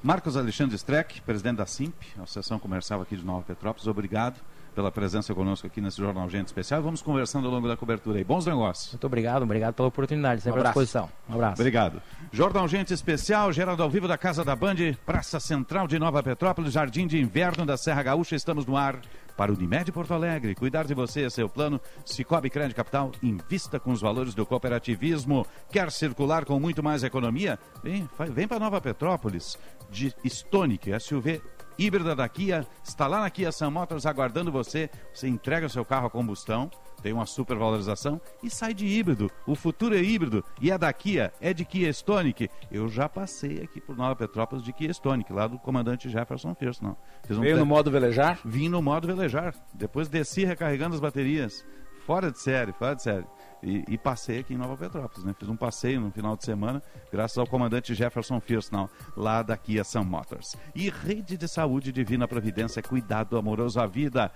Marcos 0.03 0.36
Alexandre 0.36 0.76
Streck, 0.76 1.22
presidente 1.22 1.58
da 1.58 1.66
SIMP, 1.66 1.94
Associação 2.18 2.58
Comercial 2.58 3.02
aqui 3.02 3.16
de 3.16 3.24
Nova 3.24 3.44
Petrópolis, 3.44 3.88
obrigado 3.88 4.41
pela 4.74 4.91
presença 4.91 5.34
conosco 5.34 5.68
aqui 5.68 5.82
nesse 5.82 5.98
Jornal 5.98 6.30
Gente 6.30 6.48
Especial. 6.48 6.82
Vamos 6.82 7.02
conversando 7.02 7.48
ao 7.48 7.53
longo 7.53 7.68
da 7.68 7.76
cobertura 7.76 8.18
aí. 8.18 8.24
Bons 8.24 8.45
negócios. 8.45 8.94
Muito 8.94 9.06
obrigado, 9.06 9.44
obrigado 9.44 9.74
pela 9.74 9.88
oportunidade, 9.88 10.41
sempre 10.41 10.60
Um 10.60 10.64
à 10.64 10.66
disposição. 10.66 11.10
Um 11.30 11.34
abraço. 11.36 11.62
Obrigado. 11.62 12.02
Jornal 12.32 12.68
Gente 12.68 12.94
Especial, 12.94 13.52
Geraldo 13.52 13.84
ao 13.84 13.90
vivo 13.90 14.08
da 14.08 14.18
Casa 14.18 14.44
da 14.44 14.56
Band, 14.56 14.76
Praça 15.06 15.40
Central 15.40 15.88
de 15.88 15.99
Nova 15.99 16.24
Petrópolis, 16.24 16.74
Jardim 16.74 17.06
de 17.06 17.20
Inverno 17.20 17.66
da 17.66 17.78
Serra 17.78 18.02
Gaúcha. 18.02 18.36
Estamos 18.36 18.66
no 18.66 18.78
ar 18.78 18.99
para 19.36 19.52
o 19.52 19.56
Unimed 19.56 19.91
Porto 19.91 20.14
Alegre. 20.14 20.56
Cuidar 20.56 20.86
de 20.86 20.94
você 20.94 21.24
é 21.24 21.30
seu 21.30 21.49
plano. 21.49 21.80
Cicobi 22.06 22.49
Crédito 22.49 22.76
Capital, 22.76 23.12
invista 23.22 23.80
com 23.80 23.91
os 23.91 24.02
valores 24.02 24.34
do 24.34 24.45
cooperativismo. 24.45 25.45
Quer 25.72 25.91
circular 25.91 26.45
com 26.45 26.60
muito 26.60 26.84
mais 26.84 27.03
economia? 27.03 27.58
Vem, 27.84 28.10
vem 28.32 28.48
para 28.48 28.60
Nova 28.60 28.82
Petrópolis. 28.82 29.58
De 29.90 30.14
Stonic, 30.24 30.90
SUV 30.99 31.41
híbrida 31.78 32.16
da 32.16 32.30
Kia, 32.30 32.68
está 32.84 33.08
lá 33.08 33.22
na 33.22 33.30
Kia 33.30 33.52
Sam 33.52 33.72
Motors 33.72 34.06
aguardando 34.06 34.52
você. 34.52 34.90
Você 35.14 35.28
entrega 35.28 35.66
o 35.66 35.70
seu 35.70 35.84
carro 35.84 36.08
a 36.08 36.10
combustão, 36.10 36.70
tem 37.02 37.14
uma 37.14 37.26
supervalorização 37.26 38.19
e 38.44 38.49
sai 38.49 38.73
de 38.73 38.86
híbrido. 38.86 39.30
O 39.45 39.56
futuro 39.56 39.95
é 39.95 40.02
híbrido 40.02 40.44
e 40.60 40.72
é 40.72 40.78
da 40.78 40.91
Kia, 40.94 41.34
é 41.41 41.53
de 41.53 41.65
Kia 41.65 41.90
Stonic. 41.90 42.49
Eu 42.72 42.88
já 42.88 43.10
passei 43.10 43.61
aqui 43.61 43.82
por 43.82 43.95
Nova 43.95 44.15
Petrópolis 44.15 44.64
de 44.64 44.72
Kia 44.72 44.91
Stonic, 44.91 45.32
lá 45.32 45.48
do 45.48 45.57
comandante 45.57 46.10
Jefferson 46.10 46.53
First, 46.56 46.82
não. 46.82 46.95
Fiz 47.26 47.38
Veio 47.38 47.57
no 47.57 47.65
modo 47.65 47.91
velejar? 47.91 48.40
Vim 48.45 48.69
no 48.69 48.82
modo 48.82 49.07
velejar. 49.07 49.56
Depois 49.73 50.07
desci 50.07 50.45
recarregando 50.45 50.95
as 50.95 51.02
baterias. 51.02 51.65
Fora 52.06 52.32
de 52.32 52.40
série, 52.40 52.73
fora 52.73 52.95
de 52.95 53.03
série. 53.03 53.26
E, 53.64 53.84
e 53.88 53.98
passei 53.98 54.40
aqui 54.40 54.56
em 54.56 54.57
Nova 54.57 54.76
Petrópolis, 54.76 55.23
né? 55.23 55.36
Fiz 55.38 55.48
um 55.48 55.56
passeio 55.56 56.02
no 56.02 56.11
final 56.11 56.36
de 56.36 56.44
semana, 56.44 56.82
graças 57.11 57.38
ao 57.38 57.45
comandante 57.45 57.94
Jefferson 57.94 58.40
Firstnall, 58.40 58.90
lá 59.15 59.44
da 59.44 59.56
Kia 59.56 59.84
Sun 59.84 60.03
Motors. 60.03 60.56
E 60.73 60.90
Rede 60.90 61.38
de 61.38 61.48
Saúde 61.48 61.91
Divina 61.91 62.28
Providência, 62.28 62.82
cuidado 62.82 63.38
amoroso 63.38 63.80
à 63.80 63.86
vida. 63.86 64.32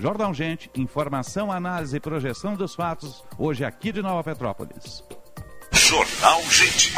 Jornal 0.00 0.32
Gente, 0.32 0.70
informação, 0.74 1.52
análise 1.52 1.94
e 1.94 2.00
projeção 2.00 2.54
dos 2.54 2.74
fatos, 2.74 3.22
hoje 3.36 3.66
aqui 3.66 3.92
de 3.92 4.00
Nova 4.00 4.24
Petrópolis. 4.24 5.04
Jornal 5.72 6.40
Gente. 6.44 6.94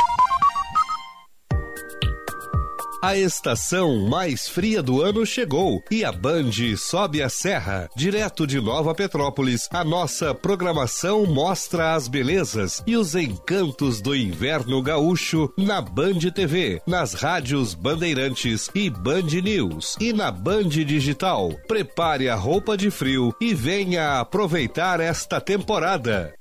A 3.03 3.17
estação 3.17 4.07
mais 4.09 4.49
fria 4.49 4.81
do 4.81 5.03
ano 5.03 5.27
chegou 5.27 5.83
e 5.91 6.05
a 6.05 6.13
Band 6.13 6.53
sobe 6.77 7.21
a 7.21 7.29
serra. 7.29 7.91
Direto 7.97 8.47
de 8.47 8.61
Nova 8.61 8.95
Petrópolis, 8.95 9.69
a 9.73 9.83
nossa 9.83 10.33
programação 10.33 11.27
mostra 11.27 11.95
as 11.95 12.07
belezas 12.07 12.81
e 12.87 12.97
os 12.97 13.17
encantos 13.17 14.01
do 14.01 14.15
inverno 14.15 14.81
gaúcho 14.81 15.53
na 15.59 15.81
Band 15.81 16.21
TV, 16.33 16.81
nas 16.87 17.13
rádios 17.15 17.75
Bandeirantes 17.75 18.71
e 18.73 18.89
Band 18.89 19.23
News 19.43 19.97
e 19.99 20.13
na 20.13 20.31
Band 20.31 20.69
Digital. 20.69 21.51
Prepare 21.67 22.29
a 22.29 22.37
roupa 22.37 22.77
de 22.77 22.89
frio 22.89 23.35
e 23.41 23.53
venha 23.53 24.21
aproveitar 24.21 25.01
esta 25.01 25.41
temporada. 25.41 26.33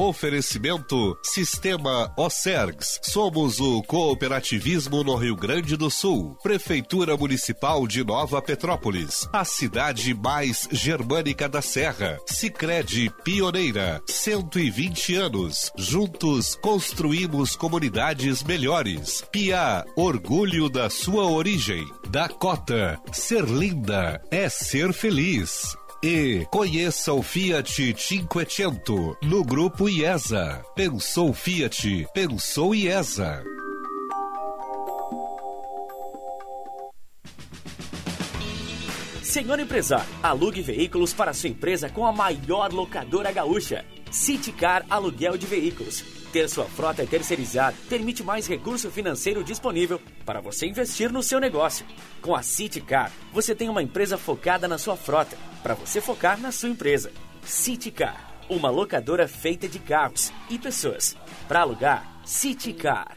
Oferecimento 0.00 1.18
Sistema 1.24 2.14
Ocergs. 2.16 3.00
Somos 3.02 3.58
o 3.58 3.82
cooperativismo 3.82 5.02
no 5.02 5.16
Rio 5.16 5.34
Grande 5.34 5.76
do 5.76 5.90
Sul. 5.90 6.38
Prefeitura 6.40 7.16
Municipal 7.16 7.84
de 7.84 8.04
Nova 8.04 8.40
Petrópolis. 8.40 9.28
A 9.32 9.44
cidade 9.44 10.14
mais 10.14 10.68
germânica 10.70 11.48
da 11.48 11.60
Serra. 11.60 12.16
Sicredi 12.26 13.10
Pioneira. 13.24 14.00
120 14.06 15.16
anos. 15.16 15.72
Juntos 15.76 16.54
construímos 16.54 17.56
comunidades 17.56 18.44
melhores. 18.44 19.24
Pia, 19.32 19.84
orgulho 19.96 20.68
da 20.68 20.88
sua 20.88 21.28
origem. 21.28 21.84
Dakota, 22.08 23.00
ser 23.10 23.44
linda 23.44 24.22
é 24.30 24.48
ser 24.48 24.92
feliz. 24.92 25.76
E 26.02 26.46
conheça 26.52 27.12
o 27.12 27.24
Fiat 27.24 27.92
Cinquecento 27.98 29.16
no 29.20 29.42
grupo 29.42 29.88
IESA. 29.88 30.64
Pensou 30.76 31.32
Fiat, 31.32 32.06
pensou 32.14 32.72
IESA. 32.72 33.42
Senhor 39.20 39.58
empresário, 39.58 40.06
alugue 40.22 40.62
veículos 40.62 41.12
para 41.12 41.34
sua 41.34 41.50
empresa 41.50 41.88
com 41.88 42.06
a 42.06 42.12
maior 42.12 42.72
locadora 42.72 43.32
gaúcha. 43.32 43.84
Citicar 44.08 44.86
Aluguel 44.88 45.36
de 45.36 45.46
Veículos. 45.46 46.17
Ter 46.32 46.48
sua 46.48 46.66
frota 46.66 47.06
terceirizada 47.06 47.76
permite 47.88 48.22
mais 48.22 48.46
recurso 48.46 48.90
financeiro 48.90 49.42
disponível 49.42 50.00
para 50.26 50.40
você 50.40 50.66
investir 50.66 51.10
no 51.10 51.22
seu 51.22 51.40
negócio. 51.40 51.86
Com 52.20 52.34
a 52.34 52.42
Citicar, 52.42 53.10
você 53.32 53.54
tem 53.54 53.68
uma 53.68 53.82
empresa 53.82 54.18
focada 54.18 54.68
na 54.68 54.76
sua 54.76 54.96
frota, 54.96 55.36
para 55.62 55.74
você 55.74 56.00
focar 56.00 56.38
na 56.38 56.52
sua 56.52 56.68
empresa. 56.68 57.10
Citicar, 57.42 58.44
uma 58.48 58.68
locadora 58.68 59.26
feita 59.26 59.66
de 59.66 59.78
carros 59.78 60.30
e 60.50 60.58
pessoas. 60.58 61.16
Para 61.46 61.60
alugar, 61.60 62.20
Citicar. 62.26 63.16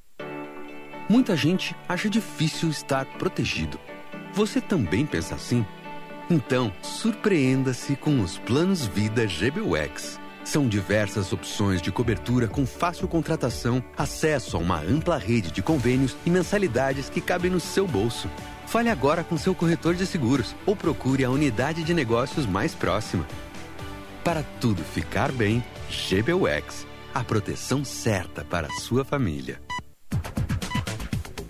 Muita 1.11 1.35
gente 1.35 1.75
acha 1.89 2.09
difícil 2.09 2.69
estar 2.69 3.05
protegido. 3.05 3.77
Você 4.33 4.61
também 4.61 5.05
pensa 5.05 5.35
assim? 5.35 5.65
Então, 6.29 6.71
surpreenda-se 6.81 7.97
com 7.97 8.21
os 8.21 8.37
planos 8.37 8.85
Vida 8.85 9.25
GBUX. 9.25 10.17
São 10.45 10.69
diversas 10.69 11.33
opções 11.33 11.81
de 11.81 11.91
cobertura 11.91 12.47
com 12.47 12.65
fácil 12.65 13.09
contratação, 13.09 13.83
acesso 13.97 14.55
a 14.55 14.59
uma 14.61 14.79
ampla 14.79 15.17
rede 15.17 15.51
de 15.51 15.61
convênios 15.61 16.15
e 16.25 16.29
mensalidades 16.29 17.09
que 17.09 17.19
cabem 17.19 17.51
no 17.51 17.59
seu 17.59 17.85
bolso. 17.85 18.29
Fale 18.65 18.87
agora 18.87 19.21
com 19.21 19.35
seu 19.35 19.53
corretor 19.53 19.95
de 19.95 20.05
seguros 20.05 20.55
ou 20.65 20.77
procure 20.77 21.25
a 21.25 21.29
unidade 21.29 21.83
de 21.83 21.93
negócios 21.93 22.45
mais 22.45 22.73
próxima. 22.73 23.27
Para 24.23 24.43
tudo 24.61 24.81
ficar 24.81 25.29
bem, 25.33 25.61
GBUX. 25.89 26.87
A 27.13 27.21
proteção 27.21 27.83
certa 27.83 28.45
para 28.45 28.67
a 28.67 28.79
sua 28.79 29.03
família. 29.03 29.59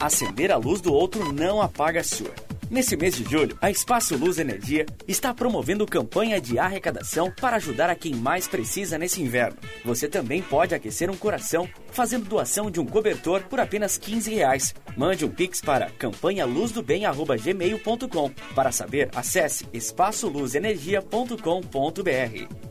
Acender 0.02 0.52
a 0.52 0.58
luz 0.58 0.82
do 0.82 0.92
outro 0.92 1.32
não 1.32 1.62
apaga 1.62 2.00
a 2.00 2.04
sua. 2.04 2.34
Nesse 2.72 2.98
mês 2.98 3.16
de 3.16 3.24
julho, 3.24 3.56
a 3.62 3.70
Espaço 3.70 4.18
Luz 4.18 4.40
Energia 4.40 4.88
está 5.08 5.32
promovendo 5.32 5.86
campanha 5.86 6.42
de 6.42 6.58
arrecadação 6.58 7.30
para 7.30 7.58
ajudar 7.58 7.88
a 7.88 7.96
quem 7.96 8.16
mais 8.16 8.48
precisa 8.48 8.98
nesse 8.98 9.22
inverno. 9.22 9.60
Você 9.86 10.08
também 10.08 10.42
pode 10.42 10.74
aquecer 10.74 11.12
um 11.12 11.16
coração 11.16 11.70
fazendo 11.92 12.28
doação 12.28 12.72
de 12.72 12.80
um 12.80 12.86
cobertor 12.86 13.44
por 13.44 13.60
apenas 13.60 13.96
15 13.96 14.34
reais. 14.34 14.74
Mande 14.98 15.24
um 15.24 15.30
pix 15.30 15.62
para 15.62 15.92
campanhaluzdobem@gmail.com. 15.92 18.32
Para 18.56 18.72
saber, 18.72 19.12
acesse 19.14 19.68
espaçoluzenergia.com.br. 19.72 22.71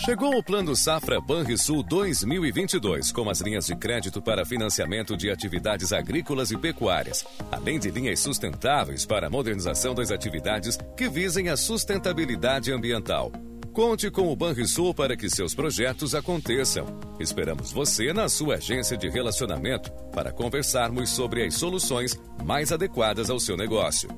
Chegou 0.00 0.38
o 0.38 0.42
Plano 0.42 0.76
Safra 0.76 1.20
Banrisul 1.20 1.82
2022, 1.82 3.10
com 3.10 3.28
as 3.28 3.40
linhas 3.40 3.66
de 3.66 3.74
crédito 3.74 4.22
para 4.22 4.46
financiamento 4.46 5.16
de 5.16 5.28
atividades 5.28 5.92
agrícolas 5.92 6.52
e 6.52 6.56
pecuárias, 6.56 7.24
além 7.50 7.80
de 7.80 7.90
linhas 7.90 8.20
sustentáveis 8.20 9.04
para 9.04 9.26
a 9.26 9.30
modernização 9.30 9.94
das 9.94 10.12
atividades 10.12 10.78
que 10.96 11.08
visem 11.08 11.48
a 11.48 11.56
sustentabilidade 11.56 12.72
ambiental. 12.72 13.32
Conte 13.72 14.10
com 14.10 14.32
o 14.32 14.36
Banrisul 14.36 14.94
para 14.94 15.16
que 15.16 15.28
seus 15.28 15.54
projetos 15.54 16.14
aconteçam. 16.14 16.86
Esperamos 17.18 17.72
você 17.72 18.12
na 18.12 18.28
sua 18.28 18.54
agência 18.54 18.96
de 18.96 19.08
relacionamento 19.08 19.92
para 20.12 20.32
conversarmos 20.32 21.10
sobre 21.10 21.44
as 21.44 21.54
soluções 21.54 22.18
mais 22.44 22.70
adequadas 22.70 23.30
ao 23.30 23.40
seu 23.40 23.56
negócio. 23.56 24.08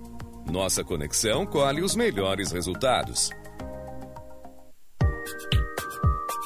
Nossa 0.50 0.84
conexão 0.84 1.46
colhe 1.46 1.82
os 1.82 1.96
melhores 1.96 2.52
resultados. 2.52 3.30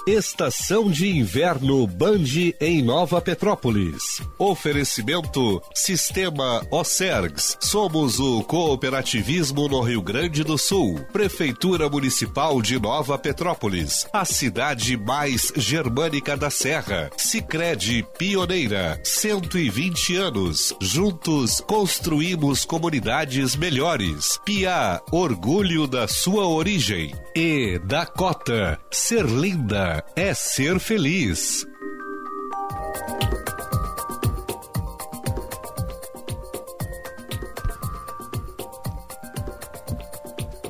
Estação 0.06 0.90
de 0.90 1.09
Inverno 1.09 1.86
Band 1.86 2.24
em 2.60 2.82
Nova 2.82 3.22
Petrópolis. 3.22 4.20
Oferecimento 4.39 5.62
Sistema 5.74 6.62
Ocergs. 6.70 7.56
Somos 7.59 8.20
o 8.20 8.43
cooperativismo 8.43 9.66
no 9.66 9.81
Rio 9.81 10.02
Grande 10.02 10.44
do 10.44 10.59
Sul. 10.59 11.01
Prefeitura 11.10 11.89
Municipal 11.89 12.60
de 12.60 12.78
Nova 12.78 13.16
Petrópolis. 13.16 14.06
A 14.12 14.26
cidade 14.26 14.94
mais 14.94 15.51
germânica 15.56 16.36
da 16.36 16.51
Serra. 16.51 17.10
Sicredi 17.16 18.06
Pioneira. 18.18 19.01
120 19.02 20.16
anos. 20.16 20.76
Juntos 20.82 21.62
construímos 21.62 22.66
comunidades 22.66 23.56
melhores. 23.56 24.39
Pia, 24.44 25.01
orgulho 25.10 25.86
da 25.86 26.06
sua 26.06 26.47
origem. 26.47 27.14
E 27.35 27.78
Dakota, 27.78 28.78
ser 28.90 29.24
linda 29.24 29.93
é 30.16 30.34
ser 30.34 30.78
feliz. 30.78 31.66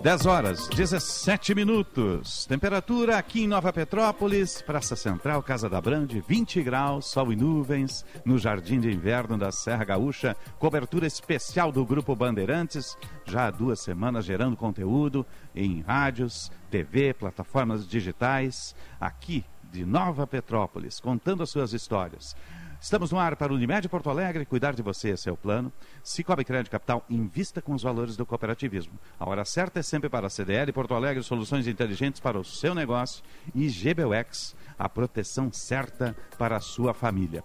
10 0.05 0.27
horas, 0.27 0.69
17 0.69 1.55
minutos. 1.55 2.45
Temperatura 2.45 3.17
aqui 3.17 3.45
em 3.45 3.49
Nova 3.49 3.73
Petrópolis, 3.73 4.61
Praça 4.61 4.95
Central, 4.95 5.43
Casa 5.43 5.67
da 5.67 5.81
Brande, 5.81 6.23
20 6.29 6.63
graus, 6.63 7.07
sol 7.07 7.33
e 7.33 7.37
nuvens, 7.37 8.05
no 8.23 8.37
Jardim 8.37 8.79
de 8.79 8.93
Inverno 8.93 9.39
da 9.39 9.51
Serra 9.51 9.83
Gaúcha. 9.83 10.37
Cobertura 10.59 11.07
especial 11.07 11.73
do 11.73 11.87
Grupo 11.87 12.15
Bandeirantes, 12.15 12.99
já 13.25 13.47
há 13.47 13.51
duas 13.51 13.81
semanas 13.81 14.27
gerando 14.27 14.59
conteúdo 14.59 15.25
em 15.57 15.81
rádios, 15.81 16.53
TV, 16.71 17.15
plataformas 17.15 17.89
digitais, 17.89 18.77
aqui 19.01 19.43
de 19.73 19.87
Nova 19.87 20.27
Petrópolis, 20.27 21.01
contando 21.01 21.43
as 21.43 21.49
suas 21.49 21.73
histórias. 21.73 22.37
Estamos 22.85 23.11
no 23.11 23.19
ar 23.19 23.35
para 23.35 23.51
o 23.51 23.57
Unimed 23.57 23.89
Porto 23.89 24.11
Alegre, 24.11 24.45
cuidar 24.45 24.75
de 24.75 24.83
você, 24.83 25.09
esse 25.09 25.27
é 25.27 25.33
o 25.33 25.37
plano. 25.39 25.73
Cicobi 26.03 26.45
Crédito 26.45 26.71
Capital, 26.71 27.03
invista 27.09 27.63
com 27.63 27.73
os 27.73 27.83
valores 27.83 28.15
do 28.15 28.27
cooperativismo. 28.27 28.93
A 29.19 29.27
hora 29.27 29.43
certa 29.47 29.81
é 29.81 29.83
sempre 29.83 30.11
para 30.11 30.27
a 30.27 30.31
CDL 30.31 30.71
Porto 30.71 30.93
Alegre, 30.93 31.23
soluções 31.23 31.67
inteligentes 31.67 32.21
para 32.21 32.39
o 32.39 32.45
seu 32.45 32.75
negócio. 32.75 33.25
E 33.55 33.69
GBUX, 33.69 34.55
a 34.79 34.87
proteção 34.87 35.51
certa 35.51 36.15
para 36.37 36.59
a 36.59 36.61
sua 36.61 36.93
família. 36.93 37.43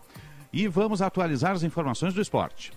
E 0.52 0.68
vamos 0.68 1.02
atualizar 1.02 1.54
as 1.54 1.64
informações 1.64 2.14
do 2.14 2.20
esporte. 2.20 2.74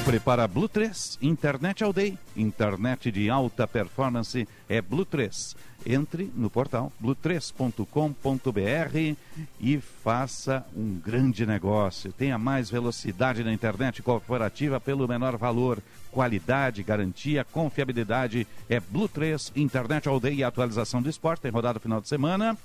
Sempre 0.00 0.18
para 0.18 0.48
Blue 0.48 0.66
3, 0.66 1.18
internet 1.20 1.84
all 1.84 1.92
day, 1.92 2.18
internet 2.34 3.12
de 3.12 3.28
alta 3.28 3.68
performance 3.68 4.48
é 4.66 4.80
Blue 4.80 5.04
3. 5.04 5.54
Entre 5.84 6.32
no 6.34 6.48
portal 6.48 6.90
blue3.com.br 7.02 9.16
e 9.60 9.78
faça 9.78 10.64
um 10.74 10.98
grande 10.98 11.44
negócio. 11.44 12.14
Tenha 12.14 12.38
mais 12.38 12.70
velocidade 12.70 13.44
na 13.44 13.52
internet 13.52 14.02
corporativa 14.02 14.80
pelo 14.80 15.06
menor 15.06 15.36
valor. 15.36 15.82
Qualidade, 16.10 16.82
garantia, 16.82 17.44
confiabilidade 17.44 18.46
é 18.70 18.80
Blue 18.80 19.06
3, 19.06 19.52
internet 19.54 20.08
all 20.08 20.18
day 20.18 20.36
e 20.36 20.42
atualização 20.42 21.02
do 21.02 21.10
esporte. 21.10 21.42
Tem 21.42 21.50
rodada 21.50 21.78
final 21.78 22.00
de 22.00 22.08
semana. 22.08 22.56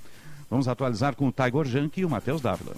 Vamos 0.50 0.70
atualizar 0.70 1.18
com 1.18 1.28
o 1.28 1.34
Tiger 1.34 1.66
Junk 1.66 2.00
e 2.00 2.06
o 2.06 2.10
Matheus 2.10 2.42
Dávila. 2.42 2.78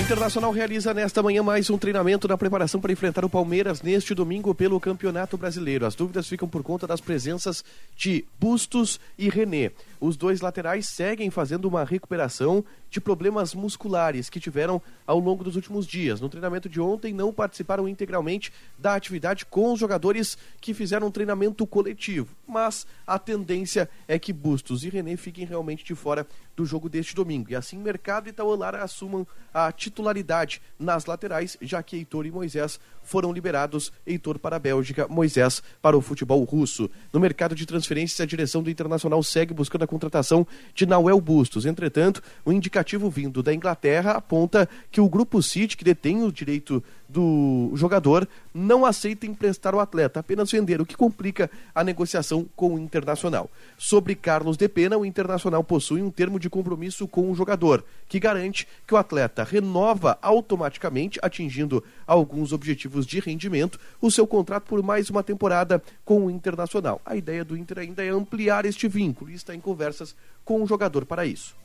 O 0.00 0.02
Internacional 0.02 0.50
realiza 0.50 0.94
nesta 0.94 1.22
manhã 1.22 1.42
mais 1.42 1.68
um 1.68 1.76
treinamento 1.76 2.26
na 2.26 2.38
preparação 2.38 2.80
para 2.80 2.90
enfrentar 2.90 3.22
o 3.22 3.28
Palmeiras 3.28 3.82
neste 3.82 4.14
domingo 4.14 4.54
pelo 4.54 4.80
Campeonato 4.80 5.36
Brasileiro. 5.36 5.84
As 5.84 5.94
dúvidas 5.94 6.26
ficam 6.26 6.48
por 6.48 6.62
conta 6.62 6.86
das 6.86 7.02
presenças 7.02 7.62
de 7.98 8.24
Bustos 8.40 8.98
e 9.18 9.28
René. 9.28 9.72
Os 10.00 10.16
dois 10.16 10.40
laterais 10.40 10.88
seguem 10.88 11.30
fazendo 11.30 11.66
uma 11.66 11.84
recuperação 11.84 12.64
de 12.88 13.00
problemas 13.00 13.54
musculares 13.54 14.30
que 14.30 14.40
tiveram 14.40 14.80
ao 15.06 15.18
longo 15.18 15.44
dos 15.44 15.56
últimos 15.56 15.86
dias. 15.86 16.20
No 16.20 16.28
treinamento 16.28 16.68
de 16.68 16.80
ontem, 16.80 17.12
não 17.12 17.32
participaram 17.32 17.86
integralmente 17.86 18.52
da 18.78 18.94
atividade 18.94 19.44
com 19.44 19.72
os 19.72 19.78
jogadores 19.78 20.38
que 20.60 20.72
fizeram 20.72 21.08
um 21.08 21.10
treinamento 21.10 21.66
coletivo. 21.66 22.34
Mas 22.48 22.86
a 23.06 23.18
tendência 23.18 23.88
é 24.08 24.18
que 24.18 24.32
Bustos 24.32 24.84
e 24.84 24.88
René 24.88 25.16
fiquem 25.16 25.44
realmente 25.44 25.84
de 25.84 25.94
fora 25.94 26.26
do 26.56 26.64
jogo 26.64 26.88
deste 26.88 27.14
domingo. 27.14 27.50
E 27.50 27.54
assim, 27.54 27.78
Mercado 27.78 28.28
e 28.28 28.32
Taualara 28.32 28.82
assumam 28.82 29.26
a 29.52 29.70
titularidade 29.70 30.60
nas 30.78 31.04
laterais, 31.06 31.56
já 31.60 31.82
que 31.82 31.96
Heitor 31.96 32.26
e 32.26 32.30
Moisés 32.30 32.80
foram 33.02 33.32
liberados. 33.32 33.92
Heitor 34.06 34.38
para 34.38 34.56
a 34.56 34.58
Bélgica, 34.58 35.06
Moisés 35.08 35.62
para 35.80 35.96
o 35.96 36.00
futebol 36.00 36.42
russo. 36.44 36.90
No 37.12 37.20
mercado 37.20 37.54
de 37.54 37.66
transferências, 37.66 38.20
a 38.20 38.26
direção 38.26 38.62
do 38.62 38.70
Internacional 38.70 39.22
segue 39.22 39.54
buscando 39.54 39.84
a 39.84 39.86
contratação 39.90 40.46
de 40.74 40.86
Nauel 40.86 41.20
Bustos. 41.20 41.66
Entretanto, 41.66 42.22
o 42.44 42.52
indicativo 42.52 43.10
vindo 43.10 43.42
da 43.42 43.52
Inglaterra 43.52 44.12
aponta 44.12 44.68
que 44.90 45.00
o 45.00 45.08
grupo 45.08 45.42
City, 45.42 45.76
que 45.76 45.84
detém 45.84 46.22
o 46.22 46.32
direito 46.32 46.82
do 47.12 47.72
jogador, 47.74 48.28
não 48.54 48.84
aceita 48.84 49.26
emprestar 49.26 49.74
o 49.74 49.80
atleta, 49.80 50.20
apenas 50.20 50.50
vender, 50.50 50.80
o 50.80 50.86
que 50.86 50.96
complica 50.96 51.50
a 51.74 51.82
negociação 51.82 52.46
com 52.54 52.74
o 52.74 52.78
Internacional. 52.78 53.50
Sobre 53.76 54.14
Carlos 54.14 54.56
de 54.56 54.68
Pena, 54.68 54.96
o 54.96 55.04
Internacional 55.04 55.64
possui 55.64 56.02
um 56.02 56.10
termo 56.10 56.38
de 56.38 56.48
compromisso 56.48 57.06
com 57.08 57.30
o 57.30 57.34
jogador, 57.34 57.84
que 58.08 58.20
garante 58.20 58.66
que 58.86 58.94
o 58.94 58.96
atleta 58.96 59.42
renova 59.44 60.18
automaticamente, 60.22 61.18
atingindo 61.22 61.82
alguns 62.06 62.52
objetivos 62.52 63.06
de 63.06 63.20
rendimento, 63.20 63.78
o 64.00 64.10
seu 64.10 64.26
contrato 64.26 64.64
por 64.64 64.82
mais 64.82 65.10
uma 65.10 65.22
temporada 65.22 65.82
com 66.04 66.26
o 66.26 66.30
Internacional. 66.30 67.00
A 67.04 67.16
ideia 67.16 67.44
do 67.44 67.56
Inter 67.56 67.80
ainda 67.80 68.04
é 68.04 68.08
ampliar 68.08 68.64
este 68.64 68.86
vínculo 68.86 69.30
e 69.30 69.34
está 69.34 69.54
em 69.54 69.60
conversas 69.60 70.14
com 70.44 70.62
o 70.62 70.66
jogador 70.66 71.04
para 71.04 71.26
isso. 71.26 71.56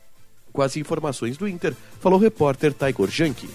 Com 0.52 0.62
as 0.62 0.76
informações 0.76 1.36
do 1.36 1.46
Inter, 1.46 1.74
falou 2.00 2.18
o 2.18 2.22
repórter 2.22 2.72
Taigor 2.72 3.10
Janki. 3.10 3.48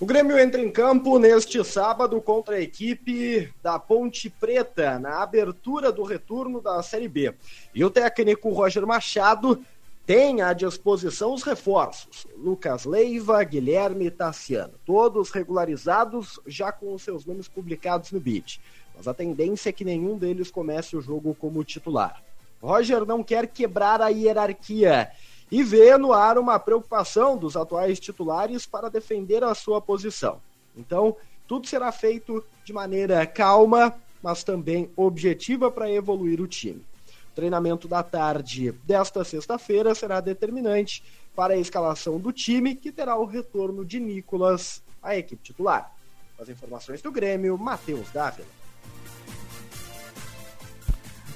O 0.00 0.06
Grêmio 0.06 0.38
entra 0.38 0.60
em 0.60 0.70
campo 0.70 1.18
neste 1.18 1.64
sábado 1.64 2.20
contra 2.20 2.54
a 2.54 2.60
equipe 2.60 3.52
da 3.60 3.80
Ponte 3.80 4.30
Preta, 4.30 4.96
na 4.96 5.20
abertura 5.20 5.90
do 5.90 6.04
retorno 6.04 6.60
da 6.60 6.80
Série 6.84 7.08
B. 7.08 7.34
E 7.74 7.84
o 7.84 7.90
técnico 7.90 8.48
Roger 8.50 8.86
Machado 8.86 9.60
tem 10.06 10.40
à 10.40 10.52
disposição 10.52 11.34
os 11.34 11.42
reforços: 11.42 12.28
Lucas 12.36 12.84
Leiva, 12.84 13.42
Guilherme 13.42 14.06
e 14.06 14.10
Tassiano, 14.10 14.74
todos 14.86 15.32
regularizados 15.32 16.38
já 16.46 16.70
com 16.70 16.94
os 16.94 17.02
seus 17.02 17.26
nomes 17.26 17.48
publicados 17.48 18.12
no 18.12 18.20
BID. 18.20 18.60
Mas 18.96 19.08
a 19.08 19.14
tendência 19.14 19.70
é 19.70 19.72
que 19.72 19.84
nenhum 19.84 20.16
deles 20.16 20.48
comece 20.48 20.96
o 20.96 21.00
jogo 21.00 21.34
como 21.34 21.64
titular. 21.64 22.22
Roger 22.62 23.04
não 23.04 23.24
quer 23.24 23.48
quebrar 23.48 24.00
a 24.00 24.08
hierarquia 24.10 25.10
e 25.50 25.62
vê 25.62 25.96
no 25.96 26.12
ar 26.12 26.38
uma 26.38 26.58
preocupação 26.58 27.36
dos 27.36 27.56
atuais 27.56 27.98
titulares 27.98 28.66
para 28.66 28.90
defender 28.90 29.42
a 29.42 29.54
sua 29.54 29.80
posição. 29.80 30.40
Então, 30.76 31.16
tudo 31.46 31.66
será 31.66 31.90
feito 31.90 32.44
de 32.64 32.72
maneira 32.72 33.26
calma, 33.26 33.94
mas 34.22 34.44
também 34.44 34.90
objetiva 34.96 35.70
para 35.70 35.90
evoluir 35.90 36.40
o 36.40 36.46
time. 36.46 36.84
O 37.32 37.34
treinamento 37.34 37.88
da 37.88 38.02
tarde 38.02 38.72
desta 38.84 39.24
sexta-feira 39.24 39.94
será 39.94 40.20
determinante 40.20 41.02
para 41.34 41.54
a 41.54 41.58
escalação 41.58 42.18
do 42.18 42.32
time, 42.32 42.74
que 42.74 42.90
terá 42.90 43.16
o 43.16 43.24
retorno 43.24 43.84
de 43.84 44.00
Nicolas 44.00 44.82
à 45.02 45.16
equipe 45.16 45.42
titular. 45.42 45.94
As 46.38 46.48
informações 46.48 47.00
do 47.00 47.10
Grêmio, 47.10 47.56
Matheus 47.56 48.10
Dávila. 48.12 48.48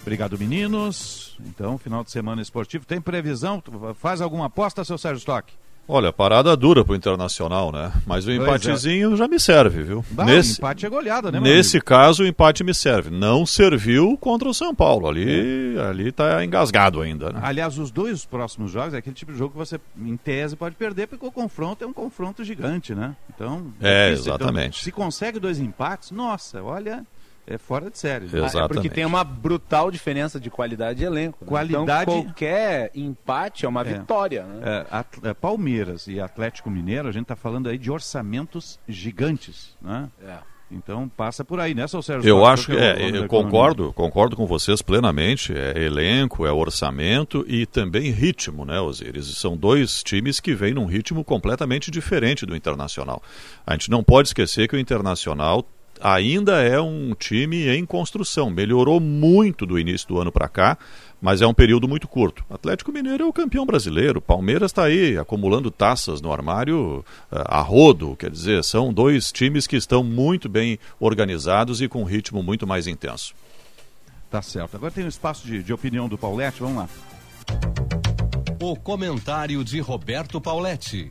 Obrigado, 0.02 0.36
meninos. 0.38 1.36
Então, 1.46 1.78
final 1.78 2.02
de 2.02 2.10
semana 2.10 2.42
esportivo. 2.42 2.84
Tem 2.84 3.00
previsão? 3.00 3.62
Faz 3.94 4.20
alguma 4.20 4.46
aposta, 4.46 4.84
seu 4.84 4.98
Sérgio 4.98 5.18
Stock? 5.18 5.52
Olha, 5.88 6.12
parada 6.12 6.56
dura 6.56 6.84
pro 6.84 6.94
Internacional, 6.94 7.72
né? 7.72 7.92
Mas 8.06 8.24
o 8.24 8.28
Pois 8.28 8.38
empatezinho 8.40 9.16
já 9.16 9.26
me 9.26 9.38
serve, 9.38 9.82
viu? 9.82 10.04
Bah, 10.10 10.24
nesse, 10.24 10.52
o 10.52 10.54
empate 10.58 10.86
é 10.86 10.88
goleada, 10.88 11.30
né, 11.32 11.40
Nesse 11.40 11.76
amigo? 11.76 11.86
caso, 11.86 12.22
o 12.22 12.26
empate 12.26 12.62
me 12.62 12.72
serve. 12.72 13.10
Não 13.10 13.44
serviu 13.44 14.16
contra 14.16 14.48
o 14.48 14.54
São 14.54 14.72
Paulo. 14.74 15.08
Ali, 15.08 15.76
ali 15.78 16.12
tá 16.12 16.44
engasgado 16.44 17.00
ainda, 17.00 17.32
né? 17.32 17.40
Aliás, 17.42 17.78
os 17.78 17.90
dois 17.90 18.24
próximos 18.24 18.70
jogos 18.70 18.94
é 18.94 18.98
aquele 18.98 19.14
tipo 19.14 19.32
de 19.32 19.38
jogo 19.38 19.52
que 19.52 19.58
você, 19.58 19.80
em 19.98 20.16
tese, 20.16 20.54
pode 20.54 20.76
perder, 20.76 21.08
porque 21.08 21.26
o 21.26 21.32
confronto 21.32 21.82
é 21.82 21.86
um 21.86 21.92
confronto 21.92 22.44
gigante, 22.44 22.94
né? 22.94 23.16
Então. 23.34 23.72
É, 23.80 24.10
difícil. 24.10 24.32
Então, 24.34 24.46
exatamente. 24.46 24.84
se 24.84 24.92
consegue 24.92 25.40
dois 25.40 25.58
empates, 25.58 26.12
nossa, 26.12 26.62
olha, 26.62 27.04
é 27.46 27.58
fora 27.58 27.90
de 27.90 27.98
série. 27.98 28.26
né? 28.26 28.46
É 28.54 28.68
porque 28.68 28.88
tem 28.88 29.04
uma 29.04 29.24
brutal 29.24 29.90
diferença 29.90 30.38
de 30.38 30.48
qualidade 30.50 31.00
de 31.00 31.04
elenco. 31.04 31.38
né? 31.42 31.48
Qualidade- 31.48 32.10
Então, 32.10 32.22
qualquer 32.24 32.90
empate 32.94 33.64
é 33.66 33.68
uma 33.68 33.80
É. 33.82 33.84
vitória. 33.84 34.44
Né? 34.44 34.60
É, 34.62 34.86
At- 34.90 35.18
é, 35.24 35.34
Palmeiras 35.34 36.06
e 36.06 36.20
Atlético 36.20 36.70
Mineiro, 36.70 37.08
a 37.08 37.12
gente 37.12 37.22
está 37.22 37.36
falando 37.36 37.68
aí 37.68 37.76
de 37.78 37.90
orçamentos 37.90 38.78
gigantes, 38.88 39.76
né? 39.82 40.08
É. 40.24 40.36
Então 40.74 41.06
passa 41.06 41.44
por 41.44 41.60
aí, 41.60 41.74
né, 41.74 41.86
seu 41.86 42.00
Sérgio? 42.00 42.26
Eu 42.26 42.46
acho 42.46 42.68
que 42.68 42.72
é 42.72 42.92
eu 42.94 43.24
economia? 43.24 43.28
concordo, 43.28 43.92
concordo 43.92 44.34
com 44.34 44.46
vocês 44.46 44.80
plenamente. 44.80 45.52
É 45.54 45.78
elenco, 45.84 46.46
é 46.46 46.50
orçamento 46.52 47.44
e 47.46 47.66
também 47.66 48.10
ritmo, 48.10 48.64
né, 48.64 48.80
Osiris? 48.80 49.26
São 49.36 49.54
dois 49.54 50.02
times 50.02 50.40
que 50.40 50.54
vêm 50.54 50.72
num 50.72 50.86
ritmo 50.86 51.22
completamente 51.22 51.90
diferente 51.90 52.46
do 52.46 52.56
Internacional. 52.56 53.22
A 53.66 53.72
gente 53.74 53.90
não 53.90 54.02
pode 54.02 54.28
esquecer 54.28 54.66
que 54.66 54.74
o 54.74 54.78
Internacional 54.78 55.62
ainda 56.02 56.60
é 56.62 56.80
um 56.80 57.14
time 57.14 57.68
em 57.68 57.84
construção. 57.86 58.50
Melhorou 58.50 59.00
muito 59.00 59.64
do 59.64 59.78
início 59.78 60.08
do 60.08 60.18
ano 60.18 60.32
para 60.32 60.48
cá, 60.48 60.78
mas 61.20 61.40
é 61.40 61.46
um 61.46 61.54
período 61.54 61.86
muito 61.88 62.08
curto. 62.08 62.44
Atlético 62.50 62.92
Mineiro 62.92 63.24
é 63.24 63.26
o 63.26 63.32
campeão 63.32 63.64
brasileiro. 63.64 64.20
Palmeiras 64.20 64.70
está 64.70 64.84
aí 64.84 65.16
acumulando 65.16 65.70
taças 65.70 66.20
no 66.20 66.32
armário 66.32 67.04
eh, 67.30 67.42
a 67.46 67.60
rodo. 67.60 68.16
Quer 68.16 68.30
dizer, 68.30 68.64
são 68.64 68.92
dois 68.92 69.30
times 69.30 69.66
que 69.66 69.76
estão 69.76 70.02
muito 70.02 70.48
bem 70.48 70.78
organizados 70.98 71.80
e 71.80 71.88
com 71.88 72.02
um 72.02 72.06
ritmo 72.06 72.42
muito 72.42 72.66
mais 72.66 72.86
intenso. 72.86 73.34
Tá 74.30 74.42
certo. 74.42 74.76
Agora 74.76 74.90
tem 74.90 75.04
um 75.04 75.08
espaço 75.08 75.46
de, 75.46 75.62
de 75.62 75.72
opinião 75.72 76.08
do 76.08 76.18
Paulette, 76.18 76.60
vamos 76.60 76.78
lá. 76.78 76.88
O 78.60 78.74
comentário 78.76 79.64
de 79.64 79.80
Roberto 79.80 80.40
Pauletti. 80.40 81.10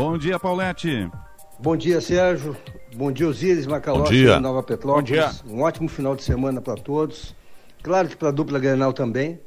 Bom 0.00 0.16
dia, 0.16 0.38
Paulette. 0.38 1.10
Bom 1.58 1.76
dia, 1.76 2.00
Sérgio. 2.00 2.56
Bom 2.96 3.12
dia, 3.12 3.28
Osíris 3.28 3.66
Macalossi, 3.66 4.04
Bom 4.04 4.08
dia. 4.10 4.40
Nova 4.40 4.62
Petrópolis. 4.62 5.10
Bom 5.10 5.14
dia. 5.14 5.30
Um 5.54 5.60
ótimo 5.60 5.90
final 5.90 6.16
de 6.16 6.22
semana 6.22 6.58
para 6.58 6.80
todos. 6.80 7.34
Claro 7.82 8.08
que 8.08 8.16
para 8.16 8.28
a 8.28 8.32
dupla 8.32 8.58
Grenal 8.58 8.94
também. 8.94 9.38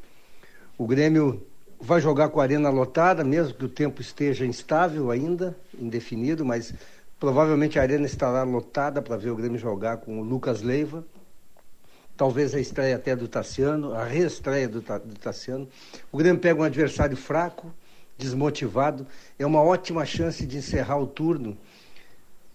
O 0.77 0.85
Grêmio 0.85 1.43
vai 1.81 1.99
jogar 1.99 2.29
com 2.29 2.39
a 2.39 2.43
arena 2.43 2.69
lotada, 2.69 3.23
mesmo 3.23 3.55
que 3.55 3.65
o 3.65 3.67
tempo 3.67 3.99
esteja 3.99 4.45
instável 4.45 5.09
ainda, 5.09 5.57
indefinido, 5.75 6.45
mas 6.45 6.71
provavelmente 7.19 7.79
a 7.79 7.81
arena 7.81 8.05
estará 8.05 8.43
lotada 8.43 9.01
para 9.01 9.17
ver 9.17 9.31
o 9.31 9.35
Grêmio 9.35 9.57
jogar 9.57 9.97
com 9.97 10.19
o 10.19 10.23
Lucas 10.23 10.61
Leiva. 10.61 11.03
Talvez 12.15 12.53
a 12.53 12.59
estreia 12.59 12.95
até 12.95 13.15
do 13.15 13.27
Tassiano, 13.27 13.95
a 13.95 14.03
reestreia 14.03 14.69
do, 14.69 14.81
do 14.81 15.19
Tassiano. 15.19 15.67
O 16.11 16.17
Grêmio 16.19 16.39
pega 16.39 16.61
um 16.61 16.63
adversário 16.63 17.17
fraco, 17.17 17.73
desmotivado. 18.17 19.07
É 19.37 19.45
uma 19.45 19.61
ótima 19.61 20.05
chance 20.05 20.45
de 20.45 20.57
encerrar 20.57 20.97
o 20.97 21.07
turno 21.07 21.57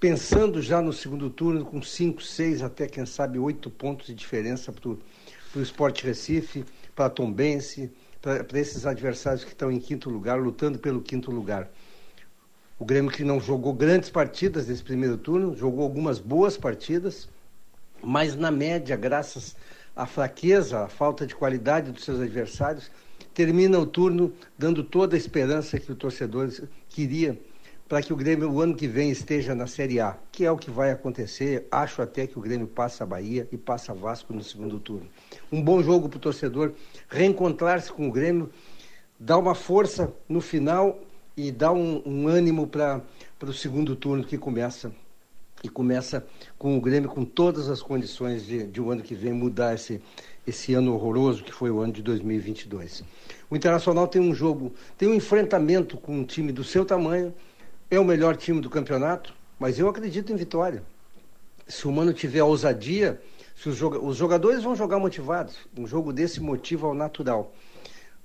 pensando 0.01 0.63
já 0.63 0.81
no 0.81 0.93
segundo 0.93 1.29
turno 1.29 1.65
com 1.65 1.83
cinco, 1.83 2.23
seis, 2.23 2.63
até 2.63 2.87
quem 2.87 3.05
sabe 3.05 3.39
oito 3.39 3.69
pontos 3.69 4.07
de 4.07 4.15
diferença 4.15 4.73
para 4.73 4.91
o 4.91 5.63
Sport 5.63 6.03
Recife, 6.03 6.65
para 6.95 7.11
Tombense, 7.11 7.91
para 8.21 8.59
esses 8.59 8.87
adversários 8.87 9.45
que 9.45 9.51
estão 9.51 9.71
em 9.71 9.81
quinto 9.81 10.09
lugar, 10.09 10.39
lutando 10.39 10.79
pelo 10.79 11.01
quinto 11.01 11.31
lugar. 11.31 11.69
O 12.79 12.85
Grêmio 12.85 13.11
que 13.11 13.25
não 13.25 13.41
jogou 13.41 13.73
grandes 13.73 14.09
partidas 14.09 14.69
nesse 14.69 14.85
primeiro 14.85 15.17
turno, 15.17 15.57
jogou 15.57 15.83
algumas 15.83 16.21
boas 16.21 16.57
partidas, 16.57 17.29
mas 18.01 18.37
na 18.37 18.53
média, 18.53 18.97
graças 18.97 19.57
à 19.97 20.07
fraqueza, 20.07 20.85
à 20.85 20.89
falta 20.89 21.27
de 21.27 21.35
qualidade 21.35 21.91
dos 21.91 22.05
seus 22.05 22.21
adversários, 22.21 22.89
termina 23.39 23.79
o 23.79 23.87
turno 23.87 24.33
dando 24.59 24.83
toda 24.83 25.15
a 25.15 25.17
esperança 25.17 25.79
que 25.79 25.93
o 25.93 25.95
torcedor 25.95 26.51
queria 26.89 27.39
para 27.89 28.03
que 28.03 28.13
o 28.13 28.17
Grêmio 28.17 28.51
o 28.51 28.61
ano 28.61 28.75
que 28.75 28.89
vem 28.89 29.13
esteja 29.13 29.55
na 29.55 29.69
Série 29.69 30.01
A, 30.01 30.19
que 30.33 30.45
é 30.45 30.51
o 30.51 30.57
que 30.57 30.73
vai 30.73 30.91
acontecer. 30.91 31.65
Acho 31.71 32.03
até 32.03 32.27
que 32.27 32.37
o 32.37 32.43
Grêmio 32.43 32.67
passa 32.67 33.05
a 33.05 33.07
Bahia 33.07 33.47
e 33.53 33.57
passa 33.57 33.95
Vasco 33.95 34.33
no 34.33 34.43
segundo 34.43 34.81
turno. 34.81 35.07
Um 35.53 35.63
bom 35.63 35.81
jogo 35.81 36.09
para 36.09 36.17
o 36.17 36.21
torcedor 36.21 36.73
reencontrar-se 37.09 37.93
com 37.93 38.09
o 38.09 38.13
Grêmio, 38.13 38.51
dar 39.21 39.39
uma 39.39 39.55
força 39.55 40.13
no 40.29 40.41
final 40.41 40.99
e 41.37 41.53
dar 41.53 41.71
um, 41.71 42.03
um 42.05 42.27
ânimo 42.27 42.67
para 42.67 43.05
o 43.41 43.53
segundo 43.53 43.95
turno 43.95 44.25
que 44.25 44.37
começa 44.37 44.91
e 45.63 45.69
começa 45.69 46.27
com 46.59 46.77
o 46.77 46.81
Grêmio 46.81 47.09
com 47.09 47.25
todas 47.25 47.69
as 47.69 47.83
condições 47.83 48.45
de, 48.45 48.67
de 48.67 48.81
o 48.81 48.91
ano 48.91 49.03
que 49.03 49.15
vem 49.15 49.33
mudar 49.33 49.75
esse, 49.75 50.01
esse 50.49 50.73
ano 50.73 50.95
horroroso 50.95 51.45
que 51.45 51.53
foi 51.53 51.71
o 51.71 51.81
ano 51.81 51.93
de 51.93 52.03
2022. 52.03 53.05
O 53.51 53.57
Internacional 53.57 54.09
tem 54.09 54.21
um 54.21 54.35
jogo, 54.35 54.73
tem 54.97 55.09
um 55.09 55.15
enfrentamento 55.15 55.97
com 55.99 56.19
um 56.19 56.25
time 56.25 56.51
do 56.53 56.65
seu 56.65 56.85
tamanho, 56.85 57.35
é 57.91 58.01
o 58.01 58.05
melhor 58.05 58.37
time 58.37 58.61
do 58.61 58.71
campeonato, 58.71 59.35
mas 59.59 59.79
eu 59.79 59.89
acredito 59.89 60.33
em 60.33 60.37
vitória. 60.37 60.83
Se 61.67 61.87
o 61.87 61.93
Mano 61.93 62.15
tiver 62.15 62.43
ousadia, 62.43 63.21
se 63.55 63.69
os, 63.69 63.77
joga 63.77 63.99
os 63.99 64.17
jogadores 64.17 64.63
vão 64.63 64.75
jogar 64.75 64.99
motivados. 64.99 65.57
Um 65.77 65.87
jogo 65.87 66.13
desse 66.13 66.41
motiva 66.41 66.87
ao 66.87 66.95
natural. 66.95 67.53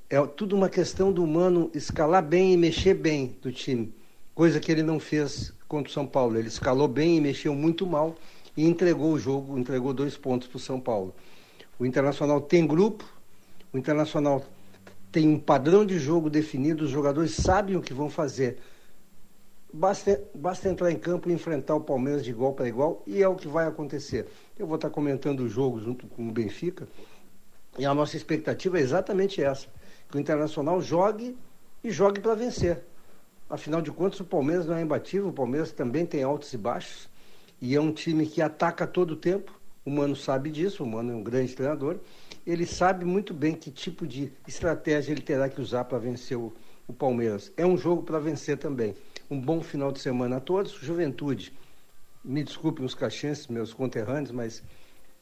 É 0.10 0.22
tudo 0.26 0.56
uma 0.56 0.70
questão 0.70 1.12
do 1.12 1.26
Mano 1.28 1.70
escalar 1.74 2.24
bem 2.24 2.54
e 2.54 2.58
mexer 2.58 2.94
bem 2.94 3.36
do 3.42 3.52
time, 3.52 3.94
coisa 4.34 4.60
que 4.60 4.72
ele 4.72 4.84
não 4.84 5.00
fez 5.00 5.54
contra 5.68 5.90
o 5.90 5.94
São 5.94 6.06
Paulo. 6.06 6.38
Ele 6.38 6.48
escalou 6.48 6.88
bem 6.88 7.18
e 7.18 7.22
mexeu 7.22 7.54
muito 7.54 7.86
mal 7.86 8.16
e 8.56 8.66
entregou 8.66 9.12
o 9.12 9.20
jogo, 9.20 9.58
entregou 9.58 9.94
dois 9.94 10.16
pontos 10.16 10.48
para 10.48 10.58
o 10.58 10.60
São 10.60 10.80
Paulo. 10.80 11.14
O 11.80 11.86
Internacional 11.86 12.40
tem 12.40 12.66
grupo, 12.68 13.04
o 13.72 13.78
Internacional 13.78 14.44
tem 15.12 15.28
um 15.28 15.40
padrão 15.40 15.86
de 15.86 16.00
jogo 16.00 16.30
definido, 16.30 16.86
os 16.86 16.90
jogadores 16.90 17.36
sabem 17.36 17.76
o 17.76 17.82
que 17.82 17.94
vão 17.94 18.10
fazer. 18.10 18.58
Basta, 19.72 20.24
basta 20.36 20.70
entrar 20.70 20.92
em 20.92 20.98
campo 20.98 21.30
e 21.30 21.34
enfrentar 21.34 21.76
o 21.76 21.82
Palmeiras 21.82 22.24
de 22.24 22.30
igual 22.30 22.54
para 22.54 22.68
igual 22.68 23.02
e 23.08 23.24
é 23.24 23.28
o 23.28 23.36
que 23.36 23.48
vai 23.48 23.68
acontecer. 23.68 24.28
Eu 24.58 24.68
vou 24.68 24.76
estar 24.76 24.92
comentando 24.92 25.42
o 25.42 25.50
jogo 25.50 25.80
junto 25.80 26.06
com 26.08 26.28
o 26.28 26.32
Benfica 26.32 26.88
e 27.78 27.86
a 27.86 27.94
nossa 27.94 28.16
expectativa 28.16 28.78
é 28.78 28.82
exatamente 28.82 29.42
essa: 29.44 29.68
que 30.10 30.18
o 30.18 30.20
Internacional 30.20 30.80
jogue 30.82 31.36
e 31.84 31.90
jogue 31.90 32.22
para 32.22 32.36
vencer. 32.36 32.84
Afinal 33.50 33.82
de 33.82 33.92
contas, 33.92 34.20
o 34.20 34.26
Palmeiras 34.26 34.66
não 34.66 34.76
é 34.76 34.82
imbatível, 34.82 35.30
o 35.30 35.34
Palmeiras 35.34 35.72
também 35.72 36.06
tem 36.06 36.24
altos 36.24 36.54
e 36.54 36.58
baixos 36.58 37.10
e 37.62 37.76
é 37.76 37.82
um 37.82 37.92
time 37.92 38.26
que 38.26 38.42
ataca 38.42 38.86
todo 38.86 39.12
o 39.12 39.16
tempo. 39.16 39.52
O 39.86 39.92
Mano 39.92 40.16
sabe 40.16 40.50
disso, 40.50 40.84
o 40.84 40.88
Mano 40.88 41.12
é 41.12 41.16
um 41.16 41.24
grande 41.24 41.54
treinador. 41.56 41.98
Ele 42.46 42.66
sabe 42.66 43.06
muito 43.06 43.34
bem 43.34 43.54
que 43.54 43.70
tipo 43.70 44.08
de 44.08 44.32
estratégia 44.48 45.12
ele 45.12 45.22
terá 45.22 45.50
que 45.50 45.62
usar 45.62 45.84
para 45.86 45.98
vencer 45.98 46.38
o, 46.38 46.54
o 46.88 46.94
Palmeiras. 46.94 47.52
É 47.58 47.66
um 47.66 47.78
jogo 47.78 48.04
para 48.04 48.20
vencer 48.20 48.58
também. 48.58 48.96
Um 49.30 49.40
bom 49.40 49.62
final 49.62 49.92
de 49.92 50.00
semana 50.00 50.38
a 50.38 50.40
todos. 50.40 50.72
Juventude, 50.72 51.54
me 52.24 52.44
desculpem 52.44 52.86
os 52.86 52.96
caxenses, 52.96 53.48
meus 53.48 53.74
conterrâneos, 53.74 54.32
mas 54.32 54.64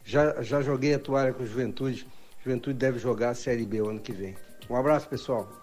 já, 0.03 0.41
já 0.41 0.61
joguei 0.61 0.93
a 0.93 0.99
toalha 0.99 1.33
com 1.33 1.45
Juventude. 1.45 2.07
Juventude 2.43 2.77
deve 2.77 2.99
jogar 2.99 3.29
a 3.29 3.35
Série 3.35 3.65
B 3.65 3.81
o 3.81 3.89
ano 3.89 3.99
que 3.99 4.11
vem. 4.11 4.35
Um 4.69 4.75
abraço, 4.75 5.07
pessoal. 5.07 5.61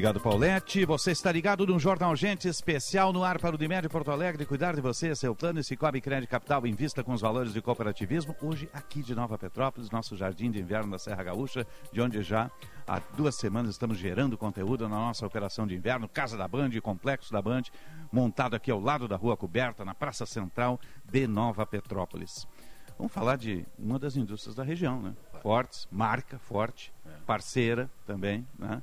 Obrigado, 0.00 0.18
Paulette. 0.18 0.86
Você 0.86 1.10
está 1.10 1.30
ligado 1.30 1.66
no 1.66 1.78
Jornal 1.78 2.16
Gente 2.16 2.48
especial 2.48 3.12
no 3.12 3.22
ar 3.22 3.38
para 3.38 3.54
o 3.54 3.58
Dimédio 3.58 3.90
Porto 3.90 4.10
Alegre. 4.10 4.46
Cuidar 4.46 4.74
de 4.74 4.80
você, 4.80 5.14
seu 5.14 5.34
plano 5.34 5.60
e 5.60 5.62
Cicobi 5.62 6.00
Crédito 6.00 6.30
Capital 6.30 6.66
em 6.66 6.72
vista 6.72 7.04
com 7.04 7.12
os 7.12 7.20
valores 7.20 7.52
de 7.52 7.60
cooperativismo. 7.60 8.34
Hoje, 8.40 8.66
aqui 8.72 9.02
de 9.02 9.14
Nova 9.14 9.36
Petrópolis, 9.36 9.90
nosso 9.90 10.16
jardim 10.16 10.50
de 10.50 10.58
inverno 10.58 10.92
da 10.92 10.98
Serra 10.98 11.22
Gaúcha, 11.22 11.66
de 11.92 12.00
onde 12.00 12.22
já 12.22 12.50
há 12.88 12.98
duas 13.14 13.34
semanas 13.34 13.72
estamos 13.72 13.98
gerando 13.98 14.38
conteúdo 14.38 14.88
na 14.88 14.96
nossa 14.96 15.26
operação 15.26 15.66
de 15.66 15.74
inverno, 15.74 16.08
Casa 16.08 16.34
da 16.34 16.48
Band, 16.48 16.70
Complexo 16.80 17.30
da 17.30 17.42
Band, 17.42 17.64
montado 18.10 18.56
aqui 18.56 18.70
ao 18.70 18.80
lado 18.80 19.06
da 19.06 19.16
Rua 19.16 19.36
Coberta, 19.36 19.84
na 19.84 19.94
Praça 19.94 20.24
Central 20.24 20.80
de 21.04 21.26
Nova 21.26 21.66
Petrópolis. 21.66 22.48
Vamos 22.96 23.12
falar 23.12 23.36
de 23.36 23.66
uma 23.78 23.98
das 23.98 24.16
indústrias 24.16 24.54
da 24.54 24.64
região, 24.64 25.02
né? 25.02 25.14
Fortes, 25.42 25.86
marca 25.92 26.38
forte, 26.38 26.90
parceira 27.26 27.90
também, 28.06 28.46
né? 28.58 28.82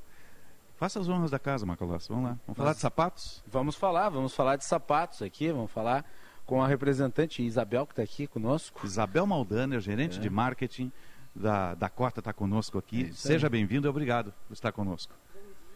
Faça 0.78 1.00
as 1.00 1.08
honras 1.08 1.30
da 1.30 1.38
casa, 1.40 1.66
Macalossi. 1.66 2.08
Vamos 2.08 2.24
lá. 2.30 2.38
Vamos 2.46 2.56
falar 2.56 2.68
Nós- 2.70 2.76
de 2.76 2.82
sapatos? 2.82 3.42
Vamos 3.48 3.74
falar, 3.76 4.08
vamos 4.10 4.34
falar 4.34 4.56
de 4.56 4.64
sapatos 4.64 5.22
aqui, 5.22 5.50
vamos 5.50 5.70
falar 5.72 6.04
com 6.46 6.62
a 6.62 6.68
representante 6.68 7.42
Isabel 7.44 7.84
que 7.84 7.92
está 7.92 8.02
aqui 8.02 8.26
conosco. 8.28 8.86
Isabel 8.86 9.26
Maldaner, 9.26 9.80
gerente 9.80 10.18
É. 10.18 10.20
de 10.20 10.30
marketing 10.30 10.92
da 11.34 11.74
Dakota, 11.74 12.20
está 12.20 12.32
conosco 12.32 12.78
aqui. 12.78 13.08
isso 13.08 13.26
Seja 13.26 13.48
bem-vindo 13.50 13.86
e 13.86 13.90
obrigado 13.90 14.32
por 14.46 14.54
estar 14.54 14.70
conosco. 14.72 15.12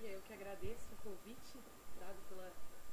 Eu 0.04 0.20
que 0.26 0.32
agradeço 0.34 0.86
o 0.92 1.08
convite 1.08 1.58
dado 2.00 2.14
pela 2.28 2.48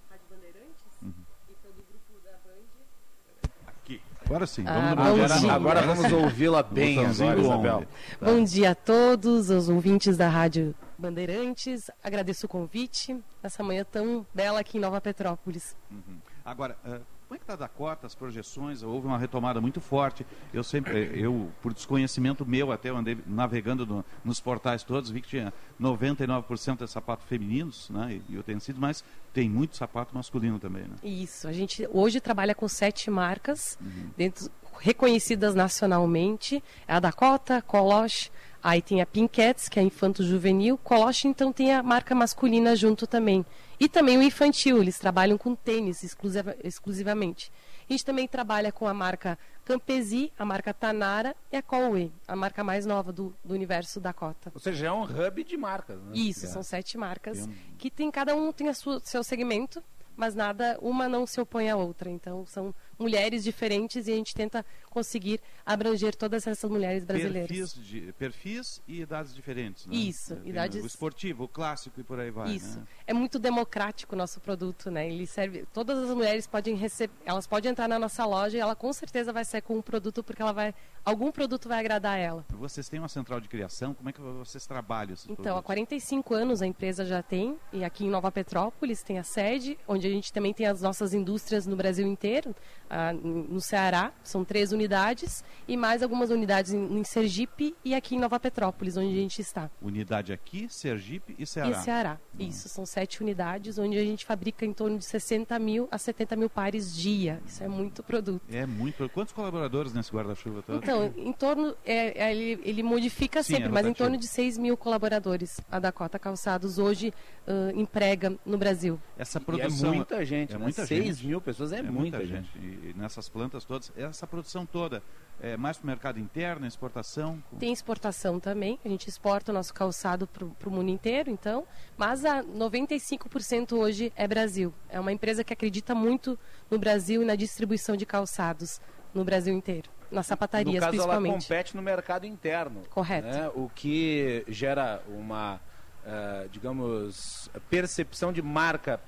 Rádio 0.09 0.25
Bandeirantes 0.31 0.83
Uhum. 1.03 1.13
e 1.47 1.53
pelo 1.61 1.73
grupo 1.75 2.25
da 2.25 2.31
Band. 2.43 3.67
Aqui. 3.67 4.01
Agora 4.25 4.47
sim. 4.47 4.63
Ah, 4.67 4.95
Vamos 4.95 5.29
bom 5.31 5.39
dia. 5.39 5.53
Agora 5.53 5.81
vamos 5.83 6.11
ouvi-la 6.11 6.63
bem 6.63 6.97
agora, 7.05 7.39
Isabel. 7.39 7.85
Tá. 8.19 8.25
Bom 8.25 8.43
dia 8.43 8.71
a 8.71 8.75
todos, 8.75 9.51
os 9.51 9.69
ouvintes 9.69 10.17
da 10.17 10.27
Rádio 10.27 10.73
Bandeirantes. 10.99 11.89
Agradeço 12.03 12.45
o 12.45 12.49
convite 12.49 13.17
nessa 13.41 13.63
manhã 13.63 13.85
tão 13.89 14.25
bela 14.33 14.59
aqui 14.59 14.77
em 14.77 14.81
Nova 14.81 14.99
Petrópolis. 15.01 15.75
Uhum. 15.89 16.17
Agora, 16.43 16.77
eh, 16.85 16.99
como 17.27 17.35
é 17.35 17.37
que 17.37 17.43
está 17.43 17.53
a 17.53 17.57
Dakota, 17.57 18.07
as 18.07 18.15
projeções? 18.15 18.81
Houve 18.83 19.05
uma 19.07 19.17
retomada 19.17 19.61
muito 19.61 19.79
forte. 19.79 20.25
Eu 20.53 20.63
sempre, 20.63 20.99
eh, 21.05 21.11
eu, 21.25 21.51
por 21.61 21.73
desconhecimento 21.73 22.45
meu, 22.45 22.71
até 22.71 22.89
eu 22.89 22.97
andei 22.97 23.17
navegando 23.27 23.85
no- 23.85 24.03
nos 24.25 24.39
portais 24.39 24.83
todos, 24.83 25.09
vi 25.11 25.21
que 25.21 25.27
tinha 25.29 25.53
99% 25.79 26.83
de 26.85 26.91
sapatos 26.91 27.25
femininos, 27.27 27.89
né? 27.89 28.19
E, 28.29 28.33
e 28.33 28.37
utensílios, 28.37 28.79
mas 28.81 29.03
tem 29.33 29.49
muito 29.49 29.75
sapato 29.77 30.13
masculino 30.15 30.59
também, 30.59 30.83
né? 30.83 30.95
Isso, 31.03 31.47
a 31.47 31.51
gente 31.53 31.87
hoje 31.91 32.19
trabalha 32.19 32.55
com 32.55 32.67
sete 32.67 33.09
marcas 33.11 33.77
Uhum. 33.79 34.09
dentro, 34.17 34.49
reconhecidas 34.79 35.53
nacionalmente. 35.53 36.63
É 36.87 36.93
a 36.95 36.99
Dakota, 36.99 37.61
Coloche, 37.61 38.31
aí 38.61 38.81
tem 38.81 39.01
a 39.01 39.05
Pinkets, 39.05 39.69
que 39.69 39.79
é 39.79 39.83
infanto 39.83 40.23
juvenil. 40.23 40.77
Coloche, 40.77 41.27
então, 41.27 41.51
tem 41.51 41.73
a 41.73 41.81
marca 41.83 42.13
masculina 42.15 42.75
junto 42.75 43.05
também. 43.07 43.45
E 43.79 43.87
também 43.87 44.17
o 44.17 44.21
infantil, 44.21 44.81
eles 44.81 44.99
trabalham 44.99 45.37
com 45.37 45.55
tênis 45.55 46.03
exclusiva- 46.03 46.55
exclusivamente. 46.63 47.51
A 47.89 47.93
gente 47.93 48.05
também 48.05 48.27
trabalha 48.27 48.71
com 48.71 48.87
a 48.87 48.93
marca 48.93 49.37
Campesi, 49.65 50.31
a 50.37 50.43
marca 50.45 50.73
Tanara 50.73 51.35
e 51.51 51.57
a 51.57 51.61
Colway, 51.61 52.11
a 52.27 52.35
marca 52.35 52.63
mais 52.63 52.85
nova 52.85 53.11
do, 53.11 53.35
do 53.43 53.53
universo 53.53 53.99
Dakota. 53.99 54.51
Ou 54.53 54.59
seja, 54.59 54.87
é 54.87 54.91
um 54.91 55.03
hub 55.03 55.43
de 55.43 55.57
marcas. 55.57 55.99
Né? 56.01 56.11
Isso, 56.13 56.45
É. 56.45 56.49
são 56.49 56.61
sete 56.63 56.97
marcas 56.97 57.47
um- 57.47 57.53
que 57.77 57.89
tem 57.89 58.09
cada 58.11 58.35
um 58.35 58.51
tem 58.51 58.67
a 58.67 58.73
sua, 58.73 58.99
seu 59.03 59.23
segmento, 59.23 59.81
mas 60.15 60.35
nada 60.35 60.77
uma 60.81 61.07
não 61.07 61.25
se 61.25 61.39
opõe 61.39 61.69
à 61.69 61.75
outra. 61.77 62.09
Então 62.09 62.45
são 62.45 62.73
mulheres 62.99 63.43
diferentes 63.43 64.07
e 64.07 64.11
a 64.11 64.15
gente 64.15 64.35
tenta 64.35 64.65
conseguir 64.89 65.39
abranger 65.65 66.13
todas 66.15 66.45
essas 66.45 66.69
mulheres 66.69 67.05
brasileiras. 67.05 67.47
Perfis, 67.49 67.73
de, 67.85 68.13
perfis 68.13 68.81
e 68.87 69.01
idades 69.01 69.33
diferentes, 69.33 69.85
né? 69.87 69.95
Isso, 69.95 70.35
Tem 70.35 70.49
idades- 70.49 70.83
O 70.83 70.87
esportivo, 70.87 71.45
o 71.45 71.47
clássico 71.47 71.99
e 71.99 72.03
por 72.03 72.19
aí 72.19 72.29
vai, 72.29 72.51
Isso. 72.53 72.79
né? 72.79 72.85
É 73.07 73.13
muito 73.13 73.39
democrático 73.39 74.15
o 74.15 74.17
nosso 74.17 74.39
produto, 74.41 74.91
né? 74.91 75.07
Ele 75.07 75.25
serve. 75.25 75.65
Todas 75.73 75.97
as 75.97 76.09
mulheres 76.15 76.45
podem 76.45 76.75
receber. 76.75 77.13
Elas 77.25 77.47
podem 77.47 77.71
entrar 77.71 77.87
na 77.87 77.97
nossa 77.97 78.25
loja 78.25 78.57
e 78.57 78.59
ela 78.59 78.75
com 78.75 78.91
certeza 78.91 79.31
vai 79.31 79.45
sair 79.45 79.61
com 79.61 79.77
um 79.77 79.81
produto 79.81 80.23
porque 80.23 80.41
ela 80.41 80.51
vai. 80.51 80.73
Algum 81.05 81.31
produto 81.31 81.69
vai 81.69 81.79
agradar 81.79 82.19
ela. 82.19 82.45
Vocês 82.49 82.89
têm 82.89 82.99
uma 82.99 83.07
central 83.07 83.39
de 83.39 83.47
criação, 83.47 83.93
como 83.93 84.09
é 84.09 84.13
que 84.13 84.19
vocês 84.19 84.67
trabalham 84.67 85.13
esses 85.13 85.25
Então, 85.25 85.35
há 85.57 85.61
produtos? 85.61 85.65
45 85.65 86.33
anos 86.33 86.61
a 86.61 86.67
empresa 86.67 87.05
já 87.05 87.23
tem, 87.23 87.57
e 87.71 87.83
aqui 87.85 88.05
em 88.05 88.09
Nova 88.09 88.31
Petrópolis 88.31 89.01
tem 89.01 89.17
a 89.17 89.23
sede, 89.23 89.77
onde 89.87 90.05
a 90.05 90.09
gente 90.09 90.31
também 90.33 90.53
tem 90.53 90.65
as 90.67 90.81
nossas 90.81 91.13
indústrias 91.13 91.65
no 91.65 91.75
Brasil 91.75 92.05
inteiro, 92.05 92.53
ah, 92.89 93.13
no 93.13 93.61
Ceará, 93.61 94.11
são 94.23 94.43
três 94.43 94.71
unidades, 94.71 95.43
e 95.67 95.77
mais 95.77 96.01
algumas 96.01 96.29
unidades 96.29 96.73
em, 96.73 96.99
em 96.99 97.03
Sergipe 97.03 97.75
e 97.83 97.93
aqui 97.93 98.15
em 98.15 98.19
Nova 98.19 98.39
Petrópolis, 98.39 98.97
onde 98.97 99.13
a 99.13 99.21
gente 99.21 99.41
está. 99.41 99.69
Unidade 99.81 100.33
aqui, 100.33 100.67
Sergipe 100.69 101.35
e 101.37 101.45
Ceará. 101.45 101.69
E 101.69 101.75
Ceará. 101.75 102.19
Isso, 102.39 102.69
são 102.69 102.85
sete 102.85 103.21
unidades, 103.21 103.77
onde 103.77 103.97
a 103.97 104.03
gente 104.03 104.25
fabrica 104.25 104.65
em 104.65 104.73
torno 104.73 104.97
de 104.97 105.05
60 105.05 105.57
mil 105.59 105.87
a 105.91 105.97
70 105.97 106.35
mil 106.35 106.49
pares 106.49 106.95
dia. 106.95 107.41
Isso 107.45 107.63
é 107.63 107.67
muito 107.67 108.01
produto. 108.01 108.41
É 108.51 108.65
muito. 108.65 109.07
Quantos 109.09 109.33
colaboradores 109.33 109.93
nesse 109.93 110.11
guarda-chuva 110.11 110.61
todo? 110.61 110.77
Então, 110.77 111.13
em 111.17 111.33
torno, 111.33 111.75
é, 111.85 112.27
é, 112.27 112.31
ele, 112.31 112.61
ele 112.63 112.83
modifica 112.83 113.43
Sim, 113.43 113.55
sempre, 113.55 113.69
é 113.69 113.71
mas 113.71 113.85
em 113.85 113.93
torno 113.93 114.17
de 114.17 114.27
6 114.27 114.57
mil 114.57 114.77
colaboradores 114.77 115.59
a 115.69 115.79
Dakota 115.79 116.17
Calçados 116.17 116.77
hoje 116.77 117.13
ãh, 117.47 117.71
emprega 117.75 118.37
no 118.45 118.57
Brasil. 118.57 118.99
Essa 119.17 119.39
E 119.39 119.41
é 119.41 119.45
produção 119.45 119.93
muita 119.95 120.25
gente, 120.25 120.53
é 120.53 120.57
né? 120.57 120.63
muita 120.63 120.85
Seis 120.85 121.17
gente. 121.17 121.27
mil 121.27 121.41
pessoas 121.41 121.71
é 121.71 121.81
muita 121.81 122.25
gente. 122.25 122.49
E 122.83 122.93
nessas 122.97 123.27
plantas 123.27 123.65
todas, 123.65 123.91
essa 123.95 124.25
produção 124.25 124.65
toda 124.65 125.03
é 125.41 125.55
mais 125.55 125.77
para 125.77 125.85
o 125.85 125.87
mercado 125.87 126.19
interno, 126.19 126.65
exportação. 126.65 127.41
Tem 127.57 127.71
exportação 127.71 128.39
também, 128.39 128.79
a 128.83 128.89
gente 128.89 129.07
exporta 129.07 129.51
o 129.51 129.55
nosso 129.55 129.73
calçado 129.73 130.27
para 130.27 130.45
o 130.45 130.71
mundo 130.71 130.89
inteiro, 130.89 131.29
então, 131.29 131.65
mas 131.97 132.25
a 132.25 132.43
95% 132.43 133.73
hoje 133.73 134.11
é 134.15 134.27
Brasil. 134.27 134.73
É 134.89 134.99
uma 134.99 135.11
empresa 135.11 135.43
que 135.43 135.53
acredita 135.53 135.95
muito 135.95 136.37
no 136.69 136.77
Brasil 136.77 137.21
e 137.21 137.25
na 137.25 137.35
distribuição 137.35 137.95
de 137.95 138.05
calçados 138.05 138.81
no 139.13 139.23
Brasil 139.23 139.53
inteiro, 139.53 139.89
nas 140.11 140.27
sapatarias 140.27 140.73
no 140.75 140.79
caso, 140.79 140.91
principalmente. 140.91 141.31
ela 141.31 141.41
compete 141.41 141.75
no 141.75 141.81
mercado 141.81 142.25
interno. 142.25 142.81
Correto. 142.89 143.27
né? 143.27 143.49
O 143.55 143.69
que 143.73 144.43
gera 144.47 145.01
uma, 145.07 145.59
eh, 146.05 146.47
digamos, 146.51 147.49
percepção 147.69 148.33
de 148.33 148.41
marca 148.41 148.99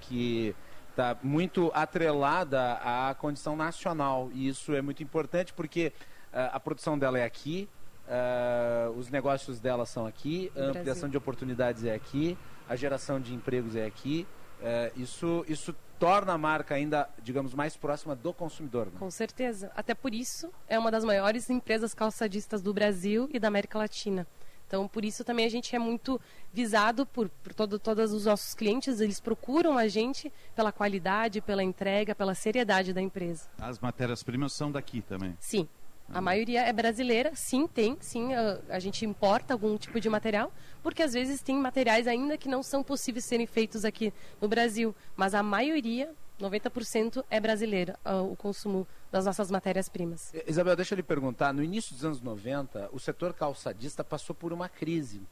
que 0.00 0.54
está 0.98 1.16
muito 1.22 1.70
atrelada 1.72 2.72
à 2.82 3.14
condição 3.14 3.54
nacional. 3.54 4.30
E 4.34 4.48
isso 4.48 4.74
é 4.74 4.82
muito 4.82 5.00
importante 5.00 5.52
porque 5.52 5.92
eh, 6.32 6.50
a 6.52 6.58
produção 6.58 6.98
dela 6.98 7.20
é 7.20 7.24
aqui, 7.24 7.68
eh, 8.08 8.90
os 8.96 9.08
negócios 9.08 9.60
dela 9.60 9.86
são 9.86 10.06
aqui, 10.06 10.50
a 10.50 10.54
Brasil. 10.54 10.80
ampliação 10.80 11.08
de 11.08 11.16
oportunidades 11.16 11.84
é 11.84 11.94
aqui, 11.94 12.36
a 12.68 12.74
geração 12.74 13.20
de 13.20 13.32
empregos 13.32 13.76
é 13.76 13.86
aqui. 13.86 14.26
Eh, 14.60 14.92
isso, 14.96 15.44
isso 15.48 15.72
torna 16.00 16.32
a 16.32 16.38
marca 16.38 16.74
ainda, 16.74 17.08
digamos, 17.22 17.54
mais 17.54 17.76
próxima 17.76 18.16
do 18.16 18.32
consumidor. 18.32 18.86
né? 18.86 18.92
Com 18.98 19.10
certeza. 19.10 19.70
Até 19.76 19.94
por 19.94 20.12
isso, 20.12 20.50
é 20.66 20.76
uma 20.76 20.90
das 20.90 21.04
maiores 21.04 21.48
empresas 21.48 21.94
calçadistas 21.94 22.60
do 22.60 22.74
Brasil 22.74 23.28
e 23.32 23.38
da 23.38 23.46
América 23.46 23.78
Latina. 23.78 24.26
Então, 24.68 24.86
por 24.86 25.02
isso 25.02 25.24
também 25.24 25.46
a 25.46 25.48
gente 25.48 25.74
é 25.74 25.78
muito 25.78 26.20
visado 26.52 27.06
por, 27.06 27.30
por 27.42 27.54
todo, 27.54 27.78
todos 27.78 28.12
os 28.12 28.26
nossos 28.26 28.52
clientes. 28.54 29.00
Eles 29.00 29.18
procuram 29.18 29.78
a 29.78 29.88
gente 29.88 30.30
pela 30.54 30.70
qualidade, 30.70 31.40
pela 31.40 31.64
entrega, 31.64 32.14
pela 32.14 32.34
seriedade 32.34 32.92
da 32.92 33.00
empresa. 33.00 33.48
As 33.58 33.78
matérias-primas 33.78 34.52
são 34.52 34.70
daqui 34.70 35.00
também. 35.00 35.34
Sim. 35.40 35.66
A 36.12 36.20
maioria 36.20 36.62
é 36.62 36.72
brasileira, 36.72 37.32
sim, 37.34 37.66
tem, 37.66 37.96
sim, 38.00 38.32
a, 38.32 38.60
a 38.70 38.78
gente 38.78 39.04
importa 39.04 39.52
algum 39.52 39.76
tipo 39.76 40.00
de 40.00 40.08
material, 40.08 40.50
porque 40.82 41.02
às 41.02 41.12
vezes 41.12 41.42
tem 41.42 41.54
materiais 41.54 42.06
ainda 42.06 42.38
que 42.38 42.48
não 42.48 42.62
são 42.62 42.82
possíveis 42.82 43.26
serem 43.26 43.46
feitos 43.46 43.84
aqui 43.84 44.12
no 44.40 44.48
Brasil, 44.48 44.94
mas 45.14 45.34
a 45.34 45.42
maioria, 45.42 46.10
90%, 46.40 47.22
é 47.28 47.38
brasileira, 47.38 47.98
ah, 48.02 48.22
o 48.22 48.34
consumo 48.34 48.86
das 49.10 49.24
nossas 49.24 49.50
matérias-primas. 49.50 50.32
Isabel, 50.46 50.76
deixa 50.76 50.94
eu 50.94 50.96
lhe 50.96 51.02
perguntar. 51.02 51.52
No 51.52 51.62
início 51.62 51.94
dos 51.94 52.04
anos 52.04 52.20
90, 52.20 52.90
o 52.92 52.98
setor 52.98 53.32
calçadista 53.32 54.04
passou 54.04 54.34
por 54.34 54.52
uma 54.52 54.68
crise. 54.68 55.22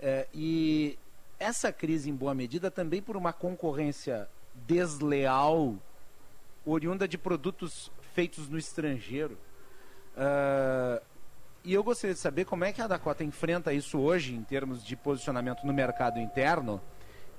É, 0.00 0.28
e 0.32 0.98
essa 1.38 1.72
crise, 1.72 2.10
em 2.10 2.14
boa 2.14 2.34
medida, 2.34 2.70
também 2.70 3.02
por 3.02 3.16
uma 3.16 3.32
concorrência 3.32 4.28
desleal, 4.66 5.74
oriunda 6.64 7.08
de 7.08 7.18
produtos 7.18 7.90
feitos 8.14 8.48
no 8.48 8.58
estrangeiro. 8.58 9.38
Ah, 10.16 11.00
e 11.64 11.74
eu 11.74 11.84
gostaria 11.84 12.14
de 12.14 12.20
saber 12.20 12.44
como 12.44 12.64
é 12.64 12.72
que 12.72 12.80
a 12.80 12.86
Dakota 12.86 13.22
enfrenta 13.22 13.72
isso 13.72 13.98
hoje, 13.98 14.34
em 14.34 14.42
termos 14.42 14.84
de 14.84 14.96
posicionamento 14.96 15.64
no 15.64 15.72
mercado 15.72 16.18
interno, 16.18 16.80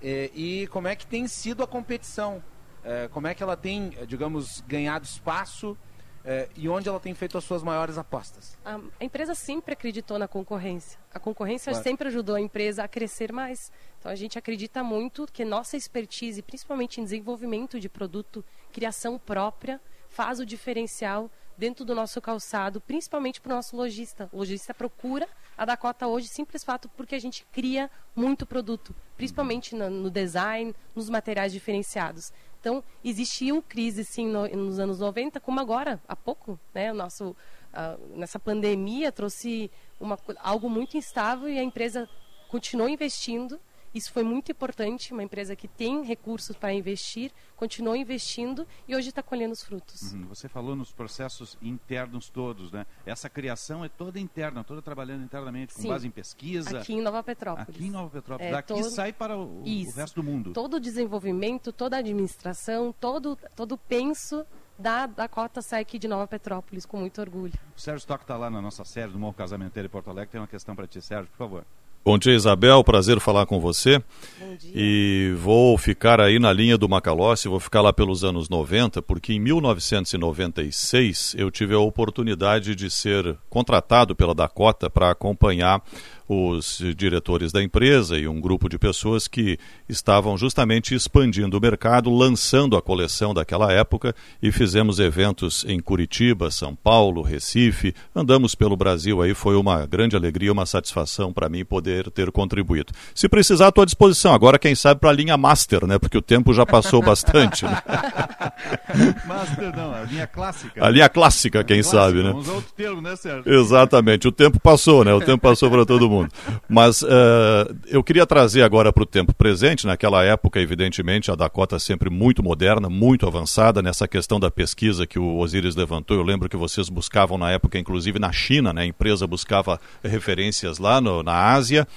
eh, 0.04 0.30
e 0.36 0.68
como 0.68 0.88
é 0.88 0.96
que 0.96 1.06
tem 1.08 1.28
sido 1.28 1.64
a 1.64 1.68
competição. 1.68 2.44
Eh, 2.84 3.10
como 3.12 3.28
é 3.28 3.34
que 3.34 3.44
ela 3.44 3.58
tem, 3.58 3.92
eh, 3.98 4.06
digamos, 4.06 4.62
ganhado 4.62 5.06
espaço 5.06 5.78
eh, 6.24 6.50
e 6.56 6.68
onde 6.70 6.88
ela 6.88 7.00
tem 7.00 7.14
feito 7.14 7.38
as 7.38 7.44
suas 7.44 7.64
maiores 7.64 7.98
apostas. 7.98 8.58
A, 8.64 8.80
a 9.00 9.04
empresa 9.04 9.34
sempre 9.34 9.74
acreditou 9.74 10.18
na 10.20 10.28
concorrência. 10.28 11.00
A 11.14 11.20
concorrência 11.20 11.72
Claro. 11.72 11.84
sempre 11.84 12.08
ajudou 12.08 12.36
a 12.36 12.42
empresa 12.42 12.84
a 12.84 12.88
crescer 12.88 13.32
mais. 13.32 13.72
Então 14.00 14.12
a 14.12 14.16
gente 14.16 14.38
acredita 14.38 14.84
muito 14.84 15.28
que 15.32 15.44
nossa 15.44 15.76
expertise, 15.76 16.42
principalmente 16.42 17.02
em 17.02 17.04
desenvolvimento 17.04 17.80
de 17.80 17.90
produto, 17.90 18.44
criação 18.72 19.18
própria, 19.20 19.80
faz 20.10 20.40
o 20.40 20.46
diferencial 20.46 21.30
dentro 21.58 21.84
do 21.84 21.94
nosso 21.94 22.22
calçado, 22.22 22.80
principalmente 22.80 23.42
para 23.42 23.52
o 23.52 23.56
nosso 23.56 23.76
lojista. 23.76 24.30
O 24.32 24.38
lojista 24.38 24.74
procura 24.74 25.28
a 25.58 25.66
Dakota 25.66 26.08
hoje 26.08 26.30
simples 26.30 26.64
fato 26.64 26.88
porque 26.90 27.16
a 27.16 27.20
gente 27.20 27.46
cria 27.52 27.92
muito 28.16 28.46
produto, 28.46 28.96
principalmente 29.18 29.76
no, 29.76 29.90
no 29.90 30.10
design, 30.10 30.74
nos 30.96 31.10
materiais 31.10 31.52
diferenciados. 31.52 32.32
Então, 32.60 32.84
existiam 33.04 33.62
crises 33.62 34.08
sim 34.10 34.28
no- 34.28 34.48
nos 34.48 34.80
anos 34.80 35.00
90, 35.00 35.40
como 35.40 35.60
agora, 35.60 36.02
há 36.08 36.16
pouco, 36.16 36.60
né? 36.74 36.92
O 36.92 36.96
nosso 36.96 37.36
ah, 37.74 37.98
nessa 38.16 38.40
pandemia 38.40 39.12
trouxe 39.12 39.70
uma, 40.00 40.18
algo 40.40 40.70
muito 40.70 40.98
instável 40.98 41.48
e 41.48 41.58
a 41.60 41.64
empresa 41.64 42.10
continuou 42.50 42.90
investindo. 42.90 43.60
Isso 43.94 44.12
foi 44.12 44.24
muito 44.24 44.52
importante. 44.52 45.12
Uma 45.14 45.24
empresa 45.24 45.56
que 45.56 45.68
tem 45.68 46.04
recursos 46.04 46.56
para 46.56 46.74
investir, 46.74 47.32
continuou 47.56 47.96
investindo 47.96 48.68
e 48.88 48.96
hoje 48.96 49.10
está 49.10 49.24
colhendo 49.24 49.54
os 49.54 49.64
frutos. 49.64 50.14
Uhum, 50.14 50.28
Você 50.28 50.48
falou 50.48 50.76
nos 50.76 50.92
processos 50.92 51.58
internos 51.62 52.30
todos, 52.30 52.72
né? 52.72 52.86
Essa 53.06 53.30
criação 53.30 53.84
é 53.84 53.90
toda 53.90 54.20
interna, 54.20 54.64
toda 54.64 54.82
trabalhando 54.82 55.24
internamente, 55.24 55.74
com 55.74 55.82
Sim. 55.82 55.88
base 55.90 56.08
em 56.08 56.12
pesquisa. 56.12 56.80
Aqui 56.80 56.94
em 56.94 57.02
Nova 57.02 57.24
Petrópolis. 57.24 57.70
Aqui 57.70 57.86
em 57.88 57.92
Nova 57.92 58.10
Petrópolis. 58.10 58.50
É, 58.50 58.52
Daqui 58.54 58.74
todo- 58.74 58.90
sai 58.92 59.12
para 59.12 59.36
o, 59.38 59.64
o 59.64 59.92
resto 59.96 60.16
do 60.22 60.24
mundo. 60.24 60.54
Todo 60.54 60.76
o 60.76 60.80
desenvolvimento, 60.80 61.72
toda 61.74 61.96
a 61.96 62.00
administração, 62.00 62.94
todo, 63.00 63.38
todo 63.56 63.74
o 63.74 63.78
penso 63.78 64.46
da 64.78 65.08
Dakota 65.08 65.62
sai 65.62 65.82
aqui 65.82 66.00
de 66.00 66.08
Nova 66.08 66.26
Petrópolis 66.28 66.86
com 66.86 66.98
muito 66.98 67.20
orgulho. 67.20 67.54
O 67.76 67.80
Sérgio 67.82 67.98
Stock 68.00 68.24
está 68.24 68.38
lá 68.38 68.50
na 68.50 68.62
nossa 68.62 68.86
série 68.86 69.12
do 69.12 69.20
Morro 69.20 69.34
Casamenteiro 69.34 69.88
em 69.88 69.90
Porto 69.90 70.10
Alegre. 70.10 70.32
Tem 70.32 70.40
uma 70.40 70.48
questão 70.48 70.76
para 70.76 70.88
ti, 70.88 71.02
Sérgio, 71.02 71.30
por 71.32 71.38
favor. 71.38 71.66
Bom 72.04 72.18
dia, 72.18 72.34
Isabel. 72.34 72.84
Prazer 72.84 73.20
falar 73.20 73.46
com 73.46 73.60
você. 73.60 74.00
Bom 74.40 74.56
dia. 74.58 74.72
E 74.74 75.36
vou 75.38 75.78
ficar 75.78 76.22
aí 76.22 76.40
na 76.40 76.52
linha 76.52 76.78
do 76.78 76.88
Macalossi, 76.88 77.48
vou 77.48 77.60
ficar 77.60 77.82
lá 77.82 77.92
pelos 77.92 78.24
anos 78.24 78.48
90, 78.50 79.02
porque 79.02 79.34
em 79.34 79.40
1996 79.40 81.36
eu 81.38 81.52
tive 81.52 81.76
a 81.76 81.80
oportunidade 81.80 82.74
de 82.74 82.90
ser 82.90 83.38
contratado 83.50 84.16
pela 84.16 84.34
Dakota 84.34 84.90
para 84.90 85.12
acompanhar 85.12 85.84
os 86.30 86.80
diretores 86.96 87.52
da 87.52 87.64
empresa 87.64 88.16
e 88.16 88.28
um 88.28 88.40
grupo 88.40 88.70
de 88.70 88.78
pessoas 88.78 89.28
que 89.28 89.58
estavam 89.90 90.38
justamente 90.38 90.94
expandindo 90.94 91.58
o 91.58 91.62
mercado, 91.62 92.16
lançando 92.16 92.78
a 92.78 92.82
coleção 92.84 93.34
daquela 93.34 93.74
época 93.74 94.14
e 94.40 94.52
fizemos 94.52 95.00
eventos 95.00 95.66
em 95.68 95.80
Curitiba, 95.80 96.52
São 96.52 96.76
Paulo, 96.76 97.24
Recife, 97.24 97.96
andamos 98.16 98.54
pelo 98.54 98.78
Brasil 98.78 99.24
aí, 99.24 99.34
foi 99.34 99.56
uma 99.56 99.88
grande 99.88 100.16
alegria, 100.16 100.54
uma 100.54 100.68
satisfação 100.68 101.34
para 101.34 101.50
mim 101.50 101.66
poder 101.66 102.12
ter 102.12 102.32
contribuído. 102.32 102.94
Se 103.16 103.28
precisar, 103.28 103.70
estou 103.70 103.82
à 103.82 103.86
disposição. 103.86 104.32
Agora, 104.32 104.60
quem 104.60 104.76
sabe, 104.76 105.02
para 105.02 105.10
a 105.10 105.14
linha 105.14 105.36
Master, 105.36 105.88
né? 105.88 105.98
Porque 105.98 106.18
o 106.18 106.22
tempo 106.22 106.54
já 106.54 106.66
passou 106.66 107.02
bastante. 107.02 107.66
Né? 107.66 107.82
Master 109.26 109.76
não, 109.76 109.96
a 109.96 110.04
linha 110.04 110.28
clássica. 110.28 110.86
A 110.86 110.90
linha 110.90 111.10
clássica, 111.10 111.64
quem 111.64 111.82
sabe, 111.82 112.22
né? 112.22 112.30
Vamos 112.30 112.48
outro 112.48 112.72
termo, 112.78 113.02
né, 113.02 113.16
Sérgio? 113.16 113.52
Exatamente, 113.52 114.28
o 114.28 114.32
tempo 114.32 114.60
passou, 114.60 115.04
né? 115.04 115.12
O 115.12 115.22
tempo 115.22 115.40
passou 115.40 115.72
para 115.72 115.86
todo 115.86 116.08
mundo. 116.08 116.19
Mas 116.68 117.04
eh, 117.04 117.74
eu 117.88 118.04
queria 118.04 118.26
trazer 118.26 118.64
agora 118.64 118.92
para 118.92 119.04
o 119.04 119.06
tempo 119.06 119.34
presente, 119.34 119.86
naquela 119.88 120.24
época, 120.24 120.60
evidentemente, 120.60 121.32
a 121.32 121.36
Dakota 121.36 121.78
sempre 121.80 122.10
muito 122.10 122.42
moderna, 122.44 122.90
muito 122.90 123.28
avançada 123.28 123.82
nessa 123.82 124.08
questão 124.08 124.40
da 124.40 124.50
pesquisa 124.52 125.06
que 125.06 125.20
o 125.20 125.38
Osiris 125.38 125.76
levantou. 125.76 126.18
Eu 126.18 126.24
lembro 126.24 126.50
que 126.50 126.58
vocês 126.58 126.90
buscavam 126.90 127.38
na 127.38 127.52
época, 127.52 127.78
inclusive 127.78 128.20
na 128.20 128.32
China, 128.32 128.74
né? 128.74 128.82
A 128.82 128.86
empresa 128.86 129.26
buscava 129.28 129.80
referências 130.04 130.78
lá 130.80 131.00
no- 131.02 131.24
na 131.24 131.52
Ásia. 131.54 131.88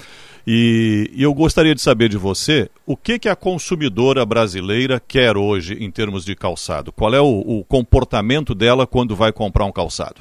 E, 0.47 1.09
e 1.15 1.23
eu 1.23 1.32
gostaria 1.32 1.74
de 1.74 1.81
saber 1.81 2.09
de 2.09 2.16
você 2.16 2.69
o 2.85 2.97
que, 2.97 3.16
que 3.19 3.28
a 3.28 3.36
consumidora 3.36 4.27
brasileira 4.27 4.99
quer 5.01 5.36
hoje 5.36 5.74
em 5.74 5.89
termos 5.90 6.24
de 6.24 6.35
calçado. 6.35 6.90
Qual 6.90 7.15
é 7.15 7.20
o, 7.20 7.27
o 7.61 7.65
comportamento 7.65 8.53
dela 8.55 8.85
quando 8.86 9.15
vai 9.15 9.32
comprar 9.32 9.65
um 9.65 9.70
calçado? 9.73 10.16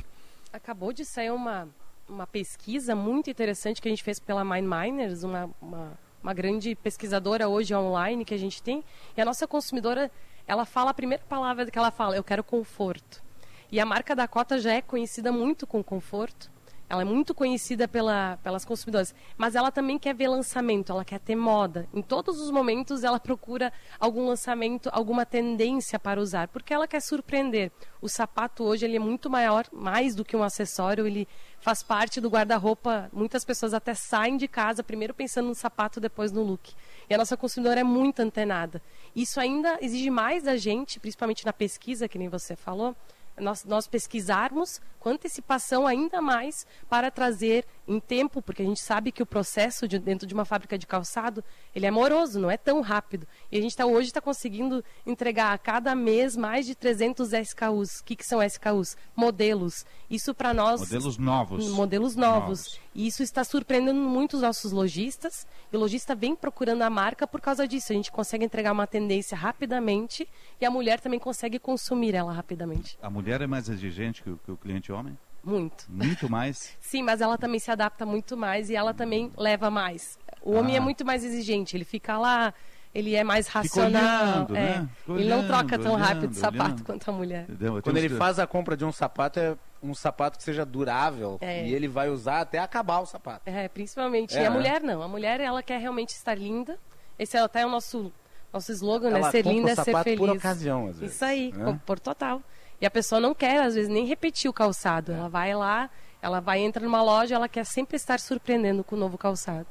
Acabou 0.53 0.93
de 0.93 1.03
sair 1.03 1.31
uma, 1.31 1.67
uma 2.11 2.27
pesquisa 2.27 2.93
muito 2.93 3.29
interessante 3.29 3.81
que 3.81 3.87
a 3.87 3.91
gente 3.91 4.03
fez 4.03 4.19
pela 4.19 4.43
Mind 4.43 4.65
Miners, 4.65 5.23
uma, 5.23 5.49
uma, 5.61 5.99
uma 6.21 6.33
grande 6.33 6.75
pesquisadora 6.75 7.47
hoje 7.47 7.73
online 7.73 8.25
que 8.25 8.33
a 8.33 8.37
gente 8.37 8.61
tem. 8.61 8.83
E 9.15 9.21
a 9.21 9.25
nossa 9.25 9.47
consumidora, 9.47 10.11
ela 10.45 10.65
fala, 10.65 10.91
a 10.91 10.93
primeira 10.93 11.23
palavra 11.27 11.65
que 11.65 11.77
ela 11.77 11.89
fala, 11.89 12.15
eu 12.15 12.23
quero 12.23 12.43
conforto. 12.43 13.23
E 13.71 13.79
a 13.79 13.85
marca 13.85 14.13
Dakota 14.13 14.59
já 14.59 14.73
é 14.73 14.81
conhecida 14.81 15.31
muito 15.31 15.65
com 15.65 15.81
conforto. 15.81 16.51
Ela 16.91 17.03
é 17.03 17.05
muito 17.05 17.33
conhecida 17.33 17.87
pela, 17.87 18.37
pelas 18.43 18.65
consumidoras, 18.65 19.15
mas 19.37 19.55
ela 19.55 19.71
também 19.71 19.97
quer 19.97 20.13
ver 20.13 20.27
lançamento, 20.27 20.91
ela 20.91 21.05
quer 21.05 21.21
ter 21.21 21.37
moda. 21.37 21.87
Em 21.93 22.01
todos 22.01 22.41
os 22.41 22.51
momentos 22.51 23.05
ela 23.05 23.17
procura 23.17 23.71
algum 23.97 24.27
lançamento, 24.27 24.89
alguma 24.91 25.25
tendência 25.25 25.97
para 25.97 26.19
usar, 26.19 26.49
porque 26.49 26.73
ela 26.73 26.85
quer 26.85 27.01
surpreender. 27.01 27.71
O 28.01 28.09
sapato 28.09 28.65
hoje 28.65 28.83
ele 28.83 28.97
é 28.97 28.99
muito 28.99 29.29
maior, 29.29 29.67
mais 29.71 30.15
do 30.15 30.25
que 30.25 30.35
um 30.35 30.43
acessório, 30.43 31.07
ele 31.07 31.29
faz 31.61 31.81
parte 31.81 32.19
do 32.19 32.27
guarda-roupa. 32.27 33.09
Muitas 33.13 33.45
pessoas 33.45 33.73
até 33.73 33.93
saem 33.93 34.35
de 34.35 34.49
casa 34.49 34.83
primeiro 34.83 35.13
pensando 35.13 35.47
no 35.47 35.55
sapato, 35.55 35.97
depois 35.97 36.29
no 36.29 36.43
look. 36.43 36.73
E 37.09 37.13
a 37.13 37.17
nossa 37.17 37.37
consumidora 37.37 37.79
é 37.79 37.85
muito 37.85 38.19
antenada. 38.19 38.81
Isso 39.15 39.39
ainda 39.39 39.77
exige 39.79 40.09
mais 40.09 40.43
da 40.43 40.57
gente, 40.57 40.99
principalmente 40.99 41.45
na 41.45 41.53
pesquisa, 41.53 42.09
que 42.09 42.19
nem 42.19 42.27
você 42.27 42.53
falou, 42.53 42.93
nós, 43.41 43.65
nós 43.65 43.87
pesquisarmos 43.87 44.79
com 44.99 45.09
antecipação 45.09 45.87
ainda 45.87 46.21
mais 46.21 46.65
para 46.87 47.09
trazer 47.09 47.65
em 47.87 47.99
tempo, 47.99 48.41
porque 48.41 48.61
a 48.61 48.65
gente 48.65 48.79
sabe 48.79 49.11
que 49.11 49.23
o 49.23 49.25
processo 49.25 49.87
de, 49.87 49.97
dentro 49.97 50.27
de 50.27 50.33
uma 50.33 50.45
fábrica 50.45 50.77
de 50.77 50.85
calçado 50.85 51.43
ele 51.73 51.85
é 51.85 51.91
moroso, 51.91 52.39
não 52.39 52.51
é 52.51 52.55
tão 52.55 52.81
rápido. 52.81 53.27
E 53.51 53.57
a 53.57 53.61
gente 53.61 53.75
tá, 53.75 53.85
hoje 53.85 54.07
está 54.07 54.21
conseguindo 54.21 54.83
entregar 55.05 55.53
a 55.53 55.57
cada 55.57 55.95
mês 55.95 56.37
mais 56.37 56.65
de 56.65 56.75
300 56.75 57.33
SKUs. 57.33 57.99
O 57.99 58.03
que, 58.03 58.15
que 58.15 58.25
são 58.25 58.43
SKUs? 58.43 58.95
Modelos. 59.15 59.85
Isso 60.09 60.33
para 60.33 60.53
nós. 60.53 60.81
Modelos 60.81 61.17
novos. 61.17 61.69
Modelos 61.69 62.15
novos. 62.15 62.41
novos. 62.41 62.79
E 62.93 63.07
isso 63.07 63.23
está 63.23 63.43
surpreendendo 63.43 63.99
muito 63.99 64.35
os 64.35 64.41
nossos 64.41 64.71
lojistas. 64.71 65.47
E 65.71 65.77
o 65.77 65.79
lojista 65.79 66.13
vem 66.13 66.35
procurando 66.35 66.81
a 66.81 66.89
marca 66.89 67.25
por 67.25 67.41
causa 67.41 67.67
disso. 67.67 67.91
A 67.91 67.95
gente 67.95 68.11
consegue 68.11 68.45
entregar 68.45 68.71
uma 68.73 68.85
tendência 68.85 69.35
rapidamente 69.35 70.27
e 70.59 70.65
a 70.65 70.69
mulher 70.69 70.99
também 70.99 71.19
consegue 71.19 71.57
consumir 71.57 72.13
ela 72.13 72.33
rapidamente. 72.33 72.97
A 73.01 73.09
mulher 73.09 73.30
é 73.39 73.47
mais 73.47 73.69
exigente 73.69 74.21
que 74.23 74.29
o, 74.29 74.37
que 74.37 74.51
o 74.51 74.57
cliente 74.57 74.91
homem? 74.91 75.17
Muito. 75.43 75.85
Muito 75.89 76.29
mais? 76.29 76.75
Sim, 76.81 77.03
mas 77.03 77.21
ela 77.21 77.37
também 77.37 77.59
se 77.59 77.71
adapta 77.71 78.05
muito 78.05 78.35
mais 78.35 78.69
e 78.69 78.75
ela 78.75 78.93
também 78.93 79.31
leva 79.37 79.69
mais. 79.69 80.17
O 80.41 80.53
homem 80.53 80.75
é 80.75 80.77
ah. 80.77 80.81
é 80.81 80.83
muito 80.83 81.05
mais 81.05 81.23
exigente, 81.23 81.77
ele 81.77 81.85
fica 81.85 82.17
lá, 82.17 82.53
ele 82.93 83.15
é 83.15 83.23
mais 83.23 83.47
racional. 83.47 84.47
Olhando, 84.49 84.55
é. 84.55 84.59
né? 84.59 84.89
ele 85.09 85.29
não 85.29 85.47
troca 85.47 85.79
tão 85.79 85.93
olhando, 85.93 86.07
rápido 86.07 86.27
de 86.29 86.37
sapato 86.37 86.63
olhando. 86.63 86.83
quanto 86.85 87.09
a 87.09 87.13
mulher. 87.13 87.47
Quando 87.83 87.97
ele 87.97 88.09
faz 88.09 88.39
a 88.39 88.45
compra 88.45 88.75
de 88.75 88.83
um 88.83 88.91
sapato, 88.91 89.39
é 89.39 89.55
um 89.81 89.93
sapato 89.93 90.37
que 90.37 90.43
seja 90.43 90.65
durável 90.65 91.37
é. 91.41 91.67
e 91.67 91.73
ele 91.73 91.87
vai 91.87 92.09
usar 92.09 92.41
até 92.41 92.59
acabar 92.59 92.99
o 92.99 93.05
sapato. 93.05 93.41
É, 93.45 93.67
principalmente. 93.67 94.37
É, 94.37 94.43
e 94.43 94.45
a 94.45 94.49
né? 94.49 94.55
mulher 94.55 94.81
não. 94.81 95.01
A 95.01 95.07
mulher, 95.07 95.39
ela 95.39 95.63
quer 95.63 95.79
realmente 95.79 96.09
estar 96.09 96.35
linda. 96.35 96.77
Esse 97.17 97.37
é 97.37 97.39
até 97.39 97.65
o 97.65 97.69
nosso, 97.69 98.11
nosso 98.51 98.71
slogan, 98.71 99.09
né? 99.09 99.19
ela 99.19 99.27
né? 99.27 99.31
Ser 99.31 99.45
linda 99.45 99.71
é 99.71 99.75
ser 99.75 100.03
feliz. 100.03 100.19
por 100.19 100.29
ocasião, 100.29 100.87
às 100.87 100.99
vezes. 100.99 101.15
Isso 101.15 101.25
aí, 101.25 101.53
é. 101.57 101.73
por 101.85 101.99
total. 101.99 102.41
E 102.81 102.85
a 102.85 102.89
pessoa 102.89 103.21
não 103.21 103.35
quer, 103.35 103.61
às 103.61 103.75
vezes, 103.75 103.89
nem 103.89 104.07
repetir 104.07 104.49
o 104.49 104.53
calçado. 104.53 105.11
Ela 105.11 105.29
vai 105.29 105.55
lá, 105.55 105.87
ela 106.19 106.39
vai 106.39 106.59
entrar 106.59 106.83
numa 106.83 107.03
loja, 107.03 107.35
ela 107.35 107.47
quer 107.47 107.63
sempre 107.63 107.95
estar 107.95 108.19
surpreendendo 108.19 108.83
com 108.83 108.95
o 108.95 108.99
novo 108.99 109.19
calçado. 109.19 109.67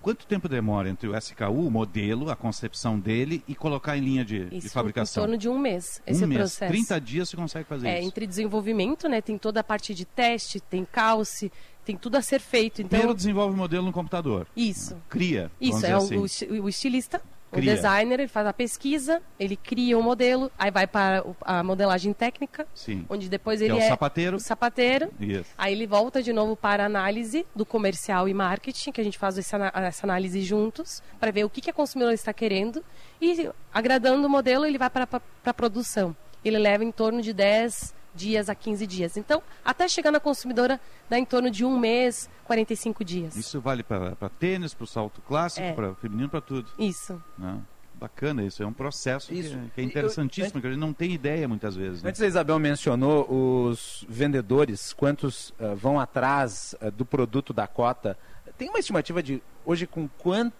Quanto 0.00 0.26
tempo 0.26 0.48
demora 0.48 0.88
entre 0.88 1.06
o 1.06 1.14
SKU, 1.14 1.44
o 1.44 1.70
modelo, 1.70 2.30
a 2.30 2.36
concepção 2.36 2.98
dele 2.98 3.44
e 3.46 3.54
colocar 3.54 3.98
em 3.98 4.00
linha 4.00 4.24
de, 4.24 4.48
isso, 4.50 4.68
de 4.68 4.68
fabricação? 4.70 5.22
Em 5.22 5.26
torno 5.26 5.38
de 5.38 5.46
um 5.46 5.58
mês, 5.58 6.00
esse 6.06 6.24
um 6.24 6.26
mês. 6.26 6.40
processo. 6.40 6.72
30 6.72 7.00
dias 7.02 7.28
você 7.28 7.36
consegue 7.36 7.68
fazer 7.68 7.88
é, 7.88 7.98
isso? 7.98 8.08
Entre 8.08 8.26
desenvolvimento, 8.26 9.10
né, 9.10 9.20
tem 9.20 9.36
toda 9.36 9.60
a 9.60 9.64
parte 9.64 9.94
de 9.94 10.06
teste, 10.06 10.58
tem 10.58 10.86
calce, 10.90 11.52
tem 11.84 11.98
tudo 11.98 12.16
a 12.16 12.22
ser 12.22 12.40
feito. 12.40 12.80
Então... 12.80 12.88
Primeiro 12.88 13.14
desenvolve 13.14 13.54
o 13.54 13.58
modelo 13.58 13.84
no 13.84 13.92
computador. 13.92 14.46
Isso. 14.56 14.96
Cria. 15.10 15.50
Isso, 15.60 15.84
é 15.84 15.92
assim. 15.92 16.16
o, 16.16 16.62
o 16.62 16.68
estilista 16.68 17.20
o 17.58 17.60
designer 17.60 18.20
ele 18.20 18.28
faz 18.28 18.46
a 18.46 18.52
pesquisa, 18.52 19.22
ele 19.38 19.56
cria 19.56 19.96
o 19.96 20.00
um 20.00 20.02
modelo, 20.02 20.50
aí 20.58 20.70
vai 20.70 20.86
para 20.86 21.24
a 21.40 21.62
modelagem 21.62 22.12
técnica, 22.12 22.66
Sim. 22.74 23.04
onde 23.08 23.28
depois 23.28 23.60
ele 23.60 23.72
é, 23.72 23.76
o 23.76 23.78
é 23.78 23.88
sapateiro. 23.88 24.36
o 24.36 24.40
sapateiro. 24.40 25.10
Yes. 25.20 25.46
Aí 25.56 25.72
ele 25.72 25.86
volta 25.86 26.22
de 26.22 26.32
novo 26.32 26.56
para 26.56 26.82
a 26.82 26.86
análise 26.86 27.46
do 27.54 27.64
comercial 27.64 28.28
e 28.28 28.34
marketing, 28.34 28.92
que 28.92 29.00
a 29.00 29.04
gente 29.04 29.18
faz 29.18 29.38
essa, 29.38 29.72
essa 29.74 30.06
análise 30.06 30.40
juntos, 30.42 31.02
para 31.18 31.30
ver 31.30 31.44
o 31.44 31.50
que, 31.50 31.60
que 31.60 31.70
a 31.70 31.72
consumidora 31.72 32.14
está 32.14 32.32
querendo. 32.32 32.84
E 33.20 33.48
agradando 33.72 34.26
o 34.26 34.30
modelo, 34.30 34.64
ele 34.64 34.78
vai 34.78 34.90
para 34.90 35.08
a 35.44 35.54
produção. 35.54 36.14
Ele 36.44 36.58
leva 36.58 36.84
em 36.84 36.92
torno 36.92 37.22
de 37.22 37.32
10 37.32 37.94
dias 38.14 38.48
a 38.48 38.54
15 38.54 38.86
dias. 38.86 39.16
Então, 39.16 39.42
até 39.64 39.88
chegar 39.88 40.10
na 40.10 40.20
consumidora, 40.20 40.80
dá 41.08 41.18
em 41.18 41.24
torno 41.24 41.50
de 41.50 41.64
um 41.64 41.78
mês, 41.78 42.28
45 42.44 43.04
dias. 43.04 43.36
Isso 43.36 43.60
vale 43.60 43.82
para 43.82 44.14
tênis, 44.38 44.72
para 44.74 44.84
o 44.84 44.86
salto 44.86 45.20
clássico, 45.22 45.66
É. 45.66 45.72
para 45.72 45.94
feminino, 45.96 46.28
para 46.28 46.40
tudo. 46.40 46.70
Isso. 46.78 47.20
Né? 47.38 47.60
Bacana 47.96 48.42
isso, 48.42 48.62
é 48.62 48.66
um 48.66 48.72
processo 48.72 49.28
que- 49.28 49.34
Isso. 49.38 49.56
Que, 49.74 49.80
é 49.80 49.84
interessantíssimo, 49.84 50.60
que 50.60 50.66
a 50.66 50.70
gente 50.70 50.80
não 50.80 50.92
tem 50.92 51.12
ideia 51.12 51.46
muitas 51.46 51.76
vezes. 51.76 52.02
Né? 52.02 52.10
Antes 52.10 52.20
a 52.20 52.26
Isabel 52.26 52.58
mencionou 52.58 53.26
os 53.30 54.04
vendedores, 54.08 54.92
quantos 54.92 55.54
ah, 55.60 55.74
vão 55.74 55.98
atrás 56.00 56.74
ah, 56.80 56.90
do 56.90 57.04
produto 57.06 57.52
da 57.52 57.66
cota. 57.68 58.18
Tem 58.58 58.68
uma 58.68 58.78
estimativa 58.80 59.22
de 59.22 59.40
hoje 59.64 59.86
com 59.86 60.08
quan- 60.18 60.52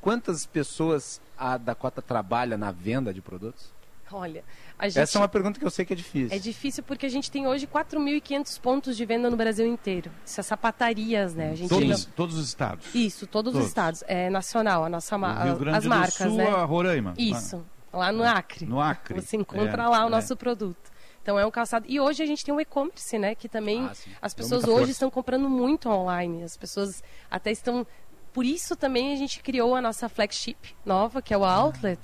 quantas 0.00 0.44
pessoas 0.44 1.20
a 1.38 1.56
Dakota 1.56 2.02
trabalha 2.02 2.58
na 2.58 2.72
venda 2.72 3.14
de 3.14 3.22
produtos? 3.22 3.72
Olha, 4.10 4.44
gente... 4.88 4.98
Essa 5.02 5.18
é 5.18 5.20
uma 5.20 5.28
pergunta 5.28 5.58
que 5.58 5.64
eu 5.64 5.70
sei 5.70 5.84
que 5.84 5.92
é 5.92 5.96
difícil. 5.96 6.36
É 6.36 6.38
difícil 6.38 6.82
porque 6.82 7.06
a 7.06 7.08
gente 7.08 7.30
tem 7.30 7.46
hoje 7.46 7.66
4.500 7.66 8.60
pontos 8.60 8.96
de 8.96 9.04
venda 9.04 9.30
no 9.30 9.36
Brasil 9.36 9.66
inteiro. 9.66 10.10
Isso 10.24 10.40
é 10.40 10.42
sapatarias, 10.42 11.34
né? 11.34 11.50
A 11.50 11.54
gente 11.54 11.68
Todos, 11.68 12.06
não- 12.06 12.12
todos 12.14 12.36
os 12.38 12.48
estados. 12.48 12.94
Isso, 12.94 13.26
todos, 13.26 13.52
Todos. 13.52 13.64
os 13.64 13.68
estados. 13.68 14.02
É 14.06 14.28
nacional, 14.30 14.84
a 14.84 14.88
nossa 14.88 15.16
ma- 15.18 15.34
Do 15.34 15.44
Rio 15.44 15.56
Grande 15.58 15.78
as 15.78 15.84
do 15.84 15.88
marcas, 15.90 16.14
Sul 16.14 16.36
né? 16.36 16.48
a 16.48 16.64
Roraima. 16.64 17.14
Isso, 17.18 17.64
lá 17.92 18.10
no 18.12 18.24
Acre. 18.24 18.66
No 18.66 18.80
Acre. 18.80 19.20
Você 19.20 19.36
encontra 19.36 19.82
É, 19.82 19.86
lá 19.88 20.04
o 20.04 20.08
é. 20.08 20.10
nosso 20.10 20.36
produto. 20.36 20.90
Então 21.22 21.38
é 21.38 21.46
um 21.46 21.50
calçado. 21.52 21.86
E 21.88 22.00
hoje 22.00 22.20
a 22.22 22.26
gente 22.26 22.44
tem 22.44 22.52
o 22.52 22.60
e-commerce, 22.60 23.16
né? 23.16 23.34
Que 23.36 23.48
também 23.48 23.84
Ah, 23.84 23.92
as 24.20 24.34
pessoas 24.34 24.64
hoje 24.64 24.76
força. 24.78 24.90
estão 24.90 25.08
comprando 25.10 25.48
muito 25.48 25.88
online. 25.88 26.42
As 26.42 26.56
pessoas 26.56 27.00
até 27.30 27.52
estão. 27.52 27.86
Por 28.32 28.44
isso 28.44 28.74
também 28.74 29.12
a 29.12 29.16
gente 29.16 29.40
criou 29.40 29.76
a 29.76 29.80
nossa 29.80 30.08
flagship 30.08 30.56
nova, 30.84 31.22
que 31.22 31.32
é 31.32 31.38
o 31.38 31.44
Outlet, 31.44 32.00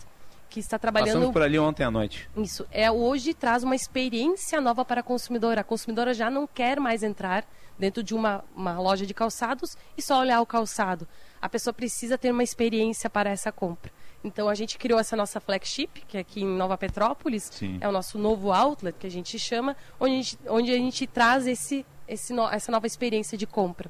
que 0.48 0.60
está 0.60 0.78
trabalhando. 0.78 1.14
Passamos 1.14 1.32
por 1.32 1.42
ali 1.42 1.58
ontem 1.58 1.84
à 1.84 1.90
noite. 1.90 2.28
Isso. 2.36 2.66
É, 2.70 2.90
hoje 2.90 3.34
traz 3.34 3.62
uma 3.62 3.74
experiência 3.76 4.60
nova 4.60 4.84
para 4.84 5.00
a 5.00 5.02
consumidora. 5.02 5.60
A 5.60 5.64
consumidora 5.64 6.14
já 6.14 6.30
não 6.30 6.46
quer 6.46 6.80
mais 6.80 7.02
entrar 7.02 7.44
dentro 7.78 8.02
de 8.02 8.14
uma, 8.14 8.44
uma 8.56 8.78
loja 8.80 9.06
de 9.06 9.14
calçados 9.14 9.76
e 9.96 10.02
só 10.02 10.18
olhar 10.20 10.40
o 10.40 10.46
calçado. 10.46 11.06
A 11.40 11.48
pessoa 11.48 11.72
precisa 11.72 12.18
ter 12.18 12.30
uma 12.32 12.42
experiência 12.42 13.08
para 13.08 13.30
essa 13.30 13.52
compra. 13.52 13.92
Então 14.24 14.48
a 14.48 14.54
gente 14.54 14.76
criou 14.78 14.98
essa 14.98 15.14
nossa 15.14 15.38
flagship, 15.38 15.88
que 16.08 16.16
é 16.16 16.20
aqui 16.20 16.42
em 16.42 16.46
Nova 16.46 16.76
Petrópolis, 16.76 17.50
Sim. 17.52 17.78
é 17.80 17.88
o 17.88 17.92
nosso 17.92 18.18
novo 18.18 18.50
outlet 18.52 18.96
que 18.98 19.06
a 19.06 19.10
gente 19.10 19.38
chama, 19.38 19.76
onde 20.00 20.12
a 20.12 20.16
gente, 20.16 20.38
onde 20.48 20.70
a 20.72 20.76
gente 20.76 21.06
traz 21.06 21.46
esse, 21.46 21.86
esse 22.08 22.32
no- 22.32 22.48
essa 22.48 22.72
nova 22.72 22.84
experiência 22.86 23.38
de 23.38 23.46
compra. 23.46 23.88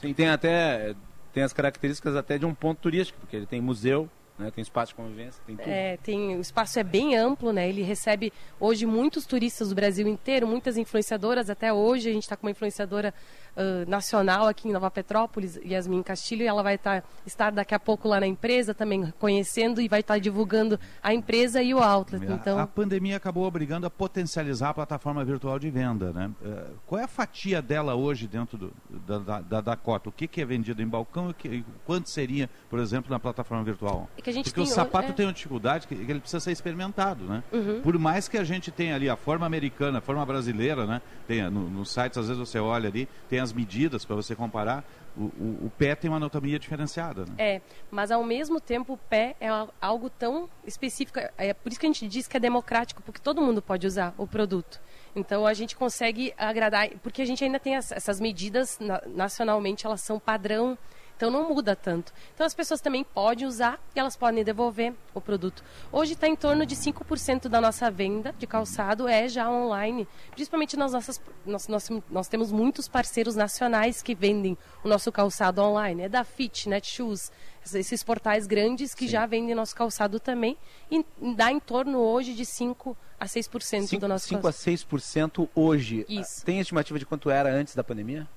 Sim, 0.00 0.14
tem 0.14 0.28
até 0.28 0.94
tem 1.32 1.42
as 1.42 1.52
características 1.52 2.14
até 2.14 2.38
de 2.38 2.46
um 2.46 2.54
ponto 2.54 2.78
turístico, 2.80 3.18
porque 3.20 3.34
ele 3.34 3.46
tem 3.46 3.60
museu, 3.60 4.08
né, 4.38 4.50
tem 4.52 4.62
espaço 4.62 4.92
de 4.92 4.94
convivência, 4.94 5.42
tem 5.44 5.56
tudo. 5.56 5.68
É, 5.68 5.96
tem, 5.96 6.36
o 6.36 6.40
espaço 6.40 6.78
é 6.78 6.84
bem 6.84 7.16
amplo, 7.16 7.52
né? 7.52 7.68
Ele 7.68 7.82
recebe 7.82 8.32
hoje 8.60 8.86
muitos 8.86 9.26
turistas 9.26 9.70
do 9.70 9.74
Brasil 9.74 10.06
inteiro, 10.06 10.46
muitas 10.46 10.76
influenciadoras. 10.76 11.50
Até 11.50 11.72
hoje 11.72 12.08
a 12.08 12.12
gente 12.12 12.22
está 12.22 12.36
com 12.36 12.46
uma 12.46 12.52
influenciadora 12.52 13.12
ah, 13.58 13.84
nacional 13.86 14.46
aqui 14.46 14.68
em 14.68 14.72
Nova 14.72 14.90
Petrópolis, 14.90 15.56
Yasmin 15.64 16.02
Castilho, 16.02 16.42
e 16.42 16.46
ela 16.46 16.62
vai 16.62 16.78
tá, 16.78 17.02
estar 17.26 17.50
daqui 17.50 17.74
a 17.74 17.78
pouco 17.80 18.06
lá 18.08 18.20
na 18.20 18.26
empresa 18.26 18.72
também 18.72 19.12
conhecendo 19.18 19.80
e 19.80 19.88
vai 19.88 20.00
estar 20.00 20.18
divulgando 20.18 20.78
a 21.02 21.12
empresa 21.12 21.62
e 21.62 21.74
o 21.74 21.78
outlet. 21.82 22.24
A- 22.26 22.34
Então, 22.34 22.58
A 22.58 22.66
pandemia 22.66 23.16
acabou 23.16 23.44
obrigando 23.44 23.86
a 23.86 23.90
potencializar 23.90 24.70
a 24.70 24.74
plataforma 24.74 25.24
virtual 25.24 25.58
de 25.58 25.68
venda, 25.70 26.12
né? 26.12 26.30
Eh, 26.44 26.66
Qual 26.86 27.00
é 27.00 27.04
a 27.04 27.08
fatia 27.08 27.60
dela 27.60 27.94
hoje 27.94 28.26
dentro 28.28 28.56
do, 28.56 28.72
da, 29.06 29.18
da, 29.18 29.40
da 29.40 29.60
Dakota? 29.60 30.08
O 30.08 30.12
que, 30.12 30.26
que 30.28 30.40
é 30.40 30.44
vendido 30.44 30.80
em 30.80 30.86
balcão 30.86 31.30
e 31.30 31.34
que- 31.34 31.48
e 31.48 31.64
quanto 31.84 32.08
seria, 32.08 32.48
por 32.70 32.78
exemplo, 32.78 33.10
na 33.10 33.18
plataforma 33.18 33.64
virtual? 33.64 34.08
É 34.16 34.22
Porque 34.22 34.32
tem 34.32 34.62
o 34.62 34.66
sapato 34.66 35.10
é. 35.10 35.12
tem 35.12 35.26
uma 35.26 35.32
dificuldade 35.32 35.86
que, 35.88 35.96
que 35.96 36.10
ele 36.10 36.20
precisa 36.20 36.40
ser 36.40 36.52
experimentado, 36.52 37.24
né? 37.24 37.42
Uhum. 37.52 37.80
Por 37.82 37.98
mais 37.98 38.28
que 38.28 38.38
a 38.38 38.44
gente 38.44 38.70
tenha 38.70 38.94
ali 38.94 39.08
a 39.10 39.16
forma 39.16 39.44
americana, 39.46 39.98
a 39.98 40.00
forma 40.00 40.24
brasileira, 40.24 40.86
né? 40.86 41.02
Tem, 41.26 41.42
no, 41.50 41.68
nos 41.68 41.90
sites, 41.90 42.16
às 42.18 42.28
vezes 42.28 42.38
você 42.38 42.58
olha 42.58 42.88
ali, 42.88 43.08
tem 43.28 43.40
as 43.40 43.47
medidas 43.52 44.04
para 44.04 44.14
você 44.16 44.34
comparar. 44.34 44.84
O, 45.16 45.22
o, 45.24 45.66
o 45.66 45.72
pé 45.76 45.94
tem 45.96 46.08
uma 46.08 46.16
anatomia 46.18 46.58
diferenciada, 46.58 47.24
né? 47.24 47.32
É, 47.38 47.60
mas 47.90 48.10
ao 48.10 48.22
mesmo 48.22 48.60
tempo 48.60 48.92
o 48.92 48.96
pé 48.96 49.34
é 49.40 49.48
al- 49.48 49.72
algo 49.80 50.08
tão 50.08 50.48
específico. 50.64 51.18
É 51.36 51.52
por 51.52 51.70
isso 51.72 51.80
que 51.80 51.86
a 51.86 51.88
gente 51.88 52.06
diz 52.06 52.28
que 52.28 52.36
é 52.36 52.40
democrático, 52.40 53.02
porque 53.02 53.20
todo 53.20 53.42
mundo 53.42 53.60
pode 53.60 53.86
usar 53.86 54.14
o 54.16 54.26
produto. 54.26 54.80
Então 55.16 55.44
a 55.46 55.54
gente 55.54 55.74
consegue 55.74 56.32
agradar, 56.38 56.88
porque 57.02 57.22
a 57.22 57.26
gente 57.26 57.42
ainda 57.42 57.58
tem 57.58 57.74
as- 57.76 57.90
essas 57.90 58.20
medidas 58.20 58.78
na- 58.78 59.02
nacionalmente, 59.06 59.84
elas 59.86 60.00
são 60.02 60.20
padrão 60.20 60.78
Então 61.18 61.32
não 61.32 61.52
muda 61.52 61.74
tanto. 61.74 62.12
Então 62.32 62.46
as 62.46 62.54
pessoas 62.54 62.80
também 62.80 63.02
podem 63.02 63.44
usar 63.44 63.80
e 63.94 63.98
elas 63.98 64.16
podem 64.16 64.44
devolver 64.44 64.94
o 65.12 65.20
produto. 65.20 65.64
Hoje 65.90 66.12
está 66.12 66.28
em 66.28 66.36
torno 66.36 66.64
de 66.64 66.76
5% 66.76 67.48
da 67.48 67.60
nossa 67.60 67.90
venda 67.90 68.32
de 68.38 68.46
calçado 68.46 69.08
é 69.08 69.28
já 69.28 69.50
online, 69.50 70.06
principalmente 70.30 70.76
nas 70.76 70.92
nossas 70.92 71.20
nós, 71.44 71.66
nós, 71.66 71.88
nós 72.08 72.28
temos 72.28 72.52
muitos 72.52 72.86
parceiros 72.86 73.34
nacionais 73.34 74.00
que 74.00 74.14
vendem 74.14 74.56
o 74.84 74.88
nosso 74.88 75.10
calçado 75.10 75.60
online. 75.60 76.02
É 76.02 76.08
da 76.08 76.22
Fit, 76.22 76.68
Netshoes, 76.68 77.32
esses 77.74 78.04
portais 78.04 78.46
grandes 78.46 78.94
que 78.94 79.06
Sim. 79.06 79.10
já 79.10 79.26
vendem 79.26 79.56
nosso 79.56 79.74
calçado 79.74 80.20
também 80.20 80.56
e 80.88 81.04
dá 81.34 81.50
em 81.50 81.58
torno 81.58 81.98
hoje 81.98 82.32
de 82.32 82.46
5 82.46 82.96
a 83.18 83.26
6% 83.26 83.86
5, 83.88 84.00
do 84.00 84.06
nosso 84.06 84.28
5 84.28 84.46
a 84.46 84.52
6% 84.52 85.48
hoje. 85.52 86.06
Isso. 86.08 86.44
Tem 86.44 86.60
estimativa 86.60 86.96
de 86.96 87.04
quanto 87.04 87.28
era 87.28 87.52
antes 87.52 87.74
da 87.74 87.82
pandemia? 87.82 88.28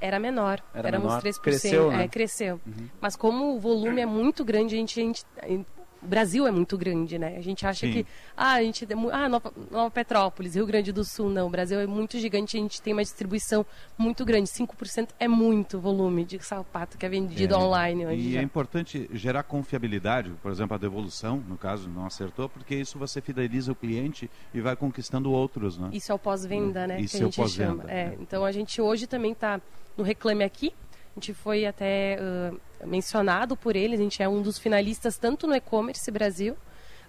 Era 0.00 0.18
menor, 0.18 0.62
era 0.74 0.88
éramos 0.88 1.08
menor. 1.08 1.22
3%. 1.22 1.40
Cresceu, 1.40 1.90
né? 1.90 2.04
É, 2.04 2.08
cresceu. 2.08 2.60
Uhum. 2.66 2.88
Mas 3.00 3.16
como 3.16 3.56
o 3.56 3.58
volume 3.58 4.00
é 4.00 4.06
muito 4.06 4.44
grande, 4.44 4.74
a 4.74 4.78
gente, 4.78 5.00
a 5.00 5.46
gente 5.46 5.66
o 6.06 6.08
Brasil 6.08 6.46
é 6.46 6.52
muito 6.52 6.78
grande, 6.78 7.18
né? 7.18 7.36
A 7.36 7.40
gente 7.40 7.66
acha 7.66 7.84
Sim. 7.84 7.92
que 7.92 8.06
ah, 8.36 8.54
a 8.54 8.62
gente 8.62 8.86
ah, 9.12 9.28
Nova, 9.28 9.52
Nova, 9.70 9.90
Petrópolis, 9.90 10.54
Rio 10.54 10.64
Grande 10.64 10.92
do 10.92 11.04
Sul, 11.04 11.28
não. 11.28 11.48
O 11.48 11.50
Brasil 11.50 11.80
é 11.80 11.86
muito 11.86 12.16
gigante, 12.16 12.56
a 12.56 12.60
gente 12.60 12.80
tem 12.80 12.92
uma 12.92 13.02
distribuição 13.02 13.66
muito 13.98 14.24
grande. 14.24 14.48
5% 14.48 15.08
é 15.18 15.26
muito 15.26 15.80
volume 15.80 16.24
de 16.24 16.38
sapato 16.38 16.96
que 16.96 17.04
é 17.04 17.08
vendido 17.08 17.54
é, 17.54 17.58
online 17.58 18.06
hoje. 18.06 18.28
E 18.28 18.32
já. 18.34 18.40
é 18.40 18.42
importante 18.42 19.10
gerar 19.12 19.42
confiabilidade, 19.42 20.30
por 20.40 20.52
exemplo, 20.52 20.76
a 20.76 20.78
devolução, 20.78 21.42
no 21.48 21.58
caso, 21.58 21.88
não 21.88 22.06
acertou, 22.06 22.48
porque 22.48 22.76
isso 22.76 22.96
você 22.98 23.20
fideliza 23.20 23.72
o 23.72 23.74
cliente 23.74 24.30
e 24.54 24.60
vai 24.60 24.76
conquistando 24.76 25.32
outros, 25.32 25.76
né? 25.76 25.90
Isso 25.92 26.12
é 26.12 26.14
o 26.14 26.18
pós-venda, 26.18 26.86
né? 26.86 27.00
Isso 27.00 27.16
que 27.16 27.24
a 27.24 27.26
é 27.26 27.28
o 27.28 27.32
pós-venda. 27.32 27.84
É, 27.88 27.98
é. 27.98 28.16
Então 28.20 28.44
a 28.44 28.52
gente 28.52 28.80
hoje 28.80 29.08
também 29.08 29.32
está 29.32 29.60
no 29.96 30.04
Reclame 30.04 30.44
Aqui, 30.44 30.72
a 31.16 31.18
gente 31.18 31.32
foi 31.32 31.64
até 31.64 32.18
uh, 32.20 32.86
mencionado 32.86 33.56
por 33.56 33.74
eles, 33.74 33.98
a 33.98 34.02
gente 34.02 34.22
é 34.22 34.28
um 34.28 34.42
dos 34.42 34.58
finalistas 34.58 35.16
tanto 35.16 35.46
no 35.46 35.54
e-commerce 35.56 36.10
Brasil, 36.10 36.54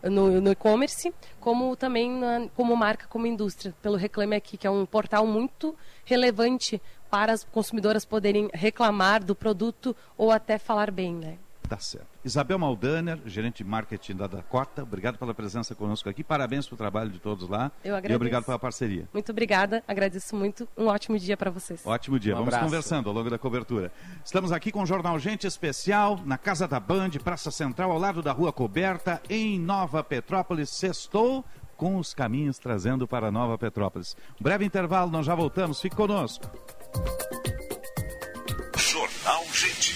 no, 0.02 0.40
no 0.40 0.52
e-commerce, 0.52 1.14
como 1.42 1.76
também 1.76 2.10
na, 2.10 2.48
como 2.56 2.74
marca, 2.74 3.06
como 3.10 3.28
indústria, 3.28 3.76
pelo 3.82 3.98
Reclame 3.98 4.38
Aqui, 4.38 4.56
que 4.56 4.66
é 4.66 4.70
um 4.70 4.86
portal 4.86 5.28
muito 5.28 5.76
relevante 6.06 6.82
para 7.10 7.34
as 7.34 7.44
consumidoras 7.44 8.06
poderem 8.06 8.50
reclamar 8.54 9.24
do 9.24 9.36
produto 9.36 9.94
ou 10.18 10.32
até 10.32 10.58
falar 10.58 10.90
bem, 10.90 11.14
né? 11.14 11.38
Tá 11.68 11.80
certo. 11.80 12.08
Isabel 12.24 12.58
Maldaner, 12.58 13.20
gerente 13.26 13.58
de 13.58 13.70
marketing 13.70 14.16
da 14.16 14.28
Dakota, 14.28 14.84
obrigado 14.84 15.18
pela 15.18 15.34
presença 15.34 15.76
conosco 15.76 16.08
aqui. 16.10 16.24
Parabéns 16.24 16.66
pelo 16.66 16.78
trabalho 16.78 17.10
de 17.10 17.20
todos 17.20 17.48
lá. 17.50 17.72
Eu 17.84 17.94
agradeço. 17.94 18.14
E 18.14 18.16
obrigado 18.16 18.46
pela 18.46 18.58
parceria. 18.58 19.08
Muito 19.12 19.32
obrigada, 19.32 19.84
agradeço 19.88 20.36
muito. 20.36 20.68
Um 20.78 20.88
ótimo 20.88 21.20
dia 21.20 21.36
para 21.36 21.52
vocês. 21.52 21.86
Ótimo 21.86 22.18
dia. 22.20 22.34
Um 22.34 22.38
Vamos 22.40 22.54
abraço. 22.54 22.70
conversando 22.70 23.10
ao 23.10 23.16
longo 23.16 23.30
da 23.30 23.38
cobertura. 23.38 23.92
Estamos 24.24 24.52
aqui 24.52 24.72
com 24.72 24.82
o 24.82 24.86
Jornal 24.86 25.20
Gente 25.20 25.46
Especial, 25.46 26.20
na 26.26 26.38
Casa 26.38 26.68
da 26.68 26.80
Band, 26.80 27.10
Praça 27.24 27.52
Central, 27.52 27.92
ao 27.92 28.00
lado 28.00 28.22
da 28.22 28.32
Rua 28.32 28.54
Coberta, 28.54 29.22
em 29.30 29.60
Nova 29.60 30.04
Petrópolis. 30.04 30.70
Sextou 30.70 31.44
com 31.76 31.98
os 31.98 32.14
caminhos 32.14 32.58
trazendo 32.58 33.08
para 33.08 33.30
Nova 33.30 33.58
Petrópolis. 33.58 34.16
Um 34.40 34.44
breve 34.44 34.64
intervalo, 34.66 35.12
nós 35.12 35.26
já 35.26 35.36
voltamos. 35.36 35.82
Fique 35.82 35.96
conosco. 35.96 36.46
Jornal 38.78 39.44
Gente. 39.52 39.96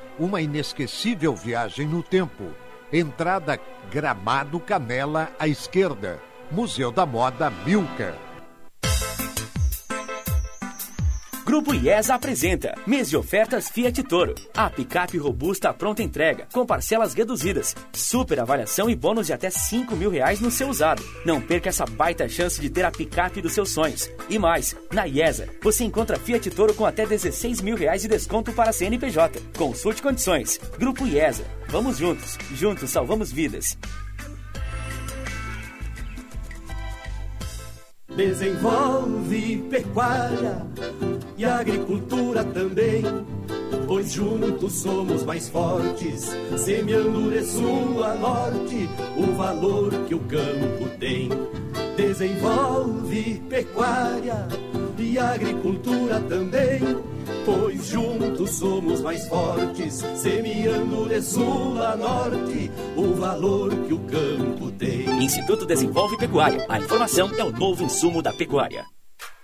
uma 0.21 0.39
inesquecível 0.39 1.35
viagem 1.35 1.87
no 1.87 2.03
tempo. 2.03 2.51
Entrada 2.93 3.59
Gramado 3.91 4.59
Canela 4.59 5.31
à 5.39 5.47
esquerda. 5.47 6.21
Museu 6.51 6.91
da 6.91 7.07
Moda 7.07 7.49
Milka. 7.65 8.15
Grupo 11.51 11.73
IESA 11.73 12.15
apresenta 12.15 12.73
mês 12.87 13.09
de 13.09 13.17
ofertas 13.17 13.67
Fiat 13.67 14.01
Toro. 14.03 14.35
A 14.55 14.69
picape 14.69 15.17
robusta 15.17 15.73
pronta 15.73 16.01
entrega, 16.01 16.47
com 16.53 16.65
parcelas 16.65 17.13
reduzidas, 17.13 17.75
super 17.91 18.39
avaliação 18.39 18.89
e 18.89 18.95
bônus 18.95 19.27
de 19.27 19.33
até 19.33 19.49
5 19.49 19.93
mil 19.97 20.09
reais 20.09 20.39
no 20.39 20.49
seu 20.49 20.69
usado. 20.69 21.03
Não 21.25 21.41
perca 21.41 21.67
essa 21.67 21.85
baita 21.85 22.29
chance 22.29 22.61
de 22.61 22.69
ter 22.69 22.85
a 22.85 22.89
picape 22.89 23.41
dos 23.41 23.51
seus 23.51 23.69
sonhos. 23.69 24.09
E 24.29 24.39
mais, 24.39 24.77
na 24.93 25.05
IESA, 25.05 25.49
você 25.61 25.83
encontra 25.83 26.17
Fiat 26.17 26.49
Toro 26.51 26.73
com 26.73 26.85
até 26.85 27.05
16 27.05 27.59
mil 27.59 27.75
reais 27.75 28.01
de 28.01 28.07
desconto 28.07 28.53
para 28.53 28.71
CNPJ. 28.71 29.41
Consulte 29.57 30.01
condições. 30.01 30.57
Grupo 30.79 31.05
IESA. 31.05 31.43
Vamos 31.67 31.97
juntos. 31.97 32.37
Juntos 32.55 32.89
salvamos 32.89 33.29
vidas. 33.29 33.77
Desenvolve 38.15 39.57
pecuária 39.69 40.65
e 41.37 41.45
agricultura 41.45 42.43
também, 42.43 43.03
pois 43.87 44.11
juntos 44.11 44.73
somos 44.73 45.23
mais 45.23 45.47
fortes, 45.47 46.29
semeando 46.57 47.31
de 47.31 47.43
sul 47.43 48.03
a 48.03 48.13
norte 48.15 48.89
o 49.17 49.33
valor 49.35 49.91
que 50.07 50.13
o 50.13 50.19
campo 50.19 50.89
tem. 50.99 51.29
Desenvolve 52.01 53.43
pecuária 53.47 54.47
e 54.97 55.19
agricultura 55.19 56.19
também, 56.21 56.79
pois 57.45 57.85
juntos 57.85 58.49
somos 58.49 59.01
mais 59.01 59.27
fortes, 59.27 60.03
semeando 60.15 61.07
de 61.07 61.21
sul 61.21 61.79
a 61.79 61.95
norte 61.95 62.71
o 62.97 63.13
valor 63.13 63.69
que 63.85 63.93
o 63.93 63.99
campo 63.99 64.71
tem. 64.71 65.23
Instituto 65.23 65.63
Desenvolve 65.63 66.17
Pecuária. 66.17 66.65
A 66.67 66.79
informação 66.79 67.29
é 67.37 67.43
o 67.43 67.51
novo 67.51 67.83
insumo 67.83 68.19
da 68.19 68.33
pecuária. 68.33 68.83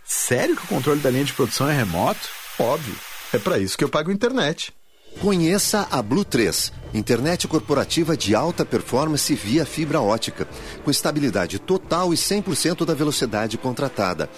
Sério 0.04 0.56
que 0.58 0.64
o 0.64 0.68
controle 0.68 1.00
da 1.00 1.12
linha 1.12 1.26
de 1.26 1.34
produção 1.34 1.70
é 1.70 1.76
remoto? 1.76 2.28
Óbvio. 2.58 2.96
É 3.34 3.38
para 3.38 3.60
isso 3.60 3.78
que 3.78 3.84
eu 3.84 3.90
pago 3.90 4.12
internet. 4.12 4.74
Conheça 5.22 5.88
a 5.90 6.00
Blue 6.00 6.24
3, 6.24 6.72
internet 6.94 7.48
corporativa 7.48 8.16
de 8.16 8.36
alta 8.36 8.64
performance 8.64 9.34
via 9.34 9.66
fibra 9.66 10.00
ótica, 10.00 10.48
com 10.84 10.92
estabilidade 10.92 11.58
total 11.58 12.14
e 12.14 12.16
100% 12.16 12.86
da 12.86 12.94
velocidade 12.94 13.58
contratada. 13.58 14.30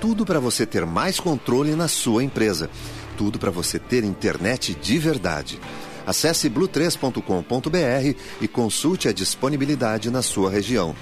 Tudo 0.00 0.24
para 0.24 0.40
você 0.40 0.64
ter 0.64 0.86
mais 0.86 1.20
controle 1.20 1.76
na 1.76 1.86
sua 1.86 2.24
empresa. 2.24 2.70
Tudo 3.18 3.38
para 3.38 3.50
você 3.50 3.78
ter 3.78 4.04
internet 4.04 4.74
de 4.74 4.98
verdade. 4.98 5.60
Acesse 6.06 6.48
blue3.com.br 6.48 8.18
e 8.40 8.48
consulte 8.48 9.08
a 9.08 9.12
disponibilidade 9.12 10.10
na 10.10 10.22
sua 10.22 10.50
região. 10.50 10.96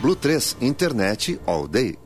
Blue 0.00 0.16
3 0.16 0.56
Internet 0.58 1.38
All 1.46 1.68
Day. 1.68 1.98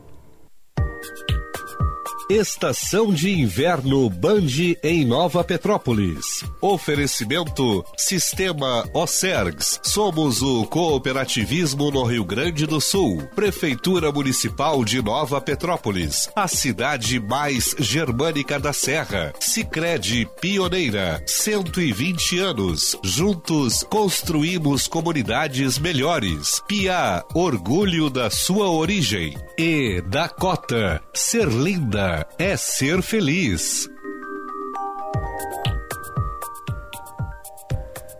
Estação 2.30 3.12
de 3.12 3.30
Inverno 3.30 4.08
Band 4.08 4.46
em 4.82 5.04
Nova 5.04 5.44
Petrópolis. 5.44 6.42
Oferecimento 6.58 7.84
Sistema 7.98 8.88
Ocergs. 8.94 9.78
Somos 9.82 10.40
o 10.40 10.64
cooperativismo 10.64 11.90
no 11.90 12.02
Rio 12.02 12.24
Grande 12.24 12.66
do 12.66 12.80
Sul. 12.80 13.22
Prefeitura 13.34 14.10
Municipal 14.10 14.82
de 14.86 15.02
Nova 15.02 15.38
Petrópolis. 15.38 16.30
A 16.34 16.48
cidade 16.48 17.20
mais 17.20 17.76
germânica 17.78 18.58
da 18.58 18.72
Serra. 18.72 19.34
Sicredi 19.38 20.26
Pioneira. 20.40 21.22
120 21.26 22.38
anos. 22.38 22.96
Juntos 23.04 23.84
construímos 23.90 24.88
comunidades 24.88 25.78
melhores. 25.78 26.62
Pia, 26.66 27.22
orgulho 27.34 28.08
da 28.08 28.30
sua 28.30 28.70
origem. 28.70 29.36
E 29.58 30.00
Dakota. 30.08 31.02
Ser 31.12 31.48
linda 31.48 32.13
é 32.38 32.56
ser 32.56 33.02
feliz. 33.02 33.88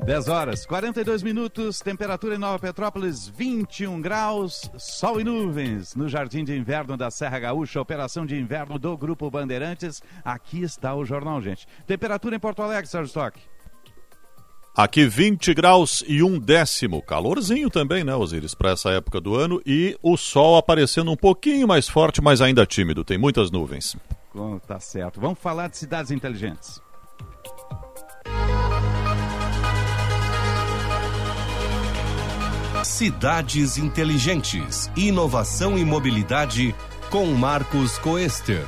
10 0.05 0.29
horas, 0.29 0.66
42 0.66 1.23
minutos, 1.23 1.79
temperatura 1.79 2.35
em 2.35 2.39
Nova 2.39 2.59
Petrópolis, 2.59 3.27
21 3.27 4.03
graus, 4.03 4.71
sol 4.77 5.19
e 5.19 5.25
nuvens. 5.25 5.95
No 5.95 6.11
Jardim 6.11 6.45
de 6.45 6.55
Inverno 6.55 6.95
da 6.95 7.11
Serra 7.11 7.39
Gaúcha, 7.39 7.81
operação 7.81 8.27
de 8.27 8.37
inverno 8.37 8.79
do 8.79 8.95
Grupo 8.99 9.31
Bandeirantes. 9.31 10.03
Aqui 10.23 10.62
está 10.62 10.95
o 10.95 11.07
jornal, 11.07 11.41
gente. 11.41 11.66
Temperatura 11.87 12.37
em 12.37 12.39
Porto 12.39 12.62
Alegre, 12.62 12.87
Sérgio 12.87 13.09
Stock. 13.09 13.41
Aqui 14.77 15.07
20 15.07 15.55
graus 15.55 16.03
e 16.09 16.21
um 16.21 16.37
décimo. 16.37 17.01
Calorzinho 17.01 17.71
também, 17.71 18.03
né, 18.03 18.13
Osiris, 18.13 18.55
para 18.55 18.71
essa 18.71 18.91
época 18.91 19.21
do 19.21 19.37
ano. 19.37 19.63
E 19.65 19.97
o 20.03 20.17
sol 20.17 20.57
aparecendo 20.57 21.13
um 21.13 21.17
pouquinho 21.17 21.69
mais 21.69 21.89
forte, 21.89 22.21
mas 22.21 22.41
ainda 22.41 22.67
tímido. 22.67 23.05
Tem 23.05 23.17
muitas 23.17 23.53
nuvens. 23.53 23.97
Oh, 24.35 24.59
tá 24.67 24.81
certo. 24.81 25.21
Vamos 25.21 25.39
falar 25.39 25.69
de 25.69 25.77
cidades 25.77 26.11
inteligentes. 26.11 26.83
Cidades 32.83 33.79
Inteligentes. 33.79 34.91
Inovação 34.97 35.79
e 35.79 35.85
mobilidade 35.85 36.75
com 37.11 37.27
Marcos 37.27 37.97
Coester. 37.99 38.67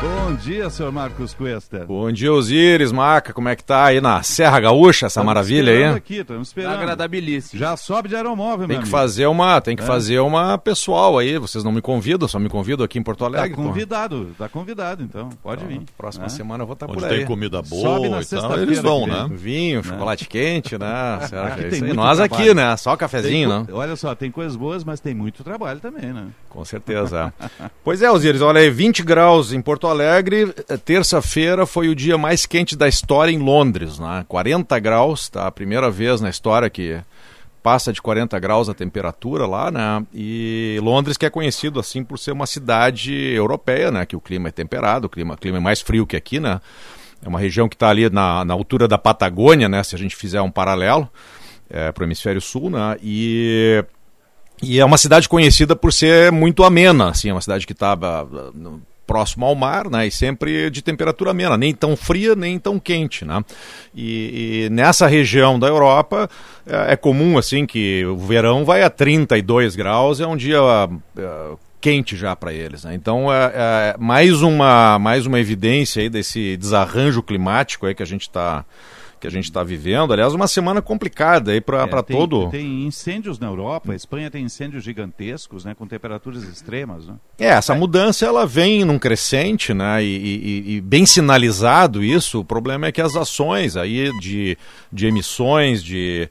Bom 0.00 0.34
dia, 0.34 0.70
senhor 0.70 0.90
Marcos 0.90 1.34
Cuesta. 1.34 1.84
Bom 1.86 2.10
dia, 2.10 2.32
Osíris, 2.32 2.90
Maca, 2.90 3.34
como 3.34 3.50
é 3.50 3.56
que 3.56 3.62
tá 3.62 3.84
aí 3.84 4.00
na 4.00 4.22
Serra 4.22 4.58
Gaúcha, 4.58 5.04
essa 5.06 5.20
Tamo 5.20 5.26
maravilha 5.26 5.72
aí? 5.72 5.84
aqui, 5.84 6.16
estamos 6.20 6.48
esperando. 6.48 6.72
Agradabilíssimo. 6.72 7.60
Já 7.60 7.76
sobe 7.76 8.08
de 8.08 8.16
aeromóvel, 8.16 8.60
Tem 8.66 8.68
meu 8.68 8.76
que 8.78 8.82
amigo. 8.84 8.90
fazer 8.90 9.26
uma, 9.26 9.60
tem 9.60 9.76
que 9.76 9.82
É. 9.82 9.86
fazer 9.86 10.18
uma 10.20 10.56
pessoal 10.56 11.18
aí, 11.18 11.36
vocês 11.36 11.62
não 11.62 11.70
me 11.70 11.82
convidam, 11.82 12.26
só 12.26 12.38
me 12.38 12.48
convidam 12.48 12.82
aqui 12.82 12.98
em 12.98 13.02
Porto 13.02 13.18
Tá 13.18 13.26
Alegre. 13.26 13.54
pô. 13.54 13.62
convidado, 13.62 14.28
tá 14.38 14.48
convidado, 14.48 15.02
então. 15.02 15.28
Pode 15.42 15.66
vir. 15.66 15.82
Próxima 15.98 16.26
É. 16.26 16.28
semana 16.30 16.62
eu 16.62 16.66
vou 16.66 16.74
estar 16.74 16.86
Onde 16.86 16.98
por 16.98 17.06
tem 17.08 17.18
aí. 17.18 17.24
comida 17.26 17.60
boa 17.60 17.82
Sobe 17.82 18.08
na 18.08 18.22
e 18.22 18.24
tal, 18.24 18.58
eles 18.58 18.78
vão, 18.80 19.06
né? 19.06 19.28
Vinho, 19.30 19.84
chocolate 19.84 20.26
quente, 20.26 20.78
né? 20.78 21.18
Será 21.28 21.50
que 21.50 21.60
é 21.60 21.64
tem 21.64 21.72
isso 21.76 21.84
aí? 21.84 21.92
Nós 21.92 22.16
trabalho. 22.16 22.42
aqui, 22.42 22.54
né? 22.54 22.74
Só 22.78 22.96
cafezinho, 22.96 23.50
Tem 23.50 23.58
né? 23.58 23.66
Olha 23.78 23.94
só, 23.96 24.14
tem 24.14 24.30
coisas 24.30 24.56
boas, 24.56 24.82
mas 24.82 24.98
tem 24.98 25.14
muito 25.14 25.44
trabalho 25.44 25.78
também, 25.78 26.10
né? 26.10 26.28
Com 26.48 26.64
certeza. 26.64 27.34
pois 27.84 28.00
é, 28.00 28.10
Osíris, 28.10 28.40
olha 28.40 28.60
aí, 28.62 28.70
20 28.70 29.02
graus 29.02 29.52
em 29.52 29.60
Porto 29.60 29.89
Alegre. 29.90 30.54
eh, 30.68 30.76
Terça-feira 30.76 31.66
foi 31.66 31.88
o 31.88 31.94
dia 31.94 32.16
mais 32.16 32.46
quente 32.46 32.76
da 32.76 32.88
história 32.88 33.32
em 33.32 33.38
Londres, 33.38 33.98
né? 33.98 34.24
40 34.28 34.78
graus, 34.78 35.28
tá? 35.28 35.46
A 35.46 35.50
primeira 35.50 35.90
vez 35.90 36.20
na 36.20 36.30
história 36.30 36.70
que 36.70 36.98
passa 37.62 37.92
de 37.92 38.00
40 38.00 38.38
graus 38.38 38.68
a 38.68 38.74
temperatura 38.74 39.46
lá, 39.46 39.70
né? 39.70 40.04
E 40.14 40.78
Londres 40.82 41.16
que 41.16 41.26
é 41.26 41.30
conhecido 41.30 41.78
assim 41.78 42.02
por 42.02 42.18
ser 42.18 42.32
uma 42.32 42.46
cidade 42.46 43.12
europeia, 43.34 43.90
né? 43.90 44.06
Que 44.06 44.16
o 44.16 44.20
clima 44.20 44.48
é 44.48 44.52
temperado, 44.52 45.06
o 45.06 45.10
clima, 45.10 45.34
o 45.34 45.36
clima 45.36 45.58
é 45.58 45.60
mais 45.60 45.80
frio 45.80 46.06
que 46.06 46.16
aqui, 46.16 46.40
né? 46.40 46.60
É 47.22 47.28
uma 47.28 47.38
região 47.38 47.68
que 47.68 47.74
está 47.74 47.90
ali 47.90 48.08
na, 48.08 48.44
na 48.44 48.54
altura 48.54 48.88
da 48.88 48.96
Patagônia, 48.96 49.68
né? 49.68 49.82
Se 49.82 49.94
a 49.94 49.98
gente 49.98 50.16
fizer 50.16 50.40
um 50.40 50.50
paralelo 50.50 51.08
para 51.94 52.02
o 52.02 52.04
hemisfério 52.04 52.40
sul, 52.40 52.70
né? 52.70 52.96
E 53.02 53.84
e 54.62 54.78
é 54.78 54.84
uma 54.84 54.98
cidade 54.98 55.28
conhecida 55.28 55.74
por 55.74 55.92
ser 55.92 56.30
muito 56.30 56.64
amena, 56.64 57.08
assim, 57.08 57.30
é 57.30 57.32
uma 57.32 57.40
cidade 57.40 57.66
que 57.66 57.72
está 57.72 57.96
próximo 59.10 59.44
ao 59.44 59.56
mar, 59.56 59.90
né, 59.90 60.06
e 60.06 60.10
sempre 60.12 60.70
de 60.70 60.82
temperatura 60.82 61.32
amena, 61.32 61.56
nem 61.56 61.74
tão 61.74 61.96
fria 61.96 62.36
nem 62.36 62.60
tão 62.60 62.78
quente, 62.78 63.24
né. 63.24 63.42
E, 63.92 64.66
e 64.66 64.70
nessa 64.70 65.08
região 65.08 65.58
da 65.58 65.66
Europa 65.66 66.30
é, 66.64 66.92
é 66.92 66.96
comum 66.96 67.36
assim 67.36 67.66
que 67.66 68.06
o 68.06 68.16
verão 68.16 68.64
vai 68.64 68.84
a 68.84 68.88
32 68.88 69.74
graus, 69.74 70.20
é 70.20 70.26
um 70.28 70.36
dia 70.36 70.58
é, 71.18 71.56
quente 71.80 72.16
já 72.16 72.36
para 72.36 72.52
eles, 72.52 72.84
né? 72.84 72.94
Então 72.94 73.32
é, 73.32 73.52
é 73.52 73.96
mais 73.98 74.42
uma 74.42 74.96
mais 75.00 75.26
uma 75.26 75.40
evidência 75.40 76.02
aí 76.02 76.08
desse 76.08 76.56
desarranjo 76.56 77.20
climático 77.20 77.86
aí 77.86 77.96
que 77.96 78.04
a 78.04 78.06
gente 78.06 78.22
está 78.22 78.64
que 79.20 79.26
a 79.26 79.30
gente 79.30 79.44
está 79.44 79.62
vivendo. 79.62 80.12
Aliás, 80.12 80.32
uma 80.34 80.48
semana 80.48 80.80
complicada 80.80 81.52
aí 81.52 81.60
para 81.60 81.82
É, 81.84 82.02
todo. 82.02 82.48
Tem 82.50 82.86
incêndios 82.86 83.38
na 83.38 83.46
Europa, 83.48 83.92
a 83.92 83.94
Espanha 83.94 84.30
tem 84.30 84.42
incêndios 84.44 84.82
gigantescos, 84.82 85.64
né? 85.64 85.74
Com 85.74 85.86
temperaturas 85.86 86.42
extremas, 86.44 87.06
né? 87.06 87.14
É, 87.38 87.48
essa 87.48 87.74
mudança 87.74 88.24
ela 88.24 88.46
vem 88.46 88.84
num 88.84 88.98
crescente, 88.98 89.74
né? 89.74 90.02
E, 90.02 90.06
e- 90.16 90.76
e 90.76 90.80
bem 90.80 91.04
sinalizado 91.04 92.02
isso. 92.02 92.40
O 92.40 92.44
problema 92.44 92.86
é 92.86 92.92
que 92.92 93.00
as 93.00 93.14
ações 93.14 93.76
aí 93.76 94.10
de, 94.20 94.56
de 94.92 95.06
emissões, 95.06 95.84
de, 95.84 96.28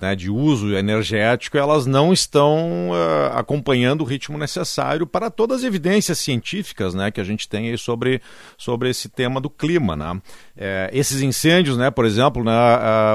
né, 0.00 0.14
de 0.14 0.30
uso 0.30 0.74
energético, 0.74 1.58
elas 1.58 1.86
não 1.86 2.12
estão 2.12 2.90
eh, 2.94 3.30
acompanhando 3.34 4.02
o 4.02 4.04
ritmo 4.04 4.38
necessário 4.38 5.06
para 5.06 5.30
todas 5.30 5.58
as 5.58 5.64
evidências 5.64 6.18
científicas, 6.18 6.94
né? 6.94 7.10
Que 7.10 7.20
a 7.20 7.24
gente 7.24 7.48
tem 7.48 7.76
sobre, 7.76 8.20
sobre 8.56 8.90
esse 8.90 9.08
tema 9.08 9.40
do 9.40 9.50
clima, 9.50 9.96
né? 9.96 10.20
Eh, 10.56 10.90
esses 10.92 11.20
incêndios, 11.20 11.76
né? 11.76 11.90
Por 11.90 12.04
exemplo, 12.04 12.44
né, 12.44 12.52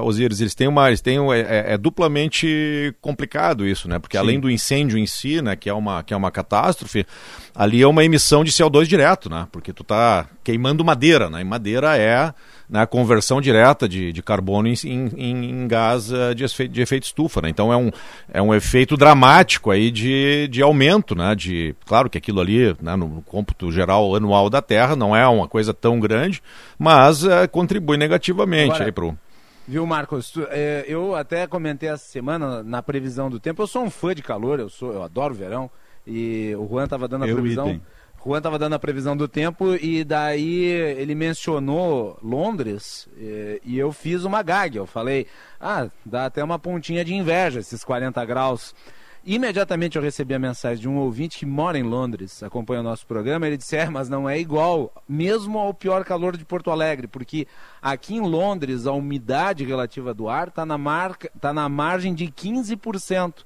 Osíris, 0.04 0.42
eles 0.42 0.56
têm 0.56 0.68
uma, 0.68 0.88
eles 0.88 1.02
têm 1.02 1.18
é, 1.32 1.40
é- 1.40 1.74
é 1.74 1.78
duplamente 1.78 2.94
complicado 3.02 3.66
isso, 3.66 3.88
né? 3.88 3.98
Porque 4.00 4.18
Sim. 4.18 4.24
além 4.24 4.40
do 4.40 4.50
incêndio 4.50 4.98
em 4.98 5.06
si, 5.06 5.42
né, 5.42 5.56
que 5.56 5.70
é 5.70 5.74
uma, 5.74 6.04
que 6.04 6.14
é 6.14 6.18
uma 6.18 6.32
catástrofe, 6.32 7.06
ali 7.58 7.82
é 7.82 7.88
uma 7.88 8.06
emissão 8.06 8.44
de 8.44 8.52
CO2 8.52 8.86
direto, 8.86 9.30
né? 9.30 9.48
Porque 9.52 9.74
tu 9.74 9.84
tá 9.84 10.28
queimando 10.44 10.86
madeira, 10.86 11.30
né? 11.30 11.42
E 11.42 11.44
madeira 11.44 11.98
é 11.98 12.32
né, 12.70 12.82
a 12.82 12.88
conversão 12.88 13.42
direta 13.42 13.88
de, 13.90 14.12
de 14.12 14.22
carbono 14.22 14.68
em, 14.68 14.76
em, 14.86 15.50
em 15.50 15.68
gás 15.68 16.12
eh, 16.12 16.34
de, 16.36 16.44
efeito, 16.44 16.72
de 16.72 16.82
efeito 16.82 17.04
estufa, 17.06 17.42
né? 17.42 17.50
Então 17.50 17.74
é 17.74 17.78
um, 17.78 17.90
é 18.32 18.42
um 18.42 18.54
efeito 18.54 18.96
dramático 18.96 19.72
aí 19.72 19.90
de, 19.90 20.48
de 20.50 20.62
aumento, 20.62 21.16
né? 21.16 21.34
De, 21.34 21.76
claro 21.86 22.10
que 22.10 22.18
aquilo 22.18 22.40
ali, 22.42 22.76
né, 22.82 22.96
no 22.96 23.24
cômputo 23.26 23.72
geral 23.72 24.16
anual 24.16 24.50
da 24.50 24.62
Terra, 24.62 24.96
não 24.96 25.16
é 25.16 25.28
uma 25.28 25.48
coisa 25.48 25.74
tão 25.74 26.00
grande, 26.00 26.44
mas 26.78 27.24
eh, 27.24 27.48
contribui 27.48 27.98
negativamente 27.98 28.72
Agora- 28.74 28.86
aí 28.86 28.92
pro... 28.92 29.18
Viu, 29.70 29.86
Marcos? 29.86 30.32
Tu- 30.32 30.48
é, 30.50 30.86
eu 30.88 31.14
até 31.14 31.46
comentei 31.46 31.90
essa 31.90 32.06
semana 32.06 32.64
na 32.64 32.82
previsão 32.82 33.30
do 33.30 33.38
tempo. 33.38 33.62
Eu 33.62 33.68
sou 33.68 33.84
um 33.84 33.90
fã 33.90 34.16
de 34.16 34.24
calor, 34.24 34.62
eu 34.62 34.70
sou, 34.70 34.94
eu 34.94 35.04
adoro 35.04 35.34
verão. 35.34 35.70
E 36.08 36.56
o 36.58 36.66
Juan 36.68 36.86
estava 36.86 37.08
dando 37.08 37.26
a 37.26 37.28
Eu 37.28 37.36
previsão. 37.36 37.68
idem. 37.68 37.82
Juan 38.26 38.38
estava 38.40 38.58
dando 38.58 38.74
a 38.74 38.80
previsão 38.80 39.16
do 39.16 39.28
tempo 39.28 39.76
e 39.76 40.04
daí 40.04 40.66
ele 40.66 41.14
mencionou 41.16 42.18
Londres 42.22 43.08
eh, 43.18 43.62
e 43.64 43.78
eu 43.78 43.92
fiz 43.92 44.24
uma 44.24 44.42
gag. 44.42 44.76
Eu 44.76 44.86
falei, 44.86 45.28
ah, 45.62 45.88
dá 46.06 46.26
até 46.26 46.44
uma 46.44 46.58
pontinha 46.58 47.06
de 47.06 47.14
inveja 47.14 47.60
esses 47.60 47.84
40 47.84 48.24
graus. 48.26 48.74
Imediatamente 49.30 49.98
eu 49.98 50.02
recebi 50.02 50.34
a 50.34 50.40
mensagem 50.40 50.82
de 50.82 50.88
um 50.88 50.96
ouvinte 50.98 51.38
que 51.38 51.46
mora 51.46 51.78
em 51.78 51.84
Londres, 51.84 52.42
acompanha 52.42 52.80
o 52.80 52.84
nosso 52.84 53.06
programa. 53.06 53.46
Ele 53.46 53.58
disse: 53.58 53.76
É, 53.76 53.90
mas 53.90 54.08
não 54.08 54.28
é 54.30 54.40
igual, 54.40 54.90
mesmo 55.08 55.60
ao 55.60 55.74
pior 55.74 56.06
calor 56.06 56.38
de 56.38 56.46
Porto 56.46 56.72
Alegre, 56.72 57.08
porque 57.08 57.46
aqui 57.82 58.16
em 58.16 58.22
Londres 58.22 58.88
a 58.88 58.94
umidade 58.94 59.66
relativa 59.66 60.14
do 60.14 60.30
ar 60.30 60.48
está 60.48 60.66
na, 60.66 60.78
marca, 60.78 61.30
tá 61.42 61.52
na 61.52 61.68
margem 61.68 62.14
de 62.14 62.28
15%. 62.28 63.44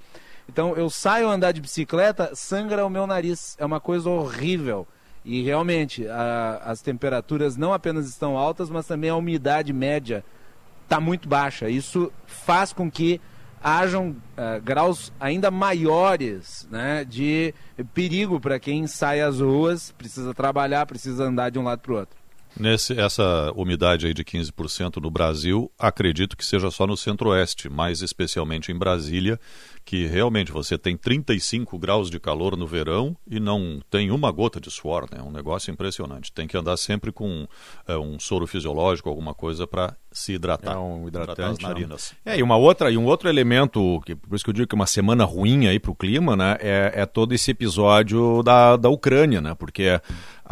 Então 0.51 0.75
eu 0.75 0.89
saio 0.89 1.29
andar 1.29 1.53
de 1.53 1.61
bicicleta, 1.61 2.31
sangra 2.35 2.85
o 2.85 2.89
meu 2.89 3.07
nariz. 3.07 3.55
É 3.57 3.65
uma 3.65 3.79
coisa 3.79 4.09
horrível. 4.09 4.85
E 5.23 5.41
realmente 5.43 6.05
a- 6.07 6.61
as 6.65 6.81
temperaturas 6.81 7.55
não 7.55 7.71
apenas 7.73 8.09
estão 8.09 8.37
altas, 8.37 8.69
mas 8.69 8.85
também 8.85 9.09
a 9.09 9.15
umidade 9.15 9.71
média 9.71 10.25
está 10.83 10.99
muito 10.99 11.29
baixa. 11.29 11.69
Isso 11.69 12.11
faz 12.25 12.73
com 12.73 12.91
que 12.91 13.21
hajam 13.63 14.09
uh, 14.09 14.59
graus 14.61 15.13
ainda 15.19 15.49
maiores 15.51 16.67
né, 16.71 17.05
de 17.05 17.53
perigo 17.93 18.39
para 18.39 18.59
quem 18.59 18.87
sai 18.87 19.21
às 19.21 19.39
ruas, 19.39 19.91
precisa 19.91 20.33
trabalhar, 20.33 20.85
precisa 20.87 21.23
andar 21.25 21.51
de 21.51 21.59
um 21.59 21.63
lado 21.63 21.79
para 21.79 21.93
o 21.93 21.95
outro. 21.97 22.20
Nesse, 22.59 22.99
essa 22.99 23.51
umidade 23.55 24.07
aí 24.07 24.13
de 24.13 24.23
15% 24.23 24.97
no 25.01 25.09
Brasil, 25.09 25.71
acredito 25.79 26.35
que 26.35 26.45
seja 26.45 26.69
só 26.69 26.85
no 26.85 26.97
centro-oeste, 26.97 27.69
mais 27.69 28.01
especialmente 28.01 28.71
em 28.71 28.77
Brasília, 28.77 29.39
que 29.83 30.05
realmente 30.05 30.51
você 30.51 30.77
tem 30.77 30.95
35 30.95 31.77
graus 31.79 32.09
de 32.09 32.19
calor 32.19 32.55
no 32.55 32.67
verão 32.67 33.15
e 33.27 33.39
não 33.39 33.81
tem 33.89 34.11
uma 34.11 34.31
gota 34.31 34.59
de 34.59 34.69
suor, 34.69 35.07
né? 35.11 35.19
É 35.19 35.23
um 35.23 35.31
negócio 35.31 35.71
impressionante. 35.71 36.31
Tem 36.31 36.47
que 36.47 36.55
andar 36.55 36.77
sempre 36.77 37.11
com 37.11 37.47
é, 37.87 37.97
um 37.97 38.19
soro 38.19 38.45
fisiológico, 38.45 39.09
alguma 39.09 39.33
coisa 39.33 39.65
para 39.65 39.95
se 40.11 40.33
hidratar. 40.33 40.75
É 40.75 40.77
um 40.77 41.07
hidratante. 41.07 41.33
Hidratar 41.33 41.51
as 41.51 41.59
narinas. 41.59 42.13
É, 42.25 42.37
e 42.37 42.43
uma 42.43 42.57
outra, 42.57 42.91
e 42.91 42.97
um 42.97 43.05
outro 43.05 43.27
elemento, 43.27 44.01
que, 44.05 44.15
por 44.15 44.35
isso 44.35 44.43
que 44.43 44.49
eu 44.49 44.53
digo 44.53 44.67
que 44.67 44.75
é 44.75 44.77
uma 44.77 44.87
semana 44.87 45.23
ruim 45.23 45.67
aí 45.67 45.79
para 45.79 45.91
o 45.91 45.95
clima, 45.95 46.35
né? 46.35 46.57
É, 46.59 46.91
é 46.95 47.05
todo 47.05 47.33
esse 47.33 47.51
episódio 47.51 48.43
da, 48.43 48.77
da 48.77 48.89
Ucrânia, 48.89 49.41
né? 49.41 49.55
Porque 49.55 49.99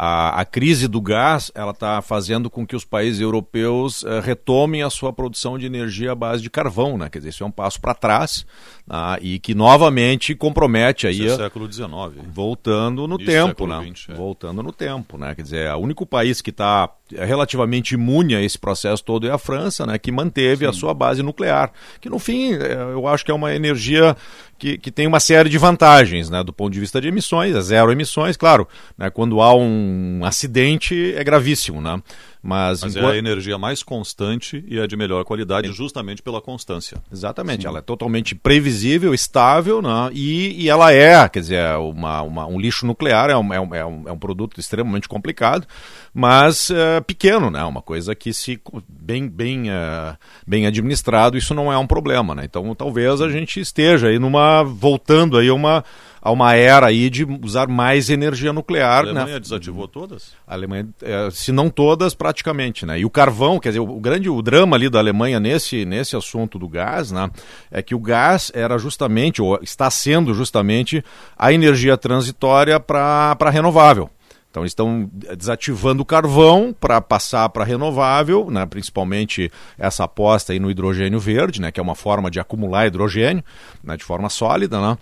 a, 0.02 0.40
a 0.40 0.44
crise 0.46 0.88
do 0.88 0.98
gás 0.98 1.52
ela 1.54 1.72
está 1.72 2.00
fazendo 2.00 2.48
com 2.48 2.66
que 2.66 2.74
os 2.74 2.86
países 2.86 3.20
europeus 3.20 4.02
eh, 4.02 4.20
retomem 4.20 4.82
a 4.82 4.88
sua 4.88 5.12
produção 5.12 5.58
de 5.58 5.66
energia 5.66 6.12
à 6.12 6.14
base 6.14 6.42
de 6.42 6.48
carvão, 6.48 6.96
né? 6.96 7.10
Quer 7.10 7.18
dizer, 7.18 7.28
isso 7.28 7.44
é 7.44 7.46
um 7.46 7.50
passo 7.50 7.78
para 7.78 7.92
trás 7.92 8.46
né? 8.88 9.18
e 9.20 9.38
que 9.38 9.54
novamente 9.54 10.34
compromete 10.34 11.06
aí 11.06 11.26
Isso 11.26 11.34
é 11.34 11.36
século 11.36 11.70
XIX. 11.70 11.90
voltando 12.32 13.06
no 13.06 13.16
Isso, 13.16 13.26
tempo, 13.26 13.48
século 13.48 13.78
né? 13.78 13.92
XX, 13.94 14.08
é. 14.08 14.14
Voltando 14.14 14.62
no 14.62 14.72
tempo, 14.72 15.18
né? 15.18 15.34
Quer 15.34 15.42
dizer, 15.42 15.74
o 15.74 15.78
único 15.80 16.06
país 16.06 16.40
que 16.40 16.48
está 16.48 16.88
relativamente 17.12 17.92
imune 17.92 18.34
a 18.34 18.40
esse 18.40 18.58
processo 18.58 19.04
todo 19.04 19.26
é 19.26 19.30
a 19.30 19.36
França, 19.36 19.84
né? 19.84 19.98
Que 19.98 20.10
manteve 20.10 20.64
a 20.64 20.72
sua 20.72 20.94
base 20.94 21.22
nuclear, 21.22 21.72
que 22.00 22.08
no 22.08 22.18
fim 22.18 22.54
eh, 22.54 22.72
eu 22.94 23.06
acho 23.06 23.22
que 23.22 23.30
é 23.30 23.34
uma 23.34 23.54
energia 23.54 24.16
que, 24.60 24.76
que 24.76 24.90
tem 24.92 25.06
uma 25.06 25.18
série 25.18 25.48
de 25.48 25.56
vantagens, 25.56 26.28
né, 26.28 26.44
do 26.44 26.52
ponto 26.52 26.70
de 26.70 26.78
vista 26.78 27.00
de 27.00 27.08
emissões, 27.08 27.56
é 27.56 27.60
zero 27.62 27.90
emissões, 27.90 28.36
claro, 28.36 28.68
né, 28.96 29.08
quando 29.08 29.40
há 29.40 29.54
um 29.54 30.20
acidente 30.22 31.14
é 31.16 31.24
gravíssimo, 31.24 31.80
né, 31.80 32.00
mas, 32.42 32.82
Mas 32.82 32.96
é 32.96 32.98
enquanto- 32.98 33.14
a 33.14 33.18
energia 33.18 33.58
mais 33.58 33.82
constante 33.82 34.64
e 34.66 34.80
a 34.80 34.86
de 34.86 34.96
melhor 34.96 35.24
qualidade, 35.24 35.70
justamente 35.72 36.22
pela 36.22 36.40
constância. 36.40 36.96
Exatamente, 37.12 37.66
ela 37.66 37.78
é 37.80 37.82
totalmente 37.82 38.34
previsível, 38.34 39.12
estável, 39.12 39.82
né? 39.82 40.10
e, 40.12 40.64
e 40.64 40.68
ela 40.68 40.92
é, 40.92 41.28
quer 41.28 41.40
dizer, 41.40 41.64
uma, 41.76 42.22
uma- 42.22 42.46
um 42.46 42.58
lixo 42.58 42.86
nuclear 42.86 43.28
é 43.30 43.36
um, 43.36 43.52
é, 43.52 43.60
um, 43.60 43.74
é 43.74 43.84
um- 43.86 44.08
é 44.08 44.16
produto 44.16 44.58
extremamente 44.58 45.08
complicado, 45.08 45.66
mas 46.12 46.70
é, 46.70 47.00
pequeno, 47.00 47.50
né? 47.50 47.62
uma 47.64 47.82
coisa 47.82 48.14
que 48.14 48.32
se 48.32 48.60
bem, 48.88 49.28
bem, 49.28 49.70
é, 49.70 50.16
bem 50.46 50.66
administrado, 50.66 51.36
isso 51.36 51.54
não 51.54 51.72
é 51.72 51.78
um 51.78 51.86
problema. 51.86 52.34
Né? 52.34 52.42
Então 52.44 52.74
talvez 52.74 53.20
a 53.20 53.28
gente 53.28 53.60
esteja 53.60 54.08
aí 54.08 54.18
numa, 54.18 54.62
voltando 54.62 55.36
aí 55.38 55.48
a 55.48 55.54
uma, 55.54 55.84
a 56.22 56.30
uma 56.30 56.54
era 56.54 56.86
aí 56.86 57.08
de 57.08 57.24
usar 57.42 57.68
mais 57.68 58.10
energia 58.10 58.50
A 58.50 58.52
nuclear. 58.52 59.00
Alemanha 59.00 59.26
né? 59.26 59.40
desativou 59.40 59.88
todas? 59.88 60.32
A 60.46 60.54
Alemanha, 60.54 60.88
é, 61.02 61.28
se 61.30 61.50
não 61.52 61.70
todas, 61.70 62.14
praticamente, 62.14 62.84
né? 62.84 62.98
E 62.98 63.04
o 63.04 63.10
carvão, 63.10 63.58
quer 63.58 63.70
dizer, 63.70 63.80
o, 63.80 63.88
o 63.88 64.00
grande 64.00 64.28
o 64.28 64.42
drama 64.42 64.76
ali 64.76 64.90
da 64.90 64.98
Alemanha 64.98 65.40
nesse, 65.40 65.84
nesse 65.84 66.16
assunto 66.16 66.58
do 66.58 66.68
gás, 66.68 67.10
né? 67.10 67.30
É 67.70 67.82
que 67.82 67.94
o 67.94 67.98
gás 67.98 68.52
era 68.54 68.76
justamente, 68.78 69.40
ou 69.40 69.58
está 69.62 69.90
sendo 69.90 70.34
justamente, 70.34 71.02
a 71.36 71.52
energia 71.52 71.96
transitória 71.96 72.78
para 72.78 73.50
renovável. 73.50 74.10
Então 74.50 74.64
eles 74.64 74.72
estão 74.72 75.08
desativando 75.12 76.02
o 76.02 76.04
carvão 76.04 76.74
para 76.78 77.00
passar 77.00 77.48
para 77.50 77.64
renovável, 77.64 78.50
né? 78.50 78.66
principalmente 78.66 79.50
essa 79.78 80.04
aposta 80.04 80.52
aí 80.52 80.58
no 80.58 80.70
hidrogênio 80.70 81.20
verde, 81.20 81.60
né? 81.60 81.70
que 81.70 81.78
é 81.78 81.82
uma 81.82 81.94
forma 81.94 82.28
de 82.28 82.40
acumular 82.40 82.86
hidrogênio 82.86 83.44
né? 83.82 83.96
de 83.96 84.02
forma 84.02 84.28
sólida. 84.28 84.80
Né? 84.80 84.98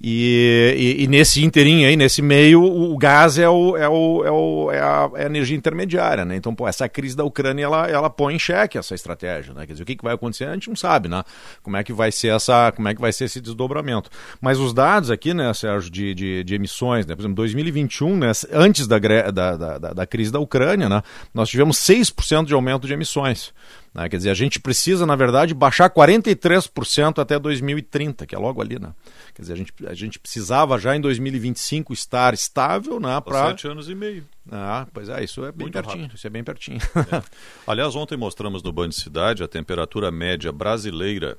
E, 0.00 0.96
e, 0.98 1.04
e 1.04 1.06
nesse 1.06 1.44
inteirinho 1.44 1.86
aí, 1.86 1.96
nesse 1.96 2.20
meio, 2.20 2.60
o, 2.60 2.92
o 2.92 2.98
gás 2.98 3.38
é, 3.38 3.48
o, 3.48 3.76
é, 3.76 3.88
o, 3.88 4.24
é, 4.24 4.30
o, 4.30 4.70
é, 4.72 4.80
a, 4.80 5.10
é 5.14 5.22
a 5.22 5.26
energia 5.26 5.56
intermediária. 5.56 6.24
Né? 6.24 6.34
Então, 6.34 6.54
pô, 6.54 6.66
essa 6.66 6.88
crise 6.88 7.16
da 7.16 7.24
Ucrânia 7.24 7.64
ela, 7.64 7.86
ela 7.88 8.10
põe 8.10 8.34
em 8.34 8.38
xeque 8.38 8.76
essa 8.76 8.94
estratégia. 8.94 9.54
Né? 9.54 9.64
Quer 9.64 9.72
dizer, 9.74 9.82
o 9.84 9.86
que, 9.86 9.94
que 9.94 10.02
vai 10.02 10.14
acontecer, 10.14 10.44
a 10.44 10.54
gente 10.54 10.68
não 10.68 10.76
sabe, 10.76 11.08
né? 11.08 11.22
Como 11.62 11.76
é 11.76 11.84
que 11.84 11.92
vai 11.92 12.10
ser 12.10 12.34
essa, 12.34 12.72
como 12.72 12.88
é 12.88 12.94
que 12.94 13.00
vai 13.00 13.12
ser 13.12 13.24
esse 13.24 13.40
desdobramento. 13.40 14.10
Mas 14.40 14.58
os 14.58 14.74
dados 14.74 15.10
aqui, 15.10 15.32
né, 15.32 15.52
Sérgio, 15.54 15.90
de, 15.90 16.14
de, 16.14 16.44
de 16.44 16.54
emissões, 16.54 17.06
né? 17.06 17.14
por 17.14 17.22
exemplo, 17.22 17.36
2021, 17.36 18.16
né, 18.16 18.32
antes 18.52 18.86
da, 18.86 18.98
da, 18.98 19.30
da, 19.30 19.78
da 19.78 20.06
crise 20.06 20.32
da 20.32 20.40
Ucrânia, 20.40 20.88
né, 20.88 21.02
nós 21.32 21.48
tivemos 21.48 21.76
6% 21.78 22.46
de 22.46 22.54
aumento 22.54 22.86
de 22.86 22.92
emissões. 22.92 23.52
Né? 23.94 24.08
Quer 24.08 24.16
dizer, 24.16 24.30
a 24.30 24.34
gente 24.34 24.58
precisa, 24.58 25.04
na 25.04 25.14
verdade, 25.14 25.52
baixar 25.54 25.90
43% 25.90 27.18
até 27.18 27.38
2030, 27.38 28.26
que 28.26 28.34
é 28.34 28.38
logo 28.38 28.62
ali, 28.62 28.78
né? 28.78 28.94
Quer 29.34 29.42
dizer, 29.42 29.52
a 29.52 29.56
gente, 29.56 29.72
a 29.86 29.94
gente 29.94 30.18
precisava 30.18 30.78
já 30.78 30.96
em 30.96 31.00
2025 31.00 31.92
estar 31.92 32.32
estável, 32.32 32.98
né? 32.98 33.20
Para 33.20 33.48
sete 33.48 33.68
anos 33.68 33.88
e 33.88 33.94
meio. 33.94 34.26
Ah, 34.50 34.86
pois 34.92 35.08
é, 35.08 35.22
isso 35.22 35.44
é 35.44 35.52
bem 35.52 35.66
Muito 35.66 35.74
pertinho, 35.74 36.02
rápido. 36.02 36.16
isso 36.16 36.26
é 36.26 36.30
bem 36.30 36.44
pertinho. 36.44 36.80
É. 37.12 37.22
Aliás, 37.66 37.94
ontem 37.96 38.16
mostramos 38.16 38.62
no 38.62 38.72
Band 38.72 38.92
Cidade 38.92 39.42
a 39.42 39.48
temperatura 39.48 40.10
média 40.10 40.52
brasileira 40.52 41.36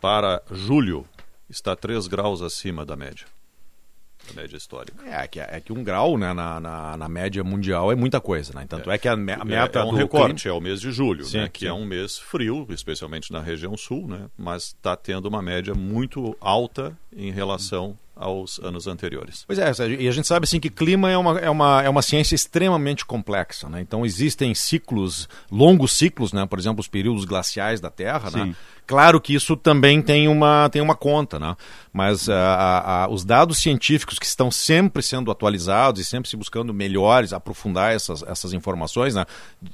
para 0.00 0.42
julho 0.50 1.06
está 1.48 1.76
3 1.76 2.06
graus 2.06 2.42
acima 2.42 2.84
da 2.84 2.96
média. 2.96 3.26
Da 4.34 4.40
média 4.42 4.56
histórica. 4.56 5.04
É 5.08 5.26
que, 5.26 5.40
é 5.40 5.60
que 5.60 5.72
um 5.72 5.82
grau 5.84 6.16
né, 6.18 6.32
na, 6.32 6.60
na, 6.60 6.96
na 6.96 7.08
média 7.08 7.42
mundial 7.44 7.90
é 7.92 7.94
muita 7.94 8.20
coisa, 8.20 8.52
né? 8.54 8.66
Tanto 8.68 8.90
é, 8.90 8.98
que 8.98 9.08
a, 9.08 9.16
me- 9.16 9.32
a 9.32 9.44
meta 9.44 9.78
é, 9.78 9.82
é 9.82 9.84
um 9.84 9.90
do 9.90 9.96
recorte, 9.96 10.42
clima- 10.42 10.54
é 10.54 10.58
o 10.58 10.60
mês 10.60 10.80
de 10.80 10.90
julho, 10.90 11.24
Sim, 11.24 11.38
né, 11.38 11.48
que 11.48 11.60
sim. 11.60 11.66
é 11.66 11.72
um 11.72 11.84
mês 11.84 12.18
frio, 12.18 12.66
especialmente 12.70 13.32
na 13.32 13.40
região 13.40 13.76
sul, 13.76 14.06
né, 14.08 14.26
mas 14.36 14.64
está 14.68 14.96
tendo 14.96 15.26
uma 15.26 15.40
média 15.42 15.74
muito 15.74 16.36
alta 16.40 16.96
em 17.16 17.30
relação 17.30 17.96
aos 18.16 18.58
anos 18.60 18.86
anteriores. 18.86 19.44
Pois 19.46 19.58
é, 19.58 19.72
Sérgio, 19.74 20.00
e 20.00 20.08
a 20.08 20.10
gente 20.10 20.26
sabe 20.26 20.44
assim 20.44 20.58
que 20.58 20.70
clima 20.70 21.10
é 21.10 21.18
uma, 21.18 21.38
é 21.38 21.50
uma, 21.50 21.82
é 21.82 21.88
uma 21.88 22.00
ciência 22.00 22.34
extremamente 22.34 23.04
complexa, 23.04 23.68
né? 23.68 23.80
Então 23.82 24.06
existem 24.06 24.54
ciclos, 24.54 25.28
longos 25.52 25.92
ciclos, 25.92 26.32
né? 26.32 26.46
Por 26.46 26.58
exemplo, 26.58 26.80
os 26.80 26.88
períodos 26.88 27.26
glaciais 27.26 27.78
da 27.78 27.90
Terra, 27.90 28.30
né? 28.30 28.44
Sim. 28.46 28.56
Claro 28.86 29.20
que 29.20 29.34
isso 29.34 29.56
também 29.56 30.00
tem 30.00 30.28
uma, 30.28 30.68
tem 30.70 30.80
uma 30.80 30.94
conta, 30.94 31.38
né? 31.38 31.56
Mas 31.92 32.28
ah, 32.30 33.08
os 33.10 33.24
dados 33.24 33.58
científicos 33.58 34.18
que 34.18 34.26
estão 34.26 34.50
sempre 34.50 35.02
sendo 35.02 35.30
atualizados 35.30 36.00
e 36.00 36.04
sempre 36.04 36.30
se 36.30 36.36
buscando 36.36 36.72
melhores, 36.72 37.32
aprofundar 37.32 37.92
essas, 37.92 38.22
essas 38.22 38.52
informações, 38.52 39.14
né? 39.14 39.26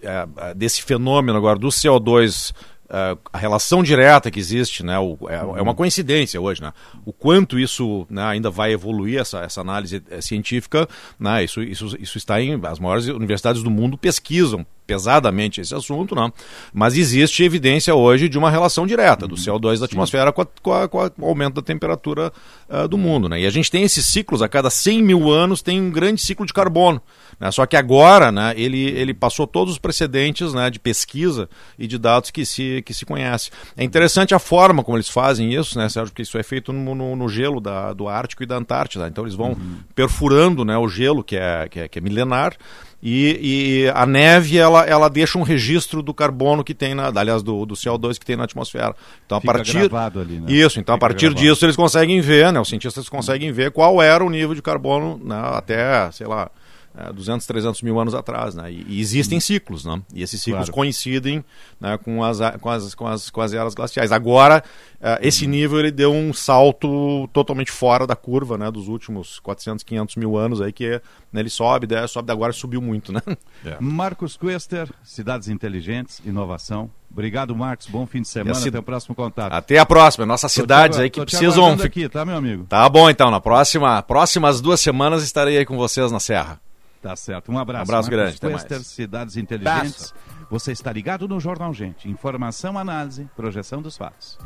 Eh, 0.03 0.29
ah, 0.37 0.53
desse 0.55 0.83
fenômeno 0.83 1.37
agora 1.37 1.59
do 1.59 1.69
CO2 1.69 2.53
eh, 2.93 3.17
a 3.33 3.39
relação 3.39 3.83
direta 3.83 4.31
que 4.31 4.39
existe, 4.39 4.85
né, 4.85 4.99
o- 4.99 5.17
é, 5.29 5.37
é 5.37 5.63
uma 5.63 5.75
coincidência 5.75 6.39
hoje, 6.41 6.61
né, 6.63 6.73
o 7.07 7.13
quanto 7.13 7.59
isso 7.59 8.07
né, 8.11 8.23
ainda 8.23 8.51
vai 8.51 8.73
evoluir 8.73 9.19
essa, 9.19 9.41
essa 9.41 9.61
análise 9.63 10.03
eh, 10.11 10.21
científica, 10.21 10.87
né, 11.19 11.43
isso, 11.43 11.63
isso, 11.63 11.97
isso 11.99 12.19
está 12.19 12.41
em 12.41 12.61
as 12.65 12.79
maiores 12.79 13.07
universidades 13.07 13.63
do 13.63 13.71
mundo 13.71 13.97
pesquisam 13.97 14.65
pesadamente 14.93 15.61
esse 15.61 15.75
assunto, 15.75 16.15
né, 16.15 16.31
mas 16.73 16.97
existe 16.97 17.43
evidência 17.43 17.95
hoje 17.95 18.29
de 18.29 18.37
uma 18.39 18.51
relação 18.51 18.87
direta 18.87 19.27
do 19.27 19.35
CO2 19.37 19.79
da 19.79 19.87
atmosfera 19.87 20.31
com, 20.33 20.43
a- 20.43 20.47
com 20.63 20.73
a- 20.75 20.89
com 20.89 21.23
o 21.23 21.27
aumento 21.27 21.55
da 21.55 21.63
temperatura 21.63 22.31
ah, 22.69 22.87
do 22.87 22.97
mundo, 22.99 23.29
né, 23.29 23.41
e 23.41 23.47
a 23.47 23.51
gente 23.51 23.71
tem 23.71 23.83
esses 23.83 24.05
ciclos 24.07 24.43
a 24.43 24.49
cada 24.49 24.69
100 24.71 25.03
mil 25.03 25.31
anos 25.31 25.63
tem 25.63 25.81
um 25.81 25.91
grande 25.91 26.21
ciclo 26.21 26.45
de 26.47 26.53
carbono, 26.53 27.01
né, 27.41 27.51
só 27.51 27.65
que 27.67 27.77
agora, 27.77 28.31
né, 28.31 28.53
ele, 28.57 28.83
ele 28.91 29.15
passou 29.15 29.47
todos 29.47 29.73
os 29.75 29.79
precedentes, 29.79 30.53
né, 30.55 30.69
de 30.71 30.79
pesquisa 30.79 31.49
e 31.79 31.87
de 31.87 31.99
dados 31.99 32.31
que 32.31 32.45
se, 32.45 32.83
que 32.85 32.93
se 32.95 33.05
conhece. 33.07 33.51
É 33.77 33.83
interessante 33.85 34.35
a 34.35 34.39
forma 34.39 34.83
como 34.85 34.97
eles 34.97 35.09
fazem 35.09 35.53
isso, 35.55 35.79
né, 35.79 35.89
Sérgio, 35.89 36.11
porque 36.13 36.23
isso 36.23 36.37
é 36.39 36.43
feito 36.43 36.73
no, 36.73 36.95
no- 36.95 37.17
no 37.17 37.29
gelo 37.29 37.61
da, 37.61 37.93
do 37.93 38.09
Ártico 38.09 38.43
e 38.43 38.47
da 38.47 38.57
Antártida. 38.57 39.07
Então 39.09 39.25
eles 39.25 39.35
vão 39.35 39.57
perfurando 39.95 40.65
né, 40.65 40.77
o 40.77 40.89
gelo, 40.89 41.23
que 41.23 41.37
é, 41.37 41.69
que 41.69 41.81
é, 41.81 41.89
que 41.89 41.99
é 41.99 42.03
milenar, 42.03 42.55
e, 43.03 43.85
e 43.85 43.93
a 43.93 44.07
neve 44.07 44.57
ela, 44.57 44.85
ela 44.85 45.09
deixa 45.09 45.37
um 45.37 45.43
registro 45.43 46.03
do 46.03 46.15
carbono 46.15 46.63
que 46.63 46.73
tem 46.73 46.95
na, 46.95 47.09
aliás, 47.15 47.43
do, 47.43 47.67
do 47.67 47.75
CO2 47.75 48.19
que 48.19 48.25
tem 48.25 48.37
na 48.37 48.45
atmosfera. 48.45 48.95
Então 49.27 49.41
Fica 49.41 49.53
a 49.53 49.55
partir 49.57 49.91
ali, 50.21 50.41
né? 50.41 50.53
isso, 50.53 50.79
então 50.79 50.95
Fica 50.95 51.07
a 51.07 51.09
partir 51.09 51.27
gravado. 51.27 51.41
disso 51.41 51.65
eles 51.65 51.75
conseguem 51.75 52.21
ver, 52.21 52.53
né, 52.53 52.61
os 52.61 52.69
cientistas 52.69 53.09
conseguem 53.09 53.51
ver 53.51 53.73
qual 53.73 54.01
era 54.01 54.25
o 54.25 54.31
nível 54.31 54.55
de 54.55 54.63
carbono 54.63 55.21
né, 55.23 55.41
até, 55.53 56.11
sei 56.13 56.27
lá, 56.29 56.49
é, 56.97 57.13
200, 57.13 57.47
300 57.47 57.81
mil 57.83 57.99
anos 57.99 58.15
atrás, 58.15 58.55
né? 58.55 58.71
E, 58.71 58.85
e 58.89 59.01
existem 59.01 59.41
ciclos, 59.41 59.85
né? 59.85 60.01
E 60.15 60.23
esses 60.23 60.41
ciclos 60.43 60.65
Claro. 60.67 60.73
coincidem 60.73 61.43
né, 61.81 61.97
com, 61.99 62.23
as, 62.23 62.39
com, 62.61 62.69
as, 62.71 62.95
com, 62.95 63.07
as, 63.07 63.31
com 63.31 63.41
as 63.41 63.53
eras 63.55 63.75
glaciais. 63.75 64.13
Agora, 64.13 64.63
eh, 65.01 65.19
esse 65.23 65.47
nível 65.47 65.79
ele 65.79 65.91
deu 65.91 66.13
um 66.13 66.33
salto 66.35 67.27
totalmente 67.33 67.71
fora 67.71 68.07
da 68.07 68.15
curva, 68.15 68.59
né? 68.59 68.71
Dos 68.71 68.89
últimos 68.89 69.39
400, 69.41 69.83
500 69.83 70.17
mil 70.17 70.37
anos 70.37 70.61
aí 70.61 70.71
que 70.73 71.01
né, 71.33 71.41
ele 71.41 71.49
sobe, 71.51 71.87
desce, 71.87 72.13
sobe, 72.13 72.31
agora 72.31 72.53
subiu 72.53 72.83
muito, 72.83 73.11
né? 73.13 73.23
Marcos 73.81 74.37
Quester, 74.37 74.89
Cidades 75.03 75.49
Inteligentes, 75.49 76.21
Inovação. 76.27 76.91
Obrigado, 77.11 77.55
Marcos. 77.55 77.87
Bom 77.89 78.07
fim 78.07 78.23
de 78.23 78.29
semana. 78.29 78.55
cid- 78.55 78.69
Até 78.69 78.79
o 78.79 78.83
próximo 78.83 79.15
contato. 79.15 79.53
Até 79.53 79.79
a 79.79 79.85
próxima. 79.87 80.25
Nossas 80.25 80.53
Tô 80.53 80.61
te 80.61 80.63
cidades 80.63 80.97
agu- 80.97 81.05
aí 81.05 81.11
que 81.11 81.21
tô 81.21 81.27
te 81.27 81.37
precisam... 81.37 81.77
fi- 81.79 81.87
aqui, 81.87 82.09
tá, 82.09 82.25
meu 82.25 82.37
amigo? 82.37 82.65
Tá 82.69 82.89
bom, 82.89 83.09
então. 83.11 83.31
Na 83.31 83.39
próxima, 83.41 84.01
próximas 84.03 84.61
duas 84.63 84.81
semanas 84.81 85.23
estarei 85.23 85.59
aí 85.59 85.67
com 85.67 85.77
vocês 85.77 86.11
na 86.11 86.19
Serra. 86.21 86.59
Tá 87.03 87.17
certo. 87.17 87.51
Um 87.51 87.59
abraço. 87.59 87.81
Um 87.81 87.95
abraço 87.95 88.11
Marcos 88.11 88.41
grande, 88.41 88.59
Quester, 88.61 88.79
mais. 88.79 88.87
Cidades 88.87 89.37
Inteligentes. 89.37 90.15
Você 90.49 90.71
está 90.71 90.93
ligado 90.93 91.27
no 91.27 91.41
Jornal 91.41 91.75
Gente. 91.75 92.09
Informação, 92.09 92.79
análise, 92.79 93.29
projeção 93.35 93.83
dos 93.83 93.97
fatos. 93.97 94.39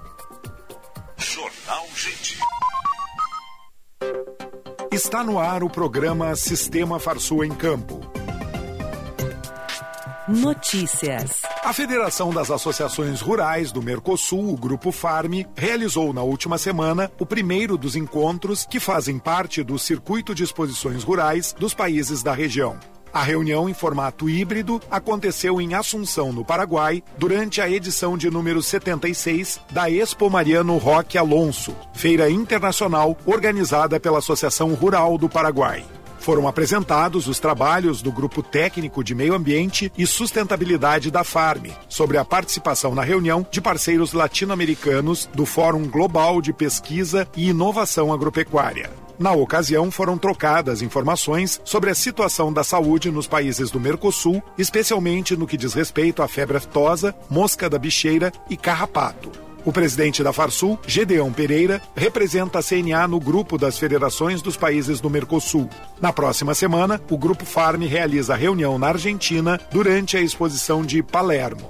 gente. 1.94 2.38
Está 4.90 5.22
no 5.22 5.38
ar 5.38 5.62
o 5.62 5.68
programa 5.68 6.34
Sistema 6.34 6.98
Farsul 6.98 7.44
em 7.44 7.54
Campo. 7.54 8.00
Notícias. 10.28 11.42
A 11.62 11.72
Federação 11.72 12.30
das 12.30 12.50
Associações 12.50 13.20
Rurais 13.20 13.70
do 13.70 13.80
Mercosul, 13.80 14.52
o 14.52 14.56
Grupo 14.56 14.90
Farm, 14.90 15.42
realizou 15.54 16.12
na 16.12 16.22
última 16.22 16.58
semana 16.58 17.12
o 17.20 17.24
primeiro 17.24 17.78
dos 17.78 17.94
encontros 17.94 18.66
que 18.66 18.80
fazem 18.80 19.20
parte 19.20 19.62
do 19.62 19.78
Circuito 19.78 20.34
de 20.34 20.42
Exposições 20.42 21.04
Rurais 21.04 21.54
dos 21.56 21.74
países 21.74 22.24
da 22.24 22.32
região. 22.32 22.76
A 23.12 23.22
reunião 23.22 23.68
em 23.68 23.72
formato 23.72 24.28
híbrido 24.28 24.82
aconteceu 24.90 25.60
em 25.60 25.74
Assunção, 25.74 26.32
no 26.32 26.44
Paraguai, 26.44 27.04
durante 27.16 27.60
a 27.60 27.70
edição 27.70 28.18
de 28.18 28.28
número 28.28 28.60
76 28.60 29.60
da 29.70 29.88
Expo 29.88 30.28
Mariano 30.28 30.76
Roque 30.76 31.16
Alonso, 31.16 31.74
feira 31.94 32.28
internacional 32.28 33.16
organizada 33.24 34.00
pela 34.00 34.18
Associação 34.18 34.74
Rural 34.74 35.16
do 35.16 35.28
Paraguai. 35.28 35.84
Foram 36.26 36.48
apresentados 36.48 37.28
os 37.28 37.38
trabalhos 37.38 38.02
do 38.02 38.10
Grupo 38.10 38.42
Técnico 38.42 39.04
de 39.04 39.14
Meio 39.14 39.32
Ambiente 39.32 39.92
e 39.96 40.04
Sustentabilidade 40.04 41.08
da 41.08 41.22
Farm, 41.22 41.66
sobre 41.88 42.18
a 42.18 42.24
participação 42.24 42.96
na 42.96 43.04
reunião 43.04 43.46
de 43.48 43.60
parceiros 43.60 44.12
latino-americanos 44.12 45.30
do 45.32 45.46
Fórum 45.46 45.86
Global 45.86 46.42
de 46.42 46.52
Pesquisa 46.52 47.28
e 47.36 47.50
Inovação 47.50 48.12
Agropecuária. 48.12 48.90
Na 49.16 49.30
ocasião, 49.34 49.88
foram 49.88 50.18
trocadas 50.18 50.82
informações 50.82 51.60
sobre 51.64 51.90
a 51.90 51.94
situação 51.94 52.52
da 52.52 52.64
saúde 52.64 53.08
nos 53.08 53.28
países 53.28 53.70
do 53.70 53.78
Mercosul, 53.78 54.42
especialmente 54.58 55.36
no 55.36 55.46
que 55.46 55.56
diz 55.56 55.74
respeito 55.74 56.24
à 56.24 56.26
febre 56.26 56.56
aftosa, 56.56 57.14
mosca 57.30 57.70
da 57.70 57.78
bicheira 57.78 58.32
e 58.50 58.56
carrapato. 58.56 59.45
O 59.66 59.72
presidente 59.72 60.22
da 60.22 60.32
Farsul, 60.32 60.78
Gedeão 60.86 61.32
Pereira, 61.32 61.82
representa 61.96 62.60
a 62.60 62.62
CNA 62.62 63.08
no 63.08 63.18
grupo 63.18 63.58
das 63.58 63.76
federações 63.76 64.40
dos 64.40 64.56
países 64.56 65.00
do 65.00 65.10
Mercosul. 65.10 65.68
Na 66.00 66.12
próxima 66.12 66.54
semana, 66.54 67.02
o 67.10 67.18
Grupo 67.18 67.44
Farm 67.44 67.82
realiza 67.82 68.36
reunião 68.36 68.78
na 68.78 68.86
Argentina 68.86 69.60
durante 69.72 70.16
a 70.16 70.20
exposição 70.20 70.86
de 70.86 71.02
Palermo. 71.02 71.68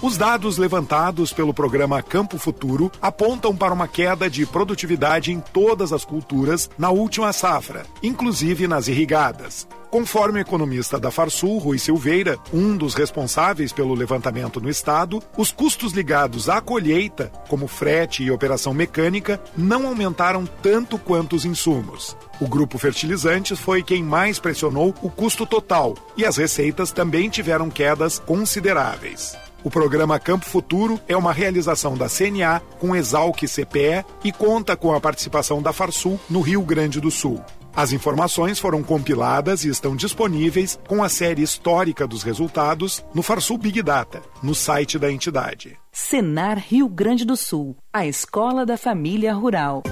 Os 0.00 0.16
dados 0.16 0.56
levantados 0.56 1.32
pelo 1.32 1.52
programa 1.52 2.00
Campo 2.00 2.38
Futuro 2.38 2.92
apontam 3.02 3.56
para 3.56 3.74
uma 3.74 3.88
queda 3.88 4.30
de 4.30 4.46
produtividade 4.46 5.32
em 5.32 5.40
todas 5.40 5.92
as 5.92 6.04
culturas 6.04 6.70
na 6.78 6.90
última 6.90 7.32
safra, 7.32 7.86
inclusive 8.04 8.68
nas 8.68 8.86
irrigadas. 8.86 9.66
Conforme 9.90 10.40
o 10.40 10.42
economista 10.42 10.98
da 10.98 11.10
Farsul, 11.10 11.58
Rui 11.58 11.78
Silveira, 11.78 12.38
um 12.52 12.76
dos 12.76 12.94
responsáveis 12.94 13.72
pelo 13.72 13.94
levantamento 13.94 14.60
no 14.60 14.68
estado, 14.68 15.22
os 15.36 15.52
custos 15.52 15.92
ligados 15.92 16.48
à 16.48 16.60
colheita, 16.60 17.30
como 17.48 17.68
frete 17.68 18.22
e 18.24 18.30
operação 18.30 18.74
mecânica, 18.74 19.40
não 19.56 19.86
aumentaram 19.86 20.44
tanto 20.62 20.98
quanto 20.98 21.36
os 21.36 21.44
insumos. 21.44 22.16
O 22.40 22.48
grupo 22.48 22.78
Fertilizantes 22.78 23.58
foi 23.58 23.82
quem 23.82 24.02
mais 24.02 24.38
pressionou 24.38 24.92
o 25.02 25.08
custo 25.08 25.46
total 25.46 25.94
e 26.16 26.24
as 26.24 26.36
receitas 26.36 26.90
também 26.90 27.28
tiveram 27.28 27.70
quedas 27.70 28.18
consideráveis. 28.18 29.36
O 29.62 29.70
programa 29.70 30.18
Campo 30.20 30.46
Futuro 30.46 31.00
é 31.08 31.16
uma 31.16 31.32
realização 31.32 31.96
da 31.96 32.08
CNA 32.08 32.60
com 32.78 32.94
Exalc 32.94 33.40
CPE 33.48 34.04
e 34.22 34.30
conta 34.30 34.76
com 34.76 34.94
a 34.94 35.00
participação 35.00 35.62
da 35.62 35.72
Farsul 35.72 36.20
no 36.28 36.40
Rio 36.40 36.62
Grande 36.62 37.00
do 37.00 37.10
Sul. 37.10 37.42
As 37.76 37.92
informações 37.92 38.58
foram 38.58 38.82
compiladas 38.82 39.62
e 39.62 39.68
estão 39.68 39.94
disponíveis 39.94 40.80
com 40.88 41.04
a 41.04 41.10
série 41.10 41.42
histórica 41.42 42.06
dos 42.06 42.22
resultados 42.22 43.04
no 43.12 43.22
Farsul 43.22 43.58
Big 43.58 43.82
Data, 43.82 44.22
no 44.42 44.54
site 44.54 44.98
da 44.98 45.12
entidade. 45.12 45.78
Senar 45.92 46.56
Rio 46.56 46.88
Grande 46.88 47.26
do 47.26 47.36
Sul, 47.36 47.76
a 47.92 48.06
escola 48.06 48.64
da 48.64 48.78
família 48.78 49.34
rural. 49.34 49.82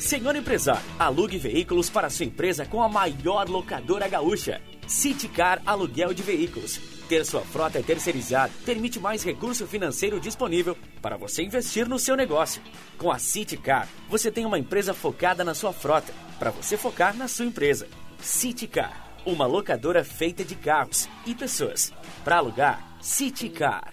Senhor 0.00 0.34
empresário, 0.34 0.82
alugue 0.98 1.38
veículos 1.38 1.88
para 1.88 2.10
sua 2.10 2.26
empresa 2.26 2.66
com 2.66 2.82
a 2.82 2.88
maior 2.88 3.48
locadora 3.48 4.08
gaúcha. 4.08 4.60
Citicar 4.88 5.62
Aluguel 5.64 6.12
de 6.12 6.24
Veículos. 6.24 6.95
Ter 7.08 7.24
sua 7.24 7.42
frota 7.42 7.80
terceirizada 7.82 8.52
permite 8.64 8.98
mais 8.98 9.22
recurso 9.22 9.66
financeiro 9.66 10.18
disponível 10.18 10.76
para 11.00 11.16
você 11.16 11.42
investir 11.42 11.88
no 11.88 11.98
seu 11.98 12.16
negócio. 12.16 12.60
Com 12.98 13.12
a 13.12 13.18
Citicar, 13.18 13.88
você 14.08 14.30
tem 14.30 14.44
uma 14.44 14.58
empresa 14.58 14.92
focada 14.92 15.44
na 15.44 15.54
sua 15.54 15.72
frota, 15.72 16.12
para 16.38 16.50
você 16.50 16.76
focar 16.76 17.16
na 17.16 17.28
sua 17.28 17.46
empresa. 17.46 17.86
Citicar, 18.20 19.20
uma 19.24 19.46
locadora 19.46 20.02
feita 20.02 20.44
de 20.44 20.56
carros 20.56 21.08
e 21.24 21.34
pessoas. 21.34 21.92
Para 22.24 22.38
alugar, 22.38 22.96
Citicar. 23.00 23.92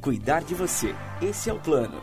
Cuidar 0.00 0.42
de 0.42 0.54
você. 0.54 0.94
Esse 1.20 1.50
é 1.50 1.52
o 1.52 1.58
plano. 1.58 2.00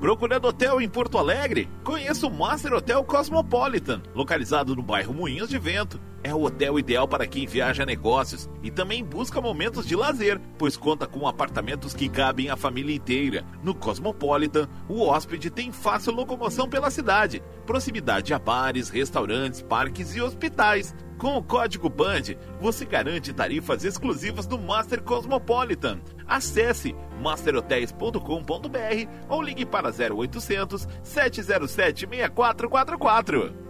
Procurando 0.00 0.48
hotel 0.48 0.80
em 0.80 0.88
Porto 0.88 1.18
Alegre? 1.18 1.68
Conheça 1.84 2.26
o 2.26 2.30
Master 2.30 2.72
Hotel 2.72 3.04
Cosmopolitan, 3.04 4.02
localizado 4.14 4.74
no 4.74 4.82
bairro 4.82 5.12
Moinhos 5.12 5.50
de 5.50 5.58
Vento. 5.58 6.00
É 6.22 6.34
o 6.34 6.42
hotel 6.42 6.78
ideal 6.78 7.08
para 7.08 7.26
quem 7.26 7.46
viaja 7.46 7.82
a 7.82 7.86
negócios 7.86 8.48
e 8.62 8.70
também 8.70 9.02
busca 9.02 9.40
momentos 9.40 9.86
de 9.86 9.96
lazer, 9.96 10.38
pois 10.58 10.76
conta 10.76 11.06
com 11.06 11.26
apartamentos 11.26 11.94
que 11.94 12.10
cabem 12.10 12.50
a 12.50 12.56
família 12.56 12.94
inteira. 12.94 13.42
No 13.62 13.74
Cosmopolitan, 13.74 14.68
o 14.86 15.00
hóspede 15.00 15.48
tem 15.48 15.72
fácil 15.72 16.12
locomoção 16.12 16.68
pela 16.68 16.90
cidade, 16.90 17.42
proximidade 17.64 18.34
a 18.34 18.38
bares, 18.38 18.90
restaurantes, 18.90 19.62
parques 19.62 20.14
e 20.14 20.20
hospitais. 20.20 20.94
Com 21.16 21.36
o 21.36 21.42
código 21.42 21.88
BAND, 21.88 22.36
você 22.60 22.84
garante 22.84 23.32
tarifas 23.32 23.84
exclusivas 23.84 24.46
do 24.46 24.58
Master 24.58 25.02
Cosmopolitan. 25.02 26.00
Acesse 26.26 26.94
masterhotels.com.br 27.20 29.08
ou 29.28 29.42
ligue 29.42 29.66
para 29.66 29.90
0800 29.90 30.86
707 31.02 32.06
6444. 32.08 33.69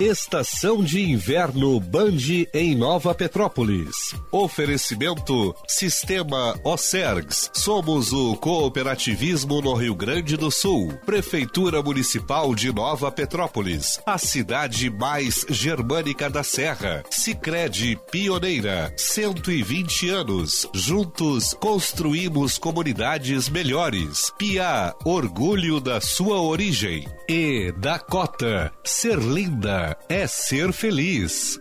Estação 0.00 0.80
de 0.80 1.02
Inverno 1.02 1.80
Band 1.80 2.46
em 2.54 2.72
Nova 2.76 3.12
Petrópolis. 3.12 4.14
Oferecimento 4.30 5.52
Sistema 5.66 6.54
Ocergs. 6.62 7.50
Somos 7.52 8.12
o 8.12 8.36
cooperativismo 8.36 9.60
no 9.60 9.74
Rio 9.74 9.96
Grande 9.96 10.36
do 10.36 10.52
Sul. 10.52 10.96
Prefeitura 11.04 11.82
Municipal 11.82 12.54
de 12.54 12.72
Nova 12.72 13.10
Petrópolis. 13.10 14.00
A 14.06 14.18
cidade 14.18 14.88
mais 14.88 15.44
germânica 15.48 16.30
da 16.30 16.44
Serra. 16.44 17.02
Sicredi 17.10 17.98
Pioneira. 18.08 18.94
120 18.96 20.10
anos. 20.10 20.68
Juntos 20.72 21.54
construímos 21.54 22.56
comunidades 22.56 23.48
melhores. 23.48 24.32
Pia, 24.38 24.94
orgulho 25.04 25.80
da 25.80 26.00
sua 26.00 26.40
origem. 26.40 27.04
E 27.28 27.72
Dakota, 27.72 28.72
ser 28.84 29.18
linda 29.18 29.87
é 30.08 30.26
ser 30.26 30.72
feliz. 30.72 31.60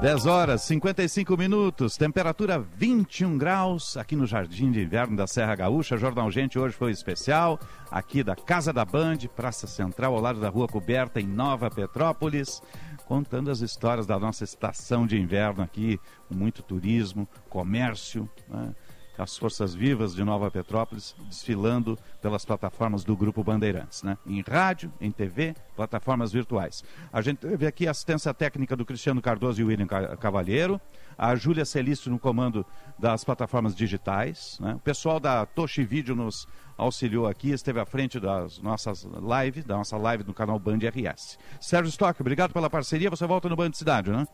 10 0.00 0.24
horas 0.24 0.62
55 0.62 1.36
minutos, 1.36 1.94
temperatura 1.94 2.58
21 2.58 3.36
graus 3.36 3.98
aqui 3.98 4.16
no 4.16 4.26
Jardim 4.26 4.72
de 4.72 4.80
Inverno 4.80 5.14
da 5.14 5.26
Serra 5.26 5.54
Gaúcha. 5.54 5.98
Jornal 5.98 6.30
Gente 6.30 6.58
hoje 6.58 6.74
foi 6.74 6.90
especial, 6.90 7.60
aqui 7.90 8.24
da 8.24 8.34
Casa 8.34 8.72
da 8.72 8.82
Band, 8.82 9.18
Praça 9.36 9.66
Central, 9.66 10.14
ao 10.14 10.20
lado 10.22 10.40
da 10.40 10.48
Rua 10.48 10.66
Coberta, 10.66 11.20
em 11.20 11.26
Nova 11.26 11.70
Petrópolis, 11.70 12.62
contando 13.04 13.50
as 13.50 13.60
histórias 13.60 14.06
da 14.06 14.18
nossa 14.18 14.42
estação 14.42 15.06
de 15.06 15.20
inverno 15.20 15.62
aqui, 15.62 16.00
com 16.26 16.34
muito 16.34 16.62
turismo, 16.62 17.28
comércio, 17.50 18.26
né? 18.48 18.74
As 19.20 19.36
forças 19.36 19.74
vivas 19.74 20.14
de 20.14 20.24
Nova 20.24 20.50
Petrópolis 20.50 21.14
desfilando 21.28 21.98
pelas 22.22 22.44
plataformas 22.44 23.04
do 23.04 23.14
Grupo 23.16 23.44
Bandeirantes, 23.44 24.02
né? 24.02 24.16
Em 24.26 24.40
rádio, 24.40 24.92
em 25.00 25.10
TV, 25.10 25.54
plataformas 25.76 26.32
virtuais. 26.32 26.82
A 27.12 27.20
gente 27.20 27.38
teve 27.38 27.66
aqui 27.66 27.86
a 27.86 27.90
assistência 27.90 28.32
técnica 28.32 28.74
do 28.74 28.84
Cristiano 28.84 29.20
Cardoso 29.20 29.60
e 29.60 29.64
William 29.64 29.86
Cavalheiro, 29.86 30.80
a 31.18 31.34
Júlia 31.34 31.64
Celício 31.64 32.10
no 32.10 32.18
comando 32.18 32.64
das 32.98 33.22
plataformas 33.22 33.74
digitais, 33.74 34.58
né? 34.60 34.74
O 34.74 34.80
pessoal 34.80 35.20
da 35.20 35.44
Toshi 35.44 35.84
Video 35.84 36.16
nos 36.16 36.48
auxiliou 36.76 37.26
aqui, 37.26 37.50
esteve 37.50 37.78
à 37.78 37.84
frente 37.84 38.18
das 38.18 38.58
nossas 38.58 39.04
lives, 39.04 39.64
da 39.64 39.76
nossa 39.76 39.98
live 39.98 40.24
no 40.24 40.32
canal 40.32 40.58
Band 40.58 40.78
RS. 40.78 41.38
Sérgio 41.60 41.90
Stock, 41.90 42.18
obrigado 42.20 42.52
pela 42.52 42.70
parceria, 42.70 43.10
você 43.10 43.26
volta 43.26 43.50
no 43.50 43.56
Band 43.56 43.72
Cidade, 43.74 44.10
né? 44.10 44.26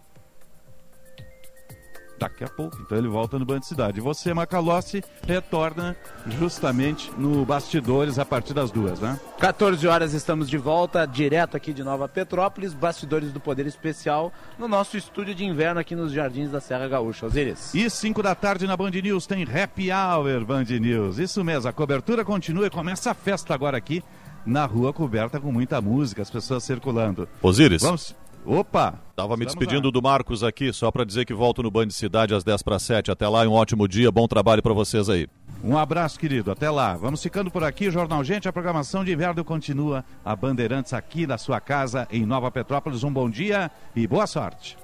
Daqui 2.19 2.45
a 2.45 2.49
pouco. 2.49 2.77
Então 2.81 2.97
ele 2.97 3.09
volta 3.09 3.39
no 3.39 3.45
Band 3.45 3.63
Cidade. 3.63 3.99
E 3.99 4.03
você, 4.03 4.33
Macalossi, 4.33 5.03
retorna 5.27 5.97
justamente 6.39 7.11
no 7.17 7.45
Bastidores 7.45 8.19
a 8.19 8.25
partir 8.25 8.55
das 8.55 8.71
duas, 8.71 9.01
né? 9.01 9.19
14 9.39 9.87
horas 9.87 10.13
estamos 10.15 10.49
de 10.49 10.59
volta, 10.59 11.07
direto 11.07 11.57
aqui 11.57 11.73
de 11.73 11.83
Nova 11.83 12.09
Petrópolis, 12.09 12.75
Bastidores 12.75 13.33
do 13.33 13.41
Poder 13.41 13.67
Especial, 13.67 14.33
no 14.59 14.67
nosso 14.67 14.97
estúdio 14.97 15.35
de 15.35 15.45
inverno 15.45 15.81
aqui 15.81 15.95
nos 15.95 16.13
Jardins 16.13 16.51
da 16.51 16.61
Serra 16.61 16.89
Gaúcha. 16.89 17.27
Osiris. 17.27 17.75
E 17.75 17.89
5 17.89 18.23
da 18.23 18.35
tarde 18.35 18.67
na 18.67 18.77
Band 18.77 18.91
News 18.91 19.27
tem 19.27 19.45
Happy 19.45 19.91
Hour 19.93 20.45
Band 20.45 20.65
News. 20.65 21.19
Isso 21.19 21.45
mesmo, 21.45 21.69
a 21.69 21.73
cobertura 21.73 22.25
continua 22.25 22.67
e 22.67 22.71
começa 22.71 23.11
a 23.11 23.15
festa 23.15 23.55
agora 23.55 23.77
aqui 23.77 24.03
na 24.47 24.65
rua 24.65 24.93
coberta 24.93 25.41
com 25.41 25.51
muita 25.51 25.81
música, 25.81 26.23
as 26.23 26.31
pessoas 26.31 26.63
circulando. 26.63 27.29
Osiris. 27.43 27.83
Vamos. 27.83 28.15
Opa! 28.47 28.95
Tava 29.17 29.37
me 29.37 29.45
despedindo 29.45 29.89
lá. 29.89 29.93
do 29.93 30.01
Marcos 30.01 30.45
aqui, 30.45 30.73
só 30.73 30.91
para 30.91 31.05
dizer 31.05 31.25
que 31.25 31.35
volto 31.35 31.63
no 31.63 31.71
Band 31.71 31.91
Cidade 31.91 32.33
às 32.35 32.45
10 32.45 32.63
para 32.63 32.79
7. 32.79 33.11
Até 33.11 33.27
lá, 33.29 33.43
um 33.43 33.53
ótimo 33.53 33.89
dia, 33.89 34.11
bom 34.13 34.29
trabalho 34.29 34.63
para 34.63 34.73
vocês 34.73 35.09
aí. 35.09 35.27
Um 35.65 35.77
abraço, 35.77 36.21
querido. 36.21 36.51
Até 36.53 36.71
lá. 36.71 36.95
Vamos 36.95 37.23
ficando 37.23 37.51
por 37.51 37.65
aqui. 37.65 37.91
Jornal 37.91 38.23
Gente, 38.23 38.49
a 38.49 38.53
programação 38.53 39.05
de 39.05 39.13
inverno 39.13 39.45
continua. 39.45 40.05
A 40.25 40.37
Bandeirantes 40.37 40.93
aqui 40.93 41.27
na 41.27 41.39
sua 41.39 41.61
casa, 41.61 42.07
em 42.11 42.25
Nova 42.25 42.51
Petrópolis. 42.51 43.03
Um 43.03 43.13
bom 43.13 43.29
dia 43.29 43.71
e 43.95 44.07
boa 44.07 44.27
sorte. 44.27 44.77